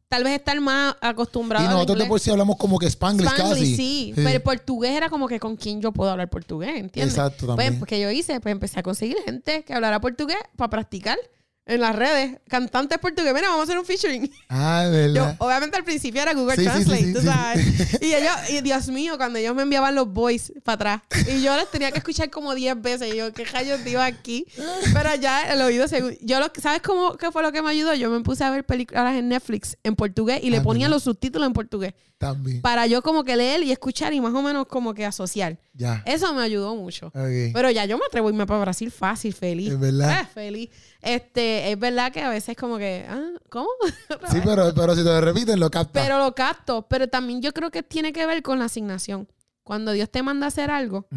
tal 0.07 0.23
vez 0.23 0.33
estar 0.33 0.59
más 0.61 0.95
acostumbrado 1.01 1.65
Y 1.65 1.67
nosotros 1.69 1.97
de 1.97 2.05
por 2.05 2.19
sí 2.19 2.29
hablamos 2.29 2.57
como 2.57 2.77
que 2.77 2.85
Spanglish, 2.85 3.27
Spanglish, 3.27 3.59
casi. 3.59 3.75
sí, 3.75 4.11
pero 4.15 4.29
el 4.29 4.41
portugués 4.43 4.91
era 4.91 5.09
como 5.09 5.27
que 5.27 5.39
con 5.39 5.55
quién 5.55 5.81
yo 5.81 5.91
puedo 5.91 6.11
hablar 6.11 6.29
portugués, 6.29 6.75
¿entiendes? 6.75 7.15
Exacto, 7.15 7.47
Pues, 7.47 7.57
también. 7.57 7.79
pues, 7.79 7.89
¿qué 7.89 7.99
yo 7.99 8.11
hice? 8.11 8.39
Pues 8.39 8.51
empecé 8.51 8.79
a 8.79 8.83
conseguir 8.83 9.17
gente 9.25 9.63
que 9.63 9.73
hablara 9.73 9.99
portugués 9.99 10.37
para 10.55 10.69
practicar. 10.69 11.17
En 11.65 11.79
las 11.79 11.95
redes, 11.95 12.39
cantantes 12.49 12.97
portugueses, 12.97 13.33
mira, 13.33 13.47
vamos 13.47 13.61
a 13.61 13.63
hacer 13.63 13.79
un 13.79 13.85
featuring. 13.85 14.29
Ah, 14.49 14.83
Yo, 14.85 14.91
verdad. 14.91 15.35
obviamente 15.39 15.77
al 15.77 15.85
principio 15.85 16.21
era 16.21 16.33
Google 16.33 16.57
Sí, 16.57 16.63
sí, 16.63 16.67
sí, 16.67 16.73
Translate, 16.73 17.05
sí, 17.05 17.13
tú 17.13 17.21
sabes. 17.21 18.01
Y 18.01 18.13
ellos, 18.13 18.31
y 18.49 18.61
Dios 18.61 18.87
mío, 18.89 19.15
cuando 19.17 19.39
ellos 19.39 19.55
me 19.55 19.61
enviaban 19.61 19.95
los 19.95 20.07
voice 20.11 20.53
para 20.61 20.95
atrás, 20.95 21.27
y 21.33 21.41
yo 21.41 21.55
les 21.55 21.71
tenía 21.71 21.91
que 21.91 21.99
escuchar 21.99 22.29
como 22.29 22.53
10 22.53 22.81
veces, 22.81 23.13
y 23.13 23.17
yo, 23.17 23.31
¿qué 23.31 23.45
rayos 23.45 23.81
digo 23.85 24.01
aquí? 24.01 24.45
Pero 24.93 25.15
ya 25.15 25.53
el 25.53 25.61
oído, 25.61 25.87
según, 25.87 26.17
yo 26.21 26.39
lo, 26.41 26.51
¿sabes 26.61 26.81
cómo 26.81 27.15
qué 27.15 27.31
fue 27.31 27.41
lo 27.41 27.51
que 27.53 27.61
me 27.61 27.69
ayudó? 27.69 27.93
Yo 27.93 28.09
me 28.09 28.19
puse 28.19 28.43
a 28.43 28.49
ver 28.49 28.65
películas 28.65 29.15
en 29.15 29.29
Netflix 29.29 29.77
en 29.83 29.95
portugués 29.95 30.41
y 30.43 30.49
le 30.49 30.57
Ah, 30.57 30.63
ponía 30.63 30.89
los 30.89 31.03
subtítulos 31.03 31.47
en 31.47 31.53
portugués 31.53 31.93
También. 32.17 32.61
para 32.61 32.87
yo 32.87 33.01
como 33.01 33.23
que 33.23 33.35
leer 33.37 33.63
y 33.63 33.71
escuchar 33.71 34.13
y 34.13 34.19
más 34.21 34.33
o 34.33 34.41
menos 34.41 34.67
como 34.67 34.93
que 34.93 35.05
asociar. 35.05 35.57
Ya. 35.73 36.03
Eso 36.05 36.33
me 36.33 36.43
ayudó 36.43 36.75
mucho. 36.75 37.09
Pero 37.13 37.71
ya 37.71 37.85
yo 37.85 37.97
me 37.97 38.05
atrevo 38.05 38.27
a 38.27 38.31
irme 38.31 38.45
para 38.45 38.59
Brasil 38.59 38.91
fácil, 38.91 39.33
feliz. 39.33 39.71
Es 39.71 39.79
verdad. 39.79 40.21
Eh, 40.21 40.27
feliz. 40.33 40.69
Este, 41.03 41.71
es 41.71 41.77
verdad 41.79 42.11
que 42.11 42.21
a 42.21 42.29
veces 42.29 42.55
como 42.55 42.77
que, 42.77 43.05
ah, 43.09 43.29
¿cómo? 43.49 43.67
Sí, 44.31 44.39
pero, 44.43 44.73
pero 44.73 44.95
si 44.95 45.03
te 45.03 45.09
lo 45.09 45.21
repiten, 45.21 45.59
lo 45.59 45.69
capta. 45.69 46.01
Pero 46.01 46.17
lo 46.17 46.33
capto. 46.33 46.87
Pero 46.87 47.07
también 47.09 47.41
yo 47.41 47.53
creo 47.53 47.69
que 47.71 47.83
tiene 47.83 48.13
que 48.13 48.25
ver 48.25 48.41
con 48.41 48.57
la 48.59 48.65
asignación. 48.65 49.27
Cuando 49.63 49.91
Dios 49.91 50.09
te 50.09 50.23
manda 50.23 50.45
a 50.45 50.49
hacer 50.49 50.71
algo, 50.71 51.07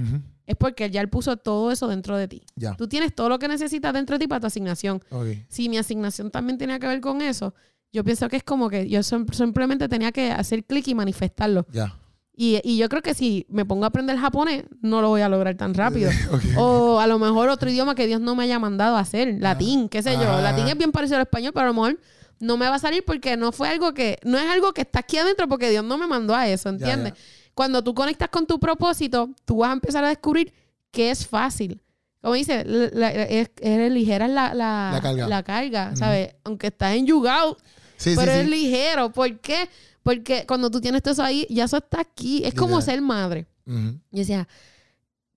es 0.47 0.55
porque 0.57 0.89
ya 0.91 1.01
Él 1.01 1.09
puso 1.09 1.37
todo 1.37 1.73
eso 1.73 1.89
dentro 1.89 2.17
de 2.17 2.29
ti. 2.29 2.43
Ya. 2.55 2.75
Tú 2.77 2.87
tienes 2.89 3.15
todo 3.15 3.29
lo 3.29 3.39
que 3.39 3.49
necesitas 3.49 3.93
dentro 3.93 4.15
de 4.15 4.21
ti 4.25 4.29
para 4.29 4.41
tu 4.41 4.47
asignación. 4.47 5.03
Ok. 5.11 5.27
Si 5.49 5.69
mi 5.69 5.79
asignación 5.79 6.31
también 6.31 6.57
tenía 6.59 6.79
que 6.79 6.87
ver 6.87 7.01
con 7.01 7.23
eso, 7.23 7.55
yo 7.93 8.05
pienso 8.05 8.29
que 8.29 8.37
es 8.37 8.45
como 8.45 8.69
que 8.69 8.89
yo 8.89 9.03
sim- 9.03 9.27
simplemente 9.33 9.89
tenía 9.89 10.13
que 10.13 10.31
hacer 10.31 10.65
clic 10.65 10.87
y 10.89 10.95
manifestarlo. 10.95 11.67
Ya. 11.73 11.97
Y, 12.39 12.61
y 12.65 12.77
yo 12.77 12.91
creo 12.91 13.01
que 13.01 13.15
si 13.15 13.47
me 13.49 13.65
pongo 13.65 13.85
a 13.85 13.89
aprender 13.89 14.19
japonés, 14.19 14.65
no 14.83 15.01
lo 15.01 15.09
voy 15.09 15.23
a 15.23 15.29
lograr 15.31 15.55
tan 15.57 15.73
rápido. 15.73 16.11
O 16.59 17.01
a 17.01 17.07
lo 17.07 17.19
mejor 17.19 17.49
otro 17.49 17.71
idioma 17.71 17.95
que 17.95 18.07
Dios 18.07 18.21
no 18.21 18.35
me 18.35 18.45
haya 18.45 18.59
mandado 18.59 18.97
a 18.97 19.01
hacer, 19.01 19.37
latín, 19.41 19.89
qué 19.89 20.03
sé 20.03 20.13
yo. 20.15 20.31
Ah. 20.31 20.43
Latín 20.43 20.69
es 20.69 20.77
bien 20.77 20.93
parecido 20.93 21.17
al 21.17 21.23
español, 21.23 21.53
pero 21.55 21.65
a 21.65 21.69
lo 21.69 21.75
mejor 21.75 21.99
no 22.39 22.59
me 22.59 22.69
va 22.69 22.75
a 22.75 22.79
salir 22.79 23.03
porque 23.07 23.39
no 23.39 23.53
fue 23.53 23.71
algo 23.71 23.95
que, 23.95 24.19
no 24.23 24.37
es 24.39 24.45
algo 24.51 24.75
que 24.75 24.83
está 24.83 24.99
aquí 24.99 25.17
adentro 25.17 25.49
porque 25.49 25.71
Dios 25.71 25.83
no 25.83 25.97
me 25.97 26.07
mandó 26.07 26.35
a 26.35 26.47
eso, 26.47 26.69
¿entiendes? 26.69 27.15
ya. 27.15 27.19
Cuando 27.55 27.83
tú 27.83 27.95
conectas 27.95 28.29
con 28.29 28.47
tu 28.47 28.61
propósito, 28.61 29.31
tú 29.47 29.59
vas 29.59 29.71
a 29.71 29.73
empezar 29.73 30.05
a 30.05 30.09
descubrir 30.11 30.53
que 30.91 31.11
es 31.11 31.27
fácil. 31.27 31.81
Como 32.21 32.35
dice, 32.35 32.65
la- 32.67 32.91
la- 32.93 33.13
es, 33.13 33.51
es 33.63 33.91
ligera 33.93 34.29
la, 34.29 34.53
la, 34.53 34.91
La 34.93 35.01
carga. 35.01 35.27
la 35.29 35.43
carga, 35.43 35.87
Ujú. 35.89 35.97
¿sabes? 35.97 36.35
Aunque 36.45 36.67
estás 36.67 36.95
enyugado, 36.97 37.57
Sí, 37.97 38.13
pero 38.15 38.31
sí, 38.33 38.39
es 38.41 38.45
sí. 38.45 38.51
ligero. 38.51 39.11
¿Por 39.11 39.39
qué? 39.39 39.71
Porque 40.07 40.45
cuando 40.47 40.71
tú 40.71 40.81
tienes 40.81 41.03
todo 41.03 41.13
eso 41.13 41.23
ahí, 41.25 41.47
ya 41.51 41.65
eso 41.65 41.79
está 41.79 42.01
aquí. 42.01 42.43
Es 42.45 42.55
como 42.55 42.81
ser 42.81 43.03
madre. 43.03 43.47
Yo 43.67 43.91
decía, 44.13 44.47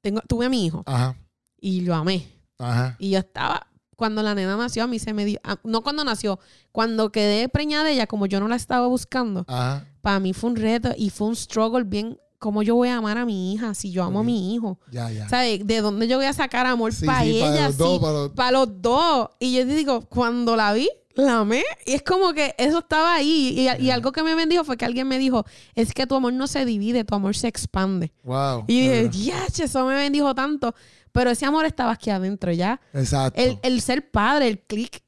tengo, 0.01 0.22
tuve 0.28 0.45
a 0.45 0.49
mi 0.49 0.63
hijo 0.65 0.84
Ajá. 0.86 1.15
y 1.59 1.82
lo 1.82 1.95
amé. 1.95 2.28
Ajá. 2.59 2.95
Y 2.99 3.09
yo 3.09 3.17
estaba, 3.20 3.65
cuando 3.95 4.22
la 4.22 4.36
nena 4.36 4.55
nació, 4.57 4.84
a 4.84 4.88
mí 4.88 4.99
se 4.99 5.11
me 5.13 5.26
dio, 5.26 5.39
ah, 5.43 5.57
no 5.63 5.82
cuando 5.82 6.03
nació, 6.03 6.39
cuando 6.72 7.11
quedé 7.11 7.49
preñada 7.49 7.86
de 7.86 7.93
ella, 7.93 8.05
como 8.05 8.28
yo 8.28 8.39
no 8.39 8.47
la 8.47 8.55
estaba 8.57 8.86
buscando, 8.86 9.43
Ajá. 9.47 9.88
para 10.01 10.20
mí 10.20 10.34
fue 10.34 10.51
un 10.51 10.55
reto 10.55 10.91
y 10.95 11.09
fue 11.09 11.28
un 11.30 11.36
struggle 11.36 11.84
bien, 11.86 12.20
como 12.38 12.61
yo 12.61 12.76
voy 12.76 12.89
a 12.89 12.97
amar 12.97 13.17
a 13.17 13.26
mi 13.26 13.53
hija 13.53 13.74
si 13.74 13.91
yo 13.91 14.03
amo 14.03 14.20
a 14.20 14.24
mi 14.24 14.53
hijo. 14.53 14.80
Ya, 14.91 15.09
ya. 15.11 15.28
¿Sabes? 15.28 15.65
¿De 15.65 15.82
dónde 15.82 16.07
yo 16.07 16.17
voy 16.17 16.28
a 16.28 16.34
sacar 16.34 16.67
amor 16.67 16.93
Sí, 16.93 17.05
para 17.07 17.24
sí, 17.24 17.38
ella? 17.41 17.49
para 17.51 17.67
los 17.67 17.78
dos, 17.78 17.99
para 17.99 18.13
los- 18.13 18.30
para 18.34 18.51
los 18.51 18.82
dos. 18.82 19.30
Y 19.39 19.53
yo 19.57 19.65
te 19.65 19.74
digo, 19.74 20.01
cuando 20.01 20.55
la 20.55 20.72
vi, 20.74 20.89
la 21.20 21.39
amé. 21.39 21.63
Y 21.86 21.93
es 21.93 22.03
como 22.03 22.34
que 22.34 22.55
eso 22.57 22.80
estaba 22.80 23.13
ahí. 23.15 23.67
Y, 23.80 23.84
y 23.86 23.91
algo 23.91 24.11
que 24.11 24.24
me 24.24 24.36
bendijo 24.36 24.63
fue 24.63 24.78
que 24.78 24.86
alguien 24.86 25.07
me 25.07 25.17
dijo, 25.17 25.45
es 25.76 25.93
que 25.93 26.07
tu 26.07 26.15
amor 26.15 26.34
no 26.34 26.47
se 26.47 26.65
divide, 26.65 27.03
tu 27.03 27.15
amor 27.15 27.36
se 27.36 27.47
expande. 27.47 28.11
Wow. 28.24 28.65
Y 28.67 28.82
dije, 28.82 29.09
diache, 29.09 29.63
eso 29.65 29.86
me 29.86 29.95
bendijo 29.95 30.34
tanto. 30.36 30.74
Pero 31.11 31.32
ese 31.32 31.45
amor 31.45 31.65
estaba 31.65 31.91
aquí 31.91 32.09
adentro 32.09 32.51
ya. 32.51 32.80
Exacto. 32.93 33.39
El, 33.41 33.59
el 33.63 33.82
ser 33.82 34.11
padre, 34.11 34.47
el 34.47 34.59
clic. 34.59 35.01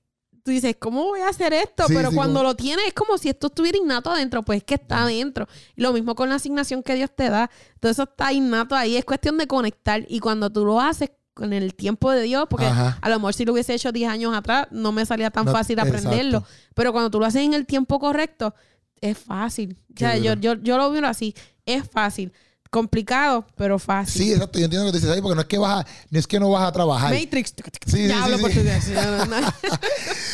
Tú 0.44 0.50
dices, 0.50 0.76
¿cómo 0.80 1.04
voy 1.04 1.20
a 1.20 1.30
hacer 1.30 1.54
esto? 1.54 1.86
Sí, 1.88 1.94
Pero 1.96 2.10
sí, 2.10 2.16
cuando 2.16 2.40
como- 2.40 2.50
lo 2.50 2.56
tienes 2.56 2.88
es 2.88 2.94
como 2.94 3.16
si 3.20 3.30
esto 3.30 3.46
estuviera 3.48 3.78
innato 3.78 4.10
adentro, 4.10 4.44
pues 4.44 4.58
es 4.58 4.64
que 4.64 4.74
está 4.74 5.04
adentro. 5.04 5.48
Lo 5.76 5.94
mismo 5.94 6.16
con 6.16 6.30
la 6.30 6.36
asignación 6.36 6.82
que 6.82 6.96
Dios 6.96 7.12
te 7.16 7.30
da. 7.30 7.52
Todo 7.80 7.92
eso 7.92 8.04
está 8.04 8.34
innato 8.34 8.76
ahí. 8.76 8.98
Es 8.98 9.06
cuestión 9.06 9.38
de 9.38 9.46
conectar. 9.46 10.04
Y 10.08 10.20
cuando 10.20 10.50
tú 10.50 10.66
lo 10.66 10.82
haces 10.82 11.12
con 11.34 11.54
el 11.54 11.74
tiempo 11.76 12.12
de 12.12 12.24
Dios, 12.24 12.46
porque 12.50 12.66
Ajá. 12.66 12.98
a 13.02 13.10
lo 13.10 13.16
mejor 13.16 13.34
si 13.34 13.46
lo 13.46 13.54
hubiese 13.54 13.74
hecho 13.74 13.92
10 13.92 14.10
años 14.10 14.36
atrás, 14.36 14.68
no 14.72 14.92
me 14.92 15.06
salía 15.06 15.32
tan 15.32 15.46
No, 15.46 15.52
fácil 15.52 15.80
aprenderlo. 15.80 16.40
exacto. 16.40 16.56
Pero 16.76 16.92
cuando 16.92 17.10
tú 17.10 17.20
lo 17.20 17.26
haces 17.26 17.42
en 17.44 17.54
el 17.54 17.66
tiempo 17.66 18.00
correcto, 18.00 18.54
es 19.00 19.18
fácil. 19.18 19.78
O 19.96 19.98
sea, 19.98 20.18
yo, 20.18 20.34
yo, 20.36 20.54
yo 20.56 20.78
lo 20.78 20.92
veo 20.92 21.06
así. 21.08 21.34
Es 21.66 21.90
fácil. 21.90 22.34
Complicado, 22.72 23.46
pero 23.58 23.78
fácil. 23.78 24.24
Sí, 24.24 24.32
exacto. 24.32 24.58
Yo 24.58 24.64
entiendo 24.64 24.86
lo 24.86 24.94
que 24.94 24.98
dices 24.98 25.14
ahí 25.14 25.22
porque 25.22 25.36
no 25.36 25.42
es 25.42 25.48
que 25.48 25.58
vas 25.58 25.82
a, 25.82 25.88
no 26.10 26.18
es 26.18 26.26
que 26.26 26.40
no 26.40 26.50
vas 26.50 26.64
a 26.64 26.72
trabajar. 26.72 27.14
Matrix. 27.14 27.54
Sí, 27.86 28.08
ya 28.08 28.16
sí, 28.16 28.22
hablo 28.22 28.38
sí, 28.38 28.44
sí. 28.44 28.50
portugués. 28.50 28.88
No, 28.90 29.26
no. 29.26 29.38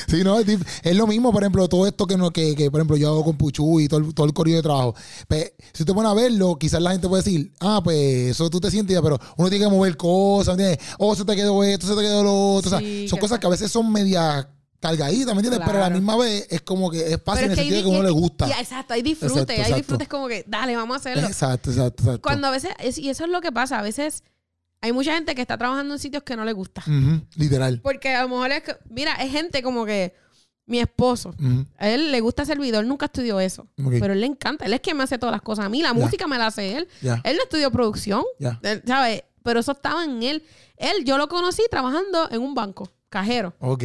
Sí, 0.08 0.24
no, 0.24 0.40
es, 0.40 0.96
lo 0.96 1.06
mismo, 1.08 1.34
por 1.34 1.44
ejemplo, 1.44 1.68
todo 1.68 1.86
esto 1.86 2.08
que, 2.08 2.16
no, 2.16 2.32
que, 2.32 2.56
que, 2.56 2.72
por 2.72 2.80
ejemplo, 2.80 2.96
yo 2.96 3.10
hago 3.10 3.26
con 3.26 3.38
Puchu 3.38 3.82
y 3.82 3.90
todo 3.90 4.00
el, 4.00 4.14
todo 4.14 4.26
el 4.26 4.34
corrido 4.34 4.58
de 4.58 4.64
trabajo. 4.64 4.96
Pues, 5.28 5.52
si 5.74 5.84
usted 5.84 5.94
pone 5.94 6.08
a 6.08 6.14
verlo, 6.14 6.58
quizás 6.58 6.82
la 6.82 6.92
gente 6.92 7.10
puede 7.10 7.24
decir, 7.24 7.52
ah, 7.60 7.82
pues 7.84 7.98
eso 8.30 8.50
tú 8.50 8.62
te 8.62 8.72
sientes, 8.72 8.94
ya, 8.94 9.02
pero 9.02 9.20
uno 9.36 9.50
tiene 9.50 9.66
que 9.66 9.72
mover 9.72 9.98
cosas, 9.98 10.56
¿me 10.56 10.64
entiendes? 10.64 10.96
Oh, 11.00 11.14
se 11.14 11.26
te 11.26 11.36
quedó 11.36 11.62
esto, 11.64 11.88
se 11.88 11.96
te 11.96 12.02
quedó 12.02 12.24
lo 12.24 12.54
otro. 12.54 12.78
o 12.78 12.80
sea, 12.80 13.08
son 13.10 13.20
cosas 13.20 13.40
que 13.40 13.48
a 13.48 13.50
veces 13.50 13.70
son 13.70 13.92
medias 13.92 14.48
cargaditas, 14.80 15.34
¿me 15.34 15.41
entiendes? 15.41 15.61
Pero 15.65 15.78
a 15.84 15.89
la 15.89 15.89
misma 15.89 16.15
vez 16.17 16.47
es 16.49 16.61
como 16.61 16.89
que 16.91 17.13
es 17.13 17.19
fácil 17.23 17.45
en 17.45 17.51
el 17.51 17.57
sentido 17.57 17.78
de 17.78 17.84
que 17.84 17.89
uno 17.89 18.03
le 18.03 18.11
gusta. 18.11 18.47
exacto, 18.59 18.93
hay 18.93 19.01
disfrute. 19.01 19.34
Exacto, 19.34 19.51
hay 19.53 19.73
disfrutes 19.73 20.07
como 20.07 20.28
que, 20.28 20.43
dale, 20.47 20.75
vamos 20.75 20.95
a 20.95 20.99
hacerlo. 20.99 21.28
Exacto, 21.28 21.71
exacto, 21.71 22.03
exacto. 22.03 22.21
Cuando 22.21 22.47
a 22.47 22.51
veces, 22.51 22.71
es- 22.80 22.97
y 22.97 23.09
eso 23.09 23.25
es 23.25 23.30
lo 23.32 23.41
que 23.41 23.51
pasa, 23.51 23.80
a 23.80 23.82
veces 23.82 24.23
hay 24.82 24.91
mucha 24.91 25.13
gente 25.15 25.34
que 25.34 25.41
está 25.41 25.57
trabajando 25.57 25.95
en 25.95 25.99
sitios 25.99 26.23
que 26.23 26.36
no 26.36 26.45
le 26.45 26.53
gusta. 26.53 26.84
Literal. 27.36 27.80
Porque 27.82 28.13
a 28.15 28.21
lo 28.23 28.30
mejor 28.30 28.51
es 28.51 28.63
que, 28.63 28.75
mira, 28.89 29.13
es 29.15 29.32
gente 29.32 29.63
como 29.63 29.86
que 29.86 30.13
mi 30.67 30.80
esposo, 30.80 31.34
a 31.78 31.89
él 31.89 32.11
le 32.11 32.19
gusta 32.19 32.43
servidor, 32.45 32.86
nunca 32.86 33.05
estudió 33.07 33.39
eso. 33.39 33.67
Pero 33.99 34.13
él 34.13 34.19
le 34.21 34.28
encanta, 34.28 34.65
él 34.65 34.73
es 34.73 34.82
quien 34.82 34.97
me 34.97 35.03
hace 35.03 35.17
todas 35.17 35.32
las 35.34 35.41
cosas. 35.41 35.65
A 35.65 35.69
mí 35.69 35.82
la 35.82 35.93
música 35.93 36.28
me 36.28 36.38
la 36.38 36.47
hace 36.47 36.78
él. 36.78 36.88
Él 37.23 37.38
no 37.38 37.43
estudió 37.43 37.71
producción, 37.71 38.23
ya. 38.39 38.59
él, 38.63 38.84
¿sabes? 38.86 39.23
Pero 39.43 39.61
eso 39.61 39.71
estaba 39.71 40.03
en 40.03 40.21
él. 40.23 40.43
Él, 40.75 41.05
yo 41.05 41.17
lo 41.17 41.28
conocí 41.30 41.63
trabajando 41.71 42.30
en 42.30 42.41
un 42.41 42.53
banco, 42.53 42.91
cajero. 43.09 43.55
Ok. 43.59 43.84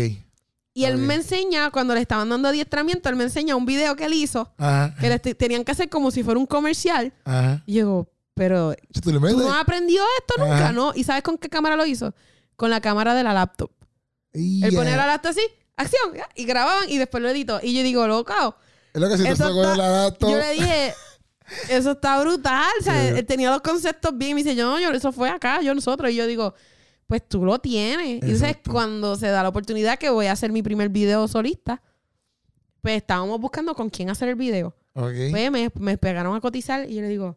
Y 0.75 0.85
él 0.85 0.97
me 0.97 1.15
enseña, 1.15 1.71
cuando 1.71 1.95
le 1.95 2.01
estaban 2.01 2.29
dando 2.31 2.49
adiestramiento, 2.49 3.09
él 3.11 3.17
me 3.17 3.25
enseña 3.25 3.57
un 3.57 3.67
video 3.67 3.95
que 3.95 4.07
él 4.07 4.15
hizo, 4.15 4.51
Ajá. 4.57 4.95
que 4.99 5.09
le 5.11 5.19
te- 5.19 5.35
tenían 5.35 5.65
que 5.65 5.73
hacer 5.73 5.89
como 5.91 6.11
si 6.11 6.23
fuera 6.23 6.41
un 6.41 6.47
comercial. 6.47 7.13
Ajá. 7.25 7.63
Y 7.67 7.75
yo 7.75 7.79
digo, 7.81 8.09
pero 8.35 8.75
¿Tú 9.03 9.13
no 9.13 9.53
has 9.53 9.61
aprendido 9.61 10.03
esto 10.19 10.43
nunca, 10.43 10.55
Ajá. 10.65 10.73
¿no? 10.73 10.93
¿Y 10.95 11.05
sabes 11.05 11.23
con 11.23 11.37
qué 11.37 11.51
cámara 11.51 11.77
lo 11.77 11.85
hizo? 11.85 12.15
Con 12.57 12.71
la 12.71 12.81
cámara 12.81 13.15
de 13.15 13.23
la 13.23 13.35
laptop. 13.35 13.71
Y 14.33 14.65
Él 14.65 14.75
ponía 14.75 14.97
la 14.97 15.07
laptop 15.07 15.33
así, 15.33 15.43
acción, 15.77 16.13
y 16.35 16.45
grababan 16.47 16.89
y 16.89 16.97
después 16.97 17.23
lo 17.23 17.29
editó. 17.29 17.61
Y 17.63 17.75
yo 17.77 17.83
digo, 17.83 18.07
loco, 18.07 18.57
Es 18.95 19.01
lo 19.01 19.09
que 19.11 19.19
si 19.19 19.27
eso 19.27 19.49
está- 19.49 19.77
la 19.77 19.89
laptop. 20.05 20.31
yo 20.31 20.39
le 20.39 20.53
dije, 20.53 20.95
eso 21.69 21.91
está 21.91 22.19
brutal. 22.19 22.71
O 22.81 22.83
sea, 22.83 23.09
él 23.19 23.27
tenía 23.27 23.51
los 23.51 23.61
conceptos 23.61 24.17
bien. 24.17 24.31
Y 24.31 24.35
me 24.37 24.43
dice, 24.43 24.57
yo, 24.57 24.65
no, 24.71 24.81
yo, 24.81 24.91
eso 24.91 25.13
fue 25.13 25.29
acá, 25.29 25.61
yo 25.61 25.75
nosotros. 25.75 26.11
Y 26.11 26.15
yo 26.15 26.27
digo, 26.27 26.55
pues 27.13 27.29
tú 27.29 27.45
lo 27.45 27.59
tienes. 27.59 28.07
Y 28.07 28.13
entonces, 28.13 28.57
cuando 28.67 29.17
se 29.17 29.27
da 29.27 29.43
la 29.43 29.51
oportunidad 29.51 29.99
que 29.99 30.09
voy 30.09 30.29
a 30.29 30.33
hacer 30.33 30.51
mi 30.51 30.63
primer 30.63 30.89
video 30.89 31.29
solista, 31.29 31.83
pues 32.81 32.97
estábamos 32.97 33.39
buscando 33.39 33.75
con 33.75 33.91
quién 33.91 34.09
hacer 34.09 34.31
el 34.31 34.35
video. 34.35 34.75
Ok. 34.95 35.13
Pues 35.31 35.51
me, 35.51 35.71
me 35.79 35.99
pegaron 35.99 36.35
a 36.35 36.41
cotizar 36.41 36.89
y 36.89 36.95
yo 36.95 37.03
le 37.03 37.09
digo, 37.09 37.37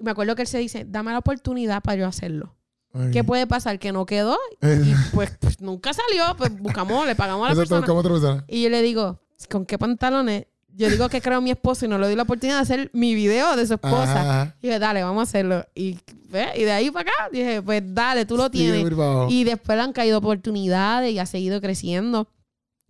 me 0.00 0.10
acuerdo 0.10 0.34
que 0.34 0.42
él 0.42 0.48
se 0.48 0.58
dice, 0.58 0.84
dame 0.84 1.12
la 1.12 1.18
oportunidad 1.18 1.80
para 1.80 1.96
yo 1.96 2.08
hacerlo. 2.08 2.56
ok. 2.92 3.12
¿Qué 3.12 3.22
puede 3.22 3.46
pasar? 3.46 3.78
Que 3.78 3.92
no 3.92 4.04
quedó 4.04 4.36
y 4.62 4.92
pues, 5.14 5.30
pues, 5.38 5.60
nunca 5.60 5.92
salió. 5.92 6.36
Pues 6.36 6.58
buscamos, 6.58 7.06
le 7.06 7.14
pagamos 7.14 7.46
a 7.46 7.50
la 7.50 7.54
persona. 7.54 7.78
buscamos 7.78 8.04
otra 8.04 8.14
persona. 8.14 8.44
Y 8.48 8.64
yo 8.64 8.68
le 8.68 8.82
digo, 8.82 9.20
¿con 9.48 9.64
qué 9.64 9.78
pantalones? 9.78 10.46
Yo 10.78 10.88
digo 10.88 11.08
que 11.08 11.20
creo 11.20 11.38
en 11.38 11.44
mi 11.44 11.50
esposo 11.50 11.86
y 11.86 11.88
no 11.88 11.98
le 11.98 12.06
doy 12.06 12.14
la 12.14 12.22
oportunidad 12.22 12.58
de 12.58 12.62
hacer 12.62 12.90
mi 12.92 13.12
video 13.16 13.56
de 13.56 13.66
su 13.66 13.74
esposa. 13.74 14.02
Ajá, 14.04 14.20
ajá. 14.20 14.56
Y 14.62 14.68
dije, 14.68 14.78
dale, 14.78 15.02
vamos 15.02 15.20
a 15.20 15.22
hacerlo. 15.24 15.66
Y, 15.74 15.98
ve, 16.28 16.46
y 16.54 16.62
de 16.62 16.70
ahí 16.70 16.92
para 16.92 17.10
acá 17.10 17.28
dije, 17.32 17.60
pues 17.60 17.82
dale, 17.84 18.24
tú 18.26 18.36
lo 18.36 18.48
tienes. 18.48 18.86
Y 19.28 19.42
después 19.42 19.76
le 19.76 19.82
han 19.82 19.92
caído 19.92 20.18
oportunidades 20.18 21.12
y 21.12 21.18
ha 21.18 21.26
seguido 21.26 21.60
creciendo. 21.60 22.28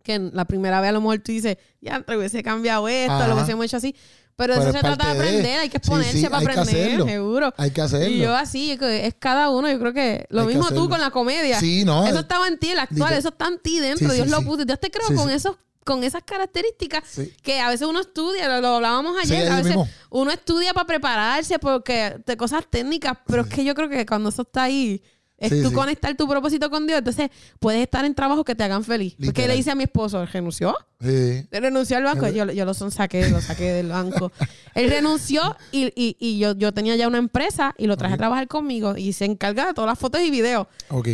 Que 0.02 0.18
la 0.18 0.44
primera 0.44 0.82
vez 0.82 0.90
a 0.90 0.92
lo 0.92 1.00
mejor 1.00 1.20
tú 1.20 1.32
dices, 1.32 1.56
ya, 1.80 2.02
te 2.02 2.14
hubiese 2.14 2.42
cambiado 2.42 2.88
esto, 2.88 3.12
Ajá. 3.14 3.26
lo 3.26 3.34
hubiésemos 3.36 3.64
hecho 3.64 3.78
así. 3.78 3.96
Pero, 4.36 4.54
Pero 4.54 4.68
eso 4.68 4.68
es 4.68 4.74
se 4.76 4.80
trata 4.80 5.06
de 5.06 5.18
aprender, 5.18 5.58
hay 5.58 5.68
que 5.70 5.78
exponerse 5.78 6.18
sí, 6.18 6.26
para 6.28 6.44
que 6.44 6.60
aprender, 6.60 7.02
seguro. 7.04 7.54
Hay 7.56 7.70
que 7.70 7.80
hacerlo. 7.80 8.08
Y 8.08 8.18
yo 8.18 8.36
así, 8.36 8.72
es 8.72 8.78
que 8.78 9.16
cada 9.18 9.48
uno, 9.48 9.68
yo 9.68 9.78
creo 9.80 9.92
que 9.94 10.26
lo 10.28 10.42
Hay 10.42 10.48
que 10.48 10.54
mismo 10.54 10.70
tú 10.70 10.88
con 10.90 11.00
la 11.00 11.10
comedia. 11.10 11.58
Sí, 11.58 11.84
no. 11.84 12.06
Eso 12.06 12.18
eh, 12.18 12.20
estaba 12.20 12.46
en 12.46 12.58
ti, 12.58 12.70
el 12.70 12.78
actual, 12.78 13.14
eso 13.14 13.30
está 13.30 13.48
en 13.48 13.58
ti 13.58 13.80
dentro. 13.80 14.12
Dios 14.12 14.28
lo 14.28 14.42
puso. 14.42 14.64
Dios 14.64 14.78
te 14.78 14.90
creó 14.90 15.08
Sí, 15.08 15.14
con 15.14 15.30
esos 15.30 15.56
con 15.88 16.04
esas 16.04 16.22
características 16.22 17.02
Sí. 17.08 17.32
que 17.42 17.60
a 17.60 17.70
veces 17.70 17.88
uno 17.88 18.00
estudia, 18.00 18.46
lo, 18.48 18.60
lo 18.60 18.68
hablábamos 18.76 19.16
ayer, 19.22 19.50
a 19.50 19.56
veces 19.56 19.66
mismo. 19.76 19.88
uno 20.10 20.30
estudia 20.30 20.74
para 20.74 20.86
prepararse 20.86 21.58
porque 21.58 22.16
de 22.26 22.36
cosas 22.36 22.64
técnicas, 22.68 23.16
pero 23.26 23.42
es 23.42 23.48
que 23.48 23.64
yo 23.64 23.74
creo 23.74 23.88
que 23.88 24.04
cuando 24.04 24.28
eso 24.28 24.42
está 24.42 24.64
ahí, 24.64 25.02
Es 25.40 25.62
tú 25.62 25.72
conectar 25.72 26.16
tu 26.16 26.26
propósito 26.26 26.68
con 26.68 26.84
Dios. 26.88 26.98
Entonces, 26.98 27.30
puedes 27.60 27.80
estar 27.80 28.04
en 28.04 28.12
trabajos 28.12 28.44
que 28.44 28.56
te 28.56 28.64
hagan 28.64 28.82
feliz. 28.82 29.12
Porque 29.14 29.26
Literal. 29.26 29.48
le 29.50 29.54
dice 29.54 29.70
a 29.70 29.76
mi 29.76 29.84
esposo, 29.84 30.26
renunció. 30.26 30.74
Sí. 31.00 31.46
Él 31.52 31.62
renunció 31.62 31.96
al 31.96 32.02
banco. 32.02 32.26
Yo, 32.26 32.50
yo 32.50 32.64
lo 32.64 32.74
sonsaqué, 32.74 33.28
lo 33.30 33.40
saqué 33.40 33.72
del 33.72 33.86
banco. 33.88 34.32
Él 34.74 34.90
renunció 34.90 35.56
y, 35.70 35.92
y- 35.94 36.16
y 36.18 36.40
yo, 36.40 36.56
yo 36.56 36.74
tenía 36.74 36.96
ya 36.96 37.06
una 37.06 37.18
empresa 37.18 37.72
y 37.78 37.86
lo 37.86 37.96
traje 37.96 38.14
a 38.14 38.16
trabajar 38.16 38.48
conmigo 38.48 38.96
y 38.96 39.12
se 39.12 39.26
encarga 39.26 39.66
de 39.68 39.74
todas 39.74 39.88
las 39.88 39.96
fotos 40.00 40.20
y 40.22 40.30
videos. 40.32 40.66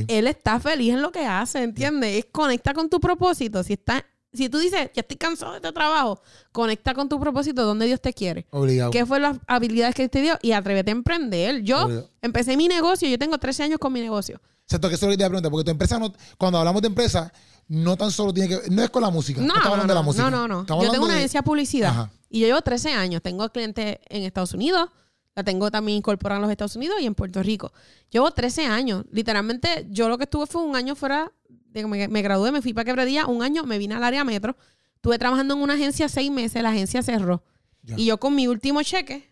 Él 0.09 0.27
está 0.27 0.59
feliz 0.59 0.95
en 0.95 1.03
lo 1.03 1.13
que 1.13 1.27
hace, 1.27 1.63
¿entiendes? 1.63 2.17
Es 2.17 2.27
conecta 2.33 2.73
con 2.73 2.89
tu 2.89 3.01
propósito. 3.01 3.63
Si 3.63 3.75
está, 3.75 4.07
si 4.35 4.49
tú 4.49 4.59
dices, 4.59 4.91
ya 4.95 5.01
estoy 5.01 5.17
cansado 5.17 5.53
de 5.53 5.59
este 5.59 5.73
trabajo, 5.73 6.21
conecta 6.53 6.95
con 6.95 7.09
tu 7.09 7.19
propósito, 7.21 7.65
donde 7.65 7.87
Dios 7.87 8.01
te 8.01 8.13
quiere. 8.13 8.47
Obligado. 8.51 8.91
¿Qué 8.91 9.07
fue 9.07 9.21
las 9.21 9.39
habilidades 9.47 9.95
que 9.95 10.09
te 10.09 10.21
dio? 10.21 10.39
Y 10.43 10.53
atrévete 10.53 10.91
a 10.91 10.93
emprender. 10.93 11.63
Yo 11.63 11.85
Obligado. 11.85 12.11
empecé 12.23 12.57
mi 12.57 12.69
negocio, 12.69 13.09
yo 13.09 13.19
tengo 13.19 13.39
13 13.39 13.63
años 13.65 13.79
con 13.79 13.93
mi 13.93 14.01
negocio. 14.01 14.41
Exacto, 14.65 14.89
que 14.89 14.95
eso 14.95 15.11
es 15.11 15.19
porque 15.51 15.65
tu 15.65 15.71
empresa 15.71 15.99
no, 15.99 16.13
cuando 16.39 16.59
hablamos 16.59 16.81
de 16.83 16.89
empresa, 16.89 17.33
no 17.69 17.97
tan 17.97 18.11
solo 18.11 18.33
tiene 18.33 18.49
que, 18.49 18.71
no 18.71 18.83
es 18.83 18.91
con 18.91 19.03
la 19.03 19.11
música. 19.11 19.41
No, 19.41 19.49
No, 19.49 19.55
no, 19.55 19.61
hablando 19.71 19.87
de 19.93 19.95
la 19.95 20.01
no, 20.01 20.05
música. 20.05 20.31
no, 20.31 20.49
no, 20.49 20.49
no. 20.49 20.61
Estamos 20.63 20.85
Yo 20.87 20.91
tengo 20.91 21.05
una 21.05 21.15
agencia 21.17 21.41
de 21.41 21.45
publicidad 21.45 21.91
Ajá. 21.91 22.11
y 22.31 22.41
yo 22.41 22.47
llevo 22.47 22.61
13 22.63 22.93
años. 22.93 23.23
Tengo 23.23 23.49
clientes 23.51 23.99
en 24.09 24.23
Estados 24.23 24.55
Unidos, 24.55 24.89
la 25.35 25.43
tengo 25.43 25.71
también 25.71 25.99
incorporada 25.99 26.39
en 26.39 26.43
los 26.43 26.51
Estados 26.51 26.77
Unidos 26.77 26.97
y 27.01 27.07
en 27.07 27.15
Puerto 27.15 27.43
Rico. 27.43 27.73
Llevo 28.11 28.31
13 28.31 28.67
años. 28.67 29.05
Literalmente, 29.11 29.87
yo 29.91 30.09
lo 30.09 30.17
que 30.17 30.25
estuve 30.25 30.47
fue 30.47 30.63
un 30.63 30.77
año 30.77 30.95
fuera, 30.95 31.33
de 31.49 31.87
me, 31.87 32.09
me 32.09 32.23
gradué, 32.23 32.53
me 32.53 32.63
fui 32.63 32.73
para 32.73 32.85
Quebradilla, 32.85 33.27
un 33.27 33.43
año 33.43 33.65
me 33.65 33.79
vine 33.79 33.95
al 33.95 34.05
área 34.05 34.23
metro. 34.23 34.57
Estuve 34.95 35.19
trabajando 35.19 35.55
en 35.55 35.61
una 35.61 35.75
agencia 35.75 36.09
seis 36.09 36.31
meses, 36.31 36.63
la 36.63 36.71
agencia 36.71 37.03
cerró. 37.03 37.43
Ya. 37.83 37.97
Y 37.99 38.07
yo 38.07 38.19
con 38.19 38.35
mi 38.35 38.47
último 38.47 38.83
cheque 38.83 39.29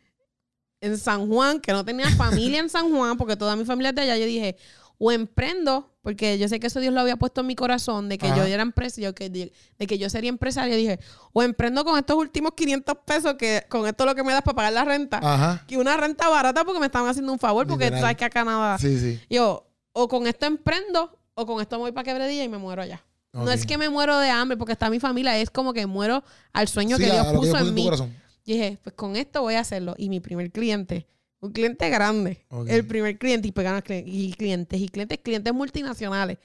en 0.80 0.98
San 0.98 1.28
Juan, 1.28 1.60
que 1.60 1.72
no 1.72 1.84
tenía 1.84 2.10
familia 2.16 2.58
en 2.58 2.68
San 2.68 2.90
Juan, 2.90 3.16
porque 3.16 3.36
toda 3.36 3.54
mi 3.54 3.64
familia 3.64 3.90
es 3.90 3.94
de 3.94 4.02
allá, 4.02 4.16
yo 4.16 4.26
dije, 4.26 4.56
o 5.04 5.10
emprendo, 5.10 5.90
porque 6.00 6.38
yo 6.38 6.48
sé 6.48 6.60
que 6.60 6.68
eso 6.68 6.78
Dios 6.78 6.94
lo 6.94 7.00
había 7.00 7.16
puesto 7.16 7.40
en 7.40 7.48
mi 7.48 7.56
corazón, 7.56 8.08
de 8.08 8.18
que 8.18 8.26
Ajá. 8.28 8.36
yo 8.36 8.44
era 8.44 8.62
empresa, 8.62 9.00
yo 9.00 9.16
que, 9.16 9.28
de, 9.30 9.52
de 9.76 9.86
que 9.88 9.98
yo 9.98 10.08
sería 10.08 10.28
empresaria, 10.28 10.76
dije, 10.76 11.00
o 11.32 11.42
emprendo 11.42 11.84
con 11.84 11.98
estos 11.98 12.16
últimos 12.16 12.52
500 12.56 12.94
pesos, 13.04 13.34
que 13.34 13.64
con 13.68 13.88
esto 13.88 14.06
lo 14.06 14.14
que 14.14 14.22
me 14.22 14.32
das 14.32 14.42
para 14.42 14.54
pagar 14.54 14.72
la 14.74 14.84
renta, 14.84 15.18
Ajá. 15.20 15.64
que 15.66 15.76
una 15.76 15.96
renta 15.96 16.28
barata 16.28 16.62
porque 16.64 16.78
me 16.78 16.86
estaban 16.86 17.08
haciendo 17.08 17.32
un 17.32 17.40
favor, 17.40 17.66
porque 17.66 17.90
tú 17.90 17.96
sabes 17.98 18.16
que 18.16 18.24
acá 18.24 18.44
nada. 18.44 18.78
Sí, 18.78 18.96
sí. 18.96 19.20
Yo, 19.28 19.66
o 19.92 20.06
con 20.06 20.28
esto 20.28 20.46
emprendo, 20.46 21.18
o 21.34 21.46
con 21.46 21.60
esto 21.60 21.76
me 21.78 21.82
voy 21.82 21.92
para 21.92 22.04
quebradilla 22.04 22.44
y 22.44 22.48
me 22.48 22.58
muero 22.58 22.82
allá. 22.82 23.02
No 23.32 23.50
es 23.50 23.66
que 23.66 23.76
me 23.78 23.88
muero 23.88 24.18
de 24.18 24.28
hambre 24.30 24.56
porque 24.56 24.72
está 24.74 24.88
mi 24.88 25.00
familia, 25.00 25.36
es 25.38 25.50
como 25.50 25.72
que 25.72 25.86
muero 25.86 26.22
al 26.52 26.68
sueño 26.68 26.96
Sí, 26.96 27.02
que 27.04 27.10
Dios 27.10 27.26
a 27.26 27.32
lo 27.32 27.40
que 27.40 27.46
puso 27.48 27.58
en 27.58 27.74
mí. 27.74 27.84
corazón. 27.84 28.14
Y 28.44 28.52
dije, 28.52 28.78
pues 28.84 28.94
con 28.94 29.16
esto 29.16 29.40
voy 29.42 29.54
a 29.54 29.60
hacerlo. 29.60 29.94
Y 29.98 30.10
mi 30.10 30.20
primer 30.20 30.52
cliente, 30.52 31.06
un 31.42 31.50
cliente 31.52 31.90
grande, 31.90 32.46
el 32.68 32.86
primer 32.86 33.18
cliente, 33.18 33.48
y 33.48 33.52
pegaron 33.52 33.82
y 33.88 34.32
clientes, 34.34 34.80
y 34.80 34.88
clientes, 34.88 35.18
clientes 35.18 35.52
multinacionales, 35.52 36.38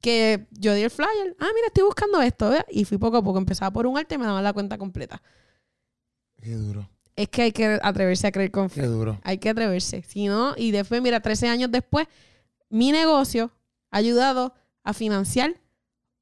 que 0.00 0.46
yo 0.52 0.74
di 0.74 0.82
el 0.82 0.90
flyer, 0.90 1.36
ah, 1.40 1.48
mira, 1.54 1.66
estoy 1.66 1.82
buscando 1.82 2.22
esto, 2.22 2.52
y 2.70 2.84
fui 2.84 2.98
poco 2.98 3.16
a 3.16 3.22
poco, 3.22 3.38
empezaba 3.38 3.72
por 3.72 3.86
un 3.88 3.98
arte 3.98 4.14
y 4.14 4.18
me 4.18 4.26
daban 4.26 4.44
la 4.44 4.52
cuenta 4.52 4.78
completa. 4.78 5.20
Qué 6.40 6.52
duro. 6.54 6.88
Es 7.16 7.28
que 7.28 7.42
hay 7.42 7.52
que 7.52 7.80
atreverse 7.82 8.28
a 8.28 8.32
creer 8.32 8.52
con 8.52 8.68
Qué 8.68 8.82
fe. 8.82 8.86
duro. 8.86 9.18
Hay 9.24 9.38
que 9.38 9.48
atreverse. 9.48 10.02
Si 10.02 10.28
no, 10.28 10.54
y 10.56 10.70
después, 10.70 11.02
mira, 11.02 11.18
13 11.18 11.48
años 11.48 11.72
después, 11.72 12.06
mi 12.70 12.92
negocio 12.92 13.50
ha 13.90 13.96
ayudado 13.98 14.54
a 14.84 14.92
financiar 14.94 15.60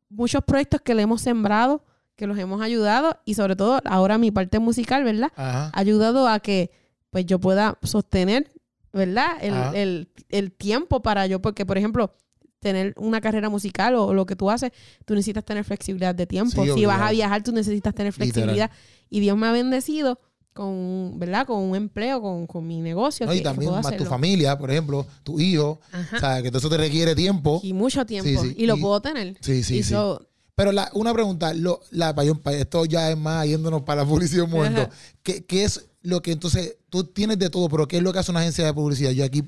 muchos 0.09 0.43
proyectos 0.43 0.81
que 0.81 0.95
le 0.95 1.03
hemos 1.03 1.21
sembrado, 1.21 1.85
que 2.15 2.27
los 2.27 2.39
hemos 2.39 2.63
ayudado, 2.63 3.21
y 3.27 3.35
sobre 3.35 3.57
todo 3.57 3.79
ahora 3.85 4.17
mi 4.17 4.31
parte 4.31 4.59
musical, 4.59 5.05
¿verdad? 5.05 5.31
Ajá. 5.37 5.71
ha 5.75 5.79
ayudado 5.79 6.27
a 6.29 6.41
que 6.41 6.71
pues 7.11 7.27
yo 7.27 7.39
pueda 7.39 7.79
sostener, 7.83 8.53
¿verdad? 8.93 9.33
El, 9.41 9.55
el- 9.77 10.09
el 10.29 10.53
tiempo 10.53 11.03
para 11.03 11.27
yo, 11.27 11.41
porque 11.41 11.65
por 11.67 11.79
ejemplo, 11.79 12.15
tener 12.61 12.95
una 12.97 13.21
carrera 13.21 13.49
musical 13.49 13.95
o, 13.95 14.13
lo 14.15 14.27
que 14.27 14.35
tú 14.35 14.51
haces, 14.51 14.73
tú 15.05 15.15
necesitas 15.15 15.45
tener 15.45 15.63
flexibilidad 15.65 16.15
de 16.15 16.27
tiempo. 16.27 16.65
Sí, 16.65 16.71
si 16.75 16.85
vas 16.87 17.01
a 17.01 17.11
viajar, 17.13 17.43
tú 17.43 17.53
necesitas 17.53 17.95
tener 17.95 18.13
Literal. 18.13 18.33
flexibilidad. 18.33 18.71
Y 19.09 19.21
Dios 19.21 19.37
me 19.37 19.47
ha 19.47 19.53
bendecido 19.53 20.19
con, 20.53 21.19
¿verdad? 21.19 21.47
Con 21.47 21.59
un 21.63 21.77
empleo, 21.77 22.21
con, 22.21 22.47
con 22.47 22.67
mi 22.67 22.81
negocio. 22.81 23.27
No, 23.27 23.33
que- 23.33 23.39
y 23.39 23.43
también 23.43 23.71
más 23.73 23.97
tu 23.97 24.05
familia, 24.07 24.59
por 24.59 24.71
ejemplo, 24.71 25.07
tu 25.23 25.39
hijo. 25.39 25.81
Ajá. 25.93 26.17
O 26.17 26.21
sea, 26.21 26.43
que 26.43 26.49
todo 26.49 26.59
eso 26.59 26.71
te 26.71 26.79
requiere 26.79 27.15
tiempo. 27.15 27.61
Y 27.63 27.73
mucho 27.73 28.05
tiempo. 28.07 28.29
Sí, 28.29 28.49
sí. 28.49 28.55
Y 28.59 28.67
lo 28.67 28.77
Y- 28.77 28.81
puedo 28.81 29.01
tener. 29.01 29.37
Sí, 29.43 29.63
sí, 29.63 29.77
Y 29.79 29.83
sí. 29.83 29.91
so- 29.91 30.27
Pero 30.55 30.73
la, 30.73 30.91
una 30.95 31.13
pregunta, 31.13 31.53
lo, 31.53 31.81
la, 31.91 32.15
esto 32.53 32.87
ya 32.87 33.11
es 33.11 33.17
más 33.19 33.47
yéndonos 33.47 33.83
para 33.83 34.03
la 34.03 34.09
publicidad 34.09 34.45
un 34.47 34.51
momento. 34.53 34.89
¿Qué, 35.23 35.45
qué 35.45 35.65
es 35.65 35.87
lo 36.07 36.23
que 36.23 36.31
entonces, 36.31 36.77
tú 36.89 37.05
tienes 37.05 37.37
de 37.39 37.51
todo, 37.51 37.69
pero 37.69 37.89
qué 37.89 37.97
es 37.97 38.03
lo 38.03 38.13
que 38.13 38.21
hace 38.21 38.31
una 38.31 38.41
agencia 38.41 38.65
de 38.65 38.73
publicidad? 38.73 39.11
Yo 39.11 39.25
aquí 39.25 39.43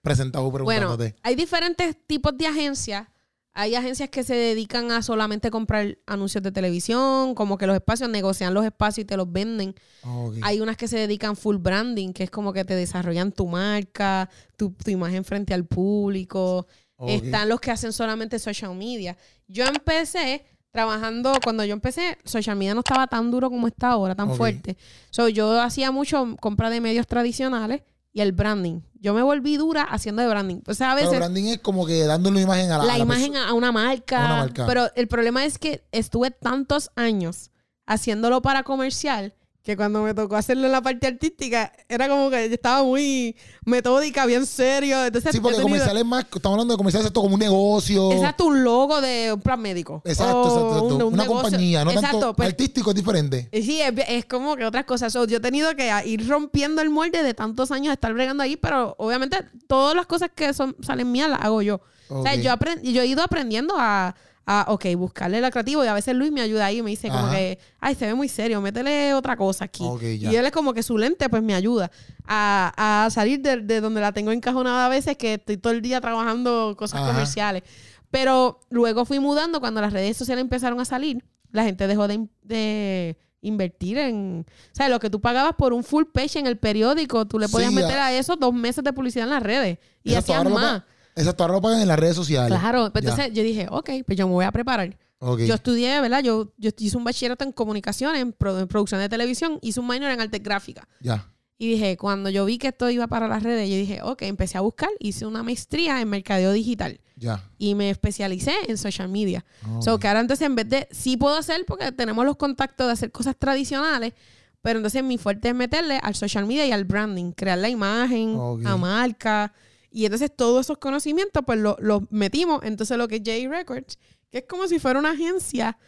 presentado 0.00 0.48
Bueno, 0.48 0.64
preguntándote. 0.66 1.16
hay 1.22 1.34
diferentes 1.34 1.96
tipos 2.06 2.36
de 2.38 2.46
agencias. 2.46 3.08
Hay 3.52 3.74
agencias 3.74 4.10
que 4.10 4.22
se 4.22 4.34
dedican 4.34 4.90
a 4.92 5.02
solamente 5.02 5.50
comprar 5.50 5.98
anuncios 6.06 6.42
de 6.42 6.52
televisión, 6.52 7.34
como 7.34 7.58
que 7.58 7.66
los 7.66 7.74
espacios, 7.74 8.10
negocian 8.10 8.54
los 8.54 8.64
espacios 8.64 9.04
y 9.04 9.06
te 9.06 9.16
los 9.16 9.30
venden. 9.30 9.74
Ok. 10.02 10.36
Hay 10.42 10.60
unas 10.60 10.76
que 10.76 10.86
se 10.86 10.98
dedican 10.98 11.36
full 11.36 11.56
branding, 11.56 12.12
que 12.12 12.24
es 12.24 12.30
como 12.30 12.52
que 12.52 12.64
te 12.64 12.74
desarrollan 12.76 13.32
tu 13.32 13.48
marca, 13.48 14.28
tu, 14.56 14.70
tu 14.70 14.90
imagen 14.90 15.24
frente 15.24 15.52
al 15.52 15.64
público. 15.64 16.66
Están 17.08 17.48
los 17.48 17.60
que 17.60 17.72
hacen 17.72 17.92
solamente 17.92 18.38
social 18.38 18.74
media. 18.74 19.16
Yo 19.48 19.66
empecé 19.66 20.44
trabajando, 20.74 21.32
cuando 21.44 21.64
yo 21.64 21.72
empecé, 21.72 22.18
social 22.24 22.56
media 22.56 22.74
no 22.74 22.80
estaba 22.80 23.06
tan 23.06 23.30
duro 23.30 23.48
como 23.48 23.68
está 23.68 23.90
ahora, 23.90 24.16
tan 24.16 24.34
fuerte. 24.34 24.76
So, 25.10 25.28
yo 25.28 25.62
hacía 25.62 25.92
mucho 25.92 26.36
compra 26.40 26.68
de 26.68 26.80
medios 26.80 27.06
tradicionales 27.06 27.82
y 28.12 28.20
el 28.22 28.32
branding. 28.32 28.80
Yo 29.00 29.14
me 29.14 29.22
volví 29.22 29.56
dura 29.56 29.82
haciendo 29.82 30.22
de 30.22 30.28
branding. 30.28 30.62
O 30.66 30.74
sea, 30.74 30.90
a 30.90 30.94
Pero 30.96 31.06
veces 31.06 31.20
branding 31.20 31.44
es 31.44 31.60
como 31.60 31.86
que 31.86 32.02
dándole 32.04 32.40
imagen 32.40 32.72
a 32.72 32.78
la, 32.78 32.84
la 32.86 32.94
a 32.94 32.98
la 32.98 33.04
imagen 33.04 33.34
perso- 33.34 33.46
a 33.48 33.52
una 33.52 33.70
marca. 33.70 34.22
A 34.22 34.26
una 34.26 34.36
marca. 34.42 34.66
Pero 34.66 34.90
el 34.96 35.06
problema 35.06 35.44
es 35.44 35.58
que 35.58 35.84
estuve 35.92 36.32
tantos 36.32 36.90
años 36.96 37.52
haciéndolo 37.86 38.42
para 38.42 38.64
comercial 38.64 39.32
que 39.64 39.76
cuando 39.78 40.02
me 40.02 40.12
tocó 40.12 40.36
hacerlo 40.36 40.66
en 40.66 40.72
la 40.72 40.82
parte 40.82 41.06
artística 41.06 41.72
era 41.88 42.06
como 42.06 42.28
que 42.28 42.48
yo 42.48 42.54
estaba 42.54 42.82
muy 42.84 43.34
metódica, 43.64 44.26
bien 44.26 44.44
serio. 44.44 45.02
Entonces, 45.06 45.32
Sí, 45.32 45.40
porque 45.40 45.56
tenido- 45.56 45.70
comerciales 45.70 46.04
más, 46.04 46.26
estamos 46.32 46.56
hablando 46.56 46.74
de 46.74 46.78
comerciales 46.78 47.06
esto 47.06 47.22
como 47.22 47.34
un 47.34 47.40
negocio. 47.40 48.12
Exacto, 48.12 48.44
un 48.44 48.62
logo 48.62 49.00
de 49.00 49.32
un 49.32 49.40
plan 49.40 49.58
médico. 49.60 50.02
Exacto, 50.04 50.38
O 50.42 50.44
exacto, 50.44 50.66
exacto. 50.68 50.84
un- 50.96 51.02
un 51.02 51.14
una 51.14 51.22
negocio. 51.22 51.42
compañía, 51.42 51.82
no 51.84 51.90
Exacto, 51.92 52.18
tanto 52.18 52.36
pues, 52.36 52.48
artístico 52.50 52.90
es 52.90 52.96
diferente. 52.96 53.48
eh, 53.50 53.62
Sí, 53.62 53.80
es, 53.80 53.92
es 54.06 54.26
como 54.26 54.54
que 54.56 54.66
otras 54.66 54.84
cosas. 54.84 55.10
So, 55.14 55.26
yo 55.26 55.38
he 55.38 55.40
tenido 55.40 55.74
que 55.74 55.90
ir 56.04 56.28
rompiendo 56.28 56.82
el 56.82 56.90
molde 56.90 57.22
de 57.22 57.32
tantos 57.32 57.70
años 57.70 57.86
de 57.86 57.94
estar 57.94 58.12
bregando 58.12 58.42
ahí, 58.42 58.56
pero 58.58 58.94
obviamente 58.98 59.38
todas 59.66 59.96
las 59.96 60.04
cosas 60.04 60.30
que 60.34 60.52
son 60.52 60.76
salen 60.82 61.10
mías 61.10 61.30
las 61.30 61.40
hago 61.40 61.62
yo. 61.62 61.80
O 62.10 62.22
sea, 62.22 62.34
yo, 62.34 62.52
aprend- 62.52 62.82
yo 62.82 63.00
he 63.00 63.06
ido 63.06 63.22
aprendiendo 63.22 63.74
a, 63.78 64.14
a, 64.46 64.66
ok, 64.68 64.86
buscarle 64.96 65.38
el 65.38 65.50
creativo 65.50 65.84
y 65.84 65.88
a 65.88 65.94
veces 65.94 66.14
Luis 66.14 66.30
me 66.30 66.40
ayuda 66.42 66.66
ahí 66.66 66.78
y 66.78 66.82
me 66.82 66.90
dice 66.90 67.08
como 67.08 67.30
que, 67.30 67.58
ay, 67.80 67.94
se 67.94 68.06
ve 68.06 68.14
muy 68.14 68.28
serio, 68.28 68.60
métele 68.60 69.14
otra 69.14 69.36
cosa 69.36 69.64
aquí. 69.64 69.82
Ok, 69.84 70.02
ya. 70.18 70.32
y 70.32 70.36
él 70.36 70.44
es 70.44 70.52
como 70.52 70.74
que 70.74 70.82
su 70.82 70.98
lente 70.98 71.28
pues 71.30 71.42
me 71.42 71.54
ayuda 71.54 71.90
a, 72.26 73.04
a 73.06 73.10
salir 73.10 73.40
de, 73.40 73.58
de 73.58 73.80
donde 73.80 74.00
la 74.00 74.12
tengo 74.12 74.32
encajonada 74.32 74.86
a 74.86 74.88
veces 74.88 75.16
que 75.16 75.34
estoy 75.34 75.56
todo 75.56 75.72
el 75.72 75.80
día 75.82 76.00
trabajando 76.00 76.74
cosas 76.78 77.00
Ajá. 77.00 77.10
comerciales. 77.12 77.62
Pero 78.10 78.60
luego 78.70 79.04
fui 79.04 79.18
mudando 79.18 79.60
cuando 79.60 79.80
las 79.80 79.92
redes 79.92 80.16
sociales 80.16 80.42
empezaron 80.42 80.78
a 80.80 80.84
salir, 80.84 81.24
la 81.50 81.64
gente 81.64 81.86
dejó 81.86 82.06
de, 82.06 82.28
de 82.42 83.16
invertir 83.40 83.98
en... 83.98 84.44
O 84.48 84.74
sea, 84.76 84.88
lo 84.88 85.00
que 85.00 85.10
tú 85.10 85.20
pagabas 85.20 85.54
por 85.56 85.72
un 85.72 85.82
full 85.84 86.04
page 86.12 86.38
en 86.38 86.46
el 86.46 86.56
periódico, 86.58 87.26
tú 87.26 87.38
le 87.38 87.48
podías 87.48 87.70
Sí, 87.70 87.76
meter 87.76 87.98
a- 87.98 88.12
eso 88.12 88.36
dos 88.36 88.52
meses 88.54 88.84
de 88.84 88.92
publicidad 88.92 89.24
en 89.26 89.30
las 89.30 89.42
redes. 89.42 89.78
Y 90.02 90.14
hacías 90.14 90.44
más. 90.48 90.82
Exacto, 91.16 91.44
ahora 91.44 91.54
lo 91.54 91.60
pagan 91.62 91.80
en 91.80 91.88
las 91.88 91.98
redes 91.98 92.16
sociales. 92.16 92.58
Claro, 92.58 92.90
pues 92.92 93.04
entonces 93.04 93.32
yo 93.32 93.42
dije, 93.42 93.66
ok, 93.70 93.90
pues 94.06 94.18
yo 94.18 94.26
me 94.26 94.34
voy 94.34 94.44
a 94.44 94.52
preparar. 94.52 94.96
Ok. 95.20 95.40
Yo 95.40 95.54
estudié, 95.54 96.00
¿verdad? 96.00 96.22
Yo, 96.22 96.52
yo 96.58 96.70
hice 96.76 96.96
un 96.96 97.04
bachillerato 97.04 97.44
en 97.44 97.52
comunicación, 97.52 98.14
en, 98.16 98.36
produ- 98.36 98.60
en 98.60 98.68
producción 98.68 99.00
de 99.00 99.08
televisión, 99.08 99.58
hice 99.62 99.80
un 99.80 99.86
minor 99.88 100.10
en 100.10 100.20
arte 100.20 100.38
gráfica. 100.40 100.86
Ya. 101.00 101.30
Y 101.56 101.70
dije, 101.70 101.96
cuando 101.96 102.30
yo 102.30 102.44
vi 102.44 102.58
que 102.58 102.68
esto 102.68 102.90
iba 102.90 103.06
para 103.06 103.28
las 103.28 103.42
redes, 103.44 103.70
yo 103.70 103.76
dije, 103.76 104.00
ok, 104.02 104.22
empecé 104.22 104.58
a 104.58 104.60
buscar, 104.60 104.88
hice 104.98 105.24
una 105.24 105.42
maestría 105.44 106.00
en 106.00 106.10
mercadeo 106.10 106.50
digital 106.52 107.00
Ya. 107.16 107.48
y 107.58 107.76
me 107.76 107.90
especialicé 107.90 108.52
en 108.66 108.76
social 108.76 109.08
media. 109.08 109.44
Ok. 109.76 109.82
So 109.82 109.98
que 110.00 110.08
ahora 110.08 110.20
entonces 110.20 110.44
en 110.46 110.56
vez 110.56 110.68
de, 110.68 110.88
sí 110.90 111.16
puedo 111.16 111.36
hacer 111.36 111.64
porque 111.64 111.92
tenemos 111.92 112.24
los 112.26 112.36
contactos 112.36 112.88
de 112.88 112.92
hacer 112.92 113.12
cosas 113.12 113.36
tradicionales, 113.38 114.14
pero 114.62 114.80
entonces 114.80 115.04
mi 115.04 115.16
fuerte 115.16 115.48
es 115.50 115.54
meterle 115.54 116.00
al 116.02 116.16
social 116.16 116.44
media 116.44 116.66
y 116.66 116.72
al 116.72 116.84
branding, 116.84 117.30
crear 117.30 117.56
la 117.58 117.68
imagen, 117.68 118.34
Ok. 118.36 118.62
a 118.66 118.76
marca. 118.76 119.52
Y 119.94 120.04
entonces 120.06 120.30
todos 120.34 120.66
esos 120.66 120.78
conocimientos 120.78 121.42
pues 121.46 121.58
lo- 121.60 121.76
los 121.80 122.02
metimos. 122.10 122.60
Entonces 122.64 122.98
lo 122.98 123.06
que 123.08 123.16
es 123.16 123.22
J 123.24 123.48
Records, 123.48 123.98
que 124.30 124.38
es 124.38 124.44
como 124.48 124.66
si 124.66 124.78
fuera 124.80 124.98
una 124.98 125.12
agencia 125.12 125.78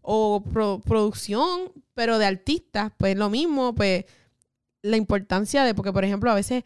o 0.00 0.42
pro- 0.42 0.80
producción, 0.80 1.70
pero 1.94 2.18
de 2.18 2.24
artistas, 2.24 2.90
pues 2.96 3.16
lo 3.16 3.28
mismo, 3.28 3.74
pues 3.74 4.06
la 4.82 4.96
importancia 4.96 5.62
de, 5.64 5.74
porque 5.74 5.92
por 5.92 6.04
ejemplo 6.04 6.30
a 6.30 6.34
veces... 6.34 6.64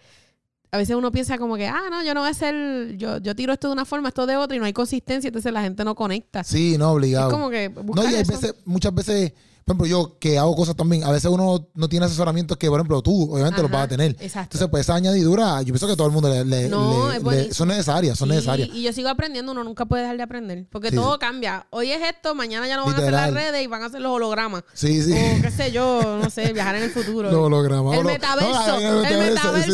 A 0.71 0.77
veces 0.77 0.97
uno 0.97 1.13
piensa 1.13 1.39
como 1.39 1.55
que, 1.57 1.69
ah, 1.69 1.85
no, 1.89 2.03
yo 2.03 2.15
no 2.15 2.21
voy 2.23 2.27
a 2.27 2.31
hacer, 2.33 2.97
yo, 2.97 3.19
yo 3.19 3.37
tiro 3.37 3.53
esto 3.53 3.69
de 3.69 3.75
una 3.75 3.85
forma, 3.85 4.09
esto 4.09 4.27
de 4.27 4.37
otra, 4.37 4.57
y 4.57 4.59
no 4.59 4.65
hay 4.67 4.73
consistencia, 4.73 5.29
entonces 5.29 5.53
la 5.53 5.63
gente 5.63 5.85
no 5.85 5.95
conecta. 5.95 6.43
Sí, 6.43 6.77
no, 6.77 6.91
obligado. 6.91 7.29
Es 7.29 7.33
como 7.33 7.49
que 7.49 7.69
No, 7.69 8.03
y 8.03 8.07
hay 8.13 8.25
veces, 8.25 8.57
muchas 8.65 8.93
veces, 8.93 9.33
por 9.65 9.73
ejemplo, 9.75 9.87
yo 9.87 10.19
que 10.19 10.39
hago 10.39 10.55
cosas 10.55 10.77
también, 10.77 11.05
a 11.05 11.11
veces 11.11 11.31
uno 11.31 11.69
no 11.75 11.89
tiene 11.89 12.07
asesoramientos 12.07 12.57
que, 12.59 12.69
por 12.69 12.79
ejemplo, 12.81 13.01
tú 13.03 13.33
obviamente 13.33 13.63
los 13.63 13.71
Ajá, 13.71 13.79
vas 13.79 13.85
a 13.87 13.89
tener. 13.89 14.11
exacto. 14.21 14.41
Entonces, 14.57 14.69
pues 14.71 14.81
esa 14.83 14.95
añadidura, 14.95 15.61
yo 15.63 15.73
pienso 15.73 15.87
que 15.87 15.97
todo 15.97 16.07
el 16.07 16.13
mundo 16.13 16.29
le, 16.29 16.45
le- 16.45 16.69
No, 16.69 17.09
le- 17.11 17.21
le- 17.47 17.55
son 17.55 17.69
necesarias, 17.69 18.19
son 18.19 18.29
necesarias. 18.29 18.69
Y 18.73 18.83
yo 18.83 18.93
sigo 18.93 19.09
aprendiendo, 19.09 19.53
uno 19.53 19.65
nunca 19.65 19.87
puede 19.87 20.03
dejar 20.03 20.17
de 20.19 20.23
aprender. 20.23 20.67
Porque 20.71 20.91
Sí, 20.91 20.97
todo 20.97 21.15
sí. 21.15 21.19
cambia. 21.19 21.67
Hoy 21.71 21.91
es 21.93 22.03
esto, 22.03 22.35
mañana 22.35 22.69
ya 22.69 22.77
no 22.77 22.85
van 22.85 22.95
a 22.95 22.99
hacer 22.99 23.13
las 23.13 23.33
redes 23.33 23.63
y 23.63 23.67
van 23.67 23.83
a 23.83 23.87
hacer 23.87 24.01
los 24.01 24.13
hologramas. 24.13 24.65
Sí, 24.75 25.03
sí. 25.03 25.13
O 25.13 25.43
qué 25.43 25.51
sé 25.51 25.73
yo, 25.73 26.19
no 26.23 26.29
sé, 26.31 26.53
viajar 26.53 26.75
en 26.77 26.83
el 26.85 26.91
futuro. 26.91 27.31
Lo 27.31 27.49
logramos. 27.49 27.97
El 27.97 28.05
metaverso, 28.05 28.79
el 28.79 29.03
metaverso. 29.31 29.73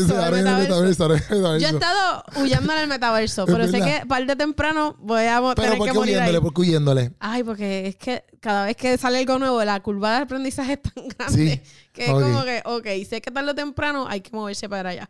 Yo 1.59 1.67
he 1.69 1.71
estado 1.71 2.25
huyendo 2.37 2.73
en 2.73 2.79
el 2.79 2.89
metaverso, 2.89 3.47
pero 3.47 3.67
sé 3.67 3.81
que 3.81 4.03
tarde 4.09 4.33
o 4.33 4.37
temprano 4.37 4.97
voy 5.01 5.23
a 5.25 5.41
tener 5.55 5.79
¿por 5.79 5.87
que 5.87 5.93
qué 5.93 5.99
morir 5.99 6.15
huyéndole? 6.17 6.41
¿Por 6.41 6.55
qué 6.55 6.61
huyéndole? 6.61 7.13
Ay, 7.19 7.43
porque 7.43 7.89
es 7.89 7.97
que 7.97 8.25
cada 8.41 8.67
vez 8.67 8.77
que 8.77 8.97
sale 8.99 9.19
algo 9.19 9.39
nuevo, 9.39 9.63
la 9.65 9.80
curva 9.81 10.17
de 10.17 10.23
aprendizaje 10.23 10.73
es 10.83 10.83
tan 10.83 11.09
grande 11.09 11.55
Sí. 11.65 11.71
que 11.93 12.05
es 12.05 12.11
como 12.11 12.45
que, 12.45 12.63
ok, 12.65 12.87
sé 13.09 13.21
que 13.21 13.31
tarde 13.31 13.51
o 13.51 13.55
temprano 13.55 14.07
hay 14.09 14.21
que 14.21 14.31
moverse 14.33 14.69
para 14.69 14.91
allá. 14.91 15.09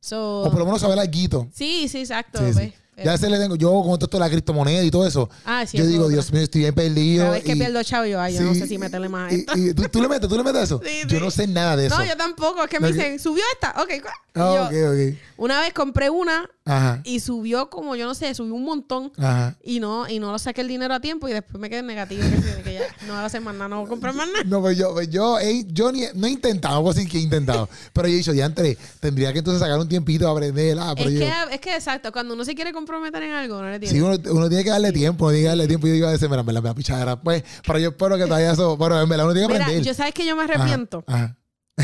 So, 0.00 0.42
O 0.42 0.50
por 0.50 0.58
lo 0.58 0.64
menos 0.64 0.80
saber 0.80 0.98
algo. 0.98 1.48
sí, 1.52 1.86
sí, 1.88 1.98
exacto. 2.00 2.38
Sí, 2.38 2.46
sí. 2.54 2.72
pues, 2.94 3.04
Ya 3.04 3.18
se 3.18 3.28
le 3.28 3.38
tengo, 3.38 3.54
yo 3.56 3.70
con 3.70 3.98
todo 3.98 4.06
esto 4.06 4.16
de 4.16 4.20
la 4.20 4.30
criptomoneda 4.30 4.82
y 4.82 4.90
todo 4.90 5.06
eso, 5.06 5.28
Ah, 5.44 5.64
sí, 5.66 5.76
yo 5.76 5.86
digo, 5.86 6.04
otra. 6.04 6.14
Dios 6.14 6.32
mío, 6.32 6.42
estoy 6.42 6.62
bien 6.62 6.74
perdido. 6.74 7.24
Cada 7.24 7.34
vez 7.36 7.44
que 7.44 7.52
y- 7.52 7.56
pierdo 7.56 7.82
chavo, 7.82 8.06
yo, 8.06 8.18
ay, 8.20 8.34
yo 8.34 8.40
no 8.42 8.54
sé 8.54 8.66
si 8.66 8.78
meterle 8.78 9.08
más 9.10 9.30
a 9.30 9.34
y- 9.34 9.40
esta. 9.40 9.58
y 9.58 9.74
¿tú, 9.74 9.82
tú 9.90 10.00
le 10.02 10.08
metes, 10.08 10.26
tú 10.28 10.36
le 10.36 10.42
metes 10.42 10.62
eso. 10.62 10.80
Yo 11.08 11.20
no 11.20 11.30
sé 11.30 11.46
nada 11.46 11.76
de 11.76 11.86
eso. 11.86 11.98
No, 11.98 12.04
yo 12.04 12.16
tampoco. 12.16 12.62
Es 12.64 12.70
que 12.70 12.80
me 12.80 12.88
dicen, 12.92 13.18
¿subió 13.18 13.42
esta? 13.54 13.74
Ok. 13.82 13.90
Y 13.90 14.00
Ah, 14.34 14.70
yo, 14.72 14.86
ok, 14.88 14.94
ok. 14.94 15.18
Una 15.36 15.60
vez 15.60 15.72
compré 15.74 16.08
una 16.08 16.48
Ajá, 16.70 17.00
y 17.04 17.18
subió 17.18 17.68
como, 17.68 17.96
yo 17.96 18.06
no 18.06 18.14
sé, 18.14 18.32
subió 18.34 18.54
un 18.54 18.64
montón. 18.64 19.10
ajá. 19.18 19.56
Y 19.64 19.80
no, 19.80 20.08
y 20.08 20.20
no 20.20 20.30
lo 20.30 20.38
saqué 20.38 20.60
el 20.60 20.68
dinero 20.68 20.94
a 20.94 21.00
tiempo 21.00 21.28
y 21.28 21.32
después 21.32 21.60
me 21.60 21.68
quedé 21.68 21.82
negativo. 21.82 22.22
Que, 22.22 22.36
sí, 22.36 22.62
que 22.62 22.74
ya 22.74 22.80
no 23.06 23.14
voy 23.14 23.22
a 23.22 23.24
hacer 23.24 23.40
más 23.40 23.54
nada, 23.54 23.68
no 23.68 23.76
voy 23.78 23.86
a 23.86 23.88
comprar 23.88 24.14
más 24.14 24.28
nada. 24.28 24.44
No, 24.44 24.60
pues 24.60 24.78
yo, 24.78 24.92
pues 24.92 25.10
yo, 25.10 25.36
yo 25.66 25.90
ni, 25.90 26.02
no 26.14 26.26
he 26.28 26.30
intentado, 26.30 26.80
puedo 26.80 26.94
decir 26.94 27.10
que 27.10 27.18
he 27.18 27.22
intentado, 27.22 27.68
pero 27.92 28.06
yo 28.06 28.14
he 28.14 28.18
dicho, 28.18 28.32
ya 28.32 28.46
entre, 28.46 28.78
tendría 29.00 29.32
que 29.32 29.40
entonces 29.40 29.60
sacar 29.60 29.78
un 29.78 29.88
tiempito 29.88 30.28
a 30.28 30.30
aprender. 30.32 30.78
Ah, 30.80 30.94
pero 30.96 31.10
Es 31.10 31.14
yo, 31.14 31.20
que, 31.20 31.54
es 31.54 31.60
que 31.60 31.74
exacto, 31.74 32.12
cuando 32.12 32.34
uno 32.34 32.44
se 32.44 32.54
quiere 32.54 32.72
comprometer 32.72 33.22
en 33.24 33.32
algo, 33.32 33.60
no 33.60 33.68
le 33.68 33.80
tiene. 33.80 33.92
Sí, 33.94 34.00
uno, 34.00 34.16
uno 34.32 34.48
tiene 34.48 34.62
que 34.62 34.70
darle 34.70 34.92
tiempo, 34.92 35.24
uno 35.24 35.32
tiene 35.32 35.44
que 35.44 35.48
darle 35.48 35.66
tiempo. 35.66 35.86
Yo 35.88 35.92
digo 35.94 36.06
a 36.06 36.12
veces, 36.12 36.30
mira, 36.30 36.42
me 36.44 36.52
la, 36.52 36.60
me 36.60 36.68
la 36.68 36.74
pichadera. 36.74 37.20
Pues, 37.20 37.42
pero 37.66 37.78
yo 37.80 37.88
espero 37.88 38.16
que 38.16 38.24
todavía 38.26 38.52
eso, 38.52 38.76
bueno, 38.76 39.00
en 39.00 39.08
verdad 39.08 39.26
uno 39.26 39.34
tiene 39.34 39.48
que 39.48 39.52
Mira, 39.54 39.64
aprender. 39.64 39.86
yo 39.86 39.94
sabes 39.94 40.14
que 40.14 40.24
yo 40.24 40.36
me 40.36 40.44
arrepiento. 40.44 41.02
Ajá, 41.08 41.36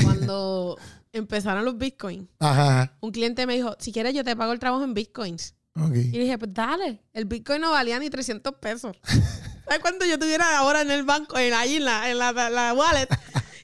Cuando 0.02 0.78
empezaron 1.16 1.64
los 1.64 1.76
bitcoins, 1.78 2.28
ajá, 2.38 2.96
un 3.00 3.10
cliente 3.12 3.46
me 3.46 3.54
dijo, 3.54 3.76
si 3.78 3.92
quieres 3.92 4.14
yo 4.14 4.24
te 4.24 4.36
pago 4.36 4.52
el 4.52 4.58
trabajo 4.58 4.84
en 4.84 4.94
bitcoins. 4.94 5.54
Ok. 5.78 5.94
Y 5.94 6.18
dije, 6.18 6.38
pues 6.38 6.54
dale, 6.54 7.02
el 7.12 7.26
bitcoin 7.26 7.60
no 7.60 7.70
valía 7.72 7.98
ni 7.98 8.08
300 8.08 8.54
pesos. 8.54 8.96
¿Sabes 9.66 9.80
cuánto 9.82 10.06
yo 10.06 10.18
tuviera 10.18 10.58
ahora 10.58 10.80
en 10.80 10.90
el 10.90 11.02
banco, 11.02 11.36
en 11.38 11.52
ahí 11.52 11.76
en 11.76 11.84
la, 11.84 12.10
en 12.10 12.18
la, 12.18 12.32
la 12.32 12.72
wallet? 12.74 13.08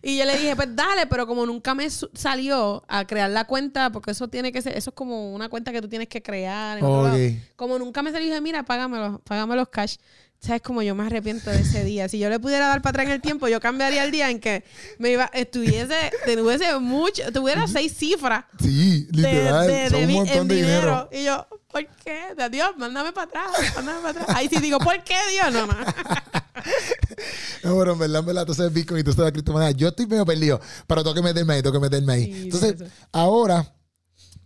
Y 0.05 0.19
yo 0.19 0.25
le 0.25 0.37
dije, 0.37 0.57
pues 0.57 0.75
dale, 0.75 1.07
pero 1.07 1.29
como 1.29 1.47
nunca 1.47 1.77
me 1.77 1.89
salió 1.89 2.83
a 2.89 3.07
crear 3.07 3.31
la 3.31 3.45
cuenta, 3.47 3.93
porque 3.93 4.11
eso 4.11 4.27
tiene 4.27 4.51
que 4.51 4.61
ser, 4.61 4.77
eso 4.77 4.91
es 4.91 4.97
como 4.97 5.33
una 5.33 5.49
cuenta 5.49 5.71
que 5.71 5.81
tú 5.81 5.89
tienes 5.89 6.09
que 6.09 6.21
crear. 6.21 6.79
en 6.79 6.85
otro 6.85 7.03
Ok. 7.03 7.07
lado. 7.07 7.19
Como 7.55 7.79
nunca 7.79 8.03
me 8.03 8.11
salió, 8.11 8.27
dije, 8.27 8.41
mira, 8.41 8.65
págamelo, 8.65 9.21
págame 9.21 9.55
los 9.55 9.69
cash. 9.69 9.99
¿Sabes 10.45 10.61
cómo 10.61 10.83
yo 10.83 10.97
me 10.97 11.05
arrepiento 11.07 11.51
de 11.51 11.61
ese 11.61 11.85
día? 11.85 12.09
Si 12.09 12.19
yo 12.19 12.29
le 12.29 12.41
pudiera 12.41 12.67
dar 12.67 12.83
para 12.83 12.91
atrás 12.91 13.07
en 13.07 13.13
el 13.13 13.21
tiempo, 13.21 13.47
yo 13.47 13.61
cambiaría 13.61 14.03
el 14.03 14.11
día 14.11 14.29
en 14.29 14.41
que 14.41 14.65
me 14.99 15.13
iba, 15.13 15.31
estuviese, 15.33 16.11
tuviese 16.25 16.77
mucho, 16.81 17.23
tuviera 17.33 17.69
seis 17.69 17.95
cifras 17.97 18.45
Sí, 18.61 19.07
literal. 19.13 19.69
de- 19.69 19.91
de 19.91 20.05
un 20.05 20.13
montón 20.13 20.49
de 20.49 20.55
dinero. 20.57 20.81
dinero. 20.81 21.09
Y 21.13 21.25
yo, 21.25 21.47
¿por 21.71 21.87
qué? 22.05 22.35
De 22.37 22.49
Dios, 22.51 22.71
mándame 22.77 23.13
para 23.13 23.27
atrás, 23.29 23.47
mándame 23.77 24.01
para 24.01 24.21
atrás. 24.23 24.37
Ahí 24.37 24.49
sí 24.49 24.57
digo, 24.61 24.79
¿por 24.81 25.01
qué 25.05 25.15
Dios? 25.31 25.53
No, 25.53 25.67
no. 25.67 25.75
No, 27.65 27.79
pero 27.79 27.93
en 27.93 27.99
verdad, 27.99 28.21
en 28.21 28.27
verdad, 28.27 28.45
tú 28.47 28.55
sabes 28.55 28.73
Bitcoin 28.73 29.01
y 29.01 29.05
tú 29.05 29.13
sabes 29.13 29.33
criptomoneda. 29.33 29.71
Yo 29.71 29.89
estoy 29.89 30.07
medio 30.07 30.25
perdido, 30.27 30.61
pero 30.87 31.03
tengo 31.03 31.15
que 31.15 31.23
meterme 31.23 31.55
ahí, 31.55 31.63
tengo 31.63 31.73
que 31.75 31.81
meterme 31.81 32.13
ahí. 32.13 32.25
Sí, 32.33 32.41
Entonces, 32.45 32.91
ahora, 33.13 33.73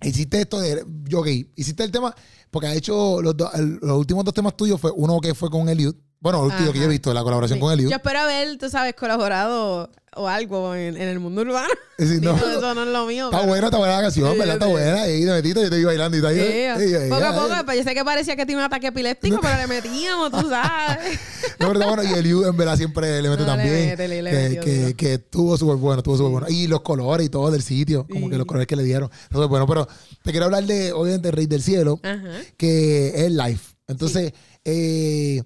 hiciste 0.03 0.41
esto 0.41 0.61
de. 0.61 0.85
Yo, 1.05 1.21
ok, 1.21 1.29
hiciste 1.57 1.85
el 1.85 1.91
tema, 1.91 2.15
porque 2.51 2.69
ha 2.69 2.75
hecho 2.75 3.21
los, 3.23 3.35
el- 3.55 3.79
los 3.83 3.99
últimos 3.99 4.25
dos 4.25 4.35
temas 4.35 4.57
tuyos 4.57 4.81
fue 4.81 4.91
uno 4.95 5.21
que 5.21 5.35
fue 5.35 5.51
con 5.51 5.69
Eliud. 5.69 5.95
Bueno, 6.21 6.45
el 6.47 6.53
último 6.53 6.73
que 6.73 6.79
yo 6.79 6.85
he 6.87 6.89
visto, 6.89 7.13
la 7.15 7.23
colaboración 7.23 7.59
Sí. 7.59 7.61
con 7.61 7.73
Eliud. 7.73 7.91
Yo 7.91 7.97
espero 7.97 8.21
haber, 8.21 8.57
tú 8.59 8.69
sabes, 8.71 8.95
colaborado 8.95 9.91
o 10.19 10.29
algo 10.29 10.75
en, 10.75 10.97
en 10.97 11.09
el 11.09 11.21
mundo 11.21 11.43
urbano. 11.43 11.69
Es 11.99 12.09
decir, 12.21 12.27
eso 12.27 12.75
no 12.75 12.83
es 12.85 12.89
lo 12.89 13.05
mío. 13.07 13.27
Está 13.27 13.39
pero- 13.41 13.49
buena, 13.51 13.67
está 13.67 13.77
buena 13.79 13.97
la 13.97 14.03
canción, 14.03 14.33
Sí, 14.33 14.39
¿verdad? 14.39 14.55
Está 14.55 14.65
sí. 14.67 14.73
buena. 14.73 15.09
Y 15.09 15.21
de 15.25 15.33
metito, 15.33 15.63
yo 15.63 15.69
te 15.71 15.79
iba 15.79 15.89
bailando 15.91 16.17
y 16.17 16.21
está 16.21 16.29
ahí. 16.31 16.39
Sí, 16.39 16.85
Ey, 16.85 16.95
ey, 17.03 17.09
poco 17.11 17.23
a 17.23 17.29
ey, 17.29 17.35
poco, 17.39 17.65
pues 17.67 17.77
yo 17.77 17.85
sé 17.85 17.95
que 17.95 18.03
parecía 18.05 18.35
que 18.35 18.47
tenía 18.47 18.57
un 18.59 18.65
ataque 18.65 18.87
epiléptico, 18.87 19.39
pero 19.43 19.57
le 19.59 19.67
metíamos, 19.67 20.31
tú 20.31 20.49
sabes. 20.49 21.21
No, 21.61 21.69
pero 21.69 21.73
está 21.81 21.87
bueno. 21.95 22.03
Y 22.03 22.19
Eliud, 22.19 22.47
en 22.47 22.57
verdad, 22.57 22.77
siempre 22.77 23.21
le 23.23 23.29
mete 23.29 23.43
No, 23.45 23.57
le 23.57 23.63
también. 23.63 23.87
mete, 23.91 24.09
le- 24.09 24.23
le 24.23 24.31
que, 24.31 24.37
metió 24.37 24.63
que, 24.63 24.77
duro. 24.83 24.97
que 24.97 25.15
estuvo 25.15 25.57
súper 25.59 25.77
bueno, 25.77 25.99
estuvo 25.99 26.17
súper 26.17 26.33
bueno. 26.33 26.47
Y 26.49 26.67
los 26.67 26.81
colores 26.81 27.27
y 27.27 27.31
todo 27.31 27.51
del 27.51 27.63
sitio, 27.63 28.07
como 28.11 28.27
Sí. 28.27 28.31
que 28.33 28.39
los 28.39 28.47
colores 28.47 28.67
que 28.67 28.77
le 28.77 28.83
dieron. 28.85 29.11
Eso 29.31 29.43
es 29.45 29.49
bueno. 29.51 29.67
Pero 29.67 29.87
te 30.23 30.31
quiero 30.33 30.47
hablar 30.47 30.65
de, 30.65 30.93
obviamente, 30.93 31.31
Rey 31.31 31.47
del 31.47 31.63
Cielo, 31.63 32.01
Ajá. 32.03 32.41
que 32.57 33.27
es 33.27 33.31
live. 33.31 33.61
Entonces, 33.89 34.33
eh, 34.65 35.43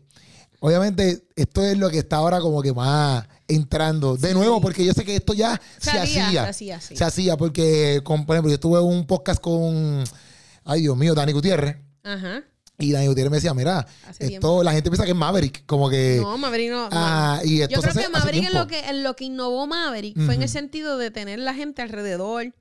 obviamente, 0.61 1.25
esto 1.37 1.63
es 1.65 1.77
lo 1.77 1.91
que 1.91 1.99
está 1.99 2.17
ahora 2.17 2.41
como 2.41 2.63
que 2.63 2.73
más 2.73 3.27
entrando. 3.49 4.17
De 4.17 4.33
nuevo, 4.35 4.61
porque 4.61 4.85
yo 4.85 4.93
sé 4.93 5.05
que 5.05 5.17
esto 5.17 5.35
ya 5.35 5.61
se, 5.79 5.91
Se 5.91 5.99
hacía, 5.99 6.27
hacía. 6.29 6.43
se 6.45 6.49
hacía, 6.51 6.81
sí. 6.81 6.97
Se 6.97 7.05
hacía, 7.05 7.37
porque, 7.37 8.01
con, 8.05 8.25
por 8.27 8.37
ejemplo, 8.37 8.51
yo 8.51 8.61
tuve 8.61 8.81
un 8.81 9.07
podcast 9.07 9.41
con, 9.41 10.05
ay 10.65 10.83
Dios 10.83 10.97
mío, 10.97 11.15
Dani 11.15 11.33
Gutiérrez. 11.33 11.77
Ajá. 12.05 12.43
Y 12.79 12.93
Dani 12.93 13.09
Gutiérrez 13.09 13.31
me 13.31 13.37
decía, 13.37 13.53
mira, 13.53 13.81
Hace 14.07 14.25
esto, 14.25 14.27
tiempo. 14.29 14.63
la 14.63 14.73
gente 14.73 14.89
piensa 14.89 15.05
que 15.05 15.11
es 15.11 15.17
Maverick, 15.17 15.67
como 15.67 15.91
que... 15.91 16.19
No, 16.23 16.39
Maverick 16.39 16.71
no. 16.71 16.89
Ah, 16.91 17.41
y 17.45 17.61
esto 17.61 17.75
Yo 17.75 17.81
creo 17.83 17.91
hace- 17.93 18.03
que 18.05 18.09
Maverick 18.09 18.41
tiempo. 18.41 18.59
lo 18.59 18.67
que, 18.69 18.81
en 18.89 19.03
lo 19.03 19.17
que 19.17 19.25
innovó 19.25 19.67
Maverick 19.67 20.17
fue 20.25 20.35
en 20.35 20.43
el 20.43 20.49
sentido 20.49 20.97
de 20.97 21.11
tener 21.11 21.41
la 21.41 21.53
gente 21.53 21.83
alrededor. 21.83 22.55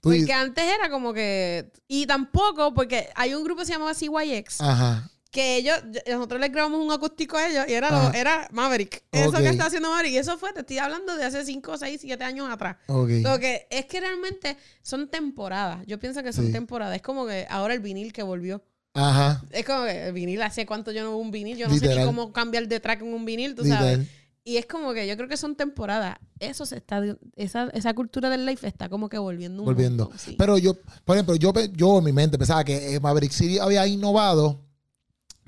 Tú 0.00 0.10
Porque 0.10 0.20
dices- 0.20 0.34
antes 0.36 0.64
era 0.64 0.88
como 0.90 1.12
que. 1.12 1.70
Y 1.88 2.06
tampoco, 2.06 2.72
porque 2.72 3.08
hay 3.16 3.34
un 3.34 3.42
grupo 3.44 3.60
que 3.60 3.66
se 3.66 3.72
llamaba 3.72 3.92
CYX, 3.94 4.60
Ajá. 4.60 5.10
Que 5.30 5.56
ellos, 5.56 5.76
nosotros 6.10 6.40
les 6.40 6.50
grabamos 6.50 6.80
un 6.82 6.90
acústico 6.90 7.36
a 7.36 7.48
ellos 7.48 7.64
y 7.68 7.72
era, 7.74 7.90
lo- 7.90 8.12
era 8.14 8.48
Maverick. 8.50 9.04
Eso 9.12 9.32
que 9.38 9.48
está 9.48 9.66
haciendo 9.66 9.90
Maverick. 9.90 10.12
Y 10.14 10.16
eso 10.18 10.38
fue, 10.38 10.52
te 10.54 10.60
estoy 10.60 10.78
hablando 10.78 11.16
de 11.16 11.24
hace 11.24 11.44
5, 11.44 11.76
6, 11.76 12.00
7 12.00 12.24
años 12.24 12.48
atrás. 12.50 12.76
Ok. 12.86 13.10
Lo 13.22 13.38
que 13.38 13.66
es 13.70 13.84
que 13.86 14.00
realmente 14.00 14.56
son 14.82 15.08
temporadas. 15.08 15.84
Yo 15.86 15.98
pienso 15.98 16.22
que 16.22 16.32
son 16.32 16.46
Sí. 16.46 16.52
temporadas. 16.52 16.96
Es 16.96 17.02
como 17.02 17.26
que 17.26 17.46
ahora 17.50 17.74
el 17.74 17.80
vinil 17.80 18.12
que 18.12 18.22
volvió. 18.22 18.62
Ajá. 18.94 19.44
Es 19.50 19.64
como 19.66 19.84
que 19.84 20.06
el 20.08 20.12
vinil, 20.14 20.40
hace 20.42 20.64
cuánto 20.64 20.92
yo 20.92 21.02
no 21.04 21.10
hubo 21.10 21.18
un 21.18 21.30
vinil. 21.30 21.58
Yo 21.58 21.68
no 21.68 21.76
sé 21.76 21.94
ni 21.94 22.04
cómo 22.04 22.32
cambiar 22.32 22.66
de 22.66 22.80
track 22.80 23.02
en 23.02 23.12
un 23.12 23.24
vinil, 23.26 23.54
tú 23.54 23.64
sabes. 23.64 23.98
Literal. 23.98 24.08
Y 24.44 24.56
es 24.56 24.64
como 24.64 24.94
que 24.94 25.06
yo 25.06 25.14
creo 25.16 25.28
que 25.28 25.36
son 25.36 25.56
temporadas. 25.56 26.16
Eso 26.40 26.64
se 26.64 26.76
está, 26.78 27.02
esa, 27.36 27.68
esa 27.74 27.92
cultura 27.92 28.30
del 28.30 28.46
life 28.46 28.66
está 28.66 28.88
como 28.88 29.10
que 29.10 29.18
volviendo 29.18 29.60
un 29.62 29.66
Volviendo. 29.66 30.04
montón, 30.04 30.18
sí. 30.18 30.36
Pero 30.38 30.56
yo, 30.56 30.74
por 31.04 31.16
ejemplo, 31.16 31.34
yo, 31.36 31.52
yo 31.74 31.98
en 31.98 32.04
mi 32.04 32.12
mente 32.12 32.38
pensaba 32.38 32.64
que 32.64 32.94
eh, 32.94 32.98
Maverick 32.98 33.30
City 33.30 33.58
había 33.58 33.86
innovado 33.86 34.64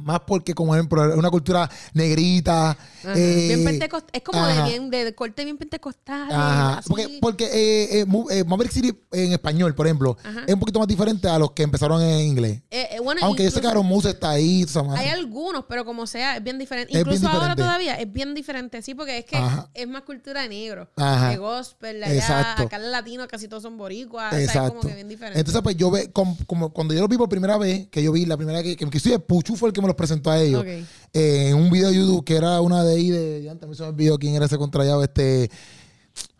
más 0.03 0.21
porque, 0.27 0.55
como 0.55 0.75
ejemplo, 0.75 1.11
es 1.11 1.17
una 1.17 1.31
cultura 1.31 1.71
negrita. 1.95 2.77
Eh, 3.05 3.47
bien 3.49 3.65
pentecostal. 3.65 4.11
Es 4.13 4.23
como 4.23 4.47
de 4.47 4.63
bien, 4.65 4.91
de 4.91 5.15
corte 5.15 5.45
bien 5.45 5.57
pentecostal. 5.57 6.29
Ajá. 6.31 6.83
Porque, 6.87 7.19
porque 7.21 7.45
eh, 7.45 8.01
eh, 8.01 8.07
eh, 8.31 8.45
Maverick 8.45 8.73
City 8.73 8.93
en 9.13 9.33
español, 9.33 9.75
por 9.75 9.87
ejemplo, 9.87 10.17
Ajá. 10.23 10.43
es 10.47 10.55
un 10.55 10.61
poquito 10.61 10.79
más 10.79 10.89
diferente 10.89 11.29
a 11.29 11.39
los 11.39 11.53
que 11.53 11.63
empezaron 11.63 12.03
en 12.03 12.21
inglés. 12.21 12.63
Eh, 12.71 12.89
eh, 12.93 13.01
bueno, 13.01 13.21
Aunque 13.25 13.45
yo 13.45 13.51
sé 13.51 13.61
que 13.61 13.67
Aaron 13.67 13.87
Moose 13.87 14.11
está 14.11 14.31
ahí. 14.31 14.67
Hay 14.97 15.09
algunos, 15.09 15.65
pero 15.69 15.85
como 15.85 16.07
sea, 16.07 16.37
es 16.37 16.43
bien 16.43 16.59
diferente. 16.59 16.93
Es 16.93 17.05
bien 17.05 17.17
Incluso 17.17 17.27
ahora 17.29 17.55
diferente. 17.55 17.63
todavía 17.63 17.95
es 17.95 18.13
bien 18.13 18.35
diferente, 18.35 18.83
sí, 18.83 18.95
porque 18.95 19.19
es 19.19 19.25
que 19.25 19.37
Ajá. 19.37 19.69
es 19.75 19.89
más 19.89 20.03
cultura 20.03 20.43
de 20.43 20.49
negro. 20.49 20.89
De 20.97 21.37
gospel, 21.37 22.03
allá, 22.03 22.15
Exacto. 22.15 22.63
acá 22.65 22.77
en 22.77 22.91
latino 22.91 23.27
casi 23.29 23.49
todos 23.49 23.63
son 23.63 23.77
boricuas. 23.77 24.29
O 24.33 24.37
sea, 24.37 24.39
es 24.41 24.49
Exacto. 24.49 24.71
como 24.77 24.89
que 24.89 24.95
bien 24.95 25.09
diferente. 25.09 25.39
Entonces, 25.39 25.63
pues 25.63 25.77
yo 25.77 25.91
ve, 25.91 26.11
como, 26.13 26.37
como 26.47 26.71
cuando 26.73 26.95
yo 26.95 27.01
lo 27.01 27.09
vi 27.09 27.17
por 27.17 27.29
primera 27.29 27.57
vez, 27.59 27.89
que 27.89 28.03
yo 28.03 28.13
vi 28.13 28.27
la 28.27 28.37
primera 28.37 28.63
que, 28.63 28.77
que 28.77 28.85
inclusive 28.85 29.19
Puchu 29.19 29.57
fue 29.57 29.69
el 29.69 29.73
que 29.73 29.81
me 29.81 29.89
los 29.91 29.97
presentó 29.97 30.31
a 30.31 30.41
ellos, 30.41 30.61
Ok. 30.63 30.67
eh, 31.13 31.49
en 31.51 31.57
un 31.57 31.71
video 31.71 31.89
de 31.91 31.95
YouTube 31.97 32.25
que 32.25 32.37
era 32.37 32.61
una 32.61 32.83
de 32.85 32.95
ahí 32.95 33.11
de, 33.11 33.49
antes 33.51 33.69
me 33.69 33.87
olvidó 33.87 34.19
quién 34.19 34.35
era 34.35 34.47
ese 34.47 34.57
contrallado, 34.59 35.03
este, 35.03 35.51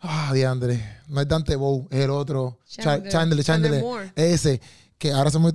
ah, 0.01 0.31
diandre, 0.33 0.83
no 1.07 1.21
es 1.21 1.27
Dante 1.27 1.55
Bow, 1.55 1.87
es 1.91 1.99
el 1.99 2.09
otro, 2.09 2.57
Cha- 2.67 2.83
Chandler. 2.83 3.11
Chandler, 3.11 3.43
Chandler, 3.43 3.81
Chandler 3.81 4.13
ese, 4.15 4.61
que 4.97 5.11
ahora 5.11 5.29
se 5.31 5.39
me, 5.39 5.53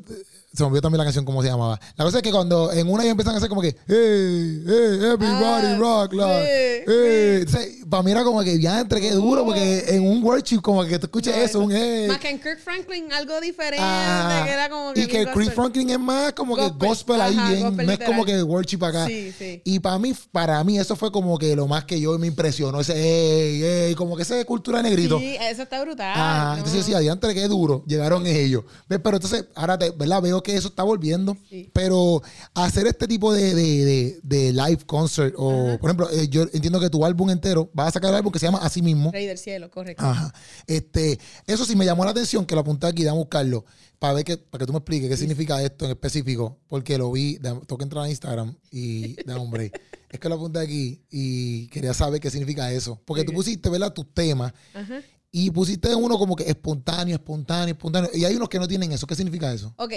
se 0.57 0.63
me 0.63 0.69
olvidó 0.69 0.83
también 0.83 0.99
la 0.99 1.05
canción 1.05 1.25
cómo 1.25 1.43
se 1.43 1.49
llamaba. 1.49 1.79
La 1.97 2.05
cosa 2.05 2.19
es 2.19 2.23
que 2.23 2.31
cuando 2.31 2.73
en 2.73 2.89
una 2.89 3.03
ellos 3.03 3.13
empiezan 3.13 3.35
a 3.35 3.39
hacer 3.39 3.49
como 3.49 3.61
que, 3.63 3.77
hey, 3.87 4.63
hey, 4.67 4.99
everybody 5.13 5.67
Ah, 5.67 5.77
rock, 5.79 6.13
like, 6.15 6.85
sí, 6.85 6.85
hey. 6.87 7.39
Entonces, 7.41 7.77
para 7.89 8.03
mí 8.03 8.11
era 8.11 8.25
como 8.25 8.43
que 8.43 8.59
ya 8.61 8.81
entre 8.81 9.01
qué 9.01 9.11
duro, 9.13 9.45
porque 9.45 9.85
en 9.89 10.07
un 10.07 10.23
worship 10.25 10.61
como 10.61 10.85
que 10.85 10.99
tú 10.99 11.07
escuchas 11.07 11.37
No, 11.37 11.43
eso, 11.43 11.61
un 11.61 11.73
hey. 11.73 12.07
Más 12.09 12.19
que 12.19 12.31
en 12.31 12.39
Kirk 12.41 12.59
Franklin, 12.61 13.13
algo 13.13 13.41
diferente, 13.41 13.79
Ah, 13.81 14.43
que 14.47 14.53
era 14.53 14.69
como 14.69 14.93
que. 14.93 15.01
y 15.03 15.07
que 15.07 15.25
gospel. 15.25 15.51
Franklin 15.53 15.91
es 15.91 15.99
más 16.01 16.33
como 16.33 16.57
que 16.57 16.69
Gospel. 16.77 17.21
ahí 17.21 17.35
bien, 17.35 17.63
gospel 17.69 17.87
no 17.87 17.93
es 17.93 17.99
como 18.01 18.25
que 18.25 18.43
worship 18.43 18.83
acá. 18.85 19.07
Sí, 19.07 19.33
sí. 19.37 19.61
Y 19.65 19.79
para 19.81 19.99
mí, 19.99 20.15
para 20.33 20.63
mí 20.65 20.79
eso 20.79 20.97
fue 20.97 21.13
como 21.13 21.39
que 21.39 21.55
lo 21.55 21.67
más 21.67 21.85
que 21.85 22.01
yo 22.01 22.19
me 22.19 22.27
impresionó, 22.27 22.81
ese 22.81 22.95
hey, 22.97 23.61
hey, 23.63 23.95
como 23.95 24.17
que 24.17 24.23
esa 24.23 24.43
cultura 24.45 24.83
negrito. 24.83 25.19
Sí, 25.19 25.37
eso 25.41 25.63
está 25.63 25.83
brutal. 25.83 26.13
Ajá, 26.13 26.45
¿no? 26.45 26.53
entonces 26.59 26.73
yo 26.75 26.79
decía, 26.81 26.97
adiante, 26.99 27.33
qué 27.35 27.47
duro, 27.49 27.85
llegaron 27.87 28.27
ellos. 28.27 28.65
¿Ves? 28.89 29.01
Pero 29.03 29.17
entonces, 29.17 29.45
ahora 29.55 29.79
te, 29.79 29.91
¿verdad? 29.91 30.23
Veo 30.23 30.43
que 30.47 30.57
eso 30.57 30.69
está 30.69 30.83
volviendo. 30.85 31.37
Sí. 31.51 31.69
Pero 31.73 32.23
hacer 32.55 32.87
este 32.87 33.07
tipo 33.09 33.33
de, 33.33 33.55
de- 33.55 33.85
de- 33.85 34.21
de 34.23 34.53
live 34.53 34.85
concert, 34.87 35.35
o 35.37 35.77
por 35.81 35.91
ejemplo, 35.91 36.09
eh, 36.11 36.29
yo 36.29 36.43
entiendo 36.53 36.79
que 36.81 36.89
tu 36.89 37.05
álbum 37.05 37.29
entero, 37.31 37.69
vas 37.75 37.89
a 37.89 37.91
sacar 37.93 38.11
un 38.11 38.17
álbum 38.17 38.33
que 38.33 38.39
se 38.39 38.47
llama 38.47 38.59
Así 38.63 38.81
mismo. 38.81 39.11
Rey 39.13 39.27
del 39.27 39.39
cielo, 39.39 39.71
correcto. 39.71 40.05
Ajá. 40.05 40.33
Este, 40.67 41.19
eso 41.47 41.65
sí 41.65 41.75
me 41.77 41.85
llamó 41.85 42.05
la 42.05 42.13
atención 42.13 42.47
que 42.47 42.55
lo 42.55 42.61
apunté 42.61 42.87
aquí, 42.87 43.03
déjame 43.03 43.19
buscarlo, 43.21 43.65
para 43.99 44.13
ver 44.15 44.25
que, 44.25 44.37
para 44.39 44.61
que 44.63 44.67
tú 44.67 44.73
me 44.73 44.79
expliques 44.79 45.09
qué 45.09 45.17
significa 45.17 45.63
esto 45.63 45.85
en 45.87 45.91
específico, 45.91 46.59
porque 46.69 46.97
lo 46.99 47.11
vi, 47.13 47.39
tengo 47.39 47.61
que 47.79 47.83
entrar 47.85 48.05
a 48.05 48.09
Instagram 48.09 48.55
y 48.71 49.15
da 49.25 49.37
hombre. 49.39 49.73
es 50.11 50.21
que 50.21 50.29
lo 50.29 50.37
apunté 50.37 50.61
aquí 50.61 51.03
y 51.11 51.67
quería 51.69 51.93
saber 51.93 52.21
qué 52.21 52.31
significa 52.31 52.71
eso. 52.73 53.01
Porque 53.05 53.25
tú 53.25 53.33
Ok. 53.33 53.37
pusiste, 53.37 53.69
¿verdad? 53.69 53.93
Tus 53.93 54.07
temas 54.15 54.53
Ajá. 54.75 55.01
y 55.33 55.51
pusiste 55.51 55.95
uno 55.95 56.17
como 56.19 56.37
que 56.37 56.45
espontáneo, 56.45 57.15
espontáneo, 57.17 57.75
espontáneo. 57.75 58.11
Y 58.15 58.25
hay 58.25 58.37
unos 58.37 58.49
que 58.49 58.59
no 58.59 58.69
tienen 58.69 58.93
eso. 58.93 59.07
¿Qué 59.07 59.15
significa 59.17 59.53
eso? 59.53 59.75
Ok. 59.79 59.93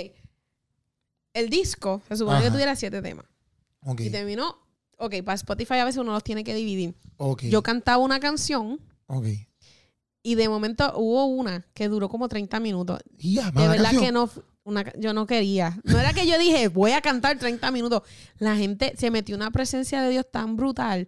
El 1.34 1.50
disco 1.50 2.02
se 2.08 2.18
supone 2.18 2.38
Ajá. 2.38 2.46
que 2.46 2.52
tuviera 2.52 2.76
siete 2.76 3.02
temas. 3.02 3.26
Ok. 3.86 4.02
Y 4.02 4.10
terminó. 4.10 4.58
Ok, 4.98 5.16
para 5.24 5.36
Spotify 5.36 5.76
a 5.76 5.86
veces 5.86 6.02
uno 6.02 6.12
los 6.12 6.24
tiene 6.24 6.44
que 6.44 6.54
dividir. 6.54 6.94
Yo 7.44 7.64
cantaba 7.64 8.04
una 8.04 8.20
canción 8.20 8.80
ok. 9.08 9.28
y 10.24 10.36
de 10.36 10.50
momento 10.50 10.92
hubo 10.98 11.26
una 11.26 11.66
que 11.74 11.88
duró 11.88 12.10
como 12.10 12.28
30 12.28 12.60
minutos. 12.60 13.00
Y 13.18 13.36
ya, 13.36 13.52
De 13.52 13.68
verdad 13.68 13.84
canción. 13.84 14.04
que 14.04 14.12
no. 14.12 14.30
Una, 14.66 14.92
yo 15.00 15.14
no 15.14 15.26
quería. 15.26 15.80
No 15.84 15.98
era 16.00 16.14
que 16.14 16.28
yo 16.28 16.38
dije, 16.38 16.68
voy 16.68 16.92
a 16.92 17.02
cantar 17.02 17.40
30 17.40 17.72
minutos. 17.72 18.04
La 18.38 18.56
gente 18.56 18.94
se 18.98 19.10
metió 19.10 19.36
una 19.36 19.52
presencia 19.52 20.02
de 20.02 20.10
Dios 20.10 20.26
tan 20.30 20.58
brutal 20.58 21.08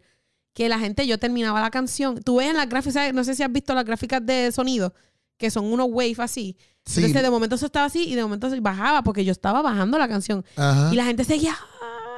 que 0.53 0.67
la 0.69 0.79
gente, 0.79 1.05
yo 1.05 1.19
terminaba 1.19 1.61
la 1.61 1.69
canción. 1.69 2.21
Tú 2.23 2.37
ves 2.37 2.49
en 2.49 2.57
las 2.57 2.67
gráficas, 2.69 3.13
no 3.13 3.23
sé 3.23 3.35
si 3.35 3.43
has 3.43 3.51
visto 3.51 3.73
las 3.75 3.85
gráficas 3.85 4.25
de 4.25 4.51
sonido, 4.51 4.93
que 5.37 5.51
son 5.51 5.65
unos 5.65 5.87
waves 5.91 6.19
así. 6.19 6.57
Sí. 6.85 6.99
Entonces 6.99 7.21
de 7.21 7.29
momento 7.29 7.55
eso 7.55 7.67
estaba 7.67 7.85
así 7.85 8.07
y 8.07 8.15
de 8.15 8.23
momento 8.23 8.49
bajaba 8.61 9.03
porque 9.03 9.23
yo 9.23 9.31
estaba 9.31 9.61
bajando 9.61 9.97
la 9.97 10.07
canción. 10.07 10.43
Ajá. 10.55 10.89
Y 10.91 10.95
la 10.95 11.05
gente 11.05 11.23
seguía 11.23 11.55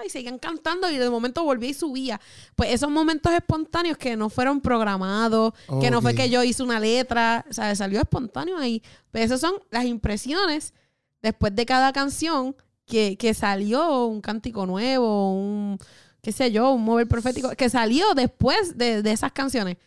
y 0.06 0.10
seguían 0.10 0.38
cantando 0.38 0.90
y 0.90 0.98
de 0.98 1.10
momento 1.10 1.44
volvía 1.44 1.70
y 1.70 1.74
subía. 1.74 2.20
Pues 2.56 2.72
esos 2.72 2.90
momentos 2.90 3.32
espontáneos 3.34 3.98
que 3.98 4.16
no 4.16 4.30
fueron 4.30 4.62
programados, 4.62 5.54
que 5.82 5.90
no 5.90 6.02
fue 6.02 6.16
que 6.16 6.30
yo 6.30 6.44
hice 6.44 6.64
una 6.64 6.80
letra, 6.80 7.46
o 7.50 7.54
sea, 7.54 7.76
salió 7.76 8.00
espontáneo 8.00 8.58
ahí. 8.58 8.82
Pues 9.12 9.26
esas 9.26 9.40
son 9.40 9.56
las 9.72 9.86
impresiones 9.86 10.74
después 11.22 11.56
de 11.56 11.66
cada 11.66 11.94
canción 11.94 12.56
que, 12.86 13.18
que 13.18 13.34
salió 13.34 14.06
un 14.06 14.22
cántico 14.22 14.66
nuevo, 14.66 15.34
un, 15.34 15.78
qué 16.22 16.32
sé 16.32 16.52
yo, 16.52 16.72
un 16.72 16.84
mover 16.84 17.08
profético, 17.08 17.52
que 17.52 17.70
salió 17.70 18.14
después 18.14 18.78
de, 18.78 19.02
de 19.02 19.12
esas 19.12 19.32
canciones. 19.32 19.78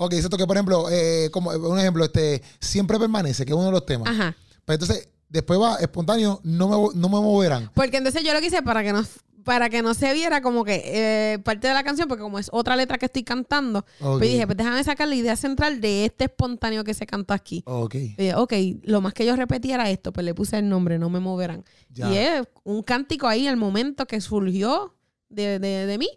Ok, 0.00 0.12
exacto 0.14 0.36
que 0.36 0.46
por 0.46 0.56
ejemplo, 0.56 0.86
eh, 0.90 1.28
como 1.32 1.50
un 1.50 1.78
ejemplo, 1.78 2.04
este, 2.04 2.42
siempre 2.60 2.98
permanece, 2.98 3.44
que 3.44 3.50
es 3.52 3.56
uno 3.56 3.66
de 3.66 3.72
los 3.72 3.84
temas. 3.84 4.08
Ajá. 4.08 4.36
Pero 4.64 4.74
entonces, 4.74 5.08
después 5.28 5.60
va 5.60 5.76
espontáneo, 5.76 6.40
no 6.44 6.68
me, 6.68 6.76
no 6.94 7.08
me 7.08 7.20
moverán. 7.20 7.70
Porque 7.74 7.96
entonces 7.96 8.22
yo 8.22 8.32
lo 8.32 8.40
que 8.40 8.46
hice 8.46 8.62
para 8.62 8.82
que 8.84 8.92
no, 8.92 9.02
para 9.44 9.68
que 9.70 9.82
no 9.82 9.94
se 9.94 10.12
viera 10.12 10.40
como 10.42 10.62
que 10.62 10.82
eh, 10.84 11.38
parte 11.40 11.66
de 11.68 11.74
la 11.74 11.82
canción, 11.82 12.06
porque 12.06 12.22
como 12.22 12.38
es 12.38 12.48
otra 12.52 12.76
letra 12.76 12.96
que 12.98 13.06
estoy 13.06 13.24
cantando, 13.24 13.80
Ok. 14.00 14.18
pues 14.18 14.30
dije, 14.30 14.46
pues 14.46 14.56
déjame 14.56 14.84
sacar 14.84 15.08
la 15.08 15.14
idea 15.14 15.34
central 15.36 15.80
de 15.80 16.04
este 16.04 16.24
espontáneo 16.24 16.84
que 16.84 16.94
se 16.94 17.06
cantó 17.06 17.34
aquí. 17.34 17.62
Ok. 17.66 17.94
Y 17.94 18.08
dije, 18.16 18.34
ok, 18.36 18.52
lo 18.84 19.00
más 19.00 19.14
que 19.14 19.24
yo 19.26 19.34
repetía 19.36 19.74
era 19.76 19.90
esto, 19.90 20.12
pues 20.12 20.24
le 20.24 20.34
puse 20.34 20.58
el 20.58 20.68
nombre, 20.68 20.98
no 20.98 21.08
me 21.10 21.18
moverán. 21.18 21.64
Ya. 21.90 22.12
Y 22.12 22.18
es 22.18 22.42
un 22.62 22.82
cántico 22.82 23.26
ahí, 23.26 23.48
el 23.48 23.56
momento 23.56 24.06
que 24.06 24.20
surgió 24.20 24.94
de, 25.28 25.58
de, 25.58 25.86
de 25.86 25.98
mí. 25.98 26.08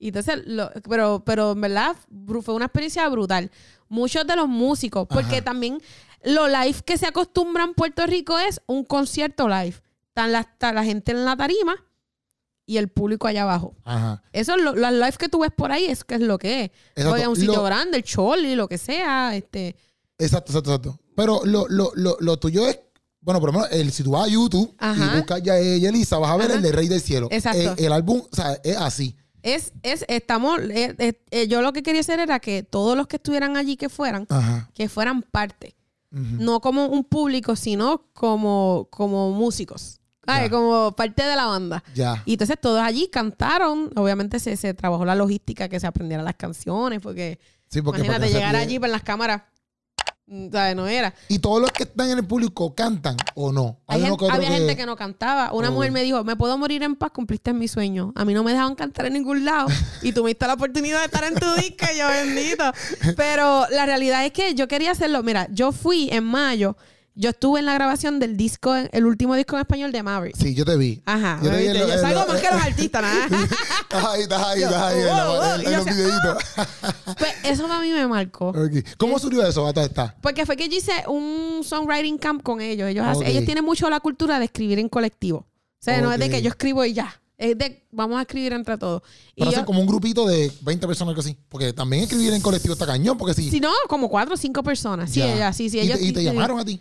Y 0.00 0.08
entonces, 0.08 0.42
lo- 0.46 0.70
pero, 0.88 1.22
pero 1.24 1.52
en 1.52 1.60
verdad 1.60 1.94
fue 2.42 2.54
una 2.54 2.64
experiencia 2.64 3.06
brutal. 3.08 3.50
Muchos 3.88 4.26
de 4.26 4.34
los 4.34 4.48
músicos, 4.48 5.06
porque 5.08 5.36
Ajá. 5.36 5.44
también 5.44 5.80
lo 6.24 6.48
live 6.48 6.76
que 6.84 6.96
se 6.98 7.06
acostumbra 7.06 7.64
en 7.64 7.74
Puerto 7.74 8.04
Rico 8.06 8.38
es 8.38 8.60
un 8.66 8.82
concierto 8.84 9.46
live. 9.48 9.74
Están 10.08 10.32
la, 10.32 10.40
está 10.40 10.72
la 10.72 10.82
gente 10.84 11.12
en 11.12 11.24
la 11.24 11.36
tarima 11.36 11.76
y 12.66 12.78
el 12.78 12.88
público 12.88 13.26
allá 13.28 13.42
abajo. 13.42 13.74
Ajá. 13.84 14.22
Eso 14.32 14.54
es 14.56 14.62
lo, 14.62 14.74
las 14.74 14.92
live 14.92 15.14
que 15.18 15.28
tú 15.28 15.40
ves 15.40 15.50
por 15.54 15.70
ahí, 15.70 15.84
es 15.86 16.02
que 16.04 16.14
es 16.14 16.20
lo 16.22 16.38
que 16.38 16.64
es. 16.64 16.70
Exacto. 16.96 17.12
Oye, 17.12 17.28
un 17.28 17.36
sitio 17.36 17.56
Lo- 17.56 17.62
grande, 17.64 17.98
el 17.98 18.02
choli, 18.04 18.54
lo 18.54 18.68
que 18.68 18.78
sea, 18.78 19.36
este. 19.36 19.76
Exacto, 20.18 20.52
exacto, 20.52 20.74
exacto. 20.74 21.00
Pero 21.14 21.42
lo, 21.44 21.66
lo, 21.68 21.92
lo, 21.94 22.16
lo 22.20 22.38
tuyo 22.38 22.66
es, 22.66 22.78
bueno, 23.20 23.38
por 23.40 23.52
lo 23.52 23.58
menos, 23.60 23.72
el, 23.72 23.92
si 23.92 24.02
tú 24.02 24.12
vas 24.12 24.24
a 24.26 24.28
YouTube 24.30 24.74
Ajá. 24.78 25.12
y 25.12 25.16
buscas 25.18 25.42
ya 25.42 25.58
eh, 25.58 25.78
Yelisa, 25.80 26.18
vas 26.18 26.30
a 26.30 26.36
ver 26.36 26.46
Ajá. 26.46 26.54
el 26.56 26.62
de 26.62 26.72
Rey 26.72 26.88
del 26.88 27.00
Cielo. 27.00 27.28
Exacto. 27.30 27.58
Eh, 27.60 27.86
el 27.86 27.92
álbum, 27.92 28.22
o 28.30 28.34
sea, 28.36 28.54
es 28.64 28.76
así. 28.76 29.16
Es, 29.42 29.72
es, 29.82 30.04
estamos, 30.08 30.60
eh, 30.60 30.94
eh, 30.98 31.22
eh, 31.30 31.48
yo 31.48 31.62
lo 31.62 31.72
que 31.72 31.82
quería 31.82 32.00
hacer 32.00 32.20
era 32.20 32.40
que 32.40 32.62
todos 32.62 32.96
los 32.96 33.06
que 33.06 33.16
estuvieran 33.16 33.56
allí 33.56 33.76
que 33.76 33.88
fueran, 33.88 34.26
Ajá. 34.28 34.70
que 34.74 34.88
fueran 34.88 35.22
parte. 35.22 35.76
No 36.12 36.60
como 36.60 36.86
un 36.86 37.04
público, 37.04 37.54
sino 37.54 38.02
como, 38.14 38.88
como 38.90 39.30
músicos. 39.30 40.00
Ay. 40.26 40.50
Como 40.50 40.90
parte 40.96 41.22
de 41.22 41.36
la 41.36 41.46
banda. 41.46 41.84
Ya. 41.94 42.22
Y 42.26 42.32
entonces 42.32 42.56
todos 42.60 42.80
allí 42.80 43.08
cantaron. 43.08 43.90
Obviamente 43.94 44.40
se, 44.40 44.56
se 44.56 44.74
trabajó 44.74 45.04
la 45.04 45.14
logística 45.14 45.68
que 45.68 45.78
se 45.78 45.86
aprendieran 45.86 46.24
las 46.24 46.34
canciones, 46.34 47.00
porque, 47.00 47.38
Sí, 47.68 47.80
porque 47.80 48.00
imagínate 48.00 48.26
porque 48.26 48.38
llegar 48.38 48.56
allí 48.56 48.80
para 48.80 48.92
las 48.92 49.02
cámaras. 49.04 49.42
Mm, 50.30 50.50
¿sabes? 50.52 50.76
No 50.76 50.86
era. 50.86 51.12
¿Y 51.28 51.38
todos 51.40 51.60
los 51.60 51.70
que 51.72 51.82
están 51.82 52.08
en 52.10 52.18
el 52.18 52.24
público 52.26 52.74
cantan 52.74 53.16
o 53.34 53.52
no? 53.52 53.78
Hay 53.86 54.00
gente- 54.00 54.26
había 54.30 54.48
gente 54.50 54.76
que 54.76 54.86
no 54.86 54.96
cantaba. 54.96 55.52
Una 55.52 55.68
Oh. 55.68 55.72
mujer 55.72 55.92
me 55.92 56.02
dijo, 56.02 56.24
me 56.24 56.36
puedo 56.36 56.56
morir 56.56 56.82
en 56.82 56.96
paz, 56.96 57.10
cumpliste 57.12 57.52
mi 57.52 57.68
sueño. 57.68 58.12
A 58.14 58.24
mí 58.24 58.32
no 58.32 58.42
me 58.42 58.52
dejaban 58.52 58.74
cantar 58.74 59.06
en 59.06 59.12
ningún 59.12 59.44
lado. 59.44 59.68
y 60.02 60.12
tú 60.12 60.22
me 60.24 60.30
diste 60.30 60.46
la 60.46 60.54
oportunidad 60.54 61.00
de 61.00 61.04
estar 61.06 61.24
en 61.24 61.34
tu 61.34 61.46
disco, 61.56 61.86
yo 61.98 62.08
bendito. 62.08 62.64
Pero 63.16 63.66
la 63.70 63.84
realidad 63.86 64.24
es 64.24 64.32
que 64.32 64.54
yo 64.54 64.68
quería 64.68 64.92
hacerlo. 64.92 65.22
Mira, 65.22 65.48
yo 65.50 65.72
fui 65.72 66.08
en 66.10 66.24
mayo, 66.24 66.76
yo 67.20 67.30
estuve 67.30 67.60
en 67.60 67.66
la 67.66 67.74
grabación 67.74 68.18
del 68.18 68.36
disco, 68.36 68.74
el 68.74 69.04
último 69.04 69.34
disco 69.34 69.54
en 69.56 69.60
español 69.60 69.92
de 69.92 70.02
Maverick. 70.02 70.36
Sí, 70.36 70.54
yo 70.54 70.64
te 70.64 70.76
vi. 70.76 71.02
Ajá, 71.04 71.38
Yo 71.42 71.50
te 71.50 71.56
vi 71.58 71.66
en 71.66 71.74
lo- 71.78 71.86
yo 71.88 71.92
en 71.94 72.00
salgo 72.00 72.20
lo- 72.20 72.26
más 72.28 72.40
que 72.40 72.48
los 72.50 72.62
artistas, 72.62 73.02
nada. 73.02 73.26
Estás 73.82 74.04
ahí, 74.04 74.22
estás 74.22 74.42
ahí, 74.46 74.62
estás 74.62 74.82
ahí 74.82 75.00
en, 75.00 75.06
la- 75.06 75.26
wow, 75.28 75.36
wow, 75.36 75.54
en- 75.54 75.60
y 75.60 75.64
en 75.66 75.70
yo 75.70 75.76
los 75.78 75.86
hacía, 75.86 75.94
videitos. 76.04 76.44
pues 77.18 77.32
eso 77.44 77.66
a 77.72 77.80
mí 77.82 77.90
me 77.90 78.06
marcó. 78.06 78.48
Ok. 78.48 78.84
¿Cómo 78.96 79.18
surgió 79.18 79.46
eso? 79.46 79.66
A 79.66 79.72
todas 79.72 79.88
estas? 79.90 80.14
Porque 80.22 80.46
fue 80.46 80.56
que 80.56 80.68
yo 80.68 80.76
hice 80.78 80.92
un 81.08 81.60
songwriting 81.64 82.16
camp 82.18 82.42
con 82.42 82.60
ellos. 82.60 82.88
Ellos, 82.88 83.04
hacen- 83.04 83.22
Ok. 83.22 83.28
ellos 83.28 83.44
tienen 83.44 83.64
mucho 83.64 83.90
la 83.90 84.00
cultura 84.00 84.38
de 84.38 84.46
escribir 84.46 84.78
en 84.78 84.88
colectivo. 84.88 85.38
O 85.38 85.82
sea, 85.82 86.00
no 86.00 86.12
es 86.12 86.18
de 86.18 86.26
Ok. 86.26 86.30
que 86.32 86.42
yo 86.42 86.48
escribo 86.48 86.84
y 86.84 86.92
ya. 86.94 87.14
Es 87.36 87.56
de 87.56 87.86
vamos 87.90 88.18
a 88.18 88.22
escribir 88.22 88.52
entre 88.52 88.76
todos. 88.76 89.02
Y 89.34 89.40
Pero 89.40 89.50
yo- 89.50 89.56
hacen 89.56 89.64
como 89.64 89.80
un 89.80 89.86
grupito 89.86 90.26
de 90.26 90.52
20 90.60 90.86
personas 90.86 91.14
que 91.14 91.20
así. 91.20 91.36
Porque 91.48 91.72
también 91.72 92.02
escribir 92.04 92.32
en 92.34 92.42
colectivo 92.42 92.74
está 92.74 92.86
cañón, 92.86 93.16
porque 93.16 93.34
sí. 93.34 93.50
Si 93.50 93.60
no, 93.60 93.72
como 93.88 94.08
cuatro 94.10 94.34
o 94.34 94.36
cinco 94.36 94.62
personas. 94.62 95.10
Sí, 95.10 95.20
Ya. 95.20 95.34
ella, 95.34 95.52
sí, 95.52 95.70
sí. 95.70 95.78
¿Y, 95.78 95.80
Ellos, 95.80 95.98
te, 95.98 96.04
y 96.04 96.12
te 96.12 96.20
sí, 96.20 96.26
llamaron 96.26 96.58
a 96.58 96.64
ti. 96.64 96.80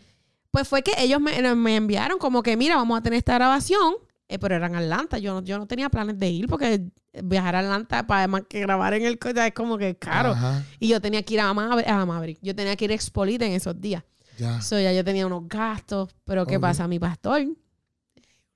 Pues 0.52 0.68
fue 0.68 0.82
que 0.82 0.94
ellos 0.98 1.20
me, 1.22 1.56
me 1.56 1.76
enviaron 1.76 2.18
como 2.18 2.42
que, 2.44 2.58
mira, 2.58 2.76
vamos 2.76 2.98
a 3.00 3.02
tener 3.04 3.18
esta 3.18 3.36
grabación. 3.36 3.94
eh, 4.28 4.38
pero 4.40 4.56
eran 4.56 4.76
Atlanta. 4.76 5.18
Yo 5.20 5.34
no, 5.34 5.42
yo 5.44 5.58
no 5.58 5.68
tenía 5.68 5.90
planes 5.90 6.18
de 6.20 6.30
ir 6.30 6.48
porque 6.48 6.86
viajar 7.24 7.56
a 7.56 7.60
Atlanta 7.60 8.06
para 8.06 8.20
además 8.22 8.44
que 8.50 8.60
grabar 8.60 8.94
en 8.94 9.06
el 9.06 9.18
coche 9.20 9.46
es 9.48 9.54
como 9.54 9.78
que 9.78 9.96
caro. 9.98 10.32
Ajá. 10.32 10.64
Y 10.80 10.88
yo 10.88 11.02
tenía 11.02 11.24
que 11.24 11.34
ir 11.36 11.40
a 11.40 11.54
Maverick, 11.54 11.88
a 11.90 12.06
Maverick. 12.06 12.40
Yo 12.42 12.56
tenía 12.56 12.76
que 12.76 12.86
ir 12.86 12.92
a 12.92 12.96
Expolite 12.96 13.46
en 13.46 13.54
esos 13.54 13.80
días. 13.80 14.04
Ya. 14.38 14.62
So, 14.62 14.80
ya 14.80 14.94
yo 14.94 15.04
tenía 15.04 15.26
unos 15.28 15.48
gastos. 15.48 16.10
Pero 16.26 16.46
¿qué 16.46 16.60
pasa? 16.60 16.88
Mi 16.88 16.98
pastor, 17.00 17.46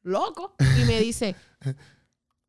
loco, 0.03 0.55
y 0.81 0.85
me 0.85 0.99
dice, 0.99 1.35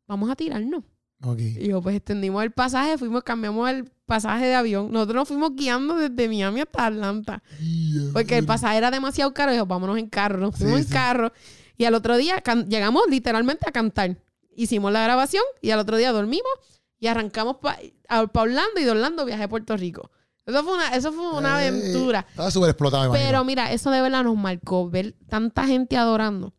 vamos 0.06 0.30
a 0.30 0.36
tirarnos. 0.36 0.84
Ok. 1.22 1.38
Y 1.40 1.68
yo, 1.68 1.80
pues 1.80 1.96
extendimos 1.96 2.42
el 2.44 2.50
pasaje, 2.50 2.98
fuimos, 2.98 3.22
cambiamos 3.24 3.68
el 3.70 3.90
pasaje 4.06 4.46
de 4.46 4.54
avión. 4.54 4.90
Nosotros 4.92 5.14
nos 5.16 5.28
fuimos 5.28 5.54
guiando 5.54 5.96
desde 5.96 6.28
Miami 6.28 6.60
hasta 6.60 6.86
Atlanta. 6.86 7.42
Porque 8.12 8.38
el 8.38 8.44
pasaje 8.46 8.76
era 8.76 8.90
demasiado 8.90 9.32
caro. 9.34 9.52
Dijo, 9.52 9.66
vámonos 9.66 9.98
en 9.98 10.08
carro. 10.08 10.38
Nos 10.38 10.56
fuimos 10.56 10.76
Sí, 10.76 10.82
en 10.82 10.88
sí. 10.88 10.92
carro. 10.92 11.32
Y 11.76 11.84
al 11.86 11.94
otro 11.94 12.16
día 12.16 12.42
llegamos 12.68 13.02
literalmente 13.08 13.68
a 13.68 13.72
cantar. 13.72 14.16
Hicimos 14.56 14.92
la 14.92 15.02
grabación 15.02 15.42
y 15.60 15.70
al 15.70 15.80
otro 15.80 15.96
día 15.96 16.12
dormimos 16.12 16.52
y 17.00 17.08
arrancamos 17.08 17.56
para 17.56 17.78
Orlando 18.34 18.80
y 18.80 18.84
de 18.84 18.90
Orlando 18.92 19.24
viajé 19.24 19.42
a 19.44 19.48
Puerto 19.48 19.76
Rico. 19.76 20.10
Eso 20.46 20.62
fue 20.62 20.74
una, 20.74 20.88
eso 20.94 21.12
fue 21.12 21.32
una 21.32 21.64
Eh, 21.64 21.68
aventura. 21.68 22.26
Estaba 22.28 22.50
súper 22.50 22.70
explotado, 22.70 23.10
Pero 23.12 23.22
imagino. 23.22 23.44
mira, 23.44 23.72
eso 23.72 23.90
de 23.90 24.00
verdad 24.02 24.22
nos 24.24 24.36
marcó 24.36 24.88
ver 24.90 25.14
tanta 25.28 25.66
gente 25.66 25.96
adorando. 25.96 26.52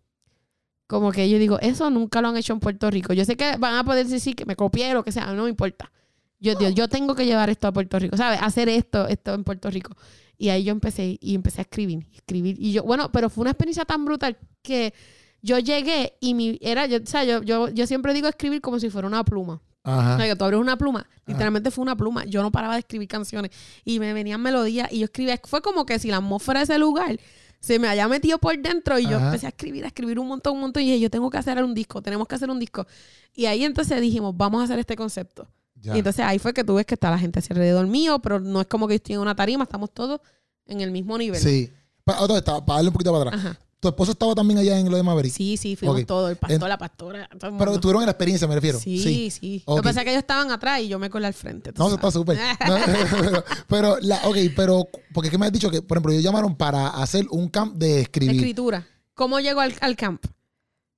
Como 0.88 1.12
que 1.12 1.30
yo 1.30 1.40
digo, 1.40 1.60
eso 1.62 1.90
nunca 1.90 2.22
lo 2.22 2.28
han 2.30 2.38
hecho 2.38 2.54
en 2.54 2.60
Puerto 2.60 2.90
Rico. 2.92 3.14
Yo 3.14 3.26
sé 3.26 3.38
que 3.38 3.58
van 3.58 3.76
a 3.76 3.84
poder 3.84 4.06
decir 4.08 4.36
que 4.36 4.46
me 4.46 4.56
copié 4.56 4.94
lo 4.94 5.04
que 5.04 5.12
sea, 5.12 5.32
no 5.34 5.44
me 5.44 5.50
importa. 5.50 5.92
Yo, 6.40 6.60
yo, 6.60 6.70
yo 6.70 6.88
tengo 6.88 7.16
que 7.16 7.26
llevar 7.26 7.50
esto 7.50 7.68
a 7.68 7.74
Puerto 7.74 7.98
Rico, 7.98 8.18
¿sabes? 8.18 8.40
Hacer 8.42 8.70
esto, 8.70 9.08
esto 9.08 9.34
en 9.34 9.44
Puerto 9.44 9.70
Rico. 9.70 9.96
Y 10.38 10.50
ahí 10.50 10.64
yo 10.64 10.72
empecé 10.72 11.18
y 11.20 11.34
empecé 11.36 11.62
a 11.62 11.64
escribir, 11.64 12.06
escribir. 12.14 12.58
Y 12.60 12.74
yo, 12.74 12.84
bueno, 12.84 13.12
pero 13.12 13.30
fue 13.30 13.44
una 13.44 13.52
experiencia 13.52 13.86
tan 13.86 14.04
brutal 14.04 14.38
que 14.62 14.94
yo 15.42 15.60
llegué 15.60 16.18
y 16.20 16.34
mi, 16.34 16.58
era, 16.62 16.88
yo, 16.88 16.98
o 16.98 17.06
sea, 17.06 17.24
yo, 17.24 17.42
yo, 17.44 17.70
yo 17.70 17.88
siempre 17.88 18.14
digo 18.14 18.28
escribir 18.28 18.62
como 18.62 18.80
si 18.80 18.90
fuera 18.90 19.08
una 19.08 19.24
pluma. 19.24 19.62
O 19.84 19.92
Ajá. 19.92 20.18
sea, 20.18 20.28
que 20.28 20.36
tú 20.36 20.44
abres 20.44 20.60
una 20.60 20.78
pluma. 20.78 21.08
Literalmente 21.28 21.70
fue 21.70 21.84
una 21.84 21.96
pluma. 21.96 22.26
Yo 22.26 22.42
no 22.42 22.52
paraba 22.52 22.74
de 22.74 22.80
escribir 22.80 23.08
canciones. 23.08 23.52
Y 23.84 24.00
me 24.00 24.14
venían 24.14 24.42
melodías 24.42 24.92
y 24.92 25.00
yo 25.00 25.06
escribía. 25.06 25.40
Fue 25.44 25.62
como 25.62 25.86
que 25.86 26.00
si 26.00 26.10
la 26.10 26.18
atmósfera 26.18 26.62
de 26.62 26.64
ese 26.64 26.80
lugar 26.80 27.20
se 27.60 27.78
me 27.78 27.88
haya 27.88 28.08
metido 28.08 28.40
por 28.40 28.60
dentro 28.60 28.98
y 28.98 29.08
yo 29.08 29.18
empecé 29.20 29.46
a 29.46 29.50
escribir, 29.50 29.84
a 29.86 29.88
escribir 29.88 30.18
un 30.20 30.28
montón, 30.28 30.56
un 30.56 30.62
montón. 30.62 30.82
Y 30.82 30.88
dije, 30.88 31.00
yo 31.00 31.10
tengo 31.12 31.30
que 31.30 31.38
hacer 31.38 31.64
un 31.64 31.76
disco, 31.76 32.02
tenemos 32.02 32.28
que 32.28 32.36
hacer 32.36 32.50
un 32.50 32.60
disco. 32.60 32.88
Y 33.36 33.46
ahí 33.46 33.64
entonces 33.64 34.02
dijimos, 34.02 34.36
vamos 34.36 34.62
a 34.62 34.64
hacer 34.66 34.80
este 34.80 34.96
concepto. 34.96 35.48
Ya. 35.76 35.96
Y 35.96 36.00
entonces 36.00 36.26
ahí 36.26 36.40
fue 36.40 36.54
que 36.54 36.64
tú 36.64 36.76
ves 36.76 36.86
que 36.86 36.96
está 36.96 37.12
la 37.12 37.20
gente 37.20 37.40
hacia 37.40 37.54
alrededor 37.54 37.86
mío, 37.88 38.20
pero 38.20 38.40
no 38.40 38.62
es 38.62 38.68
como 38.68 38.88
que 38.88 38.94
yo 38.94 38.98
estoy 38.98 39.16
en 39.16 39.22
una 39.22 39.36
tarima, 39.36 39.64
estamos 39.64 39.94
todos 39.94 40.20
en 40.66 40.82
el 40.82 40.92
mismo 40.92 41.18
nivel. 41.18 41.40
Sí. 41.40 41.72
Pa- 42.04 42.20
otra 42.22 42.36
vez, 42.36 42.44
para 42.44 42.62
darle 42.66 42.88
un 42.90 42.94
poquito 42.94 43.12
para 43.12 43.30
atrás. 43.30 43.46
Ajá. 43.46 43.60
¿Tu 43.80 43.90
esposo 43.90 44.14
estaba 44.14 44.34
también 44.34 44.58
allá 44.58 44.80
en 44.80 44.90
lo 44.90 44.98
de 44.98 45.04
Maverick? 45.04 45.32
Sí, 45.32 45.58
sí, 45.58 45.76
fuimos 45.76 46.00
Ok. 46.02 46.08
todos, 46.08 46.32
el 46.32 46.38
pastor, 46.38 46.64
En- 46.64 46.70
la 46.70 46.78
pastora. 46.78 47.30
todo 47.38 47.52
el 47.52 47.58
Pero 47.58 47.80
tuvieron 47.80 48.04
la 48.06 48.12
experiencia, 48.12 48.48
me 48.48 48.56
refiero. 48.56 48.80
Sí, 48.80 49.30
sí. 49.30 49.64
Lo 49.68 49.74
Ok. 49.74 49.80
que 49.80 49.84
pasa 49.84 50.00
es 50.00 50.06
que 50.06 50.10
ellos 50.12 50.22
estaban 50.24 50.50
atrás 50.50 50.80
y 50.82 50.88
yo 50.88 50.98
me 50.98 51.10
colé 51.12 51.28
al 51.28 51.36
frente. 51.36 51.72
No, 51.78 51.86
eso 51.88 51.96
está 51.96 52.10
súper. 52.10 52.36
No, 52.68 52.78
pero, 53.68 53.98
la, 54.02 54.22
ok, 54.28 54.38
pero, 54.56 54.88
porque 55.14 55.30
que 55.30 55.38
me 55.38 55.46
has 55.46 55.52
dicho 55.52 55.70
que, 55.70 55.84
por 55.84 55.98
ejemplo, 55.98 56.14
ellos 56.14 56.24
llamaron 56.24 56.56
para 56.56 56.88
hacer 56.88 57.28
un 57.30 57.48
camp 57.50 57.76
de 57.76 58.02
escribir. 58.02 58.38
Escritura. 58.38 58.88
¿Cómo 59.14 59.40
llegó 59.40 59.60
al, 59.60 59.76
al 59.82 59.96
camp? 59.96 60.26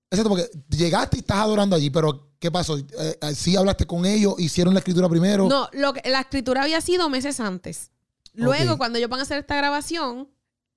Exacto, 0.10 0.30
porque 0.30 0.50
llegaste 0.70 1.18
y 1.18 1.20
estás 1.20 1.38
adorando 1.40 1.76
allí, 1.76 1.90
pero 1.90 2.27
¿qué 2.40 2.52
pasó? 2.52 2.78
Eh, 2.78 2.86
eh, 3.22 3.36
¿Sí 3.36 3.56
hablaste 3.56 3.86
con 3.86 4.06
ellos? 4.06 4.36
¿Hicieron 4.38 4.74
la 4.74 4.80
escritura 4.80 5.08
primero? 5.10 5.48
No, 5.48 5.70
lo 5.74 5.94
que, 5.94 6.08
la 6.10 6.22
escritura 6.22 6.64
había 6.64 6.82
sido 6.82 7.10
meses 7.10 7.40
antes. 7.40 7.92
Luego, 8.34 8.78
cuando 8.78 8.98
ellos 9.00 9.10
van 9.10 9.20
a 9.20 9.24
hacer 9.24 9.40
esta 9.40 9.56
grabación, 9.56 10.28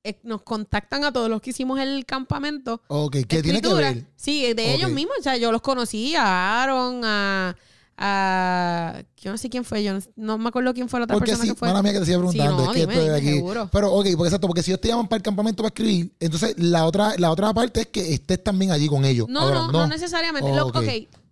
eh, 0.03 0.19
nos 0.23 0.41
contactan 0.43 1.05
a 1.05 1.13
todos 1.13 1.29
los 1.29 1.43
que 1.43 1.51
hicimos 1.51 1.79
el 1.79 2.07
campamento. 2.07 2.81
Ok, 2.89 3.17
¿qué 3.29 3.43
tiene 3.43 3.61
que 3.61 3.75
ver? 3.75 4.07
Sí, 4.17 4.55
de 4.55 4.75
ellos 4.75 4.91
mismos. 4.91 5.17
O 5.19 5.23
sea, 5.23 5.37
yo 5.37 5.53
los 5.53 5.61
conocí, 5.61 6.15
a 6.17 6.63
Aaron, 6.63 7.03
a, 7.05 7.55
a- 7.99 9.03
Yo 9.21 9.31
no 9.31 9.37
sé 9.37 9.51
quién 9.51 9.63
fue, 9.65 9.83
yo 9.85 9.93
no, 9.93 10.01
no 10.17 10.39
me 10.39 10.49
acuerdo 10.49 10.73
quién 10.73 10.89
fue 10.89 11.01
la 11.01 11.05
otra 11.05 11.17
Porque 11.17 11.33
persona 11.33 11.45
sí, 11.45 11.51
que 11.51 11.59
fue. 11.59 11.69
mala 11.69 11.83
mía 11.83 11.93
que 11.93 11.99
te 12.01 12.07
siga 12.07 12.17
preguntando. 12.19 12.57
Sí, 12.59 12.65
no, 12.65 12.71
es 12.71 12.75
que 12.75 12.81
dime, 12.81 12.93
estoy 12.95 13.05
dime, 13.09 13.17
aquí. 13.19 13.37
seguro. 13.37 13.69
Pero, 13.71 13.93
ok, 13.93 14.07
porque 14.17 14.29
exacto, 14.29 14.47
porque 14.47 14.63
si 14.63 14.71
ellos 14.71 14.81
te 14.81 14.89
llaman 14.89 15.07
para 15.07 15.19
el 15.19 15.23
campamento 15.23 15.63
para 15.63 15.69
escribir, 15.69 16.15
entonces 16.19 16.55
la 16.57 16.87
otra, 16.87 17.13
la 17.19 17.31
otra 17.31 17.53
parte 17.53 17.83
es 17.83 17.87
que 17.89 18.15
estés 18.15 18.43
también 18.43 18.71
allí 18.71 18.89
con 18.89 19.05
ellos. 19.05 19.29
No, 19.29 19.41
Ahora, 19.41 19.55
no, 19.67 19.73
no, 19.73 19.87
necesariamente. 19.87 20.51
Lo- 20.51 20.69
Ok. 20.69 20.83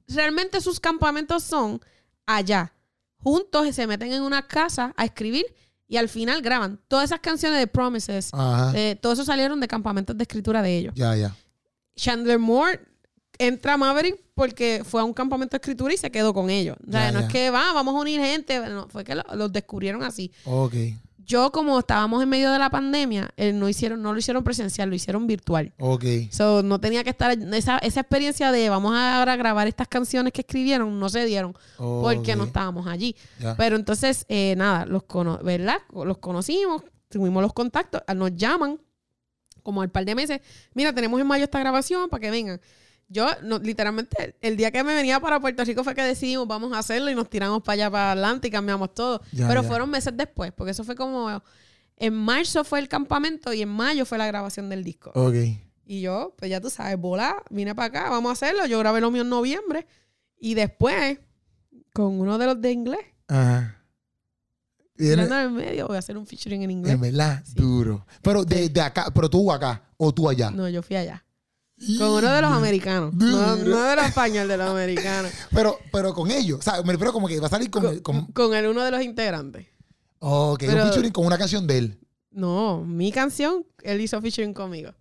Realmente 0.08 0.60
sus 0.60 0.80
campamentos 0.80 1.42
son 1.44 1.80
allá. 2.26 2.72
Juntos 3.18 3.74
se 3.74 3.86
meten 3.86 4.12
en 4.12 4.22
una 4.22 4.46
casa 4.46 4.94
a 4.96 5.04
escribir 5.04 5.44
y 5.88 5.96
al 5.96 6.08
final 6.08 6.40
graban. 6.42 6.80
Todas 6.88 7.06
esas 7.06 7.20
canciones 7.20 7.58
de 7.58 7.66
Promises, 7.66 8.30
eh, 8.74 8.96
todo 9.00 9.12
eso 9.12 9.24
salieron 9.24 9.58
de 9.60 9.68
campamentos 9.68 10.16
de 10.16 10.22
escritura 10.22 10.62
de 10.62 10.76
ellos. 10.76 10.94
Ya, 10.96 11.14
ya. 11.16 11.34
Chandler 11.96 12.38
Moore 12.38 12.80
entra 13.38 13.74
a 13.74 13.76
Maverick 13.76 14.20
porque 14.34 14.82
fue 14.84 15.00
a 15.00 15.04
un 15.04 15.12
campamento 15.12 15.52
de 15.52 15.56
escritura 15.58 15.92
y 15.92 15.96
se 15.96 16.10
quedó 16.10 16.32
con 16.32 16.48
ellos. 16.50 16.76
O 16.86 16.90
sea, 16.92 17.06
Ya, 17.06 17.12
no 17.12 17.20
ya. 17.20 17.26
es 17.26 17.32
que 17.32 17.50
va, 17.50 17.72
vamos 17.72 17.94
a 17.96 17.98
unir 17.98 18.20
gente. 18.20 18.58
no, 18.68 18.88
fue 18.88 19.02
que 19.04 19.14
lo- 19.14 19.24
los 19.34 19.52
descubrieron 19.52 20.02
así. 20.04 20.30
Ok. 20.44 20.74
Yo, 21.28 21.52
como 21.52 21.78
estábamos 21.78 22.22
en 22.22 22.28
medio 22.30 22.50
de 22.50 22.58
la 22.58 22.70
pandemia, 22.70 23.28
eh, 23.36 23.52
no, 23.52 23.68
hicieron, 23.68 24.00
no 24.00 24.14
lo 24.14 24.18
hicieron 24.18 24.42
presencial, 24.42 24.88
lo 24.88 24.94
hicieron 24.94 25.26
virtual. 25.26 25.74
Ok. 25.78 26.04
So, 26.30 26.62
no 26.62 26.80
tenía 26.80 27.04
que 27.04 27.10
estar. 27.10 27.36
Esa, 27.52 27.76
esa 27.78 28.00
experiencia 28.00 28.50
de 28.50 28.70
vamos 28.70 28.94
a 28.94 29.18
ahora 29.18 29.36
grabar 29.36 29.68
estas 29.68 29.88
canciones 29.88 30.32
que 30.32 30.40
escribieron, 30.40 30.98
no 30.98 31.08
se 31.10 31.26
dieron 31.26 31.54
porque 31.76 32.34
no 32.34 32.44
estábamos 32.44 32.86
allí. 32.86 33.14
Pero 33.58 33.76
entonces, 33.76 34.24
eh, 34.30 34.54
nada, 34.56 34.86
los 34.86 35.02
cono 35.02 35.38
¿verdad? 35.42 35.76
Los 35.92 36.16
conocimos, 36.16 36.82
tuvimos 37.10 37.42
los 37.42 37.52
contactos, 37.52 38.02
ah, 38.06 38.14
nos 38.14 38.34
llaman 38.34 38.80
como 39.62 39.82
al 39.82 39.90
par 39.90 40.06
de 40.06 40.14
meses. 40.14 40.40
Mira, 40.72 40.94
tenemos 40.94 41.20
en 41.20 41.26
mayo 41.26 41.44
esta 41.44 41.58
grabación 41.58 42.08
para 42.08 42.22
que 42.22 42.30
vengan. 42.30 42.58
Yo, 43.10 43.26
no, 43.42 43.58
literalmente, 43.58 44.36
el 44.42 44.56
día 44.56 44.70
que 44.70 44.84
me 44.84 44.94
venía 44.94 45.18
para 45.18 45.40
Puerto 45.40 45.64
Rico 45.64 45.82
fue 45.82 45.94
que 45.94 46.02
decidimos 46.02 46.46
vamos 46.46 46.72
a 46.74 46.78
hacerlo 46.78 47.10
y 47.10 47.14
nos 47.14 47.30
tiramos 47.30 47.62
para 47.62 47.74
allá, 47.74 47.90
para 47.90 48.12
adelante 48.12 48.48
y 48.48 48.50
cambiamos 48.50 48.92
todo. 48.94 49.22
Ya, 49.32 49.48
Pero 49.48 49.62
ya. 49.62 49.68
fueron 49.68 49.88
meses 49.90 50.12
después, 50.16 50.52
porque 50.52 50.72
eso 50.72 50.84
fue 50.84 50.94
como. 50.94 51.42
En 51.96 52.14
marzo 52.14 52.62
fue 52.64 52.78
el 52.80 52.88
campamento 52.88 53.52
y 53.52 53.62
en 53.62 53.68
mayo 53.70 54.04
fue 54.04 54.18
la 54.18 54.26
grabación 54.26 54.68
del 54.68 54.84
disco. 54.84 55.10
Ok. 55.14 55.34
Y 55.86 56.02
yo, 56.02 56.34
pues 56.36 56.50
ya 56.50 56.60
tú 56.60 56.68
sabes, 56.70 56.98
volar, 56.98 57.42
vine 57.50 57.74
para 57.74 57.86
acá, 57.86 58.10
vamos 58.10 58.28
a 58.28 58.32
hacerlo. 58.34 58.66
Yo 58.66 58.78
grabé 58.78 59.00
lo 59.00 59.10
mío 59.10 59.22
en 59.22 59.30
noviembre. 59.30 59.86
Y 60.38 60.54
después, 60.54 61.18
con 61.94 62.20
uno 62.20 62.36
de 62.38 62.46
los 62.46 62.60
de 62.60 62.72
inglés, 62.72 63.00
Ajá. 63.26 63.74
Y 65.00 65.12
en, 65.12 65.20
el 65.20 65.50
medio, 65.50 65.86
voy 65.86 65.94
a 65.96 66.00
hacer 66.00 66.16
un 66.18 66.26
featuring 66.26 66.62
en 66.62 66.70
inglés. 66.72 66.94
en 66.94 67.00
verdad, 67.00 67.42
Sí. 67.46 67.54
duro. 67.54 68.04
Pero 68.20 68.44
de, 68.44 68.68
de 68.68 68.80
acá, 68.80 69.06
pero 69.14 69.30
tú 69.30 69.50
acá 69.52 69.82
o 69.96 70.12
tú 70.12 70.28
allá. 70.28 70.50
No, 70.50 70.68
yo 70.68 70.82
fui 70.82 70.96
allá. 70.96 71.24
Con 71.98 72.08
uno 72.10 72.32
de 72.32 72.42
los 72.42 72.50
americanos. 72.52 73.14
No, 73.14 73.56
no 73.56 73.82
de 73.84 73.96
los 73.96 74.04
españoles, 74.06 74.48
de 74.48 74.56
los 74.56 74.68
americanos. 74.70 75.30
Pero, 75.52 75.78
pero 75.92 76.12
con 76.12 76.30
ellos. 76.30 76.58
O 76.58 76.62
sea, 76.62 76.82
me 76.82 76.92
refiero 76.92 77.12
como 77.12 77.28
que 77.28 77.38
va 77.40 77.46
a 77.46 77.50
salir 77.50 77.70
con. 77.70 77.82
Con, 77.82 77.98
con- 78.00 78.26
con 78.32 78.54
el 78.54 78.66
uno 78.66 78.82
de 78.82 78.90
los 78.90 79.02
integrantes. 79.02 79.66
ok, 80.18 80.58
pero- 80.60 80.82
un 80.84 80.88
featuring 80.88 81.12
con 81.12 81.24
una 81.26 81.38
canción 81.38 81.66
de 81.66 81.78
él. 81.78 81.98
No, 82.30 82.84
mi 82.84 83.10
canción, 83.12 83.64
él 83.82 84.00
hizo 84.00 84.20
featuring 84.20 84.52
conmigo. 84.52 84.92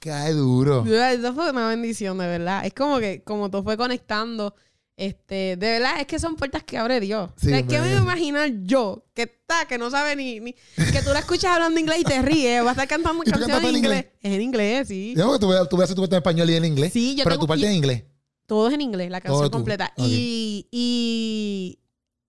Cae 0.00 0.32
duro. 0.32 0.84
Eso 0.86 1.32
fue 1.34 1.50
una 1.50 1.68
bendición, 1.68 2.18
de 2.18 2.26
verdad. 2.26 2.66
Es 2.66 2.74
como 2.74 2.98
que, 2.98 3.22
como 3.24 3.50
todo 3.50 3.62
fue 3.62 3.76
conectando. 3.76 4.54
Este, 5.00 5.56
de 5.56 5.70
verdad, 5.78 6.00
es 6.00 6.08
que 6.08 6.18
son 6.18 6.34
puertas 6.34 6.64
que 6.64 6.76
abre 6.76 6.98
Dios. 6.98 7.30
Sí, 7.36 7.46
o 7.46 7.50
sea, 7.50 7.62
¿Qué 7.64 7.80
me 7.80 7.88
iba 7.88 8.00
a 8.00 8.02
imaginar 8.02 8.50
yo? 8.64 9.06
Que 9.14 9.22
está, 9.22 9.64
que 9.68 9.78
no 9.78 9.90
sabe 9.92 10.16
ni, 10.16 10.40
ni- 10.40 10.54
Que 10.54 11.00
tú 11.04 11.10
la 11.12 11.20
escuchas 11.20 11.52
hablando 11.52 11.78
inglés 11.78 12.00
y 12.00 12.04
te 12.04 12.20
ríes. 12.20 12.64
Va 12.64 12.70
a 12.70 12.72
estar 12.72 12.88
cantando 12.88 13.22
¿Y 13.26 13.30
tú 13.30 13.38
canciones 13.38 13.62
en 13.70 13.76
inglés. 13.76 13.82
inglés? 13.96 14.06
Es 14.20 14.32
en 14.34 14.42
inglés, 14.42 14.88
sí. 14.88 15.14
Que 15.16 15.22
tú 15.22 15.38
tú 15.38 15.76
veas 15.76 15.94
tu 15.94 16.00
parte 16.02 16.16
en 16.16 16.18
español 16.18 16.50
y 16.50 16.54
en 16.56 16.64
inglés. 16.64 16.92
Sí, 16.92 17.14
yo 17.14 17.22
pero 17.22 17.36
tengo- 17.36 17.42
tu 17.44 17.46
parte 17.46 17.62
y- 17.62 17.66
en 17.66 17.72
inglés. 17.74 18.02
Todo 18.46 18.66
es 18.68 18.74
en 18.74 18.80
inglés, 18.80 19.08
la 19.10 19.20
canción 19.20 19.50
completa. 19.50 19.92
Y, 19.96 20.66
y 20.72 21.78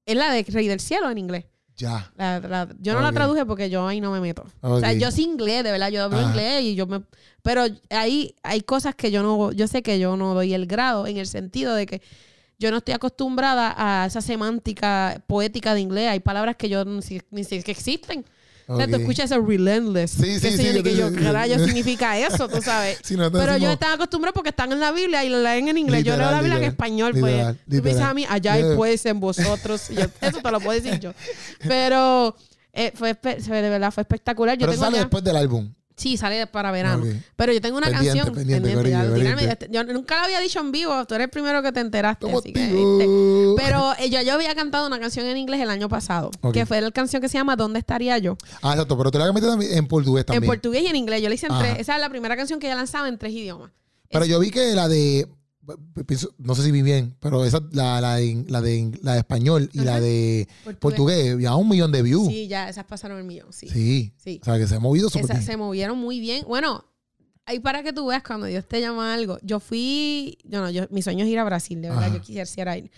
es 0.06 0.16
la 0.16 0.32
de 0.32 0.44
Rey 0.44 0.68
del 0.68 0.80
Cielo 0.80 1.10
en 1.10 1.18
inglés. 1.18 1.46
Ya. 1.76 2.12
La- 2.18 2.40
la- 2.40 2.68
yo 2.80 2.94
no 2.94 3.02
la 3.02 3.12
traduje 3.14 3.46
porque 3.46 3.70
yo 3.70 3.88
ahí 3.88 4.02
no 4.02 4.12
me 4.12 4.20
meto. 4.20 4.46
O 4.62 4.80
sea, 4.80 4.91
yo 4.94 5.10
sí 5.12 5.24
inglés, 5.24 5.64
de 5.64 5.72
verdad, 5.72 5.90
yo 5.90 6.04
hablo 6.04 6.18
Ajá. 6.20 6.28
inglés 6.30 6.64
y 6.64 6.76
yo 6.76 6.86
me... 6.88 7.02
Pero 7.41 7.64
ahí 7.90 8.36
hay 8.44 8.62
cosas 8.62 8.96
que 8.96 9.12
yo 9.12 9.24
no... 9.24 9.54
Yo 9.54 9.66
sé 9.68 9.82
que 9.82 9.98
yo 9.98 10.18
no 10.18 10.34
doy 10.34 10.54
el 10.54 10.68
grado 10.68 11.08
en 11.08 11.18
el 11.18 11.26
sentido 11.26 11.74
de 11.74 11.86
que 11.86 12.02
yo 12.60 12.72
no 12.72 12.77
estoy 12.77 12.94
acostumbrada 12.94 13.73
a 13.77 14.06
esa 14.06 14.22
semántica 14.22 15.22
poética 15.27 15.73
de 15.73 15.80
inglés. 15.81 16.10
Hay 16.10 16.19
palabras 16.19 16.56
que 16.57 16.68
yo 16.69 16.84
ni 16.86 17.02
si- 17.02 17.22
sé 17.44 17.64
que 17.64 17.72
existen. 17.72 18.26
O 18.68 18.77
sea, 18.77 18.86
tú 18.88 18.98
escuchas 18.98 19.31
ese 19.31 19.40
relentless. 19.41 20.11
Sí, 20.11 20.40
sí, 20.40 20.56
yo, 20.64 20.72
yo 20.73 20.84
que 20.84 20.95
yo, 20.95 21.11
¿qué 21.11 21.31
rayos 21.31 21.64
significa 21.64 22.15
eso? 22.19 22.48
Tú 22.48 22.61
sabes. 22.61 22.99
Sí, 23.03 23.15
Pero 23.18 23.57
yo 23.57 23.72
estaba 23.72 23.94
acostumbrada 23.94 24.31
porque 24.31 24.49
están 24.49 24.72
en 24.72 24.80
la 24.80 24.91
Biblia 24.91 25.23
y 25.26 25.30
lo 25.30 25.41
leen 25.41 25.69
en 25.69 25.77
inglés. 25.80 26.03
yo 26.03 26.15
leo 26.15 26.30
la 26.30 26.40
Biblia 26.41 26.57
en 26.60 26.64
español, 26.65 27.14
literal, 27.15 27.56
pues. 27.68 27.81
Tú 27.81 27.88
literal. 27.88 28.10
a 28.11 28.14
mí, 28.14 28.26
allá 28.30 28.53
hay 28.53 28.61
Yo- 28.61 28.76
pues 28.76 29.03
en 29.07 29.19
vosotros. 29.19 29.90
Y 29.90 29.95
yo, 29.95 30.03
eso 30.22 30.40
te 30.44 30.52
lo 30.52 30.60
puedo 30.60 30.80
decir 30.80 30.99
yo. 30.99 31.14
Pero 31.68 32.36
eh, 32.73 32.91
fue, 32.94 33.15
de 33.15 33.69
verdad, 33.69 33.91
fue 33.91 34.02
espectacular. 34.02 34.56
Yo 34.56 34.61
Pero 34.68 34.73
tengo 34.73 34.84
sale 34.84 34.98
ya- 34.98 35.02
después 35.03 35.23
del 35.23 35.38
álbum. 35.38 35.73
Sí, 35.99 36.15
sale 36.15 36.47
para 36.47 36.71
verano. 36.71 37.03
Pero 37.35 37.51
yo 37.51 37.59
tengo 37.59 37.77
una 37.77 37.88
Pendiente, 37.88 38.19
canción. 38.19 38.35
pendiente, 38.35 38.73
pendiente. 38.73 39.67
yo 39.69 39.84
nunca 39.84 40.15
la 40.15 40.23
había 40.23 40.39
dicho 40.39 40.61
en 40.61 40.71
vivo. 40.71 41.05
Tú 41.05 41.15
eres 41.15 41.26
el 41.26 41.30
primero 41.30 41.61
que 41.61 41.73
te 41.73 41.81
enteraste. 41.81 42.31
Así 42.31 42.53
que. 42.53 42.59
¿viste? 42.67 43.05
Pero 43.57 43.91
eh, 43.99 44.09
yo, 44.09 44.21
yo 44.21 44.34
había 44.34 44.55
cantado 44.55 44.88
una 44.88 44.97
canción 44.97 45.26
en 45.26 45.35
inglés 45.35 45.59
el 45.59 45.69
año 45.69 45.89
pasado. 45.89 46.31
Que 46.53 46.65
fue 46.65 46.80
la 46.80 46.89
canción 46.91 47.21
que 47.21 47.27
se 47.27 47.38
llama 47.38 47.57
¿Dónde 47.57 47.80
estaría 47.80 48.17
yo? 48.17 48.38
Ah, 48.61 48.71
exacto. 48.71 48.97
Pero 48.97 49.11
te 49.11 49.17
la 49.19 49.26
también 49.34 49.73
en 49.73 49.88
portugués 49.88 50.26
también. 50.26 50.43
En 50.43 50.47
portugués 50.47 50.84
y 50.84 50.88
en 50.88 50.95
inglés. 50.95 51.21
Yo 51.21 51.27
la 51.27 51.35
hice 51.35 51.47
en 51.47 51.51
Ajá. 51.51 51.61
tres. 51.63 51.80
Esa 51.80 51.95
es 51.95 52.01
la 52.01 52.09
primera 52.09 52.38
canción 52.38 52.59
que 52.61 52.67
ella 52.67 52.76
lanzaba 52.77 53.09
en 53.09 53.17
tres 53.17 53.34
idiomas. 53.34 53.71
Pero 54.09 54.23
Es- 54.23 54.30
yo 54.31 54.39
vi 54.39 54.51
que 54.51 54.73
la 54.73 54.88
de. 54.88 55.27
Pienso- 56.06 56.34
No 56.38 56.56
sé 56.56 56.64
si 56.64 56.72
vi 56.72 56.82
bien, 56.82 57.16
pero 57.20 57.44
esa, 57.46 57.62
la, 57.72 58.00
la, 58.02 58.16
de, 58.16 58.46
la, 58.48 58.62
de, 58.62 58.91
la 59.02 59.14
de 59.14 59.20
español 59.20 59.70
y 59.74 59.80
la 59.80 59.94
Ajá. 59.94 60.02
de 60.02 60.48
Portugués. 60.64 60.80
portugués, 60.80 61.38
ya 61.40 61.56
un 61.56 61.68
millón 61.70 61.91
de 61.91 62.02
views. 62.02 62.28
Sí, 62.28 62.48
ya, 62.48 62.70
esas 62.70 62.86
pasaron 62.86 63.18
el 63.18 63.24
millón. 63.24 63.52
Sí. 63.54 63.68
Sí. 63.70 64.14
Sí. 64.18 64.40
O 64.41 64.46
sea, 64.46 64.58
que 64.58 64.68
se 64.68 64.76
ha 64.76 64.80
movido 64.80 65.10
súper 65.10 65.28
bien. 65.38 65.41
se 65.44 65.58
movieron 65.58 65.98
muy 65.98 66.20
bien. 66.20 66.46
Bueno, 66.48 66.86
ahí 67.46 67.60
para 67.60 67.84
que 67.84 67.94
tú 67.94 68.08
veas 68.08 68.24
cuando 68.24 68.46
Dios 68.48 68.66
te 68.68 68.80
llama 68.82 69.12
a 69.12 69.14
algo. 69.16 69.38
Yo 69.41 69.60
fui, 69.60 70.38
yo 70.44 70.62
no, 70.62 70.70
yo, 70.70 70.84
mi 70.91 71.02
sueño 71.02 71.26
es 71.26 71.32
ir 71.32 71.40
a 71.40 71.44
Brasil, 71.44 71.82
de 71.82 71.90
verdad, 71.90 72.06
Ajá. 72.06 72.16
yo 72.16 72.22
quisiera 72.22 72.78
ir. 72.78 72.91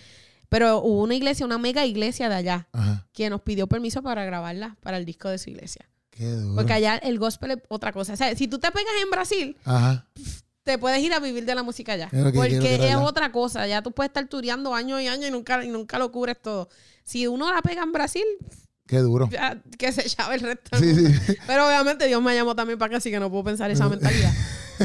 Pero 0.50 0.82
hubo 0.82 1.04
una 1.04 1.16
iglesia, 1.16 1.46
una 1.46 1.58
mega 1.58 1.86
iglesia 1.86 2.28
de 2.28 2.36
allá, 2.36 2.68
Ajá. 2.74 3.08
que 3.14 3.30
nos 3.30 3.42
pidió 3.42 3.68
permiso 3.68 4.02
para 4.04 4.26
grabarla 4.26 4.76
para 4.82 4.98
el 4.98 5.06
disco 5.06 5.30
de 5.30 5.38
su 5.38 5.50
iglesia. 5.50 5.88
Qué 6.10 6.30
duro. 6.30 6.56
Porque 6.56 6.74
allá 6.74 6.98
el 6.98 7.18
gospel 7.20 7.52
es 7.52 7.58
otra 7.70 7.94
cosa. 7.94 8.12
O 8.12 8.18
sea, 8.18 8.36
si 8.36 8.50
tú 8.50 8.60
te 8.60 8.70
pegas 8.70 8.92
en 9.02 9.10
Brasil, 9.10 9.56
Ajá. 9.64 10.06
Te 10.64 10.78
puedes 10.78 11.00
ir 11.02 11.14
a 11.14 11.20
vivir 11.20 11.46
de 11.46 11.56
la 11.56 11.64
música 11.64 11.96
que- 12.10 12.32
porque 12.34 12.90
es 12.90 12.96
otra 12.96 13.32
cosa. 13.32 13.66
Ya 13.68 13.82
tú 13.82 13.92
puedes 13.92 14.10
estar 14.10 14.28
tureando 14.28 14.74
años 14.76 15.02
y 15.02 15.08
años 15.08 15.28
y 15.30 15.32
nunca, 15.32 15.64
y 15.64 15.70
nunca 15.70 15.98
lo 15.98 16.12
cubres 16.12 16.42
todo. 16.42 16.70
Si 17.04 17.26
uno 17.28 17.52
la 17.54 17.62
pega 17.62 17.82
en 17.84 17.92
Brasil, 17.92 18.24
Qué 18.88 18.98
duro. 19.00 19.28
ya, 19.32 19.62
que 19.78 19.92
se 19.92 20.08
llave 20.18 20.36
el 20.36 20.42
resto. 20.42 20.78
Sí, 20.78 20.94
sí. 20.96 21.36
Pero 21.48 21.66
obviamente 21.68 22.06
Dios 22.08 22.22
me 22.22 22.36
llamó 22.36 22.56
también 22.56 22.78
para 22.78 22.88
acá, 22.88 22.98
así 22.98 23.10
que 23.10 23.20
no 23.20 23.30
puedo 23.32 23.44
pensar 23.46 23.72
esa 23.72 23.88
mentalidad. 23.90 24.32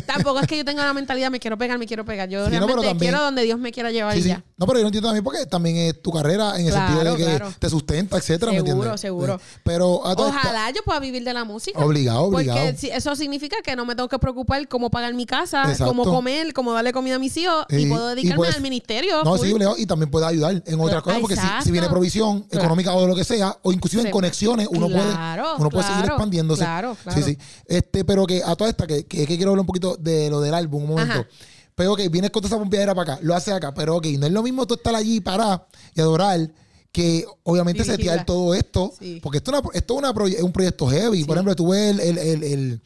Tampoco 0.03 0.41
es 0.41 0.47
que 0.47 0.57
yo 0.57 0.65
tenga 0.65 0.85
la 0.85 0.93
mentalidad, 0.93 1.31
me 1.31 1.39
quiero 1.41 1.57
pegar, 1.59 1.79
me 1.79 1.87
quiero 1.87 2.05
pegar. 2.05 2.29
Yo 2.29 2.47
Sí, 2.47 2.53
no, 2.53 2.67
pero 2.67 2.67
realmente 2.67 2.89
también- 2.91 3.11
quiero 3.13 3.25
donde 3.25 3.43
Dios 3.43 3.59
me 3.59 3.73
quiera 3.73 3.91
llevar 3.91 4.13
Sí, 4.15 4.21
y 4.21 4.23
sí. 4.23 4.29
ya. 4.31 4.43
No, 4.57 4.67
pero 4.67 4.79
yo 4.79 4.83
no 4.85 4.89
entiendo 4.89 5.09
también 5.09 5.25
porque 5.25 5.47
también 5.47 5.77
es 5.77 6.03
tu 6.03 6.11
carrera 6.13 6.59
en 6.59 6.67
el 6.67 6.73
Claro, 6.73 6.87
sentido 6.95 7.13
de 7.13 7.19
que 7.19 7.25
claro. 7.37 7.53
te 7.59 7.71
sustenta, 7.71 8.17
etcétera, 8.17 8.53
¿me 8.53 8.59
Seguro, 8.59 8.73
entiendes? 8.75 9.01
seguro. 9.01 9.39
Sí. 9.39 9.59
Pero 9.65 10.07
a 10.07 10.17
toda 10.17 10.29
esta- 10.31 10.41
Ojalá 10.41 10.71
yo 10.71 10.83
pueda 10.85 11.01
vivir 11.01 11.25
de 11.25 11.33
la 11.35 11.45
música. 11.45 11.79
Obligado, 11.85 12.23
obligado. 12.25 12.59
Porque 12.59 12.77
si- 12.79 12.91
eso 12.91 13.15
significa 13.17 13.57
que 13.63 13.77
no 13.77 13.85
me 13.85 13.95
tengo 13.95 14.09
que 14.09 14.19
preocupar 14.19 14.67
cómo 14.69 14.91
pagar 14.91 15.13
mi 15.15 15.27
casa, 15.27 15.63
Exacto. 15.63 15.87
cómo 15.87 16.05
comer, 16.05 16.53
cómo 16.53 16.73
darle 16.73 16.93
comida 16.93 17.17
a 17.17 17.19
mis 17.19 17.37
hijos 17.37 17.67
y, 17.69 17.77
Y- 17.77 17.87
puedo 17.87 18.13
y 18.13 18.15
dedicarme 18.17 18.37
puedes- 18.37 18.57
al 18.57 18.63
ministerio. 18.63 19.23
No, 19.25 19.37
full. 19.37 19.47
sí, 19.47 19.53
obligado, 19.53 19.77
y 19.79 19.87
también 19.87 20.11
puede 20.11 20.27
ayudar 20.27 20.63
en 20.65 20.81
otras 20.81 21.03
cosas, 21.03 21.21
porque 21.21 21.37
si, 21.65 21.71
viene 21.71 21.89
provisión 21.89 22.47
económica 22.51 22.93
o 22.95 23.03
de 23.03 23.09
lo 23.09 23.15
que 23.15 23.25
sea, 23.25 23.57
o 23.63 23.73
inclusive 23.73 24.03
en 24.03 24.11
conexiones, 24.11 24.67
uno 24.71 24.87
puede, 24.89 25.15
uno 25.59 25.71
puede 25.71 25.87
seguir 25.87 26.05
expandiéndose. 26.07 26.63
claro, 26.65 26.97
claro. 27.03 27.19
Sí, 27.23 27.33
sí. 27.35 27.39
Este, 27.67 28.05
pero 28.05 28.27
que 28.27 28.43
a 28.43 28.57
toda 28.57 28.71
esta, 28.71 28.87
que, 28.87 29.05
que, 29.05 29.27
que 29.27 29.37
quiero 29.37 29.51
hablar 29.51 29.61
un 29.61 29.67
poquito 29.67 29.86
de 29.95 30.29
lo 30.31 30.41
del 30.41 30.55
álbum, 30.55 30.83
un 30.83 30.89
momento. 30.91 31.13
Ajá. 31.21 31.29
Pero 31.77 31.95
que 31.95 32.09
vienes 32.09 32.31
con 32.33 32.43
toda 32.43 32.49
esa 32.55 32.59
pompiadera 32.59 32.95
para 32.95 33.15
acá, 33.15 33.23
lo 33.23 33.35
haces 33.35 33.55
acá, 33.55 33.73
pero 33.73 33.97
ok, 33.97 34.07
no 34.19 34.27
es 34.27 34.33
lo 34.33 34.43
mismo 34.43 34.67
tú 34.67 34.75
estar 34.75 34.95
allí 34.95 35.21
para 35.21 35.69
y 35.95 36.01
adorar 36.01 36.51
que 36.91 37.27
obviamente 37.43 37.83
Dirigirla. 37.83 38.13
setear 38.13 38.27
todo 38.27 38.55
esto, 38.55 38.93
Sí. 38.99 39.21
porque 39.23 39.39
esto, 39.39 39.51
es 39.55 39.59
una- 39.61 39.71
esto 39.75 39.95
es 39.95 39.99
una 39.99 40.15
proye- 40.15 40.37
es 40.37 40.43
un 40.43 40.53
proyecto 40.53 40.87
heavy. 40.89 41.25
Por 41.25 41.37
ejemplo, 41.37 41.55
tú 41.55 41.69
ves 41.69 41.91
el, 41.99 42.01
el, 42.01 42.19
el, 42.19 42.43
el- 42.45 42.83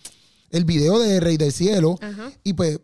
el 0.51 0.65
video 0.65 0.99
de 0.99 1.21
Rey 1.21 1.37
del 1.37 1.53
Cielo. 1.53 1.97
Ajá. 2.01 2.33
Y 2.43 2.53
pues, 2.55 2.81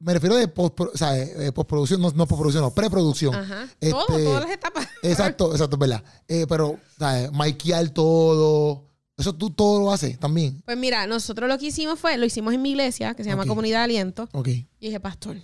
me 0.00 0.12
refiero 0.14 0.34
de 0.34 0.50
o 0.56 0.72
sea, 0.96 1.16
eh, 1.16 1.52
postproducción, 1.52 2.00
no, 2.00 2.10
no 2.10 2.26
postproducción, 2.26 2.64
no, 2.64 2.74
preproducción. 2.74 3.34
Ajá. 3.36 3.68
Este, 3.78 3.90
todo, 3.92 4.06
todas 4.18 4.42
las 4.42 4.50
etapas. 4.50 4.88
Exacto, 5.04 5.52
exacto, 5.52 5.76
es 5.76 5.80
verdad. 5.80 6.02
Eh, 6.26 6.46
pero, 6.48 6.80
¿sabes? 6.98 7.30
Maikear 7.30 7.90
todo. 7.90 8.87
Eso 9.18 9.34
tú 9.34 9.50
todo 9.50 9.80
lo 9.80 9.92
haces 9.92 10.18
también. 10.18 10.62
Pues 10.64 10.76
mira, 10.78 11.06
nosotros 11.06 11.48
lo 11.48 11.58
que 11.58 11.66
hicimos 11.66 11.98
fue, 11.98 12.16
lo 12.16 12.24
hicimos 12.24 12.54
en 12.54 12.62
mi 12.62 12.70
iglesia, 12.70 13.14
que 13.14 13.24
se 13.24 13.30
llama. 13.30 13.44
Comunidad 13.46 13.78
de 13.80 13.84
Aliento. 13.84 14.28
Ok. 14.32 14.48
Y 14.48 14.66
dije, 14.80 15.00
pastor, 15.00 15.36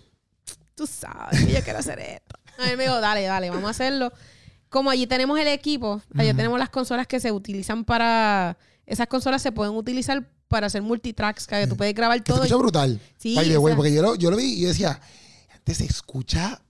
tú 0.74 0.86
sabes 0.86 1.44
que 1.44 1.52
yo 1.52 1.60
quiero 1.62 1.80
hacer 1.80 1.98
esto. 1.98 2.36
A 2.58 2.66
mí 2.70 2.76
me 2.76 2.84
dijo, 2.84 3.00
dale, 3.00 3.22
dale, 3.22 3.50
vamos 3.50 3.66
a 3.66 3.70
hacerlo. 3.70 4.12
Como 4.68 4.90
allí 4.90 5.06
tenemos 5.06 5.38
el 5.38 5.48
equipo, 5.48 6.00
allá 6.16 6.30
Ujú. 6.30 6.36
tenemos 6.36 6.58
las 6.58 6.70
consolas 6.70 7.06
que 7.06 7.20
se 7.20 7.32
utilizan 7.32 7.84
para... 7.84 8.56
Esas 8.86 9.06
consolas 9.08 9.42
se 9.42 9.50
pueden 9.50 9.74
utilizar 9.74 10.28
para 10.46 10.66
hacer 10.68 10.82
multitracks, 10.82 11.46
que 11.46 11.66
tú 11.66 11.76
puedes 11.76 11.94
grabar 11.94 12.22
todo. 12.22 12.36
escucha 12.44 12.56
brutal. 12.56 13.00
Sí, 13.18 13.34
By 13.34 13.48
the 13.48 13.58
way, 13.58 13.74
porque 13.74 13.92
yo 13.92 14.02
lo, 14.02 14.14
yo 14.14 14.30
lo 14.30 14.36
vi 14.36 14.62
y 14.62 14.64
decía, 14.66 15.00
este 15.66 15.74
se 15.74 15.84
escucha. 15.90 16.60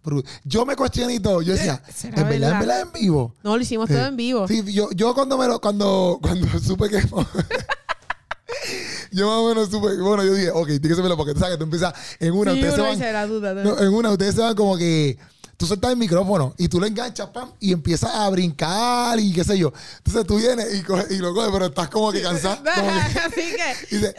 Yo 0.45 0.65
me 0.65 0.77
cuestioné 0.77 1.15
y 1.15 1.21
todo. 1.21 1.43
Yo 1.43 1.55
decía, 1.55 1.83
¿Será 1.95 2.23
¿en 2.23 2.29
verdad, 2.29 2.53
en 2.53 2.59
verdad? 2.61 2.81
en 2.83 2.93
vivo? 2.93 3.35
No, 3.43 3.57
lo 3.57 3.63
hicimos 3.63 3.89
Sí. 3.89 3.95
todo 3.95 4.07
en 4.07 4.17
vivo. 4.17 4.47
Sí, 4.47 4.63
yo, 4.73 4.89
yo 4.93 5.15
cuando 5.15 5.37
me 5.37 5.49
lo, 5.49 5.61
cuando, 5.61 6.19
cuando 6.23 6.47
supe 6.61 6.89
que. 6.89 7.03
yo 9.11 9.27
más 9.27 9.37
o 9.39 9.49
menos 9.49 9.69
supe, 9.71 9.97
bueno, 10.01 10.23
yo 10.25 10.35
dije, 10.35 10.51
ok, 10.51 10.67
tiene 10.81 10.95
que 10.95 11.17
porque 11.17 11.35
tú 11.35 11.41
sabes 11.41 11.55
que 11.55 11.59
tú 11.59 11.65
empiezas 11.65 11.93
en 12.21 12.35
una, 12.35 12.53
Sí, 12.53 12.59
ustedes 12.59 12.75
se 12.77 12.81
van. 12.83 12.91
dice 12.93 13.13
la 13.13 13.27
duda. 13.27 13.55
no, 13.55 13.79
en 13.81 13.89
una, 13.93 14.11
ustedes 14.13 14.37
se 14.37 14.41
van 14.43 14.55
como 14.55 14.77
que. 14.77 15.19
Tú 15.57 15.67
sueltas 15.67 15.91
el 15.93 15.97
micrófono 15.97 16.55
y 16.59 16.69
tú 16.69 16.81
lo 16.81 16.87
enganchas, 16.87 17.29
pam, 17.29 17.53
y 17.61 17.73
empiezas 17.73 18.13
a 18.15 18.29
brincar 18.31 19.19
y 19.21 19.33
qué 19.33 19.45
sé 19.45 19.57
yo. 19.57 19.73
Entonces 19.99 20.27
tú 20.27 20.37
vienes 20.37 20.75
y, 20.75 20.83
coges- 20.83 21.11
y 21.11 21.19
lo 21.19 21.33
coges, 21.33 21.51
pero 21.53 21.67
estás 21.67 21.89
como 21.89 22.11
que 22.13 22.23
cansado. 22.23 22.59
y, 23.91 23.99
se, 23.99 24.13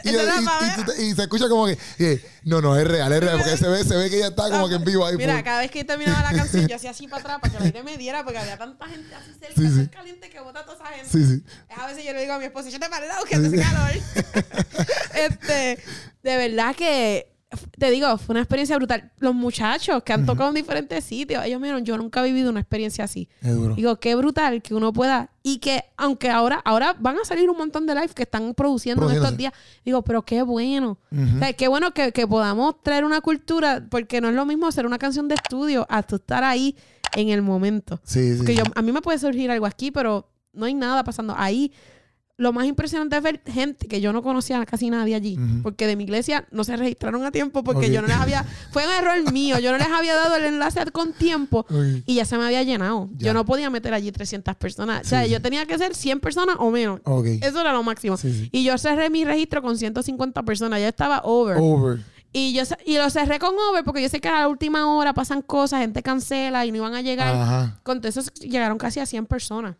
te- 1.14 1.22
escucha 1.22 1.48
como 1.48 1.66
que, 1.66 1.78
y- 1.98 2.20
no, 2.48 2.60
no, 2.60 2.76
es 2.76 2.86
real, 2.86 3.12
es 3.12 3.20
real, 3.20 3.38
porque 3.38 3.56
se 3.56 3.68
ve, 3.68 3.84
se 3.84 3.96
ve 3.96 4.08
que 4.08 4.16
ella 4.16 4.28
está 4.28 4.50
como 4.50 4.68
que 4.68 4.76
en 4.76 4.84
vivo 4.84 5.04
ahí. 5.04 5.16
Mira, 5.16 5.42
cada 5.42 5.60
vez 5.60 5.70
que 5.70 5.84
terminaba 5.84 6.22
la 6.30 6.36
canción, 6.36 6.66
yo 6.66 6.76
hacía 6.76 6.90
así 6.90 7.06
para 7.08 7.20
atrás 7.20 7.38
para 7.40 7.50
que 7.52 7.58
el 7.58 7.64
aire 7.64 7.82
me 7.82 7.96
diera, 7.98 8.24
porque 8.24 8.38
había 8.38 8.56
tanta 8.56 8.86
gente 8.86 9.14
así 9.14 9.32
cerca, 9.38 9.54
Sí, 9.60 9.68
sí. 9.68 9.76
tan 9.76 9.86
caliente 9.88 10.30
que 10.30 10.40
bota 10.40 10.64
toda 10.64 10.76
esa 10.76 10.86
gente. 10.86 11.10
Sí, 11.10 11.24
sí. 11.24 11.42
A 11.76 11.86
veces 11.86 12.04
yo 12.04 12.12
le 12.12 12.20
digo 12.20 12.32
a 12.34 12.38
mi 12.38 12.44
esposa, 12.46 12.68
échate 12.68 12.88
para 12.88 13.02
el 13.04 13.08
lado 13.08 13.24
que 13.24 13.36
hace 13.36 13.50
calor. 13.56 13.90
este, 15.14 15.82
de 16.22 16.36
verdad 16.36 16.74
que, 16.74 17.35
te 17.78 17.90
digo, 17.90 18.18
fue 18.18 18.32
una 18.32 18.40
experiencia 18.40 18.76
brutal. 18.76 19.12
Los 19.18 19.34
muchachos 19.34 20.02
que 20.02 20.12
han 20.12 20.26
tocado 20.26 20.48
en 20.48 20.56
diferentes 20.56 21.04
sitios, 21.04 21.44
ellos 21.44 21.60
me 21.60 21.68
dijeron, 21.68 21.84
yo 21.84 21.96
nunca 21.96 22.20
he 22.20 22.24
vivido 22.24 22.50
una 22.50 22.60
experiencia 22.60 23.04
así. 23.04 23.28
Es 23.40 23.54
duro. 23.54 23.74
Digo, 23.74 23.96
qué 24.00 24.16
brutal 24.16 24.62
que 24.62 24.74
uno 24.74 24.92
pueda. 24.92 25.30
Y 25.44 25.58
que, 25.58 25.84
aunque 25.96 26.28
ahora, 26.28 26.60
ahora 26.64 26.96
van 26.98 27.18
a 27.18 27.24
salir 27.24 27.48
un 27.48 27.56
montón 27.56 27.86
de 27.86 27.94
live 27.94 28.08
que 28.08 28.24
están 28.24 28.52
produciendo 28.54 29.08
en 29.08 29.16
estos 29.16 29.36
días. 29.36 29.52
Digo, 29.84 30.02
pero 30.02 30.22
qué 30.22 30.42
bueno. 30.42 30.98
O 31.12 31.38
sea, 31.38 31.52
qué 31.52 31.68
bueno 31.68 31.94
que, 31.94 32.12
que 32.12 32.26
podamos 32.26 32.82
traer 32.82 33.04
una 33.04 33.20
cultura, 33.20 33.86
porque 33.88 34.20
no 34.20 34.28
es 34.28 34.34
lo 34.34 34.44
mismo 34.44 34.66
hacer 34.66 34.84
una 34.84 34.98
canción 34.98 35.28
de 35.28 35.36
estudio 35.36 35.86
a 35.88 36.02
tú 36.02 36.16
estar 36.16 36.42
ahí 36.42 36.76
en 37.14 37.28
el 37.28 37.42
momento. 37.42 38.00
Sí, 38.02 38.32
sí. 38.32 38.36
Porque 38.38 38.56
yo, 38.56 38.64
a 38.74 38.82
mí 38.82 38.90
me 38.90 39.02
puede 39.02 39.18
surgir 39.18 39.50
algo 39.52 39.66
aquí, 39.66 39.92
pero 39.92 40.28
no 40.52 40.66
hay 40.66 40.74
nada 40.74 41.04
pasando. 41.04 41.34
Ahí, 41.36 41.72
lo 42.38 42.52
más 42.52 42.66
impresionante 42.66 43.16
es 43.16 43.22
ver 43.22 43.40
gente 43.46 43.88
que 43.88 44.00
yo 44.00 44.12
no 44.12 44.22
conocía 44.22 44.64
casi 44.66 44.90
nadie 44.90 45.14
allí. 45.14 45.38
Porque 45.62 45.86
de 45.86 45.96
mi 45.96 46.04
iglesia 46.04 46.46
no 46.50 46.64
se 46.64 46.76
registraron 46.76 47.24
a 47.24 47.30
tiempo 47.30 47.64
porque 47.64 47.90
yo 47.90 48.02
no 48.02 48.08
les 48.08 48.16
había... 48.16 48.44
Fue 48.72 48.84
un 48.86 48.92
error 48.92 49.32
mío. 49.32 49.58
Yo 49.58 49.72
no 49.72 49.78
les 49.78 49.88
había 49.88 50.14
dado 50.14 50.36
el 50.36 50.44
enlace 50.44 50.84
con 50.92 51.14
tiempo 51.14 51.64
y 52.06 52.14
ya 52.16 52.26
se 52.26 52.36
me 52.36 52.44
había 52.44 52.62
llenado. 52.62 53.08
Ya. 53.16 53.28
Yo 53.28 53.34
no 53.34 53.46
podía 53.46 53.70
meter 53.70 53.94
allí 53.94 54.12
300 54.12 54.54
personas. 54.56 55.06
o 55.06 55.08
sea, 55.08 55.24
Sí, 55.24 55.30
yo 55.30 55.40
tenía 55.40 55.64
que 55.64 55.78
ser 55.78 55.94
100 55.94 56.20
personas 56.20 56.56
o 56.58 56.70
menos. 56.70 57.00
Ok. 57.04 57.26
Eso 57.40 57.60
era 57.60 57.72
lo 57.72 57.82
máximo. 57.82 58.18
Sí. 58.18 58.50
Y 58.52 58.64
yo 58.64 58.76
cerré 58.76 59.08
mi 59.08 59.24
registro 59.24 59.62
con 59.62 59.78
150 59.78 60.42
personas. 60.42 60.80
Ya 60.80 60.88
estaba 60.88 61.22
over. 61.24 61.56
Over. 61.58 62.00
Y 62.34 62.52
yo 62.52 62.64
y 62.84 62.98
lo 62.98 63.08
cerré 63.08 63.38
con 63.38 63.54
over 63.70 63.82
porque 63.82 64.02
yo 64.02 64.10
sé 64.10 64.20
que 64.20 64.28
a 64.28 64.40
la 64.40 64.48
última 64.48 64.94
hora 64.94 65.14
pasan 65.14 65.40
cosas, 65.40 65.80
gente 65.80 66.02
cancela 66.02 66.66
y 66.66 66.70
no 66.70 66.76
iban 66.76 66.94
a 66.94 67.00
llegar. 67.00 67.34
Ajá. 67.34 67.80
Con 67.82 68.04
eso 68.04 68.20
llegaron 68.40 68.76
casi 68.76 69.00
a 69.00 69.06
100 69.06 69.24
personas. 69.24 69.76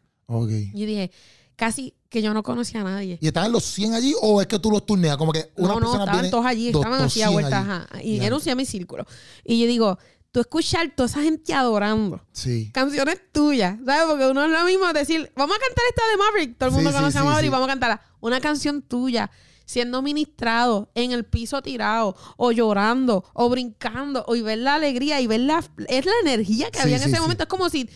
Y 0.73 0.87
dije, 0.87 1.11
casi 1.55 1.95
que 2.09 2.23
yo 2.23 2.33
no 2.35 2.43
conocía 2.43 2.81
a 2.81 2.85
nadie. 2.85 3.19
¿Y 3.21 3.27
estaban 3.27 3.53
los 3.53 3.65
100 3.65 3.95
allí 3.95 4.15
o 4.23 4.41
es 4.41 4.47
que 4.47 4.59
tú 4.59 4.71
los 4.71 4.85
turneas? 4.87 5.17
Como 5.17 5.33
que 5.33 5.51
una 5.57 5.75
no, 5.75 5.81
no, 5.81 5.93
estaban 6.03 6.31
todos 6.31 6.47
allí, 6.47 6.71
dos- 6.73 6.83
estaban 6.85 7.03
así 7.05 7.23
a 7.23 7.29
100 7.29 7.33
vuelta, 7.33 7.59
allí. 7.61 7.69
ajá. 7.71 8.03
Y 8.03 8.21
era 8.21 8.35
un 8.35 8.41
semicírculo. 8.41 9.05
Y 9.45 9.61
yo 9.61 9.67
digo, 9.67 9.99
tú 10.33 10.41
escuchar 10.41 10.93
toda 10.95 11.09
esa 11.09 11.23
gente 11.23 11.55
adorando 11.55 12.21
Sí. 12.33 12.71
canciones 12.73 13.21
tuyas, 13.33 13.77
¿sabes? 13.85 14.05
Porque 14.09 14.27
uno 14.27 14.45
es 14.45 14.51
lo 14.51 14.65
mismo 14.65 14.93
decir, 14.93 15.31
vamos 15.37 15.57
a 15.57 15.61
cantar 15.61 15.85
esta 15.89 16.03
de 16.11 16.17
Maverick. 16.19 16.59
Todo 16.59 16.69
el 16.69 16.75
mundo 16.75 16.91
sí, 16.91 16.97
conoce 16.97 17.19
a 17.19 17.25
Maverick, 17.25 17.51
vamos 17.51 17.67
a 17.69 17.71
cantarla. 17.73 18.01
Una 18.21 18.41
canción 18.41 18.83
tuya, 18.83 19.31
siendo 19.65 20.01
ministrado, 20.03 20.91
en 20.95 21.11
el 21.13 21.25
piso 21.25 21.61
tirado, 21.63 22.15
o 22.37 22.53
llorando, 22.53 23.25
o 23.35 23.49
brincando, 23.49 24.25
o 24.29 24.37
y 24.37 24.43
ver 24.43 24.59
la 24.59 24.75
alegría 24.77 25.21
y 25.21 25.27
ver 25.27 25.41
la... 25.41 25.65
Es 25.89 26.05
la 26.07 26.13
energía 26.23 26.71
que 26.71 26.79
había 26.81 26.97
en 26.97 27.03
ese 27.03 27.19
momento. 27.21 27.43
Es 27.45 27.49
como 27.49 27.69
si... 27.69 27.89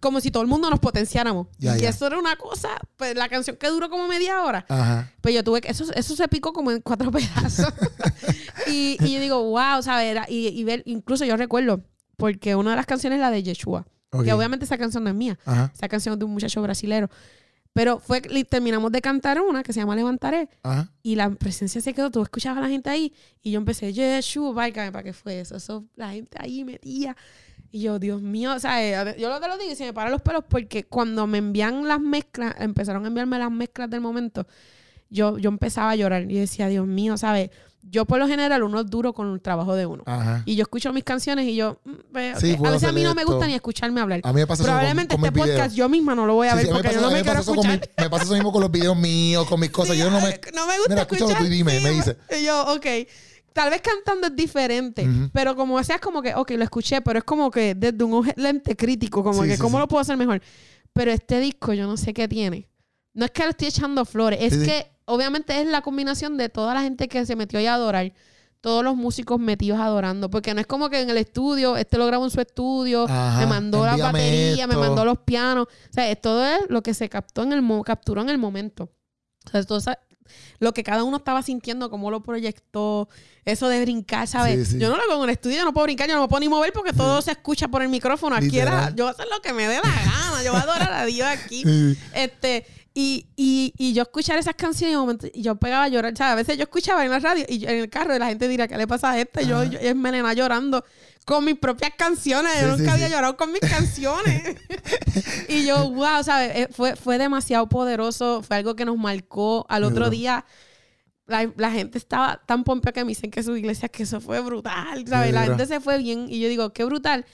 Como 0.00 0.20
si 0.20 0.30
todo 0.30 0.42
el 0.42 0.48
mundo 0.48 0.70
nos 0.70 0.80
potenciáramos. 0.80 1.46
Ya, 1.58 1.76
y 1.76 1.82
ya. 1.82 1.90
eso 1.90 2.06
era 2.06 2.18
una 2.18 2.34
cosa, 2.36 2.70
pues 2.96 3.14
la 3.14 3.28
canción 3.28 3.56
que 3.56 3.68
duró 3.68 3.90
como 3.90 4.08
media 4.08 4.42
hora. 4.42 4.64
Ajá. 4.68 5.12
Pues 5.20 5.34
yo 5.34 5.44
tuve 5.44 5.60
que, 5.60 5.68
eso, 5.70 5.84
eso 5.94 6.16
se 6.16 6.26
picó 6.28 6.52
como 6.54 6.70
en 6.70 6.80
cuatro 6.80 7.10
pedazos. 7.12 7.66
y, 8.66 8.96
y 9.00 9.12
yo 9.14 9.20
digo, 9.20 9.42
wow, 9.50 9.82
¿sabes? 9.82 10.06
Era- 10.10 10.26
Y, 10.28 10.48
y 10.48 10.64
ver, 10.64 10.82
incluso 10.86 11.24
yo 11.24 11.36
recuerdo, 11.36 11.82
porque 12.16 12.54
una 12.54 12.70
de 12.70 12.76
las 12.76 12.86
canciones 12.86 13.18
es 13.18 13.20
la 13.20 13.30
de 13.30 13.42
Yeshua. 13.42 13.86
Ok. 14.12 14.24
Que 14.24 14.32
obviamente 14.32 14.64
esa 14.64 14.76
canción 14.78 15.04
no 15.04 15.10
es 15.10 15.16
mía. 15.16 15.38
Ajá. 15.44 15.70
Esa 15.74 15.88
canción 15.88 16.14
es 16.14 16.18
de 16.18 16.24
un 16.24 16.32
muchacho 16.32 16.60
brasilero. 16.62 17.08
Pero 17.72 18.00
fue 18.00 18.20
terminamos 18.20 18.90
de 18.90 19.00
cantar 19.00 19.40
una 19.40 19.62
que 19.62 19.72
se 19.72 19.78
llama 19.78 19.94
Levantaré. 19.94 20.48
Ajá. 20.64 20.90
Y 21.04 21.14
la 21.14 21.30
presencia 21.30 21.80
se 21.80 21.94
quedó. 21.94 22.10
Tú 22.10 22.20
escuchabas 22.22 22.58
a 22.58 22.62
la 22.62 22.68
gente 22.68 22.90
ahí. 22.90 23.14
Y 23.42 23.52
yo 23.52 23.58
empecé, 23.58 23.92
Yeshua, 23.92 24.52
válgame, 24.52 24.90
¿para 24.90 25.04
qué 25.04 25.12
fue 25.12 25.38
eso? 25.40 25.56
Eso, 25.56 25.84
la 25.94 26.10
gente 26.10 26.36
ahí 26.40 26.64
metía. 26.64 27.16
Y 27.72 27.82
yo, 27.82 27.98
Dios 28.00 28.20
mío, 28.20 28.54
o 28.54 28.58
sea, 28.58 28.82
eh, 28.84 29.16
yo 29.18 29.28
lo 29.28 29.38
te 29.40 29.46
lo 29.46 29.56
digo 29.56 29.72
y 29.72 29.76
se 29.76 29.84
me 29.84 29.92
paran 29.92 30.10
los 30.12 30.22
pelos 30.22 30.42
porque 30.48 30.84
cuando 30.84 31.26
me 31.28 31.38
envían 31.38 31.86
las 31.86 32.00
mezclas, 32.00 32.54
empezaron 32.58 33.04
a 33.04 33.08
enviarme 33.08 33.38
las 33.38 33.50
mezclas 33.50 33.88
del 33.88 34.00
momento, 34.00 34.46
yo, 35.08 35.38
yo 35.38 35.48
empezaba 35.50 35.90
a 35.90 35.96
llorar 35.96 36.28
y 36.30 36.34
decía, 36.38 36.66
Dios 36.68 36.86
mío, 36.86 37.16
¿sabes? 37.16 37.50
Yo 37.82 38.04
por 38.04 38.18
lo 38.18 38.28
general 38.28 38.62
uno 38.62 38.80
es 38.80 38.90
duro 38.90 39.14
con 39.14 39.32
el 39.32 39.40
trabajo 39.40 39.74
de 39.74 39.86
uno. 39.86 40.02
Ajá. 40.06 40.42
Y 40.44 40.54
yo 40.54 40.62
escucho 40.62 40.92
mis 40.92 41.02
canciones 41.02 41.46
y 41.46 41.54
yo, 41.56 41.80
mm, 41.84 41.92
ve, 42.12 42.34
Sí, 42.38 42.56
a 42.62 42.70
veces 42.70 42.88
a 42.88 42.92
mí 42.92 43.02
no 43.02 43.14
me 43.14 43.24
gusta 43.24 43.46
ni 43.46 43.54
escucharme 43.54 44.00
hablar. 44.02 44.20
A 44.22 44.32
mí 44.32 44.40
me 44.40 44.46
pasa 44.46 44.62
eso 44.62 44.70
con- 44.70 44.76
Probablemente 44.78 45.16
con 45.16 45.24
este 45.24 45.38
podcast 45.38 45.74
yo 45.74 45.88
misma 45.88 46.14
no 46.14 46.26
lo 46.26 46.34
voy 46.34 46.48
a 46.48 46.50
Sí, 46.52 46.56
ver 46.58 46.66
sí, 46.66 46.72
porque 46.72 46.88
me 46.88 46.94
yo 46.94 47.00
pasa- 47.00 47.10
no 47.10 47.16
me 47.16 47.22
quiero 47.22 47.40
escuchar. 47.40 47.80
mi- 47.80 48.02
me 48.04 48.10
pasa 48.10 48.24
eso 48.24 48.34
mismo 48.34 48.52
con 48.52 48.60
los 48.60 48.70
videos 48.70 48.96
míos, 48.98 49.46
con 49.48 49.60
mis 49.60 49.70
cosas. 49.70 49.96
Yo 49.96 50.10
no 50.10 50.20
me. 50.20 50.38
no 50.54 50.66
me 50.66 50.76
gusta 50.76 50.88
Mira, 50.90 51.02
escúchalo 51.02 51.30
escuchar. 51.30 51.38
tú 51.38 51.46
y 51.46 51.56
dime, 51.56 51.80
me 51.80 51.90
dice. 51.90 52.16
Y 52.38 52.44
yo, 52.44 52.74
ok. 52.74 52.86
Tal 53.52 53.70
vez 53.70 53.80
cantando 53.82 54.28
es 54.28 54.36
diferente, 54.36 55.08
pero 55.32 55.56
como 55.56 55.82
sea, 55.82 55.96
es 55.96 56.00
como 56.00 56.22
que, 56.22 56.34
ok, 56.34 56.52
lo 56.52 56.64
escuché, 56.64 57.00
pero 57.00 57.18
es 57.18 57.24
como 57.24 57.50
que 57.50 57.74
desde 57.74 58.04
un 58.04 58.30
lente 58.36 58.76
crítico, 58.76 59.22
como 59.24 59.42
Sí, 59.42 59.48
que, 59.48 59.56
sí, 59.56 59.60
¿cómo 59.60 59.76
sí. 59.78 59.80
lo 59.80 59.88
puedo 59.88 60.00
hacer 60.00 60.16
mejor? 60.16 60.40
Pero 60.92 61.10
este 61.10 61.40
disco, 61.40 61.72
yo 61.72 61.86
no 61.86 61.96
sé 61.96 62.14
qué 62.14 62.28
tiene. 62.28 62.68
No 63.12 63.24
es 63.24 63.30
que 63.32 63.42
le 63.42 63.50
estoy 63.50 63.68
echando 63.68 64.04
flores, 64.04 64.38
es 64.40 64.58
que 64.64 64.90
obviamente 65.04 65.60
es 65.60 65.66
la 65.66 65.82
combinación 65.82 66.36
de 66.36 66.48
toda 66.48 66.74
la 66.74 66.82
gente 66.82 67.08
que 67.08 67.26
se 67.26 67.34
metió 67.34 67.58
ahí 67.58 67.66
a 67.66 67.74
adorar, 67.74 68.12
todos 68.60 68.84
los 68.84 68.94
músicos 68.94 69.40
metidos 69.40 69.80
adorando, 69.80 70.30
porque 70.30 70.54
no 70.54 70.60
es 70.60 70.66
como 70.66 70.88
que 70.90 71.00
en 71.00 71.10
el 71.10 71.16
estudio, 71.16 71.76
este 71.76 71.96
lo 71.98 72.06
grabó 72.06 72.24
en 72.24 72.30
su 72.30 72.40
estudio, 72.40 73.06
Ajá, 73.08 73.40
me 73.40 73.46
mandó 73.46 73.84
la 73.84 73.96
batería, 73.96 74.66
me 74.68 74.76
mandó 74.76 75.04
los 75.04 75.18
pianos, 75.20 75.66
o 75.66 75.92
sea, 75.92 76.08
es- 76.10 76.20
todo 76.20 76.44
es 76.44 76.60
lo 76.68 76.82
que 76.82 76.92
se 76.94 77.08
captó 77.08 77.42
en 77.42 77.52
el 77.52 77.64
capturó 77.84 78.20
en 78.20 78.28
el 78.28 78.38
momento. 78.38 78.90
O 79.46 79.50
sea, 79.50 79.62
todo 79.64 79.78
esa- 79.78 79.98
lo 80.58 80.72
que 80.74 80.82
cada 80.82 81.04
uno 81.04 81.16
estaba 81.18 81.42
sintiendo, 81.42 81.90
cómo 81.90 82.10
lo 82.10 82.22
proyectó, 82.22 83.08
eso 83.44 83.68
de 83.68 83.80
brincar, 83.82 84.26
¿sabes? 84.28 84.68
Sí, 84.68 84.72
sí. 84.74 84.78
Yo 84.78 84.88
no 84.90 84.96
lo 84.96 85.02
hago 85.12 85.24
en 85.24 85.30
el 85.30 85.34
estudio, 85.34 85.56
yo 85.58 85.64
no 85.64 85.72
puedo 85.72 85.84
brincar, 85.84 86.08
yo 86.08 86.14
no 86.16 86.22
me 86.22 86.28
puedo 86.28 86.40
ni 86.40 86.48
mover 86.48 86.72
porque 86.72 86.92
todo 86.92 87.20
se 87.22 87.30
escucha 87.32 87.68
por 87.68 87.82
el 87.82 87.88
micrófono. 87.88 88.36
Aquí 88.36 88.58
era, 88.58 88.90
yo 88.94 89.04
voy 89.04 89.08
a 89.08 89.14
hacer 89.14 89.26
lo 89.30 89.40
que 89.40 89.52
me 89.52 89.66
dé 89.68 89.76
la 89.76 89.82
gana, 89.82 90.42
yo 90.44 90.52
voy 90.52 90.60
a 90.60 90.64
adorar 90.64 90.92
a 90.92 91.04
Dios 91.06 91.26
aquí. 91.28 91.64
Este, 92.14 92.66
y, 92.92 93.26
y, 93.36 93.72
y 93.78 93.92
yo 93.92 94.02
escuchar 94.02 94.36
esas 94.38 94.54
canciones 94.56 94.90
y, 94.90 94.94
de 94.94 94.98
momento, 95.00 95.26
y 95.32 95.42
yo 95.42 95.54
pegaba 95.54 95.84
a 95.84 95.88
llorar. 95.88 96.16
¿sabes? 96.16 96.32
A 96.32 96.34
veces 96.36 96.56
yo 96.58 96.64
escuchaba 96.64 97.04
en 97.04 97.10
la 97.12 97.20
radio 97.20 97.44
y 97.48 97.58
yo- 97.60 97.68
en 97.68 97.78
el 97.78 97.88
carro 97.88 98.14
y 98.14 98.18
la 98.18 98.26
gente 98.26 98.48
dirá, 98.48 98.66
¿qué 98.66 98.76
le 98.76 98.86
pasa 98.86 99.12
a 99.12 99.20
este? 99.20 99.46
Yo, 99.46 99.62
yo 99.64 99.78
es 99.78 99.94
menena 99.94 100.32
llorando 100.34 100.84
con 101.30 101.44
mis 101.44 101.56
propias 101.56 101.92
canciones. 101.96 102.52
Sí, 102.54 102.60
yo 102.62 102.72
sí, 102.72 102.78
nunca 102.78 102.94
había 102.94 103.06
sí. 103.06 103.12
llorado 103.12 103.36
con 103.36 103.52
mis 103.52 103.60
canciones. 103.60 104.56
y 105.48 105.64
yo, 105.64 105.88
wow, 105.90 106.24
¿sabes? 106.24 106.50
Eh, 106.56 106.68
Fue, 106.72 106.96
fue 106.96 107.18
demasiado 107.18 107.68
poderoso. 107.68 108.42
Fue 108.42 108.56
algo 108.56 108.74
que 108.74 108.84
nos 108.84 108.98
marcó. 108.98 109.64
Al 109.68 109.84
otro 109.84 110.10
día, 110.10 110.44
la, 111.26 111.48
la 111.56 111.70
gente 111.70 111.98
estaba 111.98 112.42
tan 112.46 112.64
pompea 112.64 112.92
que 112.92 113.04
me 113.04 113.10
dicen 113.10 113.30
que 113.30 113.44
su 113.44 113.56
iglesia, 113.56 113.88
que 113.88 114.02
eso 114.02 114.20
fue 114.20 114.40
brutal, 114.40 115.06
¿sabes? 115.06 115.32
La 115.32 115.44
gente 115.44 115.66
se 115.66 115.78
fue 115.78 115.98
bien. 115.98 116.26
Y 116.28 116.40
yo 116.40 116.48
digo, 116.48 116.72
qué 116.72 116.84
brutal 116.84 117.24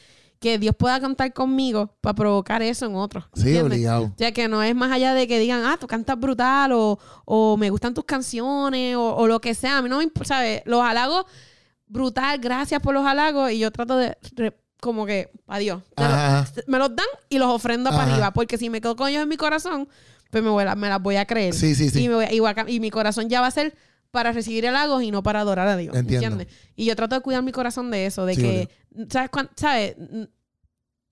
que 0.41 0.59
Dios 0.59 0.77
pueda 0.77 1.01
contar 1.01 1.33
conmigo 1.33 1.97
para 2.03 2.15
provocar 2.15 2.61
eso 2.61 2.85
en 2.85 2.97
otros. 2.97 3.25
Sí, 3.33 3.57
obligado. 3.57 4.05
O 4.05 4.15
sea, 4.19 4.33
que 4.33 4.47
no 4.47 4.63
es 4.63 4.75
más 4.75 4.93
allá 4.93 5.15
de 5.15 5.27
que 5.27 5.39
digan, 5.39 5.63
ah, 5.65 5.79
tú 5.81 5.87
cantas 5.87 6.21
brutal 6.21 6.73
o, 6.73 6.99
o 7.25 7.57
me 7.57 7.71
gustan 7.71 7.95
tus 7.95 8.05
canciones 8.05 8.95
o, 8.95 9.17
o 9.17 9.27
lo 9.27 9.41
que 9.41 9.55
sea. 9.55 9.79
A 9.79 9.83
mí 9.83 9.89
no 9.89 9.97
me 9.97 10.05
importa, 10.05 10.35
¿sabes? 10.35 10.61
Los 10.67 10.83
halagos, 10.83 11.25
brutal, 11.87 12.39
gracias 12.39 12.81
por 12.81 12.95
los 12.95 13.07
halagos 13.07 13.51
y 13.53 13.59
yo 13.59 13.71
trato 13.71 13.97
de, 13.97 14.17
como 14.81 15.07
que, 15.07 15.31
adiós. 15.47 15.83
Me 16.67 16.79
los 16.79 16.95
dan 16.95 17.07
y 17.29 17.39
los 17.39 17.49
ofrendo 17.49 17.91
para 17.91 18.13
arriba 18.13 18.33
porque 18.33 18.59
si 18.59 18.71
me 18.71 18.81
quedo 18.81 18.97
con 18.97 19.09
ellos 19.09 19.23
en 19.23 19.29
mi 19.29 19.37
corazón, 19.37 19.89
pues 20.31 20.43
me, 20.43 20.51
voy 20.51 20.65
a- 20.65 20.75
me 20.75 20.89
las 20.89 21.01
voy 21.01 21.17
a 21.17 21.25
creer. 21.27 21.55
Sí, 21.55 21.75
sí, 21.75 21.89
sí. 21.91 22.03
Y, 22.05 22.09
me 22.09 22.15
voy 22.17 22.25
a- 22.27 22.33
y 22.33 22.41
voy 22.41 22.51
a 22.51 22.55
cam- 22.55 22.69
y 22.71 22.81
mi 22.81 22.91
corazón 22.91 23.29
ya 23.29 23.41
va 23.41 23.47
a 23.47 23.51
ser 23.51 23.75
para 24.11 24.33
recibir 24.33 24.67
halagos 24.67 25.03
y 25.03 25.11
no 25.11 25.23
para 25.23 25.41
adorar 25.41 25.69
a 25.69 25.77
Dios. 25.77 25.95
Entiendo. 25.95 26.27
¿Entiendes? 26.27 26.55
Y 26.75 26.85
yo 26.87 26.97
trato 26.97 27.15
de 27.15 27.21
cuidar 27.21 27.43
mi 27.43 27.53
corazón 27.53 27.91
de 27.91 28.07
eso, 28.07 28.25
de 28.27 28.35
Sí, 28.35 28.41
que, 28.43 28.69
¿sabes, 29.11 29.31
sabes, 29.57 29.97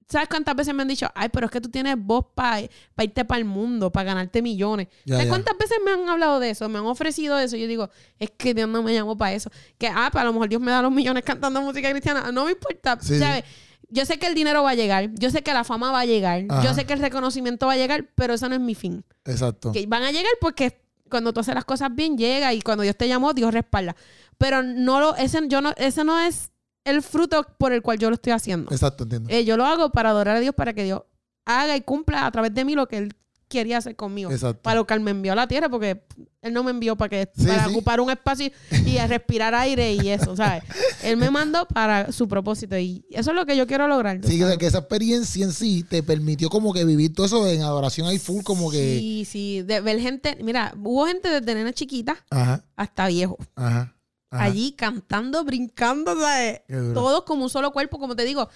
¿sabes 0.09 0.29
cuántas 0.29 0.55
veces 0.55 0.75
me 0.75 0.83
han 0.83 0.89
dicho, 0.89 1.09
ay, 1.15 1.29
pero 1.31 1.47
es 1.47 1.53
que 1.53 1.61
tú 1.61 1.69
tienes 1.71 1.97
voz 1.99 2.27
para 2.35 2.61
irte 2.61 3.25
para 3.25 3.39
el 3.39 3.45
mundo, 3.45 3.91
para 3.91 4.05
ganarte 4.05 4.43
millones? 4.43 4.89
Ya, 5.05 5.15
¿Sabes 5.15 5.27
ya. 5.27 5.31
cuántas 5.31 5.59
veces 5.59 5.79
me 5.85 5.93
han 5.93 6.09
hablado 6.09 6.41
de 6.41 6.51
eso? 6.51 6.69
Me 6.69 6.79
han 6.79 6.87
ofrecido 6.87 7.39
eso. 7.39 7.57
Yo 7.57 7.67
digo, 7.67 7.91
es 8.19 8.31
que 8.37 8.55
Dios 8.55 8.69
no 8.69 8.83
me 8.83 8.93
llamó 8.95 9.17
para 9.17 9.33
eso. 9.33 9.51
Que, 9.79 9.89
ah, 9.89 10.11
para 10.13 10.27
lo 10.27 10.33
mejor 10.33 10.49
Dios 10.49 10.61
me 10.61 10.71
da 10.71 10.83
los 10.83 10.93
millones 10.93 11.25
cantando 11.25 11.61
música 11.63 11.91
cristiana. 11.91 12.31
No 12.33 12.45
me 12.45 12.53
importa, 12.53 12.99
Sí, 13.01 13.19
¿sabes? 13.19 13.45
Yo 13.91 14.05
sé 14.07 14.19
que 14.19 14.27
el 14.27 14.35
dinero 14.35 14.63
va 14.63 14.71
a 14.71 14.75
llegar, 14.75 15.11
yo 15.15 15.31
sé 15.31 15.43
que 15.43 15.53
la 15.53 15.63
fama 15.63 15.93
va 15.93 16.01
a 16.01 16.07
llegar, 16.07 16.45
Ajá. 16.49 16.65
yo 16.65 16.75
sé 16.75 16.85
que 16.85 16.95
el 16.95 16.99
reconocimiento 17.01 17.67
va 17.67 17.75
a 17.75 17.77
llegar, 17.77 18.09
pero 18.17 18.35
eso 18.35 18.49
no 18.49 18.55
es 18.57 18.61
mi 18.61 18.75
fin. 18.75 19.05
Exacto. 19.25 19.71
Que 19.73 19.87
van 19.87 20.03
a 20.03 20.11
llegar 20.11 20.33
porque 20.41 20.81
cuando 21.09 21.33
tú 21.33 21.41
haces 21.41 21.55
las 21.55 21.65
cosas 21.65 21.95
bien 21.95 22.19
llega 22.19 22.53
y 22.55 22.61
cuando 22.61 22.83
Dios 22.83 22.97
te 22.97 23.07
llamó, 23.07 23.35
Dios 23.35 23.53
respalda. 23.55 23.95
Pero 24.37 24.63
no 24.65 24.99
lo, 25.01 25.15
ese, 25.17 25.41
yo 25.47 25.61
no, 25.61 25.75
ese 25.77 26.03
no 26.03 26.19
es 26.19 26.51
el 26.85 27.03
fruto 27.03 27.47
por 27.59 27.73
el 27.73 27.83
cual 27.83 27.99
yo 27.99 28.11
lo 28.11 28.15
estoy 28.15 28.33
haciendo. 28.33 28.71
Exacto, 28.73 29.05
entiendo. 29.05 29.31
Eh, 29.31 29.45
yo 29.45 29.57
lo 29.57 29.65
hago 29.65 29.91
para 29.91 30.11
adorar 30.11 30.37
a 30.37 30.41
Dios, 30.41 30.55
para 30.55 30.73
que 30.73 30.85
Dios 30.85 31.03
haga 31.45 31.77
y 31.77 31.81
cumpla 31.83 32.27
a 32.27 32.31
través 32.31 32.55
de 32.55 32.65
mí 32.65 32.75
lo 32.75 32.87
que 32.89 32.99
Él 32.99 33.15
quería 33.49 33.79
hacer 33.79 33.95
conmigo. 33.95 34.31
Exacto. 34.31 34.63
Para 34.63 34.77
lo 34.77 34.87
que 34.87 34.95
Él 34.95 35.01
me 35.01 35.11
envió 35.13 35.33
a 35.33 35.37
la 35.37 35.47
tierra, 35.47 35.69
porque 35.69 36.03
Él 36.43 36.53
no 36.53 36.65
me 36.65 36.71
envió 36.71 36.97
para 36.97 37.09
que 37.11 37.31
Sí, 37.37 37.47
para 37.47 37.67
sí. 37.67 37.71
ocupar 37.71 38.01
un 38.01 38.11
espacio 38.11 38.51
y 38.85 38.99
respirar 38.99 39.55
aire 39.55 39.93
y 39.95 40.09
eso, 40.09 40.35
¿sabes? 40.35 40.65
Él 41.05 41.17
me 41.17 41.31
mandó 41.31 41.67
para 41.69 42.11
su 42.11 42.27
propósito 42.27 42.77
y 42.79 43.05
eso 43.11 43.31
es 43.31 43.37
lo 43.37 43.47
que 43.47 43.57
yo 43.57 43.67
quiero 43.67 43.87
lograr. 43.87 44.19
Sí, 44.25 44.39
que, 44.59 44.67
esa 44.67 44.79
experiencia 44.79 45.45
en 45.45 45.53
sí 45.53 45.85
te 45.89 46.03
permitió 46.03 46.49
como 46.51 46.73
que 46.73 46.85
vivir 46.85 47.15
todo 47.15 47.27
eso 47.27 47.47
en 47.47 47.63
adoración 47.63 48.09
ahí 48.09 48.19
full, 48.19 48.43
como 48.43 48.71
que. 48.71 48.99
Sí, 48.99 49.25
sí, 49.31 49.63
de 49.63 49.81
ver 49.81 50.01
gente, 50.01 50.37
mira, 50.43 50.75
hubo 50.83 51.07
gente 51.07 51.29
desde 51.29 51.55
nena 51.55 51.73
chiquita 51.73 52.17
Ajá, 52.31 52.65
hasta 52.77 53.07
viejo. 53.09 53.39
ajá. 53.55 53.94
Ajá. 54.35 54.45
allí 54.45 54.73
cantando, 54.73 55.45
brincando. 55.45 56.15
Todos 56.95 57.25
como 57.25 57.45
un 57.45 57.51
solo 57.51 57.73
cuerpo, 57.73 57.99
como 57.99 58.17
te 58.17 58.25
digo. 58.25 58.49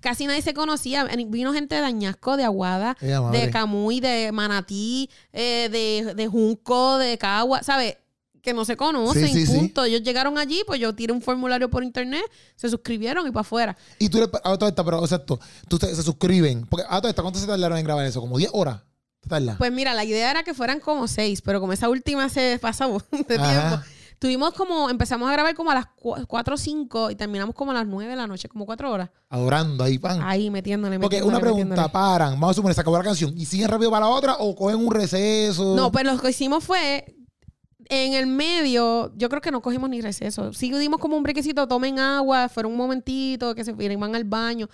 Casi 0.00 0.26
nadie 0.26 0.42
se 0.42 0.52
conocía. 0.52 1.04
Vino 1.28 1.52
gente 1.54 1.74
de 1.76 1.80
Añasco, 1.80 2.36
de 2.36 2.44
Aguada, 2.44 2.96
Ella 3.00 3.20
de 3.30 3.50
Camuy, 3.50 4.00
de 4.00 4.32
Manatí, 4.32 5.08
eh, 5.32 5.68
de, 5.72 6.14
de 6.14 6.26
Junco, 6.28 6.98
de 6.98 7.16
Cagua, 7.16 7.62
¿sabes? 7.62 7.96
Que 8.42 8.52
no 8.52 8.66
se 8.66 8.76
conocen, 8.76 9.26
Sí, 9.28 9.32
sí, 9.32 9.46
sí. 9.46 9.56
punto. 9.56 9.82
Ellos 9.84 10.02
llegaron 10.02 10.36
allí, 10.36 10.62
pues 10.66 10.78
yo 10.78 10.94
tiré 10.94 11.14
un 11.14 11.22
formulario 11.22 11.70
por 11.70 11.82
internet, 11.82 12.22
se 12.54 12.68
suscribieron 12.68 13.26
y 13.26 13.30
para 13.30 13.40
afuera. 13.40 13.76
Y 13.98 14.10
tú 14.10 14.18
le. 14.18 14.24
A 14.44 14.58
toda 14.58 14.68
esta, 14.68 14.84
pero 14.84 15.00
exacto. 15.02 15.40
Tú 15.68 15.78
te- 15.78 15.94
se 15.94 16.02
suscriben. 16.02 16.66
Porque 16.66 16.84
a 16.86 16.98
toda 17.00 17.08
esta, 17.08 17.22
¿cuánto 17.22 17.38
se 17.38 17.46
tardaron 17.46 17.78
en 17.78 17.84
grabar 17.86 18.04
eso? 18.04 18.20
¿Como 18.20 18.36
10 18.36 18.50
horas? 18.52 18.80
¿Te 19.20 19.30
tarda? 19.30 19.56
Pues 19.56 19.72
mira, 19.72 19.94
la 19.94 20.04
idea 20.04 20.30
era 20.30 20.42
que 20.42 20.52
fueran 20.52 20.80
como 20.80 21.08
seis, 21.08 21.40
pero 21.40 21.58
como 21.58 21.72
esa 21.72 21.88
última 21.88 22.28
se 22.28 22.58
pasó 22.60 23.02
de 23.10 23.24
tiempo. 23.24 23.80
Tuvimos 24.24 24.54
como, 24.54 24.88
empezamos 24.88 25.28
a 25.28 25.32
grabar 25.32 25.54
como 25.54 25.70
a 25.70 25.74
las 25.74 25.86
4 26.26 26.54
o 26.54 26.56
5 26.56 27.10
y 27.10 27.14
terminamos 27.14 27.54
como 27.54 27.72
a 27.72 27.74
las 27.74 27.86
9 27.86 28.10
de 28.10 28.16
la 28.16 28.26
noche, 28.26 28.48
como 28.48 28.64
4 28.64 28.90
horas. 28.90 29.10
Adorando 29.28 29.84
ahí, 29.84 29.98
pan. 29.98 30.22
Ahí 30.22 30.48
metiéndole, 30.48 30.98
Porque 30.98 31.16
metiéndole, 31.16 31.36
una 31.36 31.40
pregunta, 31.42 31.64
metiéndole. 31.66 31.92
paran, 31.92 32.40
vamos 32.40 32.52
a 32.52 32.54
suponer, 32.54 32.74
se 32.74 32.80
acabó 32.80 32.96
la 32.96 33.04
canción 33.04 33.34
y 33.36 33.44
siguen 33.44 33.68
rápido 33.68 33.90
para 33.90 34.06
la 34.06 34.10
otra 34.10 34.36
o 34.38 34.56
cogen 34.56 34.78
un 34.78 34.90
receso. 34.94 35.76
No, 35.76 35.92
pues 35.92 36.06
lo 36.06 36.16
que 36.16 36.30
hicimos 36.30 36.64
fue 36.64 37.04
en 37.90 38.14
el 38.14 38.26
medio, 38.26 39.12
yo 39.14 39.28
creo 39.28 39.42
que 39.42 39.50
no 39.50 39.60
cogimos 39.60 39.90
ni 39.90 40.00
receso. 40.00 40.54
Sí 40.54 40.72
dimos 40.72 41.00
como 41.00 41.18
un 41.18 41.22
brequecito, 41.22 41.68
tomen 41.68 41.98
agua, 41.98 42.48
fueron 42.48 42.72
un 42.72 42.78
momentito, 42.78 43.54
que 43.54 43.62
se 43.62 43.74
iban 43.78 44.14
al 44.14 44.24
baño. 44.24 44.70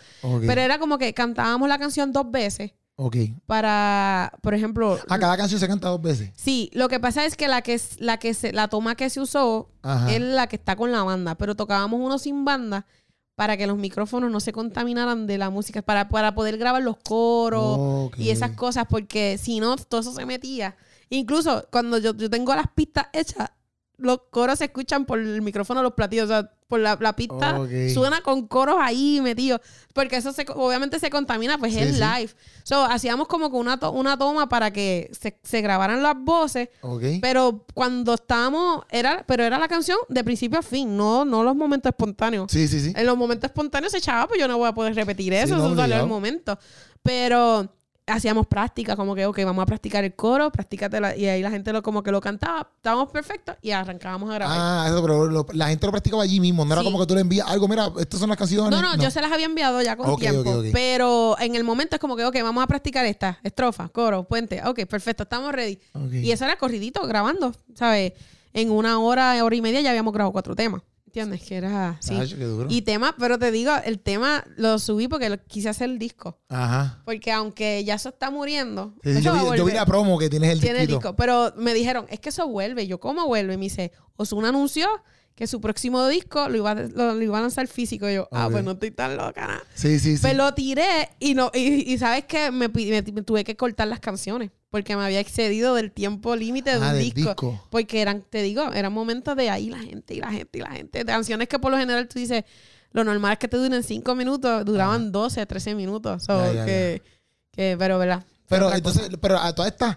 Pero 0.46 0.60
era 0.60 0.78
como 0.78 0.96
que 0.96 1.12
cantábamos 1.12 1.68
la 1.68 1.80
canción 1.80 2.12
dos 2.12 2.30
veces 2.30 2.70
ok. 3.02 3.16
para, 3.46 4.32
por 4.42 4.54
ejemplo, 4.54 4.98
Ah, 5.08 5.18
cada 5.18 5.36
canción 5.36 5.58
se 5.60 5.66
canta 5.68 5.88
dos 5.88 6.00
veces. 6.02 6.30
sí, 6.36 6.70
lo 6.74 6.88
que 6.88 7.00
pasa 7.00 7.24
es 7.24 7.36
que 7.36 7.48
la 7.48 7.62
que 7.62 7.74
es- 7.74 8.00
la 8.00 8.18
que 8.18 8.34
se, 8.34 8.52
la 8.52 8.68
toma 8.68 8.94
que 8.94 9.08
se 9.10 9.20
usó 9.20 9.70
Ajá. 9.82 10.12
es 10.12 10.20
la 10.20 10.46
que 10.48 10.56
está 10.56 10.76
con 10.76 10.92
la 10.92 11.02
banda, 11.02 11.34
pero 11.36 11.54
tocábamos 11.54 12.00
uno 12.00 12.18
sin 12.18 12.44
banda 12.44 12.86
para 13.34 13.56
que 13.56 13.66
los 13.66 13.78
micrófonos 13.78 14.30
no 14.30 14.38
se 14.40 14.52
contaminaran 14.52 15.26
de 15.26 15.38
la 15.38 15.48
música, 15.50 15.80
para, 15.82 16.08
para 16.10 16.34
poder 16.34 16.58
grabar 16.58 16.82
los 16.82 16.98
coros 16.98 18.10
y 18.18 18.28
esas 18.30 18.50
cosas, 18.52 18.84
porque 18.88 19.38
si 19.38 19.60
no, 19.60 19.76
todo 19.76 20.02
eso 20.02 20.12
se 20.12 20.26
metía. 20.26 20.76
Incluso 21.08 21.66
cuando 21.72 21.96
yo, 21.98 22.14
yo 22.14 22.28
tengo 22.28 22.54
las 22.54 22.66
pistas 22.74 23.06
hechas, 23.14 23.50
los 23.96 24.20
coros 24.30 24.58
se 24.58 24.66
escuchan 24.66 25.06
por 25.06 25.18
el 25.18 25.40
micrófono 25.42 25.80
de 25.80 25.84
los 25.84 25.94
platillos, 25.94 26.26
o 26.26 26.28
sea, 26.28 26.52
por 26.70 26.80
la, 26.80 26.96
la 27.00 27.14
pista 27.14 27.58
suena 27.92 28.22
con 28.22 28.46
coros 28.46 28.76
ahí 28.80 29.20
metidos, 29.20 29.60
porque 29.92 30.16
eso 30.16 30.32
se, 30.32 30.46
obviamente 30.54 30.98
se 31.00 31.10
contamina, 31.10 31.58
pues 31.58 31.74
Sí, 31.74 31.80
es 31.80 31.96
sí. 31.96 32.00
live. 32.00 32.30
So, 32.62 32.84
hacíamos 32.84 33.26
como 33.28 33.50
que 33.50 33.56
una, 33.56 33.78
to- 33.78 33.90
una 33.90 34.16
toma 34.16 34.48
para 34.48 34.70
que 34.72 35.10
se, 35.12 35.36
se 35.42 35.60
grabaran 35.60 36.02
las 36.02 36.14
voces, 36.16 36.68
Ok. 36.82 37.02
pero 37.20 37.66
cuando 37.74 38.14
estábamos, 38.14 38.84
era, 38.88 39.24
pero 39.26 39.42
era 39.44 39.58
la 39.58 39.66
canción 39.68 39.98
de 40.08 40.22
principio 40.24 40.60
a 40.60 40.62
fin, 40.62 40.96
no, 40.96 41.24
no 41.24 41.42
los 41.42 41.56
momentos 41.56 41.90
espontáneos. 41.90 42.50
Sí, 42.52 42.68
sí, 42.68 42.80
sí. 42.80 42.92
En 42.96 43.04
los 43.04 43.16
momentos 43.18 43.50
espontáneos 43.50 43.90
se 43.92 43.98
echaba, 43.98 44.28
pues 44.28 44.38
yo 44.40 44.46
no 44.46 44.56
voy 44.56 44.68
a 44.68 44.72
poder 44.72 44.94
repetir 44.94 45.32
eso, 45.34 45.56
no, 45.58 45.66
eso 45.66 45.76
salió 45.76 45.96
al 45.96 46.06
momento. 46.06 46.56
Pero 47.02 47.74
hacíamos 48.10 48.46
práctica, 48.46 48.96
como 48.96 49.14
que, 49.14 49.26
ok, 49.26 49.38
vamos 49.44 49.62
a 49.62 49.66
practicar 49.66 50.04
el 50.04 50.14
coro, 50.14 50.50
practícatela, 50.50 51.16
y 51.16 51.26
ahí 51.26 51.40
la 51.42 51.50
gente 51.50 51.72
lo, 51.72 51.82
como 51.82 52.02
que 52.02 52.10
lo 52.12 52.20
cantaba, 52.20 52.68
estábamos 52.76 53.10
perfectos 53.10 53.56
y 53.62 53.70
arrancábamos 53.70 54.30
a 54.30 54.34
grabar. 54.34 54.56
Ah, 54.60 54.86
eso, 54.88 55.00
pero 55.02 55.26
lo- 55.26 55.46
la 55.52 55.68
gente 55.68 55.86
lo 55.86 55.92
practicaba 55.92 56.22
allí 56.22 56.40
mismo. 56.40 56.64
No 56.64 56.72
era 56.72 56.82
Sí. 56.82 56.86
como 56.86 56.98
que 57.00 57.06
tú 57.06 57.14
le 57.14 57.20
envías 57.22 57.46
algo, 57.48 57.68
mira, 57.68 57.90
estas 57.98 58.20
son 58.20 58.28
las 58.28 58.38
canciones. 58.38 58.70
No, 58.70 58.82
no, 58.82 58.96
yo 59.02 59.10
se 59.10 59.20
las 59.20 59.30
había 59.32 59.46
enviado 59.46 59.80
ya 59.82 59.96
con 59.96 60.10
Ok, 60.10 60.20
tiempo. 60.20 60.62
Pero 60.72 61.36
en 61.40 61.54
el 61.54 61.64
momento 61.64 61.96
es 61.96 62.00
como 62.00 62.16
que, 62.16 62.24
ok, 62.24 62.36
vamos 62.42 62.62
a 62.62 62.66
practicar 62.66 63.06
esta. 63.06 63.38
Estrofa, 63.42 63.88
coro, 63.88 64.24
puente. 64.24 64.62
Ok, 64.64 64.84
perfecto, 64.86 65.22
estamos 65.24 65.52
ready. 65.52 65.78
Y 66.12 66.30
eso 66.32 66.44
era 66.44 66.56
corridito, 66.56 67.06
grabando, 67.06 67.52
¿sabes? 67.74 68.12
En 68.52 68.70
una 68.70 68.98
hora, 68.98 69.42
hora 69.44 69.54
y 69.54 69.60
media 69.62 69.80
ya 69.80 69.90
habíamos 69.90 70.12
grabado 70.12 70.32
cuatro 70.32 70.56
temas. 70.56 70.82
¿Entiendes? 71.10 71.42
Que 71.42 71.56
era. 71.56 71.98
Ay, 72.08 72.28
qué 72.38 72.44
duro. 72.44 72.68
Y 72.70 72.82
tema, 72.82 73.16
pero 73.18 73.36
te 73.36 73.50
digo, 73.50 73.72
el 73.84 73.98
tema 73.98 74.44
lo 74.56 74.78
subí 74.78 75.08
porque 75.08 75.28
lo- 75.28 75.42
quise 75.44 75.68
hacer 75.68 75.90
el 75.90 75.98
disco. 75.98 76.38
Ajá. 76.48 77.02
Porque 77.04 77.32
aunque 77.32 77.82
ya 77.82 77.94
eso 77.96 78.10
está 78.10 78.30
muriendo, 78.30 78.94
Sí, 79.02 79.16
sí, 79.16 79.20
yo, 79.22 79.32
vi, 79.32 79.38
yo 79.40 79.44
vi 79.52 79.58
volver. 79.58 79.74
la 79.74 79.86
promo 79.86 80.16
que 80.20 80.30
tienes 80.30 80.50
el 80.52 80.60
Tiene 80.60 80.82
el 80.82 80.86
disco. 80.86 81.16
Pero 81.16 81.52
me 81.56 81.74
dijeron, 81.74 82.06
es 82.10 82.20
que 82.20 82.28
eso 82.28 82.46
vuelve. 82.46 82.86
Yo, 82.86 83.00
¿cómo 83.00 83.26
vuelve? 83.26 83.54
Y 83.54 83.56
me 83.56 83.64
dice, 83.64 83.90
Ozuna 84.14 84.50
anunció 84.50 84.86
que 85.34 85.46
su 85.46 85.60
próximo 85.60 86.06
disco 86.08 86.48
lo 86.50 86.56
iba, 86.58 86.72
a, 86.72 86.74
lo, 86.74 87.14
lo 87.14 87.22
iba 87.22 87.38
a 87.38 87.40
lanzar 87.40 87.66
físico. 87.66 88.08
Y 88.10 88.14
yo, 88.14 88.28
ah, 88.30 88.48
pues 88.50 88.62
no 88.62 88.72
estoy 88.72 88.90
tan 88.90 89.16
loca. 89.16 89.46
nada. 89.46 89.62
Sí, 89.74 89.98
sí, 89.98 90.16
sí. 90.16 90.22
Pues 90.22 90.36
lo 90.36 90.52
tiré 90.52 91.08
y 91.18 91.34
no 91.34 91.50
y, 91.54 91.92
y 91.92 91.96
sabes 91.98 92.26
que 92.26 92.50
me, 92.50 92.68
pi- 92.68 92.90
me- 92.90 93.02
me 93.12 93.22
tuve 93.22 93.42
que 93.44 93.56
cortar 93.56 93.88
las 93.88 94.00
canciones 94.00 94.50
porque 94.68 94.96
me 94.96 95.04
había 95.04 95.18
excedido 95.20 95.74
del 95.74 95.90
tiempo 95.92 96.36
límite 96.36 96.70
de 96.78 96.84
Ah, 96.84 96.90
un 96.90 96.94
del 96.94 97.02
disco. 97.04 97.30
disco. 97.30 97.66
Porque 97.70 98.02
eran, 98.02 98.22
te 98.28 98.42
digo, 98.42 98.70
eran 98.72 98.92
momentos 98.92 99.34
de 99.34 99.48
ahí 99.50 99.70
la 99.70 99.78
gente 99.78 100.14
y 100.14 100.20
la 100.20 100.30
gente 100.30 100.58
y 100.58 100.60
la 100.60 100.70
gente. 100.72 100.98
De 101.00 101.04
canciones 101.06 101.48
que 101.48 101.58
por 101.58 101.70
lo 101.72 101.78
general 101.78 102.06
tú 102.06 102.18
dices, 102.18 102.44
lo 102.92 103.02
normal 103.02 103.32
es 103.32 103.38
que 103.38 103.48
te 103.48 103.56
duren 103.56 103.82
5 103.82 104.14
minutos, 104.14 104.64
duraban 104.66 105.10
12, 105.10 105.46
13 105.46 105.74
minutos. 105.74 106.22
So, 106.24 106.38
Ya, 106.38 106.52
ya, 106.52 106.66
que, 106.66 107.02
que, 107.50 107.76
pero, 107.78 107.98
¿verdad? 107.98 108.24
Pero 108.48 108.72
entonces, 108.74 109.08
pero 109.20 109.38
a 109.38 109.54
toda 109.54 109.68
esta, 109.68 109.96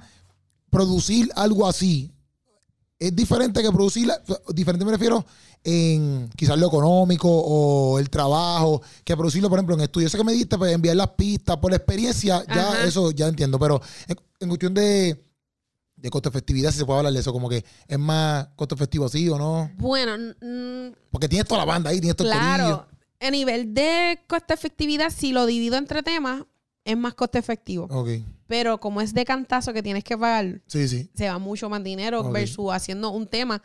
producir 0.70 1.30
algo 1.36 1.68
así 1.68 2.12
es 3.08 3.16
diferente 3.16 3.62
que 3.62 3.70
producir, 3.72 4.10
diferente 4.54 4.86
me 4.86 4.92
refiero 4.92 5.26
en 5.62 6.30
quizás 6.38 6.58
lo 6.58 6.68
económico 6.68 7.28
o 7.30 8.00
el 8.00 8.10
trabajo, 8.10 8.82
que 9.04 9.16
producirlo, 9.18 9.50
por 9.50 9.60
ejemplo, 9.60 9.76
en 9.76 9.82
estudio. 9.82 10.08
Eso 10.08 10.18
que 10.18 10.24
me 10.24 10.32
diste, 10.32 10.58
pues 10.58 10.74
enviar 10.74 10.96
las 10.96 11.10
pistas 11.10 11.58
por 11.58 11.72
la 11.72 11.78
experiencia, 11.78 12.46
ya 12.48 12.72
Ajá. 12.72 12.84
eso 12.86 13.12
ya 13.12 13.28
entiendo. 13.28 13.60
Pero 13.60 13.82
en, 14.08 14.18
en 14.40 14.48
cuestión 14.48 14.74
de, 14.74 15.22
de 15.98 16.10
costo 16.10 16.30
efectividad, 16.30 16.72
si 16.72 16.78
se 16.80 16.86
puede 16.86 17.00
hablar 17.00 17.14
de 17.14 17.20
eso, 17.20 17.34
como 17.34 17.50
que 17.50 17.66
es 17.88 18.00
más 18.00 18.48
costo 18.56 18.76
efectivo, 18.76 19.10
sí 19.10 19.28
o 19.30 19.38
no. 19.38 19.70
Bueno, 19.78 20.18
mm, 20.42 20.96
Porque 21.12 21.28
tienes 21.28 21.48
toda 21.48 21.60
la 21.60 21.66
banda 21.66 21.90
ahí, 21.90 22.00
tienes 22.00 22.16
todo 22.16 22.30
el 22.30 22.34
claro. 22.34 22.88
A 23.20 23.32
nivel 23.32 23.74
de 23.74 24.20
costo 24.28 24.54
efectividad, 24.54 25.10
si 25.10 25.32
lo 25.32 25.46
divido 25.46 25.76
entre 25.78 26.04
temas, 26.04 26.44
es 26.86 26.98
más 26.98 27.14
costo 27.16 27.38
efectivo. 27.38 27.88
Ok, 27.90 28.10
Pero 28.48 28.80
como 28.80 29.02
es 29.02 29.14
de 29.14 29.26
cantazo 29.26 29.74
que 29.74 29.82
tienes 29.84 30.04
que 30.04 30.18
pagar, 30.18 30.62
sí, 30.68 30.88
sí, 30.88 31.10
se 31.14 31.30
va 31.30 31.38
mucho 31.40 31.70
más 31.70 31.84
dinero 31.84 32.22
Ok. 32.22 32.34
versus 32.34 32.72
haciendo 32.74 33.10
un 33.12 33.28
tema, 33.28 33.62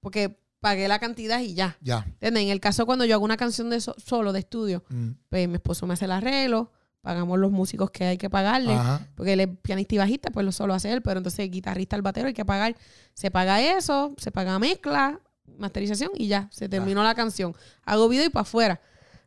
porque 0.00 0.38
pagué 0.60 0.88
la 0.88 0.98
cantidad 0.98 1.40
y 1.40 1.54
ya. 1.54 1.76
ya. 1.80 2.04
¿Entiendes? 2.06 2.44
En 2.44 2.48
el 2.50 2.60
caso 2.60 2.86
cuando 2.86 3.04
yo 3.04 3.14
hago 3.14 3.24
una 3.24 3.36
canción 3.36 3.68
de 3.70 3.80
so- 3.80 3.96
solo 4.04 4.32
de 4.32 4.38
estudio, 4.40 4.84
Mm, 4.88 5.10
pues 5.28 5.48
mi 5.48 5.54
esposo 5.54 5.86
me 5.86 5.94
hace 5.94 6.04
el 6.06 6.12
arreglo, 6.12 6.70
pagamos 7.00 7.36
los 7.38 7.50
músicos 7.50 7.90
que 7.90 8.04
hay 8.04 8.16
que 8.16 8.30
pagarle, 8.30 8.72
Ajá. 8.74 9.06
porque 9.16 9.32
él 9.32 9.40
es 9.40 9.48
pianista 9.60 9.96
y 9.96 9.98
bajista, 9.98 10.30
pues 10.30 10.46
lo 10.46 10.52
solo 10.52 10.72
hace 10.72 10.92
él, 10.92 11.02
pero 11.02 11.18
entonces 11.18 11.40
el 11.40 11.50
guitarrista, 11.50 11.96
el 11.96 12.02
batero 12.02 12.28
hay 12.28 12.34
que 12.34 12.44
pagar, 12.44 12.76
se 13.12 13.30
paga 13.30 13.60
eso, 13.60 14.14
se 14.18 14.30
paga 14.30 14.56
mezcla, 14.60 15.20
masterización 15.58 16.10
y 16.16 16.28
ya, 16.28 16.48
se 16.52 16.68
terminó 16.68 17.02
la 17.02 17.14
canción. 17.16 17.54
Hago 17.84 18.08
video 18.08 18.24
y 18.24 18.28
para 18.30 18.42
afuera. 18.42 18.80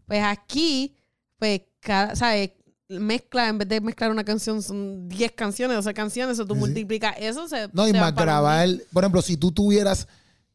Pues 0.05 0.23
aquí, 0.23 0.95
pues 1.37 1.61
cada, 1.81 2.15
¿sabes? 2.15 2.51
Mezcla, 2.87 3.47
en 3.49 3.57
vez 3.57 3.67
de 3.67 3.81
mezclar 3.81 4.11
una 4.11 4.23
canción, 4.23 4.61
son 4.61 5.09
10 5.09 5.31
canciones, 5.31 5.75
12 5.77 5.93
canciones, 5.93 6.39
o 6.39 6.45
tú 6.45 6.53
Sí, 6.53 6.59
multiplicas 6.59 7.15
eso, 7.19 7.47
se 7.47 7.67
No, 7.73 7.87
y 7.87 7.93
más 7.93 8.13
grabar, 8.13 8.69
por 8.93 9.03
ejemplo, 9.03 9.21
si 9.23 9.37
tú 9.37 9.51
tuvieras, 9.51 10.07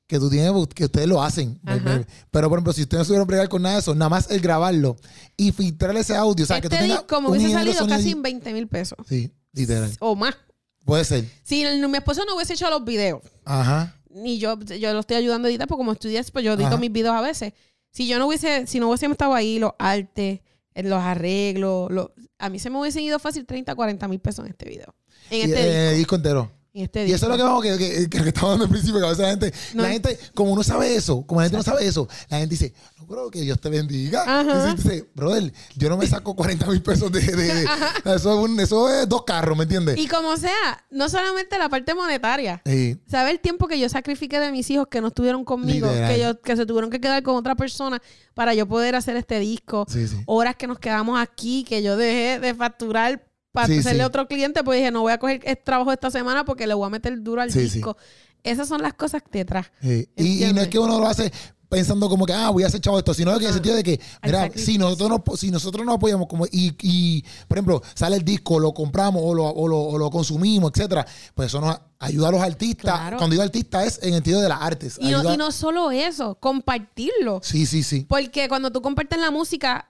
que 0.07 0.19
tú 0.19 0.31
tienes, 0.31 0.53
que 0.75 0.85
ustedes 0.85 1.09
lo 1.09 1.23
hacen, 1.23 1.61
Ajá. 1.65 2.05
pero 2.31 2.49
por 2.49 2.59
ejemplo, 2.59 2.73
si 2.73 2.83
ustedes 2.83 2.99
no 2.99 3.03
estuvieran 3.03 3.27
bregar 3.27 3.49
con 3.49 3.63
nada 3.63 3.77
de 3.77 3.81
eso, 3.81 3.95
nada 3.95 4.09
más 4.09 4.31
el 4.31 4.41
grabarlo 4.41 4.97
y 5.37 5.51
filtrar 5.53 5.97
ese 5.97 6.15
audio, 6.17 6.45
o 6.45 6.47
sea, 6.47 6.61
que 6.61 6.69
tú 6.69 6.75
este 6.77 6.87
tengas 6.87 7.05
me 7.11 7.17
un 7.19 7.27
hubiese 7.27 7.53
salido 7.53 7.87
casi 7.89 8.11
en 8.13 8.23
20 8.23 8.53
mil 8.53 8.69
pesos. 8.69 8.99
Sí, 9.09 9.31
literal. 9.53 9.91
O 10.01 10.15
más. 10.15 10.37
Puede 10.85 11.05
ser. 11.05 11.25
Si 11.43 11.63
el- 11.63 11.87
mi 11.89 11.99
esposo 11.99 12.25
no 12.25 12.35
hubiese 12.37 12.55
hecho 12.55 12.71
los 12.71 12.85
videos, 12.85 13.23
Ajá. 13.45 13.95
ni 14.09 14.39
yo, 14.39 14.59
yo 14.61 14.93
lo 14.93 15.01
estoy 15.01 15.17
ayudando 15.17 15.47
a 15.49 15.51
editar, 15.51 15.67
porque 15.69 15.81
como 15.81 15.93
estudié, 15.93 16.23
pues 16.33 16.45
yo 16.45 16.53
edito 16.53 16.69
Ajá. 16.69 16.77
mis 16.79 16.93
videos 16.93 17.15
a 17.15 17.21
veces. 17.21 17.53
Si 17.93 18.07
yo 18.07 18.19
no 18.21 18.27
hubiese, 18.29 18.67
si 18.69 18.79
no 18.81 18.89
hubiese 18.89 19.07
estado 19.07 19.35
ahí, 19.35 19.59
los 19.59 19.73
artes, 19.79 20.41
los 20.75 21.01
arreglos, 21.01 21.91
los- 21.91 22.11
a 22.39 22.49
mí 22.49 22.59
se 22.59 22.71
me 22.71 22.79
hubiesen 22.81 23.03
ido 23.03 23.19
fácil 23.19 23.45
30, 23.47 23.75
40 23.75 24.09
mil 24.09 24.21
pesos 24.21 24.45
en 24.45 24.53
este 24.53 24.69
video. 24.69 24.95
En 25.31 25.39
Y, 25.39 25.43
este 25.53 25.61
eh, 25.63 25.83
disco. 25.91 25.97
disco 25.99 26.17
entero. 26.17 26.53
En 26.73 26.85
este 26.85 27.07
Y 27.07 27.13
eso 27.13 27.27
es 27.27 27.31
lo 27.31 27.37
que 27.37 27.43
vamos, 27.43 27.63
que, 27.65 27.77
que, 27.79 28.09
que, 28.09 28.23
que 28.23 28.29
estaba 28.29 28.53
hablando 28.53 28.65
al 28.67 28.71
principio, 28.71 29.01
que 29.01 29.07
a 29.07 29.11
veces 29.11 29.23
la 29.25 29.31
gente, 29.31 29.53
No. 29.75 29.83
la 29.83 29.89
gente, 29.91 30.19
como 30.35 30.55
no 30.55 30.63
sabe 30.63 30.95
eso, 30.95 31.23
como 31.27 31.41
la 31.41 31.47
gente 31.47 31.57
no 31.57 31.63
sabe 31.65 31.85
eso, 31.85 32.07
la 32.29 32.39
gente 32.39 32.55
dice, 32.55 32.73
no, 32.97 33.07
bro, 33.07 33.29
que 33.29 33.41
Dios 33.41 33.61
te 33.61 33.69
bendiga. 33.71 34.23
Ajá. 34.23 34.71
Y 34.71 34.77
dice, 34.77 35.11
brother, 35.15 35.53
yo 35.75 35.89
no 35.89 35.97
me 35.97 36.07
saco 36.07 36.37
40 36.37 36.67
mil 36.67 36.81
pesos 36.81 37.11
de, 37.11 37.21
de- 37.23 37.55
de- 37.55 37.65
eso, 38.15 38.15
es 38.15 38.49
un- 38.51 38.61
eso 38.61 38.89
es 38.89 39.09
dos 39.09 39.25
carros, 39.25 39.57
¿me 39.59 39.65
entiendes? 39.65 39.99
Y 39.99 40.07
como 40.07 40.37
sea, 40.37 40.85
no 40.91 41.09
solamente 41.09 41.59
la 41.59 41.69
parte 41.69 41.93
monetaria. 41.93 42.63
Sí. 42.65 42.97
¿Sabe 43.11 43.33
el 43.33 43.41
tiempo 43.41 43.67
que 43.67 43.79
yo 43.79 43.89
sacrifiqué 43.89 44.39
de 44.39 44.53
mis 44.53 44.71
hijos 44.71 44.87
que 44.89 45.01
no 45.01 45.09
estuvieron 45.09 45.45
conmigo? 45.45 45.89
Literal. 45.89 46.15
Que, 46.15 46.21
yo, 46.21 46.41
que 46.41 46.57
se 46.57 46.67
tuvieron 46.67 46.89
que 46.91 47.01
quedar 47.01 47.21
con 47.25 47.35
otra 47.35 47.57
persona 47.57 48.01
para 48.35 48.55
yo 48.55 48.67
poder 48.69 48.95
hacer 48.95 49.17
este 49.17 49.41
disco. 49.41 49.87
Sí, 49.89 50.07
sí. 50.07 50.17
Horas 50.27 50.55
que 50.55 50.69
nos 50.69 50.79
quedamos 50.79 51.21
aquí, 51.21 51.65
que 51.65 51.83
yo 51.83 51.97
dejé 51.97 52.39
de 52.39 52.55
facturar 52.55 53.27
para 53.53 53.67
Sí, 53.67 53.79
hacerle 53.79 54.01
sí. 54.03 54.07
otro 54.07 54.27
cliente, 54.29 54.63
pues 54.65 54.79
dije, 54.79 54.91
no 54.91 55.01
voy 55.03 55.13
a 55.13 55.19
coger 55.19 55.41
este 55.45 55.57
trabajo 55.65 55.93
esta 55.93 56.11
semana 56.11 56.45
porque 56.45 56.67
le 56.67 56.75
voy 56.75 56.87
a 56.87 56.91
meter 56.91 57.21
duro 57.23 57.43
al 57.43 57.51
Sí, 57.51 57.61
disco. 57.61 57.97
Esas 58.43 58.69
son 58.69 58.81
las 58.83 58.95
cosas 58.95 59.23
detrás. 59.31 59.67
Sí. 59.83 60.09
Y, 60.17 60.45
y 60.45 60.53
no 60.53 60.61
es 60.63 60.69
que 60.69 60.79
uno 60.79 60.99
lo 60.99 61.07
hace 61.07 61.31
pensando 61.69 62.09
como 62.09 62.27
que, 62.27 62.33
ah, 62.33 62.51
voy 62.51 62.65
a 62.65 62.67
hacer 62.67 62.81
chavo 62.81 62.99
esto, 62.99 63.15
sino 63.15 63.31
que 63.39 63.45
en 63.45 63.49
el 63.49 63.53
sentido 63.55 63.77
de 63.77 63.85
que, 63.85 64.01
mira, 64.25 64.51
si 64.57 64.77
nosotros, 64.77 65.09
no, 65.09 65.37
si 65.37 65.53
nosotros 65.53 65.87
no 65.87 65.93
apoyamos, 65.93 66.27
como 66.27 66.45
y, 66.47 66.75
y, 66.83 67.23
por 67.47 67.59
ejemplo, 67.59 67.81
sale 67.95 68.17
el 68.17 68.25
disco, 68.25 68.59
lo 68.59 68.75
compramos 68.75 69.23
o 69.25 69.33
lo, 69.35 69.45
o 69.47 69.69
lo, 69.69 69.79
o 69.81 69.97
lo 69.97 70.11
consumimos, 70.11 70.73
etcétera, 70.75 71.07
pues 71.33 71.47
eso 71.47 71.61
nos 71.61 71.79
ayuda 72.01 72.29
a 72.29 72.33
los 72.33 72.41
artistas. 72.43 72.93
Claro. 72.99 73.19
Cuando 73.19 73.35
digo 73.35 73.45
artista 73.45 73.85
es 73.85 73.99
en 74.03 74.09
el 74.09 74.15
sentido 74.15 74.41
de 74.41 74.49
las 74.49 74.61
artes. 74.61 74.99
Y 75.01 75.11
no, 75.13 75.19
ayuda- 75.21 75.35
y 75.35 75.37
no 75.37 75.53
solo 75.53 75.93
eso, 75.93 76.35
compartirlo. 76.41 77.41
Sí, 77.45 77.67
sí, 77.67 77.83
sí. 77.85 78.05
Porque 78.09 78.49
cuando 78.49 78.73
tú 78.73 78.83
compartes 78.83 79.21
la 79.21 79.31
música, 79.31 79.90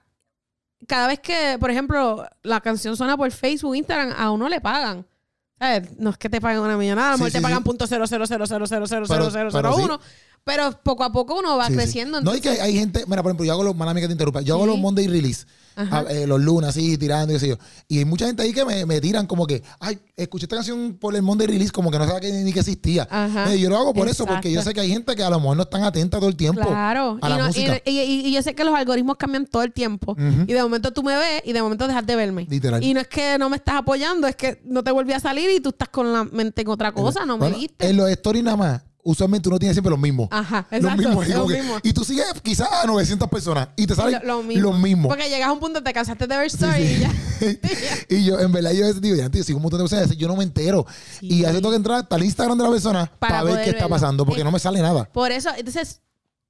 cada 0.87 1.07
vez 1.07 1.19
que, 1.19 1.57
por 1.59 1.71
ejemplo, 1.71 2.25
la 2.43 2.61
canción 2.61 2.95
suena 2.97 3.17
por 3.17 3.31
Facebook, 3.31 3.75
Instagram, 3.75 4.13
a 4.17 4.31
uno 4.31 4.49
le 4.49 4.61
pagan. 4.61 5.05
¿Sabes? 5.59 5.89
No 5.99 6.09
es 6.09 6.17
que 6.17 6.27
te 6.27 6.41
paguen 6.41 6.61
una 6.61 6.75
millonada, 6.75 7.09
a 7.09 7.11
lo 7.11 7.17
mejor 7.19 7.31
te 7.31 7.41
pagan 7.41 7.63
punto 7.63 7.85
cero 7.85 8.05
cero 8.07 8.25
cero 8.27 8.45
cero 8.47 8.65
cero 8.67 8.85
cero 8.87 9.05
Pero- 9.07 9.31
cero 9.31 9.49
cero 9.51 9.75
uno. 9.77 9.99
Pero 10.43 10.71
poco 10.81 11.03
a 11.03 11.11
poco 11.11 11.37
uno 11.37 11.55
va 11.55 11.67
creciendo. 11.67 12.19
No, 12.19 12.35
y 12.35 12.41
que 12.41 12.49
hay 12.49 12.73
gente, 12.75 13.03
mira, 13.05 13.21
por 13.21 13.29
ejemplo, 13.29 13.45
yo 13.45 13.51
hago 13.51 13.63
los, 13.63 13.75
mala 13.75 13.93
que 13.93 14.07
te 14.07 14.11
interrumpa, 14.11 14.41
yo 14.41 14.55
hago 14.55 14.65
los 14.65 14.79
Monday 14.79 15.07
Release. 15.07 15.45
A- 15.75 16.05
eh, 16.09 16.27
los 16.27 16.39
lunes 16.41 16.69
así, 16.69 16.97
tirando 16.97 17.33
y 17.35 17.39
yo. 17.39 17.55
Y 17.87 17.99
hay 17.99 18.05
mucha 18.05 18.25
gente 18.27 18.43
ahí 18.43 18.53
que 18.53 18.65
me, 18.65 18.85
me 18.85 18.99
tiran 19.01 19.27
como 19.27 19.45
que, 19.47 19.61
ay, 19.79 19.99
escuché 20.15 20.45
esta 20.45 20.55
canción 20.57 20.97
por 20.99 21.15
el 21.15 21.21
Monday 21.21 21.47
Release, 21.47 21.71
como 21.71 21.89
que 21.91 21.97
no 21.97 22.05
sabía 22.05 22.19
que, 22.19 22.31
ni 22.31 22.53
que 22.53 22.59
existía. 22.59 23.07
Ajá. 23.09 23.53
Eh, 23.53 23.59
yo 23.59 23.69
lo 23.69 23.77
hago 23.77 23.93
por 23.93 24.07
eso, 24.07 24.25
porque 24.25 24.51
yo 24.51 24.61
sé 24.61 24.73
que 24.73 24.81
hay 24.81 24.89
gente 24.89 25.15
que 25.15 25.23
a 25.23 25.29
lo 25.29 25.39
mejor 25.39 25.57
no 25.57 25.63
están 25.63 25.83
atenta 25.83 26.17
todo 26.19 26.29
el 26.29 26.35
tiempo 26.35 26.61
Claro. 26.61 27.17
a 27.21 27.27
Y, 27.27 27.29
la 27.29 27.37
no- 27.37 27.43
y- 27.43 27.47
música. 27.47 27.81
y- 27.85 27.99
y- 27.99 28.27
y 28.27 28.31
yo 28.33 28.41
sé 28.41 28.53
que 28.55 28.63
los 28.63 28.75
algoritmos 28.75 29.17
cambian 29.17 29.45
todo 29.45 29.63
el 29.63 29.71
tiempo. 29.73 30.15
Y 30.47 30.53
de 30.53 30.61
momento 30.61 30.91
tú 30.91 31.03
me 31.03 31.15
ves 31.17 31.41
y 31.45 31.53
de 31.53 31.61
momento 31.61 31.87
dejas 31.87 32.05
de 32.05 32.15
verme. 32.15 32.47
Literal. 32.49 32.83
Y 32.83 32.93
no 32.93 32.99
es 32.99 33.07
que 33.07 33.37
no 33.39 33.49
me 33.49 33.57
estás 33.57 33.75
apoyando, 33.75 34.27
es 34.27 34.35
que 34.35 34.61
no 34.65 34.83
te 34.83 34.91
volví 34.91 35.13
a 35.13 35.19
salir 35.19 35.49
y 35.49 35.59
tú 35.59 35.69
estás 35.69 35.89
con 35.89 36.11
la 36.11 36.23
mente 36.23 36.61
en 36.61 36.67
otra 36.69 36.91
cosa, 36.91 37.25
no 37.25 37.37
me 37.37 37.49
viste. 37.51 37.87
En 37.89 37.97
los 37.97 38.09
stories 38.09 38.43
nada 38.43 38.57
más, 38.57 38.81
usualmente 39.03 39.49
uno 39.49 39.57
tiene 39.59 39.73
siempre 39.73 39.89
los 39.89 39.99
mismos. 39.99 40.27
Ajá, 40.31 40.65
los 40.71 40.79
exacto. 40.81 40.97
mismos. 40.97 41.27
los 41.27 41.51
que- 41.51 41.57
mismos. 41.61 41.79
y 41.83 41.93
tú 41.93 42.03
sigues 42.03 42.25
quizás 42.43 42.67
a 42.71 42.85
900 42.87 43.29
personas 43.29 43.69
y 43.75 43.87
te 43.87 43.95
salen 43.95 44.19
Lo- 44.23 44.37
lo 44.37 44.43
mismo. 44.43 44.71
los 44.71 44.79
mismos. 44.79 45.07
Porque 45.09 45.29
llegas 45.29 45.49
a 45.49 45.51
un 45.51 45.59
punto, 45.59 45.81
te 45.83 45.91
cansaste 45.93 46.27
de 46.27 46.37
ver 46.37 46.45
story 46.47 46.87
sí. 46.87 46.93
y 46.95 46.99
ya. 46.99 47.11
y 48.09 48.23
yo, 48.25 48.39
en 48.39 48.51
verdad, 48.51 48.71
yo 48.71 48.93
digo, 48.93 49.15
ya, 49.15 49.29
tío, 49.29 49.43
sigo 49.43 49.57
un 49.57 49.63
montón 49.63 49.79
de 49.79 49.89
personas, 49.89 50.15
yo 50.17 50.27
no 50.27 50.35
me 50.35 50.43
entero. 50.43 50.85
Sí. 51.19 51.27
Y 51.29 51.41
veces 51.41 51.55
tengo 51.57 51.69
que 51.71 51.75
entrar 51.77 51.99
hasta 52.01 52.15
el 52.15 52.23
Instagram 52.23 52.57
de 52.57 52.63
la 52.63 52.69
persona 52.69 53.11
para, 53.19 53.39
Para 53.39 53.43
ver 53.55 53.63
qué 53.63 53.69
está 53.71 53.87
pasando, 53.87 54.25
porque 54.25 54.41
Eh, 54.41 54.43
no 54.45 54.51
me 54.51 54.59
sale 54.59 54.81
nada. 54.81 55.05
Por 55.05 55.31
eso, 55.31 55.49
entonces, 55.57 56.01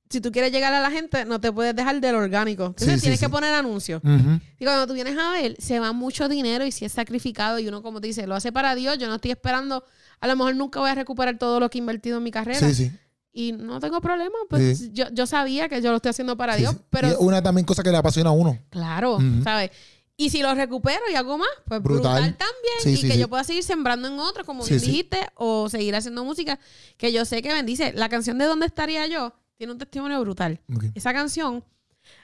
si 0.09 0.19
tú 0.19 0.29
quieres 0.31 0.51
llegar 0.51 0.73
a 0.73 0.81
la 0.81 0.91
gente, 0.91 1.23
no 1.23 1.39
te 1.39 1.53
puedes 1.53 1.73
dejar 1.73 2.01
del 2.01 2.15
orgánico. 2.15 2.65
Entonces 2.65 2.95
Sí, 2.95 2.95
sí, 2.95 3.01
tienes 3.03 3.19
sí. 3.19 3.25
que 3.25 3.29
poner 3.29 3.53
anuncios. 3.53 4.01
Ujú. 4.03 4.41
Y 4.59 4.65
cuando 4.65 4.85
tú 4.85 4.93
vienes 4.93 5.17
a 5.17 5.31
ver, 5.31 5.55
se 5.57 5.79
va 5.79 5.93
mucho 5.93 6.27
dinero 6.27 6.65
y 6.65 6.71
si 6.73 6.83
es 6.83 6.91
sacrificado 6.91 7.59
y 7.59 7.67
uno, 7.69 7.81
como 7.81 8.01
te 8.01 8.07
dice, 8.07 8.27
lo 8.27 8.35
hace 8.35 8.51
para 8.51 8.75
Dios, 8.75 8.97
yo 8.97 9.07
no 9.07 9.15
estoy 9.15 9.31
esperando, 9.31 9.85
a 10.21 10.27
lo 10.27 10.35
mejor 10.37 10.55
nunca 10.55 10.79
voy 10.79 10.89
a 10.89 10.95
recuperar 10.95 11.37
todo 11.37 11.59
lo 11.59 11.69
que 11.69 11.77
he 11.77 11.81
invertido 11.81 12.17
en 12.19 12.23
mi 12.23 12.31
carrera. 12.31 12.59
Sí, 12.59 12.73
sí. 12.73 12.91
Y 13.33 13.51
no 13.53 13.79
tengo 13.79 13.99
problema, 14.01 14.35
pues 14.49 14.77
Sí. 14.79 14.89
yo, 14.93 15.05
yo 15.11 15.25
sabía 15.25 15.67
que 15.69 15.81
yo 15.81 15.89
lo 15.91 15.97
estoy 15.97 16.09
haciendo 16.11 16.37
para 16.37 16.55
Dios, 16.55 16.75
pero 16.89 17.09
Y 17.09 17.15
una 17.19 17.41
también 17.41 17.65
cosa 17.65 17.81
que 17.83 17.91
le 17.91 17.97
apasiona 17.97 18.29
a 18.29 18.33
uno. 18.33 18.57
claro. 18.69 19.19
¿sabes? 19.43 19.71
Y 20.17 20.29
si 20.29 20.41
lo 20.43 20.53
recupero 20.53 21.01
y 21.11 21.15
hago 21.15 21.37
más, 21.37 21.47
pues 21.65 21.81
Brutal. 21.81 22.13
brutal, 22.21 22.37
también. 22.37 22.73
Sí, 22.83 22.89
y 22.91 22.97
sí, 22.97 23.07
que 23.07 23.13
sí. 23.13 23.19
yo 23.19 23.27
pueda 23.27 23.43
seguir 23.43 23.63
sembrando 23.63 24.07
en 24.07 24.19
otros, 24.19 24.45
como 24.45 24.63
bien 24.63 24.79
dijiste, 24.79 25.17
o 25.35 25.67
seguir 25.69 25.95
haciendo 25.95 26.23
música 26.23 26.59
que 26.97 27.11
yo 27.11 27.25
sé 27.25 27.41
que 27.41 27.51
bendice. 27.51 27.91
La 27.93 28.07
canción 28.09 28.37
de 28.37 28.45
¿Dónde 28.45 28.67
estaría 28.67 29.07
yo? 29.07 29.33
tiene 29.57 29.73
un 29.73 29.79
testimonio 29.79 30.19
brutal. 30.21 30.59
Esa 30.93 31.13
canción, 31.13 31.63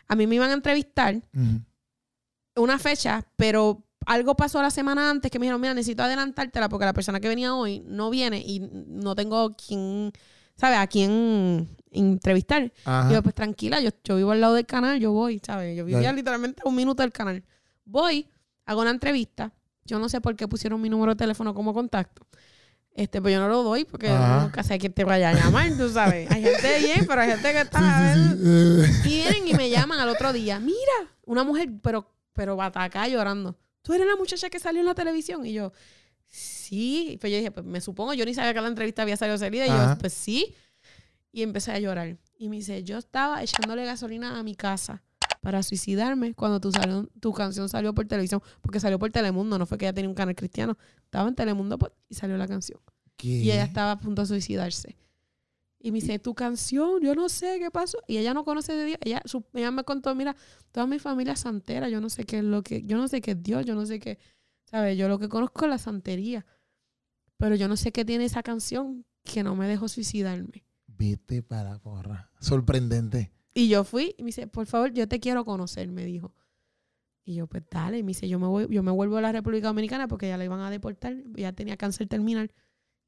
a 0.07 0.15
mí 0.15 0.27
me 0.27 0.35
iban 0.35 0.49
a 0.51 0.53
entrevistar 0.53 1.21
una 2.55 2.79
fecha, 2.79 3.25
pero 3.35 3.83
algo 4.05 4.35
pasó 4.35 4.61
la 4.61 4.71
semana 4.71 5.09
antes 5.09 5.29
que 5.31 5.39
me 5.39 5.45
dijeron, 5.45 5.59
mira, 5.61 5.73
necesito 5.73 6.03
adelantártela 6.03 6.69
porque 6.69 6.85
la 6.85 6.93
persona 6.93 7.19
que 7.19 7.27
venía 7.27 7.53
hoy 7.53 7.81
no 7.85 8.09
viene 8.09 8.39
y 8.45 8.59
no 8.87 9.15
tengo 9.15 9.55
quien, 9.55 10.11
¿sabes? 10.55 10.79
A 10.79 10.87
quién 10.87 11.67
entrevistar. 11.91 12.71
Ajá. 12.85 13.09
Y 13.09 13.13
yo, 13.13 13.23
pues 13.23 13.35
tranquila, 13.35 13.81
yo, 13.81 13.89
yo 14.03 14.15
vivo 14.15 14.31
al 14.31 14.39
lado 14.41 14.53
del 14.53 14.65
canal, 14.65 14.99
yo 14.99 15.11
voy, 15.11 15.41
¿sabes? 15.45 15.75
Yo 15.75 15.83
vivía 15.85 16.01
Ya. 16.01 16.13
literalmente 16.13 16.61
a 16.65 16.69
un 16.69 16.75
minuto 16.75 17.03
del 17.03 17.11
canal. 17.11 17.43
Voy, 17.85 18.29
hago 18.65 18.81
una 18.81 18.91
entrevista. 18.91 19.51
Yo 19.83 19.99
no 19.99 20.09
sé 20.09 20.19
por 20.21 20.35
qué 20.35 20.47
pusieron 20.47 20.81
mi 20.81 20.89
número 20.89 21.13
de 21.13 21.17
teléfono 21.17 21.53
como 21.53 21.73
contacto. 21.73 22.25
Este, 22.93 23.21
pues 23.21 23.33
yo 23.33 23.39
no 23.39 23.47
lo 23.47 23.61
doy 23.61 23.85
porque 23.85 24.09
Ajá. 24.09 24.41
nunca 24.41 24.63
sé 24.63 24.77
quién 24.79 24.91
te 24.91 25.03
vaya 25.03 25.29
a 25.29 25.33
llamar, 25.33 25.71
tú 25.77 25.87
sabes. 25.89 26.29
Hay 26.31 26.41
gente 26.41 26.79
bien, 26.79 27.05
pero 27.07 27.21
hay 27.21 27.29
gente 27.29 27.51
que 27.53 27.61
está... 27.61 28.13
Sí, 28.15 28.21
sí. 28.31 28.35
Eh, 28.43 28.85
vienen 29.03 29.47
y 29.47 29.53
me 29.53 29.69
llaman 29.69 29.99
al 29.99 30.09
otro 30.09 30.33
día. 30.33 30.59
Mira, 30.59 30.77
una 31.25 31.43
mujer, 31.43 31.69
pero, 31.83 32.09
pero 32.33 32.55
bataca 32.55 33.07
llorando. 33.07 33.55
Tú 33.87 33.93
eres 33.93 34.05
la 34.05 34.17
muchacha 34.17 34.49
que 34.49 34.59
salió 34.59 34.81
en 34.81 34.85
la 34.85 34.93
televisión. 34.95 35.45
Y 35.45 35.53
yo, 35.53 35.71
sí. 36.25 37.17
Pues 37.21 37.31
yo 37.31 37.37
dije, 37.37 37.51
pues 37.51 37.65
me 37.65 37.79
supongo, 37.79 38.13
yo 38.13 38.25
ni 38.25 38.33
sabía 38.33 38.53
que 38.53 38.59
la 38.59 38.67
entrevista 38.67 39.01
había 39.03 39.15
salido 39.15 39.37
salida. 39.37 39.65
Y 39.65 39.69
Ajá. 39.69 39.93
yo, 39.93 39.97
pues 39.99 40.11
sí. 40.11 40.53
Y 41.31 41.41
empecé 41.41 41.71
a 41.71 41.79
llorar. 41.79 42.17
Y 42.37 42.49
me 42.49 42.57
dice, 42.57 42.83
yo 42.83 42.97
estaba 42.97 43.41
echándole 43.41 43.85
gasolina 43.85 44.37
a 44.37 44.43
mi 44.43 44.55
casa 44.55 45.03
para 45.41 45.63
suicidarme 45.63 46.33
cuando 46.33 46.59
tu, 46.59 46.71
salió- 46.71 47.07
tu 47.21 47.31
canción 47.31 47.69
salió 47.69 47.93
por 47.93 48.05
televisión. 48.07 48.41
Porque 48.61 48.81
salió 48.81 48.99
por 48.99 49.09
Telemundo, 49.11 49.57
no 49.57 49.65
fue 49.65 49.77
que 49.77 49.85
ella 49.85 49.93
tenía 49.93 50.09
un 50.09 50.15
canal 50.15 50.35
cristiano. 50.35 50.77
Estaba 51.05 51.29
en 51.29 51.35
Telemundo 51.35 51.77
pues, 51.77 51.93
y 52.09 52.15
salió 52.15 52.35
la 52.37 52.47
canción. 52.47 52.81
¿qué? 53.15 53.27
Y 53.29 53.51
ella 53.51 53.63
estaba 53.63 53.91
a 53.91 53.99
punto 53.99 54.21
de 54.23 54.27
suicidarse. 54.27 54.97
Y 55.79 55.91
me 55.91 55.99
dice, 55.99 56.17
tu 56.19 56.33
canción, 56.33 57.01
yo 57.01 57.13
no 57.13 57.29
sé 57.29 57.59
qué 57.59 57.69
pasó. 57.69 57.99
Y 58.07 58.17
ella 58.17 58.33
no 58.33 58.43
conoce 58.43 58.73
de 58.73 58.85
Dios. 58.85 58.97
Ella, 59.01 59.21
su- 59.25 59.45
ella 59.53 59.71
me 59.71 59.83
contó, 59.83 60.13
mira, 60.15 60.35
toda 60.71 60.87
mi 60.87 60.97
familia 60.99 61.33
es 61.33 61.39
santera. 61.39 61.87
Yo 61.89 62.01
no 62.01 62.09
sé 62.09 62.23
qué 62.23 62.39
es 62.39 62.43
lo 62.43 62.63
que, 62.63 62.83
yo 62.83 62.97
no 62.97 63.07
sé 63.07 63.21
qué 63.21 63.31
es 63.31 63.43
Dios, 63.43 63.65
yo 63.65 63.75
no 63.75 63.85
sé 63.85 63.99
qué, 63.99 64.17
¿sabes? 64.65 64.97
Yo 64.97 65.07
lo 65.07 65.19
que 65.19 65.29
conozco 65.29 65.65
es 65.65 65.69
la 65.69 65.77
santería. 65.77 66.45
Pero 67.37 67.55
yo 67.55 67.67
no 67.67 67.77
sé 67.77 67.91
qué 67.91 68.03
tiene 68.05 68.25
esa 68.25 68.41
canción 68.41 69.05
que 69.23 69.43
no 69.43 69.55
me 69.55 69.67
dejó 69.67 69.87
suicidarme. 69.87 70.65
Vete 70.87 71.43
para 71.43 71.77
porra. 71.77 72.31
Sorprendente. 72.39 73.31
Y 73.53 73.67
yo 73.69 73.83
fui 73.83 74.15
y 74.17 74.23
me 74.23 74.27
dice, 74.27 74.47
por 74.47 74.65
favor, 74.65 74.91
yo 74.93 75.07
te 75.07 75.19
quiero 75.19 75.45
conocer, 75.45 75.87
me 75.89 76.05
dijo. 76.05 76.33
Y 77.23 77.35
yo, 77.35 77.45
pues 77.47 77.63
dale. 77.69 77.99
Y 77.99 78.03
me 78.03 78.09
dice, 78.09 78.27
yo 78.27 78.39
me, 78.39 78.47
voy, 78.47 78.67
yo 78.69 78.81
me 78.81 78.91
vuelvo 78.91 79.17
a 79.17 79.21
la 79.21 79.31
República 79.31 79.67
Dominicana 79.67 80.07
porque 80.07 80.27
ya 80.27 80.37
la 80.37 80.45
iban 80.45 80.59
a 80.61 80.71
deportar. 80.71 81.15
Ya 81.35 81.51
tenía 81.53 81.77
cáncer 81.77 82.07
terminal 82.07 82.51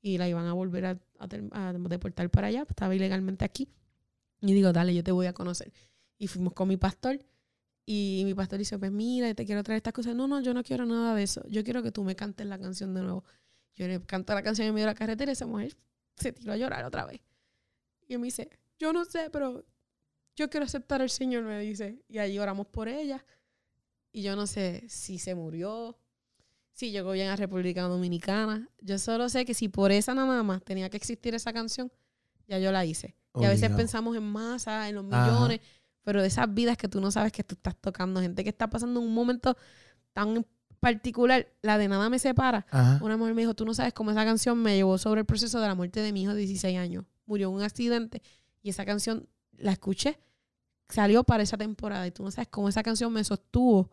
y 0.02 0.18
la 0.18 0.28
iban 0.28 0.46
a 0.46 0.54
volver 0.54 0.86
a, 0.86 1.00
a 1.20 1.28
a 1.52 1.74
deportar 1.74 2.30
para 2.30 2.48
allá. 2.48 2.66
Estaba 2.68 2.96
ilegalmente 2.96 3.46
aquí. 3.46 3.70
Y 4.42 4.54
digo, 4.54 4.72
dale, 4.72 4.94
yo 4.96 5.04
te 5.04 5.12
voy 5.12 5.26
a 5.26 5.34
conocer. 5.34 5.72
Y 6.18 6.28
fuimos 6.28 6.54
con 6.54 6.68
mi 6.68 6.78
pastor. 6.78 7.20
Y 7.86 8.22
mi 8.26 8.34
pastor 8.34 8.60
dice, 8.60 8.78
pues 8.78 8.92
mira, 8.92 9.34
te 9.34 9.46
quiero 9.46 9.64
traer 9.64 9.78
estas 9.78 9.94
cosas. 9.94 10.16
No, 10.16 10.28
no, 10.28 10.42
yo 10.42 10.54
no 10.54 10.64
quiero 10.64 10.86
nada 10.86 11.16
de 11.16 11.24
eso. 11.24 11.46
Yo 11.48 11.64
quiero 11.64 11.82
que 11.82 11.92
tú 11.92 12.04
me 12.04 12.16
cantes 12.16 12.46
la 12.46 12.60
canción 12.60 12.94
de 12.94 13.02
nuevo. 13.02 13.24
Yo 13.76 13.88
le 13.88 14.02
canto 14.02 14.34
la 14.34 14.44
canción 14.44 14.68
en 14.68 14.74
medio 14.74 14.88
de 14.88 14.92
la 14.92 14.96
carretera 14.96 15.32
y 15.32 15.34
esa 15.34 15.46
mujer 15.46 15.76
se 16.16 16.32
tiró 16.32 16.54
a 16.54 16.58
llorar 16.58 16.86
otra 16.86 17.06
vez. 17.06 17.22
Y 18.08 18.18
me 18.18 18.26
dice, 18.26 18.50
yo 18.78 18.94
no 18.94 19.06
sé, 19.06 19.30
pero 19.32 19.66
yo 20.36 20.50
quiero 20.50 20.66
aceptar 20.66 21.02
al 21.02 21.10
Señor, 21.10 21.44
me 21.44 21.60
dice. 21.60 22.04
Y 22.08 22.20
allí 22.20 22.38
oramos 22.40 22.68
por 22.68 22.88
ella. 22.88 23.26
Y 24.12 24.22
yo 24.22 24.36
no 24.36 24.48
sé 24.48 24.84
si 24.88 25.20
se 25.20 25.36
murió, 25.36 25.98
si 26.80 26.92
llegó 26.92 27.12
bien 27.12 27.28
a 27.28 27.36
República 27.36 27.82
Dominicana. 27.84 28.70
Yo 28.80 28.98
solo 29.00 29.28
sé 29.28 29.44
que 29.44 29.54
si 29.54 29.68
por 29.68 29.92
esa 29.92 30.14
nada 30.14 30.44
más 30.44 30.64
tenía 30.64 30.90
que 30.90 30.96
existir 30.96 31.36
esa 31.36 31.52
canción, 31.52 31.92
ya 32.48 32.58
yo 32.58 32.72
la 32.72 32.86
hice. 32.86 33.18
Y 33.36 33.44
a 33.44 33.50
veces 33.50 33.64
Obligado. 33.64 33.78
pensamos 33.78 34.16
en 34.16 34.24
masa, 34.24 34.88
en 34.88 34.96
los 34.96 35.06
Ajá. 35.12 35.30
millones, 35.30 35.60
pero 36.04 36.22
de 36.22 36.30
esas 36.30 36.52
vidas 36.54 36.78
que 36.78 36.88
tú 36.88 37.02
no 37.02 37.12
sabes 37.12 37.34
que 37.34 37.44
tú 37.44 37.56
estás 37.56 37.76
tocando, 37.76 38.22
gente 38.22 38.46
que 38.46 38.50
está 38.50 38.70
pasando 38.70 39.02
un 39.02 39.14
momento 39.14 39.58
tan 40.14 40.46
particular, 40.80 41.52
la 41.62 41.78
de 41.78 41.90
nada 41.90 42.10
me 42.10 42.18
separa. 42.18 42.66
Ajá. 42.72 43.04
Una 43.04 43.18
mujer 43.18 43.34
me 43.36 43.42
dijo, 43.42 43.54
tú 43.54 43.66
no 43.66 43.74
sabes 43.74 43.92
cómo 43.92 44.12
esa 44.12 44.24
canción 44.24 44.58
me 44.58 44.78
llevó 44.78 44.98
sobre 44.98 45.20
el 45.20 45.26
proceso 45.26 45.60
de 45.60 45.68
la 45.68 45.76
muerte 45.76 46.00
de 46.00 46.14
mi 46.14 46.24
hijo 46.24 46.34
de 46.34 46.40
16 46.40 46.78
años. 46.78 47.04
Murió 47.26 47.50
en 47.50 47.56
un 47.56 47.62
accidente 47.62 48.22
y 48.64 48.70
esa 48.70 48.86
canción 48.86 49.28
la 49.58 49.74
escuché, 49.74 50.18
salió 50.88 51.26
para 51.26 51.44
esa 51.44 51.58
temporada 51.58 52.08
y 52.08 52.12
tú 52.12 52.24
no 52.24 52.32
sabes 52.32 52.48
cómo 52.48 52.70
esa 52.70 52.84
canción 52.84 53.12
me 53.12 53.26
sostuvo 53.26 53.92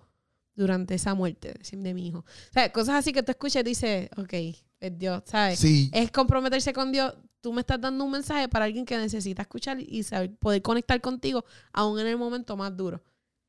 durante 0.57 0.95
esa 0.95 1.15
muerte 1.15 1.55
de, 1.71 1.95
mi 1.95 2.09
hijo. 2.09 2.19
O 2.21 2.53
sea, 2.53 2.73
cosas 2.73 2.97
así 2.97 3.13
que 3.13 3.23
tú 3.23 3.31
escuchas 3.31 3.61
y 3.61 3.65
dices, 3.65 4.09
ok, 4.17 4.33
es 4.81 4.99
Dios, 4.99 5.23
¿sabes? 5.27 5.59
Sí. 5.59 5.91
Es 5.93 6.11
comprometerse 6.11 6.73
con 6.73 6.91
Dios. 6.91 7.15
tú 7.41 7.53
me 7.53 7.61
estás 7.61 7.81
dando 7.81 8.03
un 8.03 8.11
mensaje 8.11 8.49
para 8.49 8.65
alguien 8.65 8.85
que 8.85 8.97
necesita 8.97 9.43
escuchar 9.43 9.79
y 9.81 10.03
saber, 10.03 10.35
poder 10.37 10.63
conectar 10.63 11.01
contigo 11.01 11.45
aún 11.73 12.01
en 12.01 12.09
el 12.09 12.17
momento 12.17 12.57
más 12.57 12.77
duro. 12.77 13.03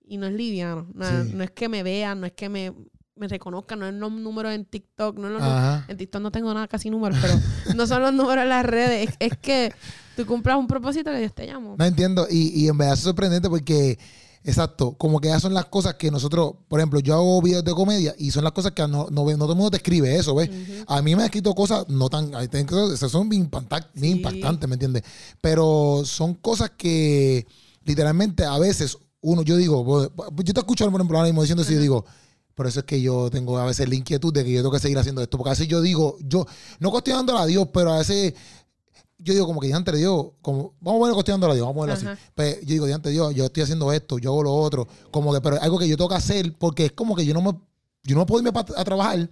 Y 0.05 0.17
no 0.17 0.27
es 0.27 0.33
liviano. 0.33 0.87
No, 0.93 1.05
Sí. 1.05 1.31
no 1.33 1.43
es 1.43 1.51
que 1.51 1.67
me 1.67 1.81
vean, 1.81 2.19
no 2.21 2.27
es 2.27 2.33
que 2.33 2.47
me, 2.47 2.73
me 3.15 3.27
reconozcan, 3.27 3.79
no 3.79 3.87
es 3.87 3.93
los 3.95 4.11
números 4.11 4.53
en 4.53 4.65
TikTok, 4.65 5.17
no 5.17 5.27
es 5.27 5.33
los 5.33 5.41
Ajá. 5.41 5.85
En 5.87 5.97
TikTok 5.97 6.21
no 6.21 6.31
tengo 6.31 6.53
nada, 6.53 6.67
casi 6.67 6.89
números, 6.89 7.17
pero 7.21 7.33
no 7.75 7.87
son 7.87 8.01
los 8.03 8.13
números 8.13 8.43
en 8.43 8.49
las 8.49 8.65
redes. 8.65 9.09
Es, 9.09 9.15
es 9.31 9.37
que 9.37 9.73
tú 10.15 10.25
cumplas 10.25 10.57
un 10.57 10.67
propósito 10.67 11.09
que 11.11 11.17
Dios 11.19 11.33
te 11.33 11.47
llamó. 11.47 11.75
No 11.77 11.85
entiendo. 11.85 12.27
Y, 12.29 12.49
y 12.49 12.67
en 12.67 12.77
verdad 12.77 12.93
es 12.93 12.99
sorprendente 12.99 13.49
porque, 13.49 13.97
exacto, 14.47 14.93
como 14.93 15.19
que 15.19 15.27
esas 15.27 15.41
son 15.41 15.53
las 15.53 15.65
cosas 15.65 15.95
que 15.95 16.09
nosotros, 16.09 16.53
por 16.67 16.79
ejemplo, 16.79 16.99
yo 16.99 17.13
hago 17.13 17.41
videos 17.41 17.63
de 17.63 17.73
comedia 17.73 18.15
y 18.17 18.31
son 18.31 18.43
las 18.43 18.53
cosas 18.53 18.71
que 18.71 18.81
no, 18.87 19.07
no, 19.11 19.25
no 19.25 19.37
todo 19.37 19.51
el 19.51 19.57
mundo 19.57 19.71
te 19.71 19.77
escribe 19.77 20.15
eso, 20.15 20.33
¿ves? 20.35 20.49
A 20.87 21.01
mí 21.01 21.15
me 21.15 21.21
han 21.21 21.25
escrito 21.25 21.53
cosas 21.53 21.85
no 21.89 22.09
tan, 22.09 22.31
esas 22.33 23.11
son 23.11 23.27
bien, 23.29 23.43
impacta- 23.49 23.89
bien 23.93 24.05
Sí. 24.05 24.11
impactantes, 24.17 24.67
¿me 24.69 24.75
entiendes? 24.75 25.03
Pero 25.41 26.01
son 26.05 26.33
cosas 26.35 26.71
que 26.77 27.45
literalmente 27.83 28.45
a 28.45 28.57
veces 28.57 28.97
uno, 29.21 29.41
yo 29.41 29.57
digo, 29.57 30.09
yo 30.43 30.53
te 30.53 30.59
escucho 30.61 30.85
por 30.89 30.99
ejemplo 31.01 31.17
ahora 31.17 31.27
mismo 31.27 31.41
diciendo 31.41 31.63
eso 31.63 31.71
y 31.71 31.75
yo 31.75 31.79
Ajá. 31.79 31.83
digo, 31.83 32.05
por 32.55 32.65
eso 32.67 32.79
es 32.79 32.85
que 32.85 33.01
yo 33.01 33.29
tengo 33.29 33.57
a 33.57 33.65
veces 33.65 33.87
la 33.87 33.95
inquietud 33.95 34.33
de 34.33 34.43
que 34.43 34.51
yo 34.51 34.61
tengo 34.61 34.71
que 34.71 34.79
seguir 34.79 34.97
haciendo 34.97 35.21
esto, 35.21 35.37
porque 35.37 35.49
a 35.49 35.53
veces 35.53 35.67
yo 35.67 35.81
digo, 35.81 36.17
yo, 36.21 36.45
no 36.79 36.89
cuestionándole 36.89 37.39
a 37.39 37.45
Dios, 37.45 37.67
pero 37.73 37.93
a 37.93 37.97
veces 37.99 38.33
yo 39.19 39.33
digo 39.33 39.45
como 39.47 39.59
que 39.59 39.67
diante 39.67 39.91
de 39.91 39.97
Dios, 39.99 40.27
como, 40.41 40.73
vamos 40.79 40.97
a 40.97 41.01
poner 41.01 41.13
cuestionándole 41.13 41.53
a 41.53 41.55
Dios, 41.55 41.67
vamos 41.67 41.87
a 41.89 41.93
Ajá. 41.93 42.11
así. 42.11 42.21
Pues 42.35 42.61
yo 42.61 42.67
digo, 42.67 42.85
diante 42.85 43.09
de 43.09 43.13
Dios, 43.13 43.33
yo 43.33 43.45
estoy 43.45 43.63
haciendo 43.63 43.91
esto, 43.91 44.19
yo 44.19 44.31
hago 44.31 44.43
lo 44.43 44.53
otro, 44.53 44.87
como 45.11 45.33
que, 45.33 45.41
pero 45.41 45.61
algo 45.61 45.79
que 45.79 45.87
yo 45.87 45.97
tengo 45.97 46.09
que 46.09 46.15
hacer 46.15 46.53
porque 46.57 46.85
es 46.85 46.91
como 46.91 47.15
que 47.15 47.25
yo 47.25 47.33
no 47.33 47.41
me, 47.41 47.53
yo 48.03 48.15
no 48.15 48.25
puedo 48.25 48.45
irme 48.45 48.59
a 48.59 48.83
trabajar 48.83 49.29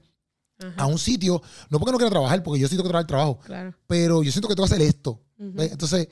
Ajá, 0.57 0.74
a 0.84 0.86
un 0.88 0.98
sitio, 0.98 1.41
no 1.70 1.80
porque 1.80 1.91
no 1.91 1.98
quiera 1.98 2.10
trabajar, 2.10 2.41
porque 2.41 2.60
yo 2.60 2.68
sí 2.68 2.76
tengo 2.76 2.84
que 2.84 2.90
trabajar 2.90 3.07
trabajo, 3.07 3.40
claro. 3.45 3.76
pero 3.88 4.24
yo 4.24 4.32
siento 4.32 4.48
que 4.48 4.56
tengo 4.56 4.68
que 4.68 4.74
hacer 4.74 4.88
esto. 4.88 5.20
Entonces, 5.38 6.07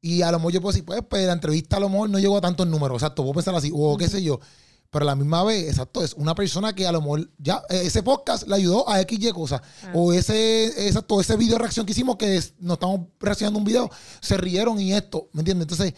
y 0.00 0.22
a 0.22 0.30
lo 0.32 0.38
mejor 0.38 0.52
yo 0.52 0.60
puedo 0.60 0.72
decir, 0.72 0.84
pues, 0.84 1.02
pues 1.08 1.26
la 1.26 1.32
entrevista 1.34 1.76
a 1.76 1.80
lo 1.80 1.88
mejor 1.88 2.08
no 2.10 2.18
llegó 2.18 2.36
a 2.36 2.40
tantos 2.40 2.66
números, 2.66 2.96
exacto, 2.96 3.22
puedo 3.22 3.34
pensar 3.34 3.54
así, 3.54 3.70
o 3.74 3.96
qué 3.96 4.04
Ujú. 4.04 4.12
sé 4.12 4.22
yo. 4.22 4.40
Pero 4.90 5.02
a 5.02 5.06
la 5.06 5.16
misma 5.16 5.44
vez, 5.44 5.68
exacto, 5.68 6.02
es 6.02 6.14
una 6.14 6.34
persona 6.34 6.74
que 6.74 6.86
a 6.86 6.92
lo 6.92 7.02
mejor 7.02 7.30
ya 7.36 7.62
eh, 7.68 7.82
ese 7.84 8.02
podcast 8.02 8.48
le 8.48 8.54
ayudó 8.54 8.88
a 8.88 8.98
XY 9.02 9.32
cosas. 9.32 9.60
Claro. 9.80 9.98
O 9.98 10.12
ese, 10.14 10.86
exacto, 10.88 11.20
ese 11.20 11.36
video 11.36 11.58
reacción 11.58 11.84
que 11.84 11.92
hicimos 11.92 12.16
que 12.16 12.36
es- 12.36 12.54
nos 12.58 12.74
estamos 12.74 13.00
reaccionando 13.20 13.58
un 13.58 13.64
video, 13.66 13.90
se 14.20 14.38
rieron 14.38 14.80
y 14.80 14.94
esto, 14.94 15.28
¿me 15.32 15.40
entiendes? 15.42 15.64
Entonces, 15.70 15.92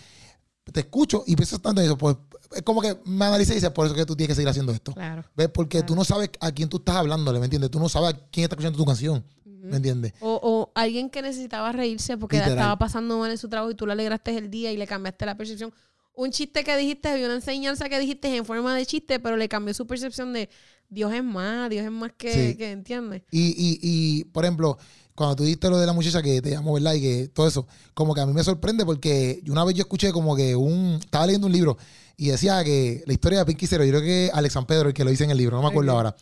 te 0.72 0.80
escucho 0.80 1.22
y 1.26 1.36
piensas 1.36 1.60
tanto 1.60 1.80
en 1.80 1.86
eso, 1.86 1.96
pues 1.98 2.16
es 2.52 2.62
como 2.62 2.80
que 2.82 2.98
me 3.04 3.24
analiza 3.26 3.52
y 3.52 3.56
dice, 3.56 3.70
por 3.70 3.86
eso 3.86 3.94
que 3.94 4.04
tú 4.04 4.16
tienes 4.16 4.28
que 4.32 4.34
seguir 4.34 4.48
haciendo 4.48 4.72
esto. 4.72 4.92
Claro. 4.92 5.24
¿Ves? 5.36 5.48
Porque 5.54 5.78
Claro. 5.78 5.86
tú 5.86 5.94
no 5.94 6.04
sabes 6.04 6.30
a 6.40 6.50
quién 6.50 6.68
tú 6.68 6.78
estás 6.78 6.96
hablándole, 6.96 7.38
¿me 7.38 7.44
entiendes? 7.46 7.70
Tú 7.70 7.78
no 7.78 7.88
sabes 7.88 8.14
a 8.14 8.18
quién 8.32 8.42
está 8.44 8.54
escuchando 8.54 8.76
tu 8.76 8.84
canción, 8.84 9.24
¿me 9.44 9.76
entiendes? 9.76 10.14
O, 10.20 10.40
o 10.42 10.72
alguien 10.74 11.10
que 11.10 11.22
necesitaba 11.22 11.70
reírse 11.70 12.16
porque 12.18 12.36
Literal. 12.38 12.58
estaba 12.58 12.76
pasando 12.78 13.18
mal 13.20 13.30
en 13.30 13.38
su 13.38 13.48
trabajo 13.48 13.70
y 13.70 13.76
tú 13.76 13.86
le 13.86 13.92
alegraste 13.92 14.36
el 14.36 14.50
día 14.50 14.72
y 14.72 14.76
le 14.76 14.86
cambiaste 14.88 15.26
la 15.26 15.36
percepción. 15.36 15.72
Un 16.14 16.30
chiste 16.30 16.64
que 16.64 16.76
dijiste 16.76 17.18
y 17.18 17.24
una 17.24 17.34
enseñanza 17.34 17.88
que 17.88 17.98
dijiste 17.98 18.34
en 18.36 18.44
forma 18.44 18.74
de 18.74 18.84
chiste, 18.84 19.20
pero 19.20 19.36
le 19.36 19.48
cambió 19.48 19.72
su 19.74 19.86
percepción 19.86 20.32
de 20.32 20.48
Dios 20.88 21.12
es 21.14 21.22
más, 21.24 21.70
Dios 21.70 21.84
es 21.84 21.90
más 21.90 22.12
que, 22.18 22.32
Sí. 22.50 22.56
que 22.56 22.72
¿entiendes? 22.72 23.22
Y, 23.30 23.48
y, 23.56 23.78
y, 23.80 24.24
por 24.24 24.44
ejemplo, 24.44 24.76
cuando 25.14 25.36
tú 25.36 25.44
dijiste 25.44 25.70
lo 25.70 25.78
de 25.78 25.86
la 25.86 25.92
muchacha 25.92 26.20
que 26.22 26.42
te 26.42 26.50
llamó, 26.50 26.74
¿verdad? 26.74 26.94
Y 26.94 27.00
que 27.00 27.28
todo 27.28 27.46
eso, 27.46 27.66
como 27.94 28.14
que 28.14 28.20
a 28.20 28.26
mí 28.26 28.32
me 28.32 28.42
sorprende 28.42 28.84
porque 28.84 29.40
una 29.48 29.64
vez 29.64 29.76
yo 29.76 29.82
escuché 29.82 30.12
como 30.12 30.34
que 30.34 30.56
un... 30.56 30.98
Estaba 31.00 31.26
leyendo 31.26 31.46
un 31.46 31.52
libro 31.52 31.78
y 32.16 32.28
decía 32.28 32.62
que 32.64 33.02
la 33.06 33.12
historia 33.12 33.38
de 33.38 33.44
Pinky 33.46 33.66
Cero, 33.66 33.84
yo 33.84 33.90
creo 33.90 34.02
que 34.02 34.30
Alex 34.34 34.54
San 34.54 34.66
Pedro 34.66 34.88
el 34.88 34.94
que 34.94 35.04
lo 35.04 35.10
dice 35.10 35.24
en 35.24 35.30
el 35.30 35.38
libro, 35.38 35.56
no 35.56 35.62
me 35.62 35.68
acuerdo 35.68 35.92
ahora. 35.92 36.14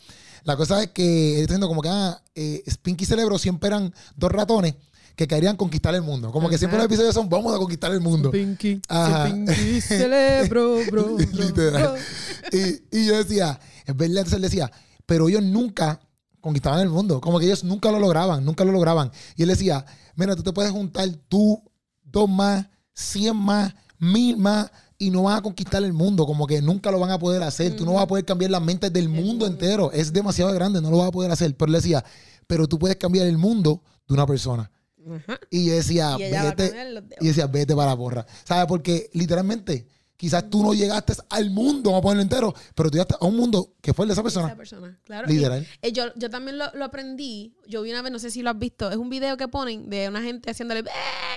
La 0.43 0.55
cosa 0.55 0.81
es 0.81 0.91
que 0.91 1.35
él 1.35 1.41
está 1.41 1.53
diciendo 1.53 1.67
como 1.67 1.81
que 1.81 1.89
ah, 1.89 2.21
eh, 2.35 2.63
Pinky 2.81 3.05
Cerebro 3.05 3.37
siempre 3.37 3.67
eran 3.67 3.93
dos 4.15 4.31
ratones 4.31 4.75
que 5.19 5.27
querían 5.27 5.57
conquistar 5.57 5.93
el 5.95 6.01
mundo. 6.01 6.31
Como 6.31 6.47
que 6.47 6.57
siempre 6.57 6.77
los 6.77 6.85
episodios 6.85 7.13
son 7.13 7.27
vamos 7.27 7.53
a 7.53 7.57
conquistar 7.57 7.91
el 7.91 7.99
mundo. 7.99 8.31
Pinky, 8.31 8.81
Ajá. 8.87 9.25
Pinky, 9.25 9.81
celebro, 9.81 10.77
bro, 10.89 11.03
bro, 11.17 11.17
Literal. 11.17 11.81
bro. 11.81 12.57
y, 12.57 12.99
y 12.99 13.05
yo 13.05 13.17
decía, 13.17 13.59
es 13.85 13.97
verdad, 13.97 14.19
entonces 14.19 14.35
él 14.35 14.41
decía, 14.43 14.71
pero 15.05 15.27
ellos 15.27 15.43
nunca 15.43 15.99
conquistaban 16.39 16.79
el 16.79 16.87
mundo, 16.87 17.19
como 17.19 17.37
que 17.37 17.47
ellos 17.47 17.65
nunca 17.65 17.91
lo 17.91 17.99
lograban, 17.99 18.45
nunca 18.45 18.63
lo 18.63 18.71
lograban. 18.71 19.11
Y 19.35 19.43
él 19.43 19.49
decía, 19.49 19.85
mira, 20.15 20.37
tú 20.37 20.41
te 20.43 20.53
puedes 20.53 20.71
juntar 20.71 21.09
tú, 21.27 21.61
dos 22.01 22.29
más, 22.29 22.67
cien 22.93 23.35
más, 23.35 23.73
mil 23.97 24.37
más, 24.37 24.71
y 24.97 25.09
no 25.11 25.23
van 25.23 25.35
a 25.39 25.41
conquistar 25.41 25.83
el 25.83 25.91
mundo, 25.91 26.25
como 26.25 26.47
que 26.47 26.61
nunca 26.61 26.91
lo 26.91 26.99
van 27.01 27.11
a 27.11 27.19
poder 27.19 27.43
hacer, 27.43 27.75
tú 27.75 27.83
no 27.85 27.95
vas 27.95 28.03
a 28.03 28.07
poder 28.07 28.23
cambiar 28.23 28.51
las 28.51 28.61
mentes 28.61 28.93
del 28.93 29.09
mundo 29.09 29.25
mundo. 29.25 29.47
entero, 29.47 29.91
es 29.91 30.13
demasiado 30.13 30.53
grande, 30.53 30.81
no 30.81 30.89
lo 30.89 30.99
vas 30.99 31.09
a 31.09 31.11
poder 31.11 31.29
hacer. 31.29 31.57
Pero 31.57 31.67
él 31.67 31.75
decía, 31.75 32.05
pero 32.47 32.69
tú 32.69 32.79
puedes 32.79 32.95
cambiar 32.95 33.27
el 33.27 33.37
mundo 33.37 33.83
de 34.07 34.13
una 34.13 34.25
persona. 34.25 34.71
Ajá. 35.15 35.39
Y 35.49 35.65
yo 35.67 35.73
decía, 35.73 36.15
Y 36.19 36.31
vete, 36.31 36.73
y 37.21 37.27
decía, 37.27 37.47
vete 37.47 37.75
para 37.75 37.91
la 37.91 37.97
porra. 37.97 38.25
¿Sabes? 38.43 38.65
Porque 38.67 39.09
literalmente, 39.13 39.87
quizás 40.17 40.49
tú 40.49 40.61
no 40.63 40.73
llegaste 40.73 41.13
al 41.29 41.49
mundo, 41.49 41.91
vamos 41.91 41.99
a 41.99 42.03
ponerlo 42.03 42.21
entero, 42.23 42.53
pero 42.75 42.89
tú 42.89 42.95
llegaste 42.95 43.15
a 43.19 43.25
un 43.25 43.35
mundo 43.37 43.73
que 43.81 43.93
fue 43.93 44.05
el 44.05 44.09
de 44.09 44.13
esa 44.13 44.23
persona. 44.23 44.47
Esa 44.47 44.57
persona, 44.57 44.99
claro. 45.03 45.27
Literal. 45.27 45.65
Y, 45.81 45.87
eh, 45.87 45.91
yo, 45.91 46.13
yo 46.15 46.29
también 46.29 46.57
lo, 46.57 46.65
lo 46.73 46.85
aprendí. 46.85 47.55
Yo 47.67 47.81
vi 47.83 47.91
una 47.91 48.01
vez, 48.01 48.11
no 48.11 48.19
sé 48.19 48.29
si 48.31 48.41
lo 48.41 48.49
has 48.49 48.59
visto, 48.59 48.89
es 48.89 48.97
un 48.97 49.09
video 49.09 49.37
que 49.37 49.47
ponen 49.47 49.89
de 49.89 50.07
una 50.09 50.21
gente 50.21 50.51
haciéndole 50.51 50.83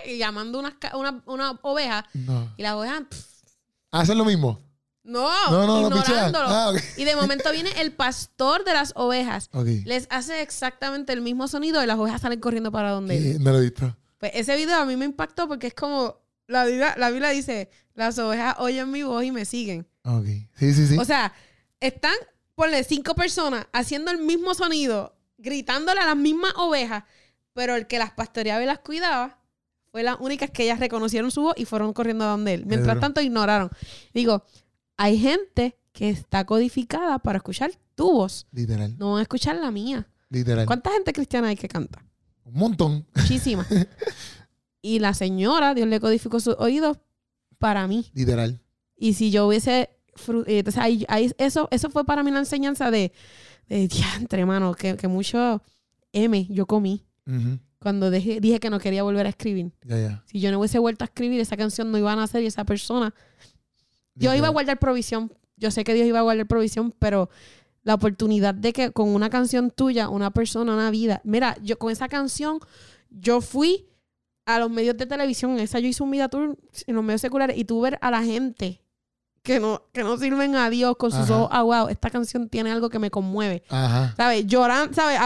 y 0.07 0.19
llamando 0.19 0.59
unas 0.59 0.75
una, 0.95 1.23
una 1.27 1.59
oveja 1.63 2.05
No. 2.15 2.53
y 2.57 2.63
la 2.63 2.77
oveja 2.77 3.07
pff, 3.09 3.27
Hacen 3.93 4.17
lo 4.19 4.25
mismo. 4.25 4.59
No, 5.05 5.29
No, 5.51 5.67
no, 5.67 5.91
no 5.91 5.97
ignorándolo. 5.97 6.49
Ah, 6.49 6.71
ok. 6.71 6.81
Y 6.97 7.05
de 7.05 7.17
momento 7.17 7.51
viene 7.51 7.71
el 7.81 7.93
pastor 7.93 8.65
de 8.65 8.73
las 8.73 8.93
ovejas. 8.95 9.51
Les 9.85 10.07
hace 10.11 10.43
exactamente 10.43 11.13
el 11.13 11.21
mismo 11.23 11.49
sonido 11.49 11.83
y 11.83 11.87
las 11.87 11.99
ovejas 11.99 12.21
salen 12.21 12.41
corriendo 12.41 12.71
para 12.71 12.91
donde 12.91 13.17
él. 13.17 13.33
Sí, 13.35 13.39
no 13.41 13.53
lo 13.53 13.59
he 13.59 13.63
visto. 13.63 13.97
Pues 14.19 14.33
ese 14.35 14.57
video 14.57 14.79
a 14.79 14.87
mí 14.87 14.97
me 14.97 15.05
impactó 15.05 15.49
porque 15.49 15.67
es 15.67 15.75
como 15.75 16.21
la 16.47 16.65
Biblia, 16.65 16.95
la 16.97 17.11
Biblia 17.11 17.31
dice, 17.31 17.71
las 17.95 18.19
ovejas 18.19 18.57
oyen 18.59 18.91
mi 18.91 19.03
voz 19.03 19.25
y 19.25 19.33
me 19.33 19.45
siguen. 19.45 19.89
Ok. 20.05 20.27
Sí, 20.57 20.73
sí, 20.75 20.87
sí. 20.87 20.99
O 20.99 21.05
sea, 21.05 21.33
están, 21.81 22.15
ponle 22.55 22.85
cinco 22.85 23.15
personas 23.15 23.67
haciendo 23.73 24.11
el 24.13 24.19
mismo 24.19 24.55
sonido, 24.55 25.17
gritándole 25.39 26.01
a 26.01 26.07
las 26.07 26.17
mismas 26.17 26.53
ovejas, 26.57 27.05
pero 27.53 27.75
el 27.75 27.87
que 27.89 27.99
las 27.99 28.13
pastoreaba 28.13 28.63
y 28.63 28.67
las 28.67 28.79
cuidaba 28.79 29.41
fue 29.91 30.03
las 30.03 30.17
únicas 30.21 30.51
que 30.51 30.63
ellas 30.65 30.81
reconocieron 30.81 31.31
su 31.31 31.43
voz 31.43 31.55
y 31.57 31.67
fueron 31.67 31.93
corriendo 31.93 32.25
a 32.25 32.29
donde 32.29 32.55
él. 32.55 32.67
Mientras 32.67 32.99
tanto, 32.99 33.21
ignoraron. 33.21 33.71
Digo, 34.15 34.45
hay 34.97 35.19
gente 35.19 35.77
que 35.93 36.11
está 36.11 36.45
codificada 36.45 37.19
para 37.19 37.39
escuchar 37.39 37.71
tu 37.95 38.11
voz, 38.13 38.47
literal. 38.53 38.97
no 38.99 39.13
van 39.13 39.19
a 39.19 39.23
escuchar 39.23 39.57
la 39.57 39.71
mía. 39.71 40.09
Literal. 40.31 40.65
¿Cuánta 40.67 40.91
gente 40.91 41.13
cristiana 41.13 41.49
hay 41.49 41.57
que 41.57 41.69
canta? 41.69 42.05
Un 42.45 42.55
montón. 42.55 43.07
Muchísima. 43.15 43.67
y 44.83 44.99
la 44.99 45.15
señora, 45.15 45.75
Dios 45.75 45.87
le 45.89 46.01
codificó 46.01 46.41
sus 46.41 46.57
oídos 46.59 46.99
para 47.59 47.87
mí. 47.87 48.11
Literal. 48.15 48.61
Y 48.97 49.15
si 49.15 49.31
yo 49.31 49.47
hubiese. 49.47 49.81
eh, 49.81 50.59
Entonces, 50.59 50.79
ahí, 50.83 51.05
ahí- 51.09 51.33
eso, 51.39 51.69
eso 51.71 51.91
fue 51.91 52.05
para 52.05 52.23
mí 52.23 52.31
la 52.31 52.39
enseñanza 52.39 52.91
de, 52.91 53.13
de 53.69 53.89
diantre, 53.89 54.41
hermano, 54.41 54.75
que, 54.75 54.97
que 54.97 55.09
mucho 55.09 55.63
M 56.13 56.47
yo 56.51 56.67
comí 56.67 57.05
cuando 57.79 58.11
dejé- 58.11 58.41
dije 58.41 58.59
que 58.61 58.71
no 58.71 58.79
quería 58.81 59.03
volver 59.03 59.27
a 59.27 59.29
escribir. 59.31 59.73
Si 60.27 60.41
yo 60.41 60.51
no 60.51 60.59
hubiese 60.59 60.79
vuelto 60.79 61.05
a 61.05 61.07
escribir, 61.07 61.41
esa 61.41 61.57
canción 61.57 61.91
no 61.91 61.99
iba 61.99 62.13
a 62.13 62.17
nacer 62.17 62.43
y 62.43 62.47
esa 62.47 62.65
persona. 62.65 63.15
Yo 64.15 64.35
iba 64.35 64.49
a 64.49 64.51
guardar 64.51 64.79
provisión. 64.79 65.33
Yo 65.57 65.71
sé 65.71 65.85
que 65.85 65.95
Dios 65.95 66.07
iba 66.07 66.19
a 66.19 66.23
guardar 66.23 66.47
provisión, 66.47 66.95
pero 66.99 67.31
la 67.83 67.95
oportunidad 67.95 68.55
de 68.55 68.73
que 68.73 68.93
con 68.93 69.09
una 69.09 69.31
canción 69.31 69.71
tuya, 69.71 70.09
una 70.09 70.31
persona, 70.31 70.73
una 70.75 70.91
vida. 70.91 71.21
Mira, 71.25 71.57
yo 71.63 71.79
con 71.79 71.91
esa 71.91 72.09
canción, 72.09 72.61
yo 73.11 73.41
fui 73.41 73.89
a 74.47 74.59
los 74.59 74.71
medios 74.71 74.97
de 74.97 75.07
televisión. 75.07 75.59
Esa 75.59 75.79
yo 75.79 75.89
hice 75.89 76.03
un 76.03 76.11
media 76.11 76.29
tour 76.29 76.59
en 76.87 76.95
los 76.95 77.05
medios 77.05 77.21
seculares 77.21 77.57
y 77.57 77.65
tuve 77.65 77.91
ver 77.91 77.99
a 78.01 78.11
la 78.11 78.23
gente 78.23 78.83
que 79.43 79.59
no, 79.59 79.83
que 79.93 80.05
no 80.05 80.17
sirven 80.19 80.55
a 80.55 80.71
Dios 80.71 80.97
con 80.97 81.11
sus 81.11 81.23
Ajá. 81.23 81.37
ojos 81.37 81.49
aguados. 81.53 81.91
Esta 81.91 82.11
canción 82.11 82.49
tiene 82.49 82.71
algo 82.71 82.89
que 82.89 82.99
me 82.99 83.11
conmueve. 83.11 83.65
Ajá. 83.69 84.15
¿Sabes? 84.17 84.47
Lloran, 84.47 84.95
¿sabes? 84.95 85.19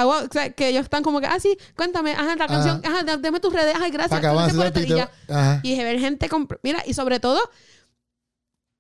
Que 0.54 0.68
ellos 0.68 0.84
están 0.84 1.02
como 1.02 1.20
que, 1.20 1.26
ah, 1.26 1.38
sí, 1.38 1.56
cuéntame, 1.76 2.12
ajá, 2.12 2.34
la 2.36 2.46
canción, 2.46 2.80
ajá, 2.82 3.18
dame 3.18 3.40
tus 3.40 3.52
redes, 3.52 3.74
ay, 3.78 3.90
gracias. 3.90 4.22
Esto", 4.22 4.80
y 4.80 4.86
ya. 4.86 5.10
Ajá. 5.28 5.60
Y 5.62 5.70
dije, 5.70 5.84
ver 5.84 6.00
gente 6.00 6.28
Mira, 6.62 6.82
y 6.86 6.94
sobre 6.94 7.20
todo, 7.20 7.40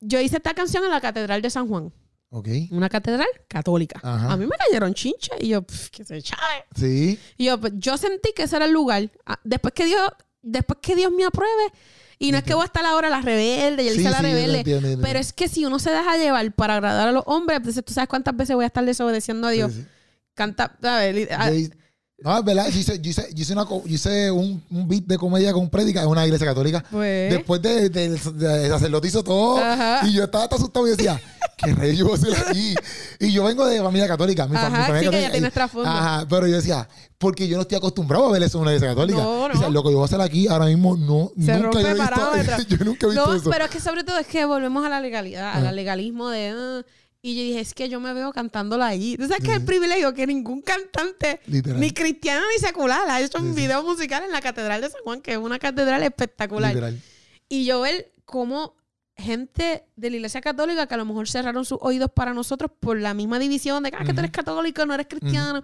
yo 0.06 0.20
hice 0.20 0.36
esta 0.36 0.54
canción 0.54 0.84
en 0.84 0.90
la 0.90 1.00
Catedral 1.00 1.42
de 1.42 1.50
San 1.50 1.68
Juan. 1.68 1.92
Ok. 2.30 2.48
Una 2.72 2.88
catedral 2.88 3.28
católica. 3.48 4.00
Ajá. 4.02 4.32
A 4.32 4.36
mí 4.36 4.46
me 4.46 4.56
cayeron 4.56 4.92
chinches 4.94 5.36
y 5.40 5.48
yo, 5.48 5.62
"Pff, 5.62 5.90
que 5.90 6.04
se 6.04 6.20
chave. 6.20 6.64
Sí. 6.74 7.18
Y 7.36 7.44
yo, 7.46 7.58
pues, 7.60 7.72
yo 7.76 7.96
sentí 7.96 8.32
que 8.34 8.42
ese 8.42 8.56
era 8.56 8.64
el 8.64 8.72
lugar. 8.72 9.10
Ah, 9.24 9.38
Después 9.44 9.72
que 9.72 9.84
Dios, 9.86 10.10
después 10.42 10.78
que 10.82 10.96
Dios 10.96 11.12
me 11.12 11.24
apruebe, 11.24 11.72
y 12.18 12.32
no 12.32 12.38
es 12.38 12.44
que 12.44 12.54
voy 12.54 12.62
a 12.62 12.66
estar 12.66 12.84
ahora 12.84 13.08
la 13.10 13.20
rebelde, 13.20 13.84
y 13.84 13.88
él 13.88 13.94
Sí, 13.94 14.00
hice 14.00 14.10
la 14.10 14.16
sí, 14.18 14.22
rebelde. 14.24 14.58
entiendo, 14.58 14.78
entiendo. 14.88 15.02
Pero 15.06 15.18
es 15.20 15.32
que 15.32 15.48
si 15.48 15.64
uno 15.64 15.78
se 15.78 15.90
deja 15.90 16.16
llevar 16.16 16.52
para 16.54 16.74
agradar 16.74 17.08
a 17.08 17.12
los 17.12 17.22
hombres, 17.26 17.58
entonces 17.58 17.84
tú 17.84 17.92
sabes 17.94 18.08
cuántas 18.08 18.36
veces 18.36 18.56
voy 18.56 18.64
a 18.64 18.66
estar 18.68 18.84
desobedeciendo 18.84 19.46
a 19.46 19.50
Dios. 19.52 19.72
Sí. 19.72 19.86
Canta, 20.34 20.76
Yo 20.82 21.54
hice- 21.54 21.76
No, 22.18 22.38
es 22.38 22.44
verdad. 22.44 22.68
Yo 22.70 22.78
hice, 22.78 22.98
yo 23.00 23.10
hice, 23.10 23.28
yo 23.34 23.42
hice, 23.42 23.52
una 23.52 23.64
yo 23.68 23.82
hice 23.86 24.30
un, 24.30 24.62
un 24.70 24.88
beat 24.88 25.04
de 25.04 25.18
comedia 25.18 25.52
con 25.52 25.68
prédica 25.68 26.00
en 26.02 26.08
una 26.08 26.24
iglesia 26.24 26.46
católica. 26.46 26.82
pues. 26.90 27.30
Después 27.32 27.60
de, 27.60 27.90
de, 27.90 28.08
de 28.08 28.68
sacerdote 28.70 29.08
hizo 29.08 29.22
todo. 29.22 29.58
Ajá. 29.58 30.00
Y 30.08 30.14
yo 30.14 30.24
estaba 30.24 30.48
tan 30.48 30.58
asustado 30.58 30.86
y 30.86 30.90
decía, 30.92 31.20
¿qué 31.58 31.74
rey 31.74 31.94
yo 31.94 32.06
voy 32.06 32.14
a 32.14 32.16
hacer 32.16 32.34
aquí? 32.48 32.74
Y 33.20 33.32
yo 33.32 33.44
vengo 33.44 33.66
de 33.66 33.82
familia 33.82 34.08
católica. 34.08 34.46
Mi, 34.46 34.56
familia 34.56 34.86
sí, 34.86 34.92
que 34.92 34.94
ya 34.94 35.00
católica, 35.10 35.30
tienes 35.32 35.50
y- 35.50 35.52
trasfondo. 35.52 35.90
Ajá, 35.90 36.26
pero 36.28 36.46
yo 36.46 36.56
decía, 36.56 36.88
porque 37.18 37.48
yo 37.48 37.56
no 37.56 37.62
estoy 37.62 37.76
acostumbrado 37.76 38.26
a 38.28 38.32
ver 38.32 38.42
eso 38.44 38.56
en 38.58 38.62
una 38.62 38.70
iglesia 38.72 38.88
católica. 38.94 39.18
No, 39.22 39.48
no. 39.48 39.52
Decía, 39.54 39.68
lo 39.68 39.82
que 39.82 39.90
yo 39.90 39.96
voy 39.96 40.02
a 40.02 40.06
hacer 40.06 40.20
aquí 40.22 40.48
ahora 40.48 40.64
mismo 40.66 40.96
no, 40.96 41.32
Se 41.38 41.52
nunca 41.58 41.80
yo 41.82 41.88
he 41.88 41.94
visto, 41.94 42.62
yo 42.68 42.84
nunca 42.86 43.06
he 43.06 43.10
visto 43.10 43.26
No, 43.26 43.34
eso. 43.34 43.50
pero 43.50 43.66
es 43.66 43.70
que 43.70 43.80
sobre 43.80 44.04
todo 44.04 44.16
es 44.18 44.26
que 44.26 44.42
volvemos 44.46 44.86
a 44.86 44.88
la 44.88 45.00
legalidad, 45.02 45.52
al 45.66 45.76
legalismo 45.76 46.30
de... 46.30 46.54
ah, 46.56 46.82
y 47.28 47.34
yo 47.34 47.42
dije, 47.42 47.60
es 47.60 47.74
que 47.74 47.88
yo 47.88 47.98
me 47.98 48.12
veo 48.14 48.32
cantándola 48.32 48.86
allí. 48.86 49.16
¿Tú 49.16 49.24
sabes 49.24 49.38
que 49.40 49.46
Sí. 49.46 49.52
el 49.52 49.64
privilegio 49.64 50.14
que 50.14 50.26
ningún 50.26 50.62
cantante, 50.62 51.40
Literal. 51.46 51.80
ni 51.80 51.90
cristiano 51.90 52.44
ni 52.54 52.60
secular, 52.64 53.08
ha 53.08 53.20
hecho 53.20 53.38
un 53.38 53.54
Sí, 53.54 53.62
video 53.62 53.82
musical 53.82 54.22
en 54.24 54.30
la 54.30 54.40
Catedral 54.40 54.80
de 54.80 54.90
San 54.90 55.00
Juan, 55.02 55.20
que 55.20 55.32
es 55.32 55.38
una 55.38 55.58
catedral 55.58 56.02
espectacular. 56.04 56.70
Literal. 56.72 57.00
Y 57.48 57.64
yo 57.64 57.80
ver 57.80 58.12
cómo 58.24 58.74
gente 59.16 59.84
de 59.96 60.10
la 60.10 60.16
iglesia 60.16 60.40
católica 60.40 60.86
que 60.86 60.94
a 60.94 60.98
lo 60.98 61.04
mejor 61.04 61.28
cerraron 61.28 61.64
sus 61.64 61.78
oídos 61.80 62.10
para 62.14 62.34
nosotros 62.34 62.70
por 62.78 62.98
la 63.00 63.14
misma 63.14 63.38
división 63.38 63.82
de 63.82 63.90
que, 63.90 63.96
ah, 63.98 64.04
que 64.04 64.12
tú 64.12 64.18
eres 64.20 64.30
católico, 64.30 64.84
no 64.86 64.94
eres 64.94 65.06
cristiano. 65.08 65.62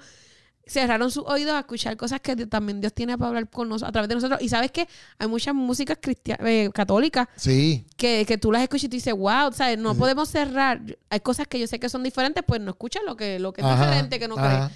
Cerraron 0.72 1.10
sus 1.10 1.24
oídos 1.26 1.52
a 1.54 1.58
escuchar 1.60 1.96
cosas 1.96 2.20
que 2.20 2.34
también 2.46 2.80
Dios 2.80 2.94
tiene 2.94 3.18
para 3.18 3.28
hablar 3.28 3.48
con 3.50 3.68
nosotros, 3.68 3.88
a 3.88 3.92
través 3.92 4.08
de 4.08 4.14
nosotros. 4.14 4.40
Y 4.40 4.48
sabes 4.48 4.70
que 4.72 4.88
hay 5.18 5.28
muchas 5.28 5.54
músicas 5.54 5.98
eh, 6.24 6.70
católicas 6.72 7.28
Sí. 7.36 7.84
que, 7.96 8.24
que 8.26 8.38
tú 8.38 8.50
las 8.50 8.62
escuchas 8.62 8.84
y 8.84 8.88
tú 8.88 8.96
dices, 8.96 9.12
wow, 9.14 9.52
¿sabes? 9.52 9.78
No 9.78 9.94
podemos 9.94 10.28
cerrar. 10.30 10.80
Hay 11.10 11.20
cosas 11.20 11.46
que 11.46 11.58
yo 11.58 11.66
sé 11.66 11.78
que 11.78 11.88
son 11.88 12.02
diferentes, 12.02 12.42
pues 12.46 12.60
no 12.60 12.70
escuchas 12.70 13.02
lo 13.06 13.16
que, 13.16 13.38
lo 13.38 13.52
que 13.52 13.60
es 13.60 13.66
Ajá, 13.66 13.84
diferente, 13.84 14.18
que 14.18 14.28
no 14.28 14.36
crees. 14.36 14.70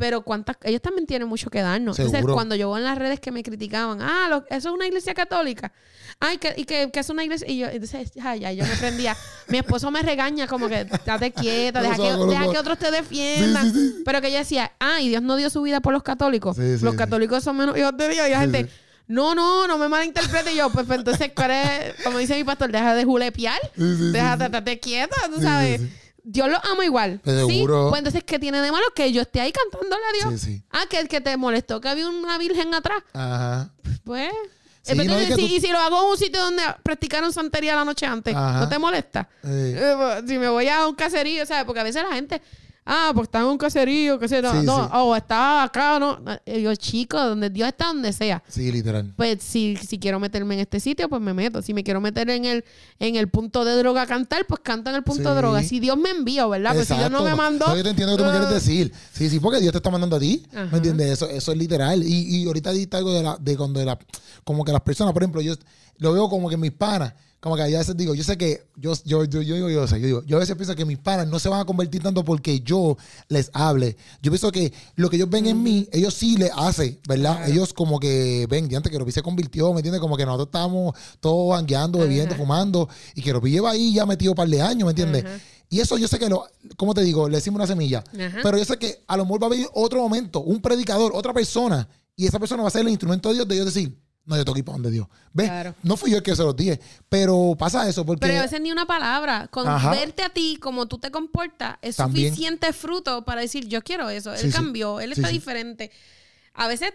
Pero 0.00 0.22
cuántas, 0.22 0.56
ellos 0.62 0.80
también 0.80 1.06
tienen 1.06 1.28
mucho 1.28 1.50
que 1.50 1.60
darnos. 1.60 1.94
Entonces, 2.06 2.22
cuando 2.34 2.54
yo 2.56 2.68
veo 2.70 2.78
en 2.78 2.84
las 2.84 2.96
redes 2.98 3.20
que 3.20 3.30
me 3.30 3.42
criticaban, 3.42 4.00
ah, 4.00 4.26
lo- 4.30 4.44
eso 4.48 4.70
es 4.70 4.74
una 4.74 4.86
iglesia 4.86 5.12
católica. 5.14 5.70
Ay, 6.18 6.38
que, 6.38 6.54
y 6.56 6.64
que, 6.64 6.90
que 6.90 7.00
es 7.00 7.10
una 7.10 7.22
iglesia. 7.22 7.46
Y 7.48 7.58
yo, 7.58 7.66
entonces, 7.68 8.10
ay, 8.22 8.44
ay, 8.46 8.56
yo 8.56 8.64
me 8.64 8.74
prendía. 8.76 9.14
Mi 9.48 9.58
esposo 9.58 9.90
me 9.90 10.00
regaña 10.02 10.46
como 10.48 10.68
que, 10.68 10.86
date 11.04 11.30
quieta, 11.32 11.82
deja 11.82 11.96
que, 11.96 12.02
deja 12.30 12.46
otros 12.60 12.78
te 12.78 12.90
defiendan. 12.90 13.70
Sí, 13.72 13.78
sí, 13.78 13.88
sí. 13.98 14.02
Pero 14.04 14.20
que 14.22 14.32
yo 14.32 14.38
decía, 14.38 14.72
ah, 14.80 15.00
y 15.00 15.08
Dios 15.10 15.22
no 15.22 15.36
dio 15.36 15.50
su 15.50 15.62
vida 15.62 15.80
por 15.80 15.92
los 15.92 16.02
católicos. 16.02 16.56
Los 16.58 16.94
católicos 16.94 17.44
son 17.44 17.58
menos 17.58 17.76
hijos 17.76 17.94
de 17.96 18.08
Dios. 18.08 18.26
Y 18.26 18.30
la 18.30 18.40
gente, 18.40 18.68
no, 19.06 19.34
no, 19.34 19.66
no 19.66 19.76
me 19.76 19.88
malinterprete. 19.88 20.52
Y 20.54 20.56
yo, 20.56 20.70
pues, 20.70 20.86
pues, 20.86 20.98
entonces, 21.00 21.32
¿cuál 21.36 21.50
es? 21.50 21.94
Como 22.04 22.18
dice 22.18 22.36
mi 22.36 22.44
pastor, 22.44 22.72
deja 22.72 22.94
de 22.94 23.04
julepiar. 23.04 23.58
Deja, 23.76 24.34
estate 24.34 24.80
quieta, 24.80 25.16
tú 25.28 25.36
Sí, 25.36 25.42
sabes. 25.42 25.80
Sí, 26.30 26.32
sí. 26.32 26.40
Dios 26.40 26.48
lo 26.48 26.58
ama 26.70 26.84
igual. 26.84 27.20
Pues 27.24 27.40
Sí, 27.46 27.52
seguro. 27.54 27.88
pues 27.90 27.98
entonces, 28.00 28.24
¿qué 28.24 28.38
tiene 28.38 28.60
de 28.60 28.70
malo 28.72 28.86
que 28.94 29.12
yo 29.12 29.22
esté 29.22 29.40
ahí 29.40 29.52
cantándole 29.52 30.02
a 30.04 30.12
Dios? 30.28 30.40
Sí, 30.40 30.46
sí. 30.54 30.62
Ah, 30.70 30.84
que, 30.88 31.06
que 31.08 31.20
te 31.20 31.36
molestó 31.36 31.80
que 31.80 31.88
había 31.88 32.08
una 32.08 32.38
virgen 32.38 32.72
atrás. 32.74 33.02
Ajá. 33.12 33.70
Pues. 34.04 34.30
Sí, 34.82 34.92
Entonces, 34.92 35.12
no, 35.14 35.20
es 35.20 35.28
que 35.28 35.34
si- 35.34 35.40
tú- 35.48 35.54
Y 35.54 35.60
si 35.60 35.66
lo 35.68 35.78
hago 35.78 36.02
en 36.04 36.10
un 36.12 36.16
sitio 36.16 36.40
donde 36.40 36.62
practicaron 36.82 37.32
santería 37.32 37.76
la 37.76 37.84
noche 37.84 38.06
antes, 38.06 38.34
Ajá. 38.34 38.60
¿no 38.60 38.68
te 38.68 38.78
molesta? 38.78 39.28
Eh, 39.44 39.74
Eh, 39.78 39.94
pues, 39.96 40.24
si 40.26 40.38
me 40.38 40.48
voy 40.48 40.68
a 40.68 40.86
un 40.88 40.94
caserío, 40.94 41.44
¿sabes? 41.44 41.64
Porque 41.64 41.80
a 41.80 41.84
veces 41.84 42.02
la 42.02 42.14
gente, 42.14 42.40
ah, 42.86 43.10
pues 43.14 43.24
está 43.28 43.40
en 43.40 43.46
un 43.46 43.58
caserío, 43.58 44.18
que 44.18 44.28
sé, 44.28 44.42
no, 44.42 44.50
Sí, 44.52 44.66
no, 44.66 44.84
sí. 44.84 44.90
o 44.94 45.14
está 45.16 45.62
acá, 45.62 45.98
no. 45.98 46.18
Y 46.46 46.62
yo, 46.62 46.74
chico, 46.74 47.18
donde 47.20 47.50
Dios 47.50 47.68
está, 47.68 47.86
donde 47.88 48.12
sea. 48.12 48.42
sí, 48.48 48.70
literal. 48.72 49.12
Pues 49.16 49.42
si, 49.42 49.76
si 49.76 49.98
quiero 49.98 50.18
meterme 50.18 50.54
en 50.54 50.60
este 50.60 50.80
sitio, 50.80 51.08
pues 51.08 51.20
me 51.22 51.32
meto. 51.34 51.62
Si 51.62 51.72
me 51.74 51.84
quiero 51.84 52.00
meter 52.00 52.28
en 52.30 52.44
el, 52.44 52.64
en 52.98 53.16
el 53.16 53.28
punto 53.28 53.64
de 53.64 53.76
droga 53.76 54.02
a 54.02 54.06
cantar, 54.06 54.44
pues 54.46 54.60
canto 54.62 54.90
en 54.90 54.96
el 54.96 55.02
punto 55.02 55.22
Sí. 55.22 55.28
de 55.28 55.34
droga. 55.34 55.62
Si 55.62 55.80
Dios 55.80 55.96
me 55.96 56.10
envió, 56.10 56.48
¿verdad? 56.48 56.74
Pues 56.74 56.88
si 56.88 56.94
Dios 56.94 57.10
no 57.10 57.22
me 57.24 57.34
mandó. 57.34 57.66
yo 57.76 57.82
te 57.82 57.90
entiendo 57.90 58.12
lo 58.12 58.16
que 58.18 58.22
tú 58.24 58.28
me 58.30 58.36
quieres 58.38 58.54
decir. 58.54 58.92
Sí, 59.12 59.28
sí, 59.30 59.38
porque 59.40 59.60
Dios 59.60 59.72
te 59.72 59.78
está 59.78 59.90
mandando 59.90 60.16
a 60.16 60.20
ti. 60.20 60.44
Ajá. 60.52 60.66
¿Me 60.70 60.76
entiendes? 60.78 61.10
Eso, 61.10 61.28
eso 61.28 61.52
es 61.52 61.58
literal. 61.58 62.02
Y, 62.02 62.42
y 62.42 62.46
ahorita 62.46 62.72
dijiste 62.72 62.96
algo 62.96 63.12
de, 63.12 63.22
la, 63.22 63.36
de 63.40 63.56
cuando 63.56 63.84
la, 63.84 63.98
como 64.44 64.64
que 64.64 64.72
las 64.72 64.80
personas, 64.82 65.12
por 65.12 65.22
ejemplo, 65.22 65.40
yo 65.40 65.54
lo 65.98 66.12
veo 66.12 66.28
como 66.28 66.48
que 66.48 66.56
mis 66.56 66.72
panas, 66.72 67.12
como 67.40 67.56
que 67.56 67.62
a 67.62 67.66
veces 67.66 67.96
digo, 67.96 68.14
yo 68.14 68.22
sé 68.22 68.36
que, 68.36 68.66
yo, 68.76 68.92
yo, 69.04 69.24
yo, 69.24 69.40
yo, 69.40 69.54
digo, 69.54 69.70
yo, 69.70 69.86
sé, 69.86 69.98
yo 69.98 70.06
digo, 70.06 70.22
yo 70.26 70.36
a 70.36 70.40
veces 70.40 70.56
pienso 70.56 70.76
que 70.76 70.84
mis 70.84 70.98
panas 70.98 71.26
no 71.26 71.38
se 71.38 71.48
van 71.48 71.60
a 71.60 71.64
convertir 71.64 72.02
tanto 72.02 72.22
porque 72.22 72.60
yo 72.60 72.98
les 73.28 73.50
hable. 73.54 73.96
Yo 74.20 74.30
pienso 74.30 74.52
que 74.52 74.74
lo 74.96 75.08
que 75.08 75.16
ellos 75.16 75.30
ven 75.30 75.46
en 75.46 75.62
mí, 75.62 75.88
ellos 75.90 76.12
sí 76.12 76.36
le 76.36 76.50
hacen, 76.54 77.00
¿verdad? 77.08 77.36
Claro. 77.38 77.52
Ellos 77.52 77.72
como 77.72 77.98
que 77.98 78.46
ven, 78.50 78.68
de 78.68 78.76
antes 78.76 78.92
que 78.92 78.98
Ropi 78.98 79.12
se 79.12 79.22
convirtió, 79.22 79.72
¿me 79.72 79.78
entiendes? 79.78 80.02
Como 80.02 80.18
que 80.18 80.26
nosotros 80.26 80.48
estábamos 80.48 80.94
todos 81.18 81.56
bangueando, 81.56 82.00
bebiendo, 82.00 82.34
Ajá. 82.34 82.42
fumando, 82.42 82.90
y 83.14 83.22
que 83.22 83.32
Ropi 83.32 83.50
lleva 83.50 83.70
ahí 83.70 83.94
ya 83.94 84.04
metido 84.04 84.32
un 84.32 84.36
par 84.36 84.48
de 84.48 84.60
años, 84.60 84.84
¿me 84.84 84.90
entiendes? 84.90 85.24
Ajá. 85.24 85.40
Y 85.70 85.80
eso 85.80 85.96
yo 85.96 86.08
sé 86.08 86.18
que 86.18 86.28
lo, 86.28 86.46
como 86.76 86.92
te 86.92 87.00
digo, 87.00 87.26
le 87.26 87.36
decimos 87.36 87.56
una 87.56 87.66
semilla. 87.66 88.04
Ajá. 88.12 88.40
Pero 88.42 88.58
yo 88.58 88.64
sé 88.66 88.76
que 88.76 89.02
a 89.06 89.16
lo 89.16 89.24
mejor 89.24 89.42
va 89.42 89.46
a 89.46 89.50
venir 89.50 89.66
otro 89.72 90.02
momento, 90.02 90.40
un 90.40 90.60
predicador, 90.60 91.12
otra 91.14 91.32
persona, 91.32 91.88
y 92.16 92.26
esa 92.26 92.38
persona 92.38 92.62
va 92.62 92.68
a 92.68 92.72
ser 92.72 92.82
el 92.82 92.90
instrumento 92.90 93.30
de 93.30 93.36
Dios 93.36 93.48
de 93.48 93.54
Dios 93.54 93.64
decir, 93.64 93.96
no, 94.30 94.36
yo 94.36 94.44
tengo 94.44 94.54
que 94.54 94.60
ir 94.60 94.64
para 94.64 94.76
donde 94.76 94.90
Dios. 94.90 95.06
¿Ves? 95.34 95.48
Claro. 95.48 95.74
No 95.82 95.96
fui 95.98 96.10
yo 96.10 96.16
el 96.16 96.22
que 96.22 96.34
se 96.34 96.42
los 96.42 96.56
dije, 96.56 96.80
pero 97.08 97.54
pasa 97.58 97.86
eso 97.88 98.06
porque... 98.06 98.26
Pero 98.26 98.38
a 98.38 98.42
veces 98.42 98.60
ni 98.60 98.72
una 98.72 98.86
palabra. 98.86 99.48
Con 99.48 99.68
Ajá. 99.68 99.90
verte 99.90 100.22
a 100.22 100.28
ti, 100.30 100.56
como 100.60 100.86
tú 100.86 100.98
te 100.98 101.10
comportas, 101.10 101.76
es 101.82 101.96
También. 101.96 102.28
suficiente 102.30 102.72
fruto 102.72 103.24
para 103.24 103.42
decir, 103.42 103.66
yo 103.68 103.82
quiero 103.82 104.08
eso. 104.08 104.32
Él 104.32 104.38
Sí, 104.38 104.46
sí. 104.50 104.56
cambió, 104.56 105.00
él 105.00 105.12
está 105.12 105.28
sí. 105.28 105.34
diferente. 105.34 105.90
A 106.54 106.66
veces, 106.68 106.92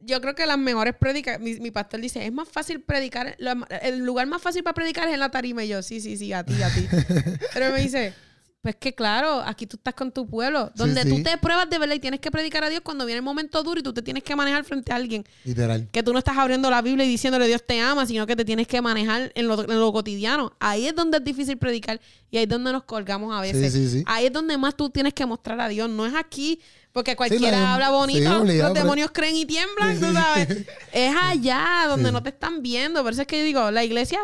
yo 0.00 0.20
creo 0.20 0.34
que 0.34 0.46
las 0.46 0.58
mejores 0.58 0.94
predicas, 0.94 1.40
mi, 1.40 1.54
mi 1.60 1.70
pastor 1.70 2.00
dice, 2.00 2.24
es 2.24 2.32
más 2.32 2.48
fácil 2.48 2.80
predicar, 2.82 3.34
lo- 3.38 3.66
el 3.82 3.98
lugar 3.98 4.26
más 4.26 4.40
fácil 4.42 4.62
para 4.62 4.74
predicar 4.74 5.08
es 5.08 5.14
en 5.14 5.20
la 5.20 5.30
tarima. 5.30 5.64
Y 5.64 5.68
yo, 5.68 5.82
sí, 5.82 6.00
sí, 6.00 6.16
sí, 6.16 6.32
a 6.32 6.44
ti, 6.44 6.54
a 6.62 6.70
ti. 6.74 6.86
Pero 7.54 7.72
me 7.72 7.80
dice, 7.80 8.14
pues 8.60 8.74
que 8.74 8.92
claro, 8.92 9.40
aquí 9.46 9.66
tú 9.66 9.76
estás 9.76 9.94
con 9.94 10.10
tu 10.10 10.26
pueblo, 10.28 10.72
donde 10.74 11.04
sí. 11.04 11.08
tú 11.08 11.22
te 11.22 11.38
pruebas 11.38 11.70
de 11.70 11.78
verdad 11.78 11.94
y 11.94 12.00
tienes 12.00 12.18
que 12.18 12.30
predicar 12.30 12.64
a 12.64 12.68
Dios 12.68 12.80
cuando 12.82 13.06
viene 13.06 13.18
el 13.18 13.22
momento 13.24 13.62
duro 13.62 13.78
y 13.78 13.82
tú 13.84 13.92
te 13.94 14.02
tienes 14.02 14.24
que 14.24 14.34
manejar 14.34 14.64
frente 14.64 14.92
a 14.92 14.96
alguien 14.96 15.24
Literal. 15.44 15.88
que 15.92 16.02
tú 16.02 16.12
no 16.12 16.18
estás 16.18 16.36
abriendo 16.36 16.68
la 16.68 16.82
Biblia 16.82 17.04
y 17.06 17.08
diciéndole 17.08 17.46
Dios 17.46 17.62
te 17.64 17.80
ama, 17.80 18.04
sino 18.04 18.26
que 18.26 18.34
te 18.34 18.44
tienes 18.44 18.66
que 18.66 18.82
manejar 18.82 19.30
en 19.36 19.46
lo, 19.46 19.62
en 19.62 19.78
lo 19.78 19.92
cotidiano. 19.92 20.52
Ahí 20.58 20.86
es 20.86 20.94
donde 20.94 21.18
es 21.18 21.24
difícil 21.24 21.56
predicar 21.56 22.00
y 22.32 22.36
ahí 22.38 22.42
es 22.42 22.48
donde 22.48 22.72
nos 22.72 22.82
colgamos 22.82 23.34
a 23.34 23.40
veces. 23.40 23.72
Sí, 23.72 23.88
sí, 23.88 23.98
sí. 23.98 24.04
Ahí 24.06 24.26
es 24.26 24.32
donde 24.32 24.58
más 24.58 24.76
tú 24.76 24.90
tienes 24.90 25.14
que 25.14 25.24
mostrar 25.24 25.60
a 25.60 25.68
Dios. 25.68 25.88
No 25.88 26.04
es 26.04 26.14
aquí, 26.14 26.60
porque 26.92 27.14
cualquiera 27.14 27.60
no, 27.60 27.66
habla 27.68 27.90
bonito, 27.90 28.18
sí, 28.18 28.26
obligado, 28.26 28.68
los 28.70 28.72
pero- 28.72 28.84
demonios 28.84 29.10
creen 29.12 29.36
y 29.36 29.46
tiemblan, 29.46 29.94
Sí, 29.94 30.04
tú 30.04 30.12
sabes. 30.12 30.66
Es 30.92 31.14
allá 31.22 31.84
donde 31.88 32.10
no 32.10 32.22
te 32.24 32.30
están 32.30 32.60
viendo. 32.60 33.04
Por 33.04 33.12
eso 33.12 33.22
es 33.22 33.28
que 33.28 33.38
yo 33.38 33.44
digo, 33.44 33.70
la 33.70 33.84
iglesia... 33.84 34.18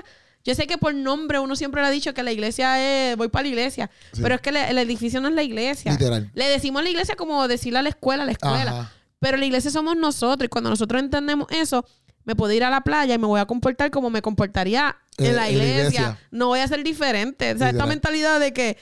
Yo 0.44 0.54
sé 0.54 0.66
que 0.66 0.76
por 0.78 0.94
nombre 0.94 1.38
uno 1.38 1.56
siempre 1.56 1.80
le 1.80 1.88
ha 1.88 1.90
dicho 1.90 2.12
que 2.12 2.22
la 2.22 2.30
iglesia 2.32 3.10
es, 3.10 3.16
voy 3.16 3.28
para 3.28 3.44
la 3.44 3.48
iglesia, 3.48 3.90
Sí. 4.12 4.20
pero 4.22 4.34
es 4.34 4.40
que 4.42 4.52
le- 4.52 4.68
el 4.68 4.78
edificio 4.78 5.20
no 5.20 5.28
es 5.28 5.34
la 5.34 5.42
iglesia. 5.42 5.92
Literal. 5.92 6.30
Le 6.34 6.48
decimos 6.48 6.82
la 6.82 6.90
iglesia 6.90 7.16
como 7.16 7.48
decirle 7.48 7.78
a 7.78 7.82
la 7.82 7.88
escuela, 7.88 8.24
la 8.26 8.32
escuela. 8.32 8.70
Ajá. 8.80 8.92
Pero 9.20 9.38
la 9.38 9.46
iglesia 9.46 9.70
somos 9.70 9.96
nosotros 9.96 10.44
y 10.46 10.48
cuando 10.48 10.68
nosotros 10.68 11.00
entendemos 11.02 11.46
eso, 11.50 11.86
me 12.24 12.36
puedo 12.36 12.52
ir 12.52 12.62
a 12.64 12.68
la 12.70 12.82
playa 12.82 13.14
y 13.14 13.18
me 13.18 13.26
voy 13.26 13.40
a 13.40 13.46
comportar 13.46 13.90
como 13.90 14.10
me 14.10 14.20
comportaría 14.22 14.96
Eh, 15.16 15.28
en 15.28 15.36
la 15.36 15.48
en 15.48 15.58
la 15.58 15.64
iglesia. 15.64 15.82
iglesia. 15.88 16.18
No 16.30 16.48
voy 16.48 16.60
a 16.60 16.68
ser 16.68 16.82
diferente. 16.84 17.52
O 17.54 17.58
sea, 17.58 17.70
esta 17.70 17.86
mentalidad 17.86 18.38
de 18.38 18.52
que, 18.52 18.76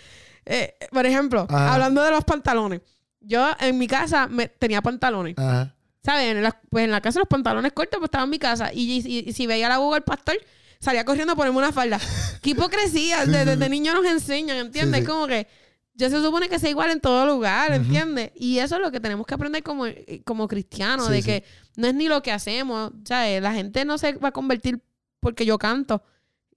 eh, 0.46 0.74
por 0.90 1.06
ejemplo, 1.06 1.46
Ajá. 1.48 1.74
hablando 1.74 2.02
de 2.02 2.10
los 2.10 2.24
pantalones, 2.24 2.80
yo 3.20 3.48
en 3.60 3.78
mi 3.78 3.86
casa 3.86 4.26
me, 4.26 4.48
tenía 4.48 4.82
pantalones. 4.82 5.38
Ajá. 5.38 5.74
¿Sabes? 6.04 6.32
En 6.34 6.42
la, 6.42 6.60
pues 6.70 6.84
en 6.84 6.90
la 6.90 7.00
casa 7.00 7.20
los 7.20 7.28
pantalones 7.28 7.72
cortos, 7.72 7.98
pues 8.00 8.08
estaba 8.08 8.24
en 8.24 8.30
mi 8.30 8.40
casa. 8.40 8.72
Y, 8.72 9.00
y- 9.06 9.28
y 9.28 9.32
si 9.32 9.46
veía 9.46 9.68
la 9.68 9.78
boca 9.78 9.94
del 9.94 10.02
pastor, 10.02 10.36
salía 10.82 11.04
corriendo 11.04 11.32
a 11.32 11.36
ponerme 11.36 11.58
una 11.58 11.72
falda. 11.72 11.98
Qué 12.42 12.50
hipocresía. 12.50 13.24
Sí, 13.24 13.30
De- 13.30 13.38
sí, 13.40 13.44
Desde 13.46 13.64
sí. 13.64 13.70
niños 13.70 13.94
nos 13.94 14.04
enseñan, 14.04 14.56
¿entiendes? 14.58 15.00
Sí, 15.00 15.06
sí. 15.06 15.10
Como 15.10 15.26
que 15.26 15.46
yo 15.94 16.10
se 16.10 16.20
supone 16.20 16.48
que 16.48 16.58
sea 16.58 16.68
igual 16.70 16.90
en 16.90 17.00
todo 17.00 17.24
lugar. 17.26 17.72
¿entiendes? 17.72 18.32
Y 18.34 18.58
eso 18.58 18.76
es 18.76 18.82
lo 18.82 18.90
que 18.90 18.98
tenemos 19.00 19.26
que 19.26 19.34
aprender 19.34 19.62
como, 19.62 19.84
como 20.24 20.48
cristianos, 20.48 21.06
Sí, 21.06 21.12
de 21.12 21.22
que 21.22 21.44
no 21.76 21.86
es 21.86 21.94
ni 21.94 22.08
lo 22.08 22.22
que 22.22 22.32
hacemos. 22.32 22.92
¿Sabes? 23.04 23.40
La 23.40 23.52
gente 23.54 23.84
no 23.84 23.96
se 23.96 24.14
va 24.14 24.28
a 24.28 24.32
convertir 24.32 24.80
porque 25.20 25.46
yo 25.46 25.56
canto. 25.58 26.02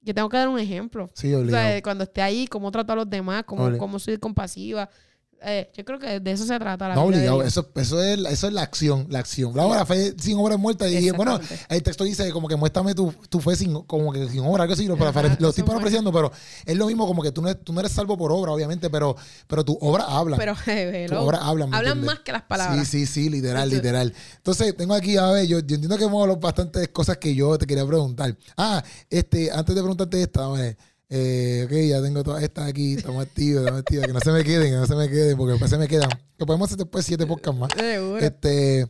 Yo 0.01 0.13
tengo 0.13 0.29
que 0.29 0.37
dar 0.37 0.47
un 0.49 0.59
ejemplo. 0.59 1.09
Sí, 1.15 1.33
O 1.33 1.39
obligado. 1.39 1.67
sea, 1.67 1.81
cuando 1.81 2.03
esté 2.03 2.21
ahí, 2.21 2.47
cómo 2.47 2.71
trato 2.71 2.93
a 2.93 2.95
los 2.95 3.09
demás, 3.09 3.43
cómo, 3.45 3.77
cómo 3.77 3.97
soy 3.99 4.17
compasiva. 4.17 4.89
Eh, 5.47 5.69
yo 5.77 5.85
creo 5.85 5.99
que 5.99 6.19
de 6.19 6.31
eso 6.31 6.43
se 6.45 6.57
trata 6.57 6.87
la 6.89 6.95
No, 6.95 7.03
obligado. 7.03 7.43
Eso, 7.43 7.69
eso, 7.75 8.01
es, 8.01 8.17
eso 8.19 8.47
es 8.47 8.53
la 8.53 8.61
acción, 8.63 9.05
la 9.09 9.19
acción. 9.19 9.53
Bravo, 9.53 9.75
la 9.75 9.85
fe 9.85 10.15
sin 10.19 10.37
obra 10.39 10.55
es 10.55 10.59
muerta. 10.59 10.89
Y 10.89 11.11
bueno, 11.11 11.39
el 11.69 11.83
texto 11.83 12.03
dice 12.03 12.31
como 12.31 12.47
que 12.47 12.55
muéstrame 12.55 12.95
tu, 12.95 13.13
tu 13.29 13.39
fe 13.39 13.55
sin, 13.55 13.83
como 13.83 14.11
que 14.11 14.27
sin 14.27 14.39
obra, 14.39 14.63
algo 14.63 14.73
así, 14.73 14.85
lo, 14.87 14.97
para- 14.97 15.11
Ajá, 15.11 15.37
lo 15.39 15.49
estoy 15.49 15.63
parafraseando, 15.63 16.11
pero 16.11 16.31
es 16.65 16.75
lo 16.75 16.87
mismo 16.87 17.05
como 17.07 17.21
que 17.21 17.31
tú 17.31 17.41
no, 17.41 17.49
eres, 17.49 17.63
tú 17.63 17.73
no 17.73 17.79
eres 17.79 17.91
salvo 17.91 18.17
por 18.17 18.31
obra, 18.31 18.51
obviamente, 18.51 18.89
pero, 18.89 19.15
pero 19.47 19.63
tu 19.63 19.77
obra 19.81 20.05
habla. 20.05 20.37
Pero, 20.37 20.55
eh, 20.67 21.05
tu 21.07 21.15
obra 21.15 21.37
habla. 21.37 21.67
¿me 21.67 21.77
hablan 21.77 21.93
entiendes? 21.97 22.15
más 22.15 22.23
que 22.23 22.31
las 22.31 22.43
palabras. 22.43 22.87
Sí, 22.87 23.05
sí, 23.05 23.23
sí, 23.23 23.29
literal, 23.29 23.69
literal. 23.69 24.13
Entonces, 24.37 24.75
tengo 24.75 24.93
aquí, 24.95 25.17
a 25.17 25.27
ver, 25.27 25.45
yo, 25.47 25.59
yo 25.59 25.75
entiendo 25.75 25.97
que 25.97 26.05
hemos 26.05 26.21
hablado 26.21 26.39
bastantes 26.39 26.87
cosas 26.89 27.17
que 27.17 27.35
yo 27.35 27.57
te 27.57 27.65
quería 27.67 27.85
preguntar. 27.85 28.35
Ah, 28.57 28.83
este, 29.09 29.51
antes 29.51 29.75
de 29.75 29.81
preguntarte 29.81 30.21
esta, 30.21 30.45
a 30.45 30.49
ver, 30.49 30.77
eh, 31.17 31.63
ok, 31.65 31.71
ya 31.89 32.01
tengo 32.01 32.23
todas 32.23 32.43
estas 32.43 32.67
aquí, 32.69 32.95
estamos 32.95 33.23
activos, 33.25 33.61
estamos 33.61 33.79
activos, 33.81 34.05
que 34.07 34.13
no 34.13 34.19
se 34.19 34.31
me 34.31 34.43
queden, 34.43 34.63
que 34.71 34.75
no 34.77 34.85
se 34.85 34.95
me 34.95 35.09
queden, 35.09 35.37
porque 35.37 35.51
después 35.51 35.71
se 35.71 35.77
me 35.77 35.87
quedan. 35.87 36.09
Que 36.37 36.45
podemos 36.45 36.67
hacer 36.67 36.77
después 36.79 37.05
siete 37.05 37.25
podcasts 37.25 37.59
más. 37.59 37.69
Seguro. 37.77 38.19
Este, 38.19 38.87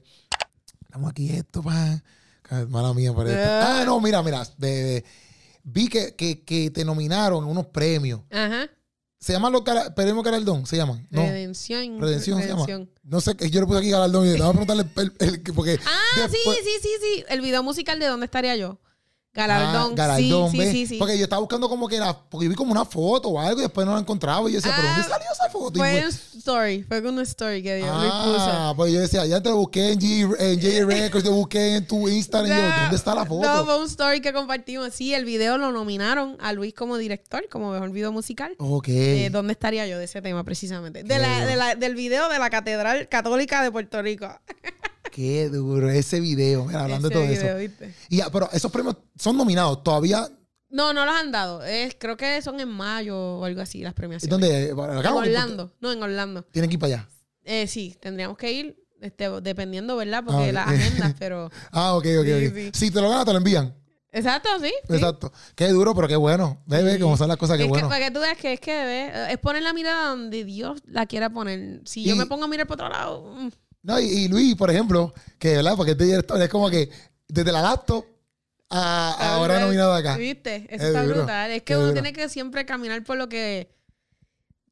estamos 0.81 1.11
aquí 1.11 1.29
esto, 1.29 1.61
pa. 1.61 2.01
Mala 2.69 2.93
mía 2.93 3.13
por 3.13 3.27
esto. 3.27 3.39
Ah. 3.39 3.81
Ah, 3.81 3.85
no, 3.85 3.99
mira, 4.01 4.21
mira, 4.23 4.43
de- 4.57 4.67
de- 4.83 5.05
vi 5.63 5.87
que, 5.87 6.15
que, 6.15 6.43
que 6.43 6.69
te 6.71 6.83
nominaron 6.85 7.45
unos 7.45 7.67
premios. 7.67 8.21
Ajá. 8.31 8.69
¿Se 9.19 9.33
llaman 9.33 9.53
los 9.53 9.63
premios 9.95 10.23
Galardón? 10.23 10.67
¿Se 10.67 10.77
llaman? 10.77 11.07
No. 11.09 11.21
Redención. 11.23 11.99
Redención 11.99 12.39
se 12.41 12.47
llama. 12.47 12.65
No 13.03 13.21
sé, 13.21 13.35
yo 13.49 13.59
le 13.61 13.65
puse 13.65 13.79
aquí 13.79 13.89
Galardón 13.89 14.25
y 14.27 14.31
le 14.33 14.37
voy 14.39 14.47
a 14.47 14.51
preguntarle 14.51 14.83
el, 14.95 15.13
el- 15.19 15.29
el- 15.45 15.53
porque 15.55 15.79
Ah, 15.85 16.27
sí, 16.29 16.37
sí, 16.43 16.69
sí, 16.81 16.89
sí. 17.01 17.23
El 17.29 17.41
video 17.41 17.63
musical 17.63 17.97
de 17.99 18.05
¿Dónde 18.05 18.25
estaría 18.25 18.55
yo? 18.55 18.79
Galardón. 19.35 19.91
Ah, 19.91 19.95
galardón, 19.95 20.49
sí, 20.51 20.71
sí, 20.71 20.87
sí. 20.87 20.97
Porque 20.97 21.17
yo 21.17 21.25
estaba 21.25 21.41
buscando 21.41 21.67
como 21.67 21.87
que 21.89 21.97
era, 21.97 22.17
porque 22.17 22.47
vi 22.47 22.55
como 22.55 22.71
una 22.71 22.85
foto 22.85 23.29
o 23.29 23.39
algo 23.39 23.59
y 23.59 23.63
después 23.63 23.85
no 23.85 23.93
la 23.93 23.99
encontraba. 23.99 24.49
Y 24.49 24.53
yo 24.53 24.57
decía, 24.59 24.71
¿pero 24.75 24.87
dónde 24.87 25.01
Ah, 25.05 25.09
salió 25.09 25.27
esa 25.31 25.49
foto? 25.49 25.77
Fue 25.79 26.01
un 26.03 26.07
story, 26.39 26.83
fue 26.83 27.03
con 27.03 27.13
una 27.13 27.23
story 27.23 27.61
que 27.61 27.75
dio, 27.75 27.85
ah, 27.89 28.73
pues 28.77 28.93
yo 28.93 29.01
decía, 29.01 29.25
ya 29.25 29.41
te 29.41 29.51
busqué 29.51 29.91
en 29.91 29.99
J, 29.99 30.43
en 30.43 30.61
J 30.61 30.85
Records, 30.85 31.23
te 31.23 31.29
busqué 31.29 31.75
en 31.75 31.85
tu 31.87 32.07
Instagram. 32.07 32.57
y 32.57 32.61
yo, 32.61 32.69
No, 32.69 32.81
¿dónde 32.81 32.95
está 32.95 33.13
la 33.13 33.25
foto? 33.25 33.41
No, 33.47 33.65
fue 33.65 33.79
un 33.79 33.85
story 33.87 34.21
que 34.21 34.31
compartimos. 34.31 34.93
Sí, 34.93 35.13
el 35.13 35.25
video 35.25 35.57
lo 35.57 35.71
nominaron 35.73 36.37
a 36.39 36.53
Luis 36.53 36.73
como 36.73 36.97
director, 36.97 37.47
como 37.51 37.71
mejor 37.71 37.91
video 37.91 38.11
musical. 38.13 38.55
ok. 38.57 38.87
Eh, 38.87 39.29
¿Dónde 39.31 39.51
estaría 39.53 39.85
yo 39.87 39.97
de 39.99 40.05
ese 40.05 40.21
tema 40.21 40.43
precisamente? 40.45 41.03
De 41.03 41.19
la, 41.19 41.45
de 41.45 41.55
la- 41.57 41.75
del 41.75 41.95
video 41.95 42.29
de 42.29 42.39
la 42.39 42.49
Catedral 42.49 43.09
Católica 43.09 43.61
de 43.63 43.71
Puerto 43.71 44.01
Rico. 44.01 44.27
Qué 45.11 45.49
duro 45.49 45.89
ese 45.89 46.19
video. 46.19 46.65
Mira, 46.65 46.83
hablando 46.83 47.07
Ese 47.07 47.17
de 47.17 47.21
todo 47.21 47.31
video, 47.31 47.57
eso. 47.57 47.57
¿viste? 47.57 47.93
Y, 48.09 48.17
ya, 48.17 48.29
pero 48.29 48.49
esos 48.51 48.71
premios 48.71 48.95
son 49.17 49.37
nominados. 49.37 49.83
Todavía. 49.83 50.27
No, 50.69 50.91
no 50.93 51.05
los 51.05 51.15
han 51.15 51.31
dado. 51.31 51.63
Es, 51.63 51.95
creo 51.97 52.17
que 52.17 52.41
son 52.41 52.59
en 52.59 52.67
mayo 52.69 53.17
o 53.17 53.45
algo 53.45 53.61
así 53.61 53.81
las 53.81 53.93
¿y 53.93 53.95
premiaciones. 53.95 54.29
¿Dónde? 54.29 54.75
¿Para 54.75 54.99
acá 54.99 55.09
En 55.09 55.15
Orlando. 55.15 55.73
No, 55.79 55.91
en 55.91 56.03
Orlando. 56.03 56.43
Tienen 56.51 56.69
que 56.69 56.73
ir 56.75 56.79
para 56.79 56.93
allá. 56.95 57.09
Eh, 57.43 57.67
sí, 57.67 57.95
tendríamos 58.01 58.37
que 58.37 58.51
ir, 58.51 58.83
este, 58.99 59.29
dependiendo, 59.41 59.95
¿verdad? 59.95 60.23
Porque 60.25 60.49
Ah, 60.49 60.51
las 60.51 60.67
agendas, 60.67 61.13
pero... 61.19 61.49
Ah, 61.71 61.93
ok, 61.95 62.05
ok, 62.19 62.25
Sí, 62.25 62.47
ok. 62.47 62.53
sí. 62.55 62.69
Si 62.73 62.91
te 62.91 62.99
lo 63.01 63.09
ganas, 63.09 63.25
te 63.25 63.31
lo 63.31 63.37
envían. 63.37 63.73
Exacto, 64.11 64.49
sí. 64.61 64.73
sí. 64.87 64.93
Exacto. 64.95 65.31
Qué 65.55 65.67
duro, 65.69 65.93
pero 65.93 66.07
qué 66.07 66.15
bueno. 66.15 66.63
Sí. 66.69 66.99
cómo 66.99 67.15
son 67.17 67.27
las 67.27 67.37
cosas, 67.37 67.57
qué 67.57 67.63
es 67.63 67.69
bueno. 67.69 67.87
que, 67.87 67.93
para 67.93 68.05
que 68.05 68.11
tú 68.11 68.19
veas 68.21 68.37
que 68.37 68.53
es 68.53 68.59
que 68.59 68.71
ve, 68.71 69.31
es 69.31 69.37
poner 69.39 69.61
la 69.61 69.73
mirada 69.73 70.09
donde 70.09 70.43
Dios 70.45 70.79
la 70.87 71.05
quiera 71.05 71.29
poner. 71.29 71.81
Si 71.85 72.03
yo 72.03 72.15
me 72.15 72.25
pongo 72.25 72.45
a 72.45 72.47
mirar 72.47 72.65
por 72.65 72.75
otro 72.75 72.89
lado, 72.89 73.33
mm, 73.35 73.49
No, 73.85 73.99
y, 73.99 74.05
y 74.05 74.27
Luis, 74.27 74.55
por 74.55 74.69
ejemplo, 74.71 75.13
que, 75.37 75.55
¿verdad? 75.57 75.75
Porque 75.77 75.91
este 75.91 76.05
director 76.05 76.41
es 76.41 76.49
como 76.49 76.69
que 76.69 76.89
desde 77.27 77.51
la 77.51 77.61
laptop 77.61 78.03
a, 78.69 79.11
a 79.13 79.35
ahora 79.35 79.53
¿sabes? 79.55 79.67
nominado 79.67 79.93
acá. 79.93 80.17
¿Viste? 80.17 80.65
Eso 80.69 80.81
Es 80.81 80.81
está 80.83 81.03
duro, 81.03 81.15
brutal. 81.17 81.51
Es 81.51 81.61
que 81.63 81.73
uno 81.75 81.83
duro. 81.87 81.93
tiene 81.93 82.11
que 82.13 82.27
siempre 82.29 82.65
caminar 82.65 83.03
por 83.03 83.17
lo 83.17 83.29
que. 83.29 83.69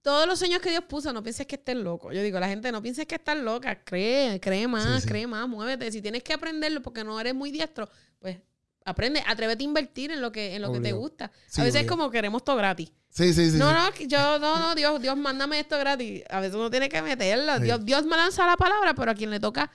Todos 0.02 0.28
los 0.28 0.38
sueños 0.40 0.62
que 0.62 0.70
Dios 0.72 0.84
puso, 0.84 1.14
no 1.14 1.24
pienses 1.24 1.46
que 1.48 1.56
estés 1.56 1.78
loco. 1.78 2.12
Yo 2.12 2.22
digo, 2.22 2.38
la 2.40 2.48
gente, 2.50 2.72
no 2.74 2.82
pienses 2.82 3.06
que 3.06 3.16
estás 3.16 3.38
loca. 3.38 3.84
Cree, 3.86 4.40
cree 4.42 4.68
más, 4.68 4.96
Sí, 4.96 5.02
sí. 5.04 5.08
cree 5.08 5.28
más, 5.28 5.48
muévete. 5.48 5.90
Si 5.92 6.02
tienes 6.02 6.24
que 6.24 6.34
aprenderlo 6.34 6.82
porque 6.82 7.04
no 7.06 7.18
eres 7.20 7.34
muy 7.34 7.52
diestro, 7.52 7.88
pues 8.20 8.38
aprende, 8.86 9.24
atrévete 9.26 9.64
a 9.64 9.66
invertir 9.66 10.12
en 10.12 10.22
lo 10.22 10.32
que, 10.32 10.56
en 10.56 10.62
lo 10.62 10.72
que 10.72 10.80
te 10.80 10.92
gusta. 10.92 11.32
Sí, 11.48 11.62
a 11.62 11.64
veces 11.64 11.82
es 11.82 11.88
como 11.88 12.10
queremos 12.10 12.44
todo 12.44 12.56
gratis. 12.56 12.92
Sí, 13.10 13.34
sí, 13.34 13.52
sí. 13.52 13.58
no, 13.58 13.70
sí. 13.70 14.04
no, 14.04 14.08
yo, 14.08 14.40
no, 14.40 14.60
no, 14.60 14.76
Dios, 14.76 15.02
Dios, 15.02 15.16
mándame 15.16 15.60
esto 15.60 15.78
gratis. 15.78 16.24
A 16.30 16.40
veces 16.40 16.56
uno 16.56 16.70
tiene 16.72 16.90
que 16.90 17.02
meterlo. 17.02 17.58
Sí. 17.58 17.64
Dios, 17.64 17.86
Dios 17.86 18.06
me 18.06 18.18
lanza 18.18 18.46
la 18.46 18.58
palabra, 18.58 18.96
pero 18.96 19.12
a 19.12 19.14
quien 19.14 19.30
le 19.30 19.40
toca 19.40 19.70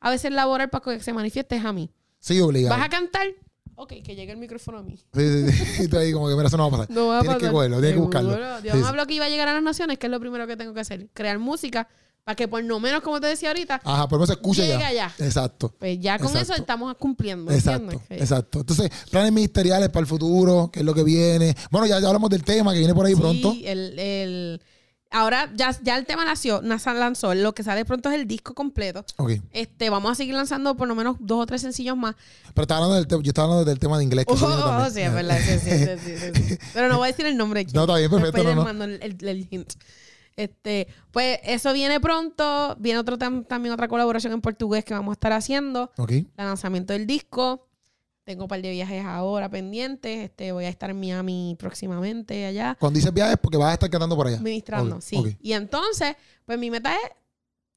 a 0.00 0.10
veces 0.10 0.32
laborar 0.32 0.70
para 0.70 0.84
que 0.84 1.00
se 1.00 1.12
manifieste 1.12 1.56
es 1.56 1.64
a 1.64 1.72
mí. 1.72 1.90
Sí, 2.20 2.40
obligado. 2.40 2.76
¿Vas 2.76 2.86
a 2.86 2.88
cantar? 2.88 3.26
Ok, 3.74 3.94
que 4.02 4.16
llegue 4.16 4.32
el 4.32 4.38
micrófono 4.38 4.78
a 4.78 4.82
mí. 4.82 4.96
Sí, 5.14 5.50
sí, 5.50 5.52
sí. 5.52 5.82
Y 5.84 5.88
tú 5.88 5.98
ahí 5.98 6.12
como 6.12 6.28
que, 6.28 6.34
mira, 6.34 6.48
eso 6.48 6.56
no 6.56 6.68
va 6.68 6.76
a 6.76 6.80
pasar. 6.80 6.94
No 6.94 7.08
va 7.08 7.18
a 7.18 7.20
tienes 7.20 7.38
que 7.38 7.42
pasar. 7.42 7.52
cogerlo, 7.52 7.76
tienes 7.78 7.94
que 7.94 8.00
buscarlo. 8.00 8.60
Dios 8.60 8.76
me 8.76 8.86
habló 8.86 9.06
que 9.06 9.14
iba 9.14 9.26
a 9.26 9.28
llegar 9.28 9.48
a 9.48 9.54
las 9.54 9.62
naciones, 9.62 9.98
que 9.98 10.06
es 10.06 10.10
lo 10.10 10.18
primero 10.18 10.46
que 10.46 10.56
tengo 10.56 10.74
que 10.74 10.80
hacer. 10.80 11.08
Crear 11.12 11.38
música 11.38 11.88
para 12.28 12.36
que 12.36 12.46
por 12.46 12.62
lo 12.62 12.78
menos, 12.78 13.00
como 13.00 13.18
te 13.22 13.26
decía 13.26 13.48
ahorita, 13.48 13.80
Ajá, 13.82 14.06
se 14.26 14.32
escucha 14.34 14.60
Llegue 14.60 14.78
ya. 14.80 14.86
allá. 14.88 15.14
Exacto. 15.18 15.74
pues 15.78 15.98
ya 15.98 16.18
con 16.18 16.26
Exacto. 16.26 16.52
eso 16.52 16.60
estamos 16.60 16.94
cumpliendo. 16.98 17.50
Exacto, 17.50 18.02
exacto. 18.10 18.60
Entonces, 18.60 18.90
planes 19.10 19.32
ministeriales 19.32 19.88
para 19.88 20.02
el 20.02 20.06
futuro, 20.06 20.68
qué 20.70 20.80
es 20.80 20.84
lo 20.84 20.92
que 20.92 21.04
viene. 21.04 21.56
Bueno, 21.70 21.86
ya, 21.86 21.98
ya 22.00 22.06
hablamos 22.08 22.28
del 22.28 22.44
tema 22.44 22.74
que 22.74 22.80
viene 22.80 22.94
por 22.94 23.06
ahí 23.06 23.14
Sí, 23.14 23.20
pronto. 23.22 23.54
el, 23.64 23.98
el- 23.98 24.62
ahora 25.10 25.50
ya, 25.56 25.74
ya 25.82 25.96
el 25.96 26.04
tema 26.04 26.26
nació, 26.26 26.60
NASA 26.60 26.92
lanzó, 26.92 27.34
lo 27.34 27.54
que 27.54 27.62
sale 27.62 27.86
pronto 27.86 28.10
es 28.10 28.16
el 28.16 28.26
disco 28.28 28.52
completo. 28.52 29.06
Ok. 29.16 29.30
Este, 29.52 29.88
vamos 29.88 30.12
a 30.12 30.14
seguir 30.14 30.34
lanzando 30.34 30.76
por 30.76 30.86
lo 30.86 30.94
menos 30.94 31.16
dos 31.20 31.44
o 31.44 31.46
tres 31.46 31.62
sencillos 31.62 31.96
más. 31.96 32.14
Pero 32.52 32.64
estaba 32.64 32.80
hablando 32.84 32.96
del 32.96 33.06
tema, 33.06 33.22
yo 33.22 33.30
estaba 33.30 33.46
hablando 33.46 33.64
del 33.64 33.78
tema 33.78 33.96
de 33.96 34.04
inglés. 34.04 34.26
Que 34.26 34.34
Oh, 34.34 34.82
oh, 34.84 34.90
sí, 34.90 35.00
es 35.00 35.14
verdad. 35.14 35.38
Sí, 35.42 35.58
sí, 35.64 35.70
sí, 35.70 35.86
sí, 36.04 36.32
sí, 36.34 36.42
sí. 36.50 36.58
Pero 36.74 36.90
no 36.90 36.98
voy 36.98 37.08
a 37.08 37.12
decir 37.12 37.24
el 37.24 37.38
nombre 37.38 37.60
aquí. 37.60 37.72
No, 37.72 37.84
está 37.84 37.96
bien, 37.96 38.10
perfecto, 38.10 38.54
no, 38.54 38.70
no. 38.74 38.84
el- 38.84 39.00
el 39.18 39.48
hint. 39.50 39.72
Este, 40.38 40.86
pues 41.10 41.40
eso 41.42 41.72
viene 41.72 41.98
pronto. 41.98 42.76
Viene 42.78 43.00
otro 43.00 43.18
tam- 43.18 43.44
también 43.46 43.72
otra 43.74 43.88
colaboración 43.88 44.32
en 44.32 44.40
portugués 44.40 44.84
que 44.84 44.94
vamos 44.94 45.10
a 45.10 45.14
estar 45.14 45.32
haciendo. 45.32 45.90
Ok. 45.98 46.10
El 46.12 46.26
lanzamiento 46.36 46.92
del 46.92 47.06
disco. 47.08 47.64
Tengo 48.22 48.44
un 48.44 48.48
par 48.48 48.62
de 48.62 48.70
viajes 48.70 49.04
ahora 49.04 49.48
pendientes. 49.48 50.20
Este, 50.24 50.52
voy 50.52 50.66
a 50.66 50.68
estar 50.68 50.90
en 50.90 51.00
Miami 51.00 51.56
próximamente 51.58 52.46
allá. 52.46 52.76
Cuando 52.78 52.98
dices 52.98 53.12
viajes, 53.12 53.36
porque 53.42 53.56
vas 53.56 53.70
a 53.70 53.72
estar 53.74 53.90
cantando 53.90 54.14
por 54.16 54.28
allá. 54.28 54.38
Ministrando, 54.38 55.00
sí. 55.00 55.36
Y 55.40 55.52
entonces, 55.54 56.14
pues 56.44 56.56
mi 56.58 56.70
meta 56.70 56.94
es 56.94 57.00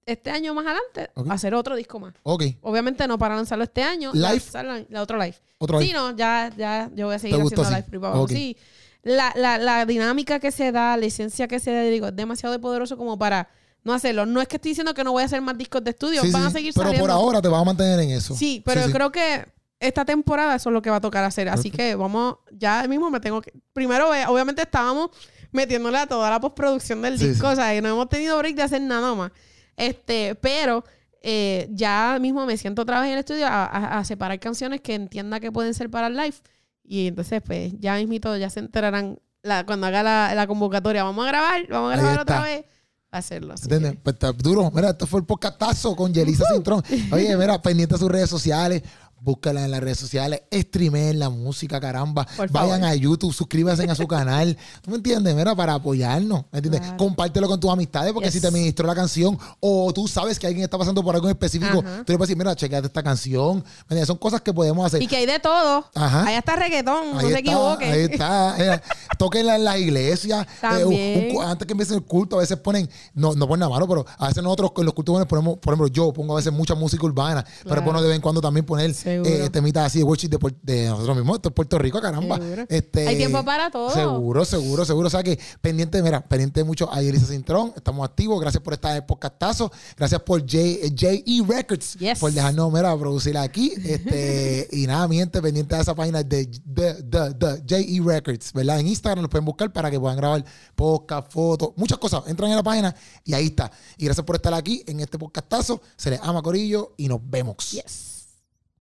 este 0.05 0.29
año 0.29 0.53
más 0.53 0.65
adelante 0.65 1.09
hacer 1.29 1.55
otro 1.55 1.75
disco 1.75 1.99
más. 1.99 2.13
Ok. 2.23 2.43
Obviamente 2.61 3.07
no 3.07 3.17
para 3.17 3.35
lanzarlo 3.35 3.63
este 3.63 3.81
año. 3.81 4.11
Live. 4.13 4.27
lanzarlo- 4.39 4.85
la 4.89 5.01
otro 5.01 5.17
live. 5.17 5.35
Otro. 5.57 5.79
Sí, 5.81 5.93
no, 5.93 6.15
ya, 6.15 6.51
ya, 6.57 6.91
yo 6.93 7.05
voy 7.07 7.15
a 7.15 7.19
seguir 7.19 7.37
¿Te 7.37 7.41
gustó 7.43 7.61
haciendo 7.61 7.75
así? 7.77 7.81
live 7.81 7.89
privado. 7.89 8.27
Sí. 8.27 8.57
La, 9.03 9.33
la, 9.35 9.57
la 9.57 9.85
dinámica 9.85 10.39
que 10.39 10.51
se 10.51 10.71
da, 10.71 10.95
la 10.97 11.05
esencia 11.05 11.47
que 11.47 11.59
se 11.59 11.71
da, 11.73 11.81
digo, 11.83 12.07
es 12.07 12.15
demasiado 12.15 12.59
poderoso 12.61 12.97
como 12.97 13.17
para 13.17 13.49
no 13.83 13.93
hacerlo. 13.93 14.25
No 14.27 14.41
es 14.41 14.47
que 14.47 14.57
estoy 14.57 14.71
diciendo 14.71 14.93
que 14.93 15.03
no 15.03 15.11
voy 15.11 15.23
a 15.23 15.25
hacer 15.25 15.41
más 15.41 15.57
discos 15.57 15.83
de 15.83 15.89
estudio, 15.91 16.21
Sí, 16.21 16.31
van 16.31 16.43
sí, 16.43 16.47
a 16.47 16.51
seguir 16.51 16.73
Pero 16.75 16.85
saliendo. 16.85 17.03
por 17.07 17.11
ahora 17.11 17.41
te 17.41 17.47
vas 17.47 17.61
a 17.61 17.65
mantener 17.65 17.99
en 18.01 18.11
eso. 18.11 18.35
Sí, 18.35 18.61
pero 18.65 18.81
Sí, 18.81 18.87
sí. 18.87 18.93
creo 18.93 19.11
que 19.11 19.45
esta 19.79 20.05
temporada 20.05 20.53
eso 20.55 20.69
es 20.69 20.73
lo 20.73 20.81
que 20.83 20.91
va 20.91 20.97
a 20.97 21.01
tocar 21.01 21.23
hacer. 21.23 21.49
Así 21.49 21.71
que 21.71 21.95
vamos, 21.95 22.35
ya 22.51 22.85
mismo 22.87 23.09
me 23.09 23.19
tengo 23.19 23.41
que. 23.41 23.51
Primero, 23.73 24.13
eh, 24.13 24.25
obviamente 24.27 24.61
estábamos 24.61 25.09
metiéndole 25.51 25.97
a 25.97 26.05
toda 26.05 26.29
la 26.29 26.39
postproducción 26.39 27.01
del 27.01 27.17
disco, 27.17 27.47
o 27.49 27.55
sea, 27.55 27.75
y 27.75 27.81
no 27.81 27.89
hemos 27.89 28.07
tenido 28.07 28.37
break 28.37 28.55
de 28.55 28.61
hacer 28.61 28.81
nada 28.83 29.15
más. 29.15 29.31
Este, 29.75 30.35
pero 30.35 30.83
eh, 31.23 31.67
ya 31.71 32.17
mismo 32.21 32.45
me 32.45 32.57
siento 32.57 32.83
otra 32.83 32.99
vez 32.99 33.07
en 33.07 33.13
el 33.13 33.19
estudio 33.19 33.47
a, 33.47 33.65
a- 33.65 33.97
a 33.99 34.05
separar 34.05 34.39
canciones 34.39 34.81
que 34.81 34.93
entienda 34.93 35.39
que 35.39 35.51
pueden 35.51 35.73
ser 35.73 35.89
para 35.89 36.05
el 36.07 36.15
live. 36.17 36.35
Y 36.83 37.07
entonces, 37.07 37.41
pues, 37.45 37.73
ya 37.79 37.95
mismito 37.95 38.35
ya 38.37 38.49
se 38.49 38.59
enterarán 38.59 39.19
la- 39.43 39.65
cuando 39.65 39.87
haga 39.87 40.03
la, 40.03 40.33
la 40.35 40.47
convocatoria. 40.47 41.03
Vamos 41.03 41.25
a 41.25 41.29
grabar, 41.29 41.67
vamos 41.69 41.93
a 41.93 41.95
grabar 41.97 42.19
otra 42.21 42.41
vez. 42.43 42.65
A 43.13 43.17
hacerlo. 43.17 43.53
así 43.53 43.63
¿Entiendes? 43.63 43.91
que- 43.93 43.97
Pues 43.99 44.13
está 44.13 44.31
duro. 44.31 44.71
Mira, 44.73 44.91
esto 44.91 45.05
fue 45.05 45.19
el 45.19 45.25
podcastazo 45.25 45.95
con 45.97 46.13
Yelisa 46.13 46.45
Cintrón. 46.53 46.81
Oye, 47.11 47.35
mira, 47.35 47.61
pendiente 47.61 47.95
a 47.95 47.97
sus 47.97 48.09
redes 48.09 48.29
sociales. 48.29 48.83
Búscala 49.23 49.63
en 49.63 49.69
las 49.69 49.81
redes 49.81 49.99
sociales, 49.99 50.41
streamen 50.51 51.19
la 51.19 51.29
música, 51.29 51.79
caramba. 51.79 52.25
Vayan 52.49 52.83
a 52.83 52.95
YouTube, 52.95 53.31
suscríbanse 53.31 53.83
a 53.83 53.93
su 53.93 54.07
canal. 54.07 54.57
¿Tú 54.81 54.89
me 54.89 54.97
entiendes? 54.97 55.35
Mira, 55.35 55.53
para 55.55 55.75
apoyarnos. 55.75 56.45
¿Me 56.51 56.57
entiendes? 56.57 56.81
Claro. 56.81 56.97
Compártelo 56.97 57.47
con 57.47 57.59
tus 57.59 57.69
amistades 57.69 58.13
porque 58.13 58.29
Yes. 58.29 58.33
si 58.33 58.41
te 58.41 58.49
ministró 58.49 58.87
la 58.87 58.95
canción 58.95 59.37
o 59.59 59.93
tú 59.93 60.07
sabes 60.07 60.39
que 60.39 60.47
alguien 60.47 60.63
está 60.63 60.75
pasando 60.75 61.03
por 61.03 61.13
algo 61.13 61.27
en 61.27 61.33
específico, 61.33 61.81
Ajá. 61.85 62.03
tú 62.03 62.13
le 62.13 62.17
puedes 62.17 62.29
decir, 62.29 62.35
mira, 62.37 62.55
chequeate 62.55 62.87
esta 62.87 63.03
canción. 63.03 63.63
¿Me? 63.89 64.03
Son 64.07 64.17
cosas 64.17 64.41
que 64.41 64.51
podemos 64.53 64.83
hacer. 64.87 65.03
Y 65.03 65.05
que 65.07 65.17
hay 65.17 65.27
de 65.27 65.37
todo. 65.39 65.85
Ajá. 65.93 66.23
Allá 66.25 66.39
está 66.39 66.55
reggaetón, 66.55 67.11
no 67.11 67.19
Ahí 67.19 67.27
se 67.27 67.27
está, 67.27 67.39
equivoquen. 67.39 67.91
Ahí 67.91 67.99
está. 68.09 68.81
Tóquenla 69.19 69.55
en 69.55 69.63
la 69.65 69.77
iglesia. 69.77 70.41
Eh, 70.41 70.65
un- 70.67 70.73
un 70.73 70.79
También. 70.81 71.35
cu- 71.35 71.41
antes 71.43 71.67
que 71.67 71.73
empiece 71.73 71.93
el 71.93 72.01
culto, 72.03 72.37
a 72.37 72.39
veces 72.39 72.57
ponen, 72.57 72.89
no, 73.13 73.35
no 73.35 73.47
ponen 73.47 73.59
nada 73.59 73.69
malo, 73.69 73.87
pero 73.87 74.03
a 74.17 74.27
veces 74.29 74.41
nosotros 74.41 74.71
con 74.71 74.83
los 74.83 74.95
cultos 74.95 75.27
ponemos, 75.27 75.59
por 75.59 75.73
ejemplo, 75.75 75.87
yo 75.93 76.11
pongo 76.11 76.33
a 76.33 76.37
veces 76.37 76.51
mucha 76.51 76.73
música 76.73 77.05
urbana, 77.05 77.43
pero 77.59 77.65
Claro. 77.67 77.81
bueno 77.83 78.01
de 78.01 78.07
vez 78.07 78.15
en 78.15 78.21
cuando 78.23 78.41
también 78.41 78.65
poner 78.65 78.91
Seguro. 78.95 79.10
Eh, 79.11 79.49
temitas 79.49 79.85
así 79.85 79.99
de 79.99 80.03
worship 80.03 80.29
de, 80.29 80.55
de 80.61 80.87
nosotros 80.87 81.15
mismos, 81.17 81.37
esto 81.37 81.49
es 81.49 81.55
Puerto 81.55 81.77
Rico, 81.77 82.01
caramba. 82.01 82.39
Este, 82.69 83.07
Hay 83.07 83.17
tiempo 83.17 83.43
para 83.43 83.69
todo. 83.71 83.89
Seguro, 83.91 84.45
seguro, 84.45 84.85
seguro. 84.85 85.07
O 85.07 85.09
sea 85.09 85.23
que 85.23 85.39
pendiente, 85.61 86.01
mira, 86.01 86.21
pendiente 86.21 86.63
mucho 86.63 86.91
a 86.93 87.01
Elisa 87.01 87.25
Cintrón, 87.27 87.73
estamos 87.75 88.05
activos. 88.07 88.39
Gracias 88.41 88.61
por 88.63 88.73
estar 88.73 88.95
en 88.95 89.05
podcastazo. 89.05 89.71
Gracias 89.97 90.21
por 90.21 90.41
J, 90.41 90.57
JE 90.95 91.43
Records 91.47 91.95
Yes. 91.95 92.19
por 92.19 92.31
dejarnos, 92.31 92.71
mira, 92.71 92.97
producir 92.97 93.37
aquí. 93.37 93.73
Este, 93.91 94.67
y 94.71 94.87
nada, 94.87 95.07
mi 95.07 95.17
gente, 95.17 95.41
pendiente 95.41 95.75
de 95.75 95.81
esa 95.81 95.93
página 95.93 96.23
de, 96.23 96.47
de, 96.63 96.93
de, 97.03 97.33
de 97.33 97.63
JE 97.67 98.01
Records, 98.03 98.53
¿verdad? 98.53 98.79
En 98.79 98.87
Instagram 98.87 99.21
los 99.23 99.29
pueden 99.29 99.45
buscar 99.45 99.71
para 99.73 99.91
que 99.91 99.99
puedan 99.99 100.17
grabar 100.17 100.43
podcast, 100.75 101.31
fotos, 101.31 101.71
muchas 101.75 101.97
cosas. 101.97 102.23
Entran 102.27 102.49
en 102.51 102.55
la 102.57 102.63
página 102.63 102.95
y 103.25 103.33
ahí 103.33 103.47
está. 103.47 103.71
Y 103.97 104.05
gracias 104.05 104.25
por 104.25 104.35
estar 104.37 104.53
aquí 104.53 104.83
en 104.87 104.99
este 105.01 105.17
podcastazo. 105.19 105.81
Se 105.97 106.09
les 106.09 106.19
ama, 106.23 106.41
Corillo, 106.41 106.93
y 106.97 107.07
nos 107.07 107.19
vemos. 107.23 107.71
Yes. 107.71 108.10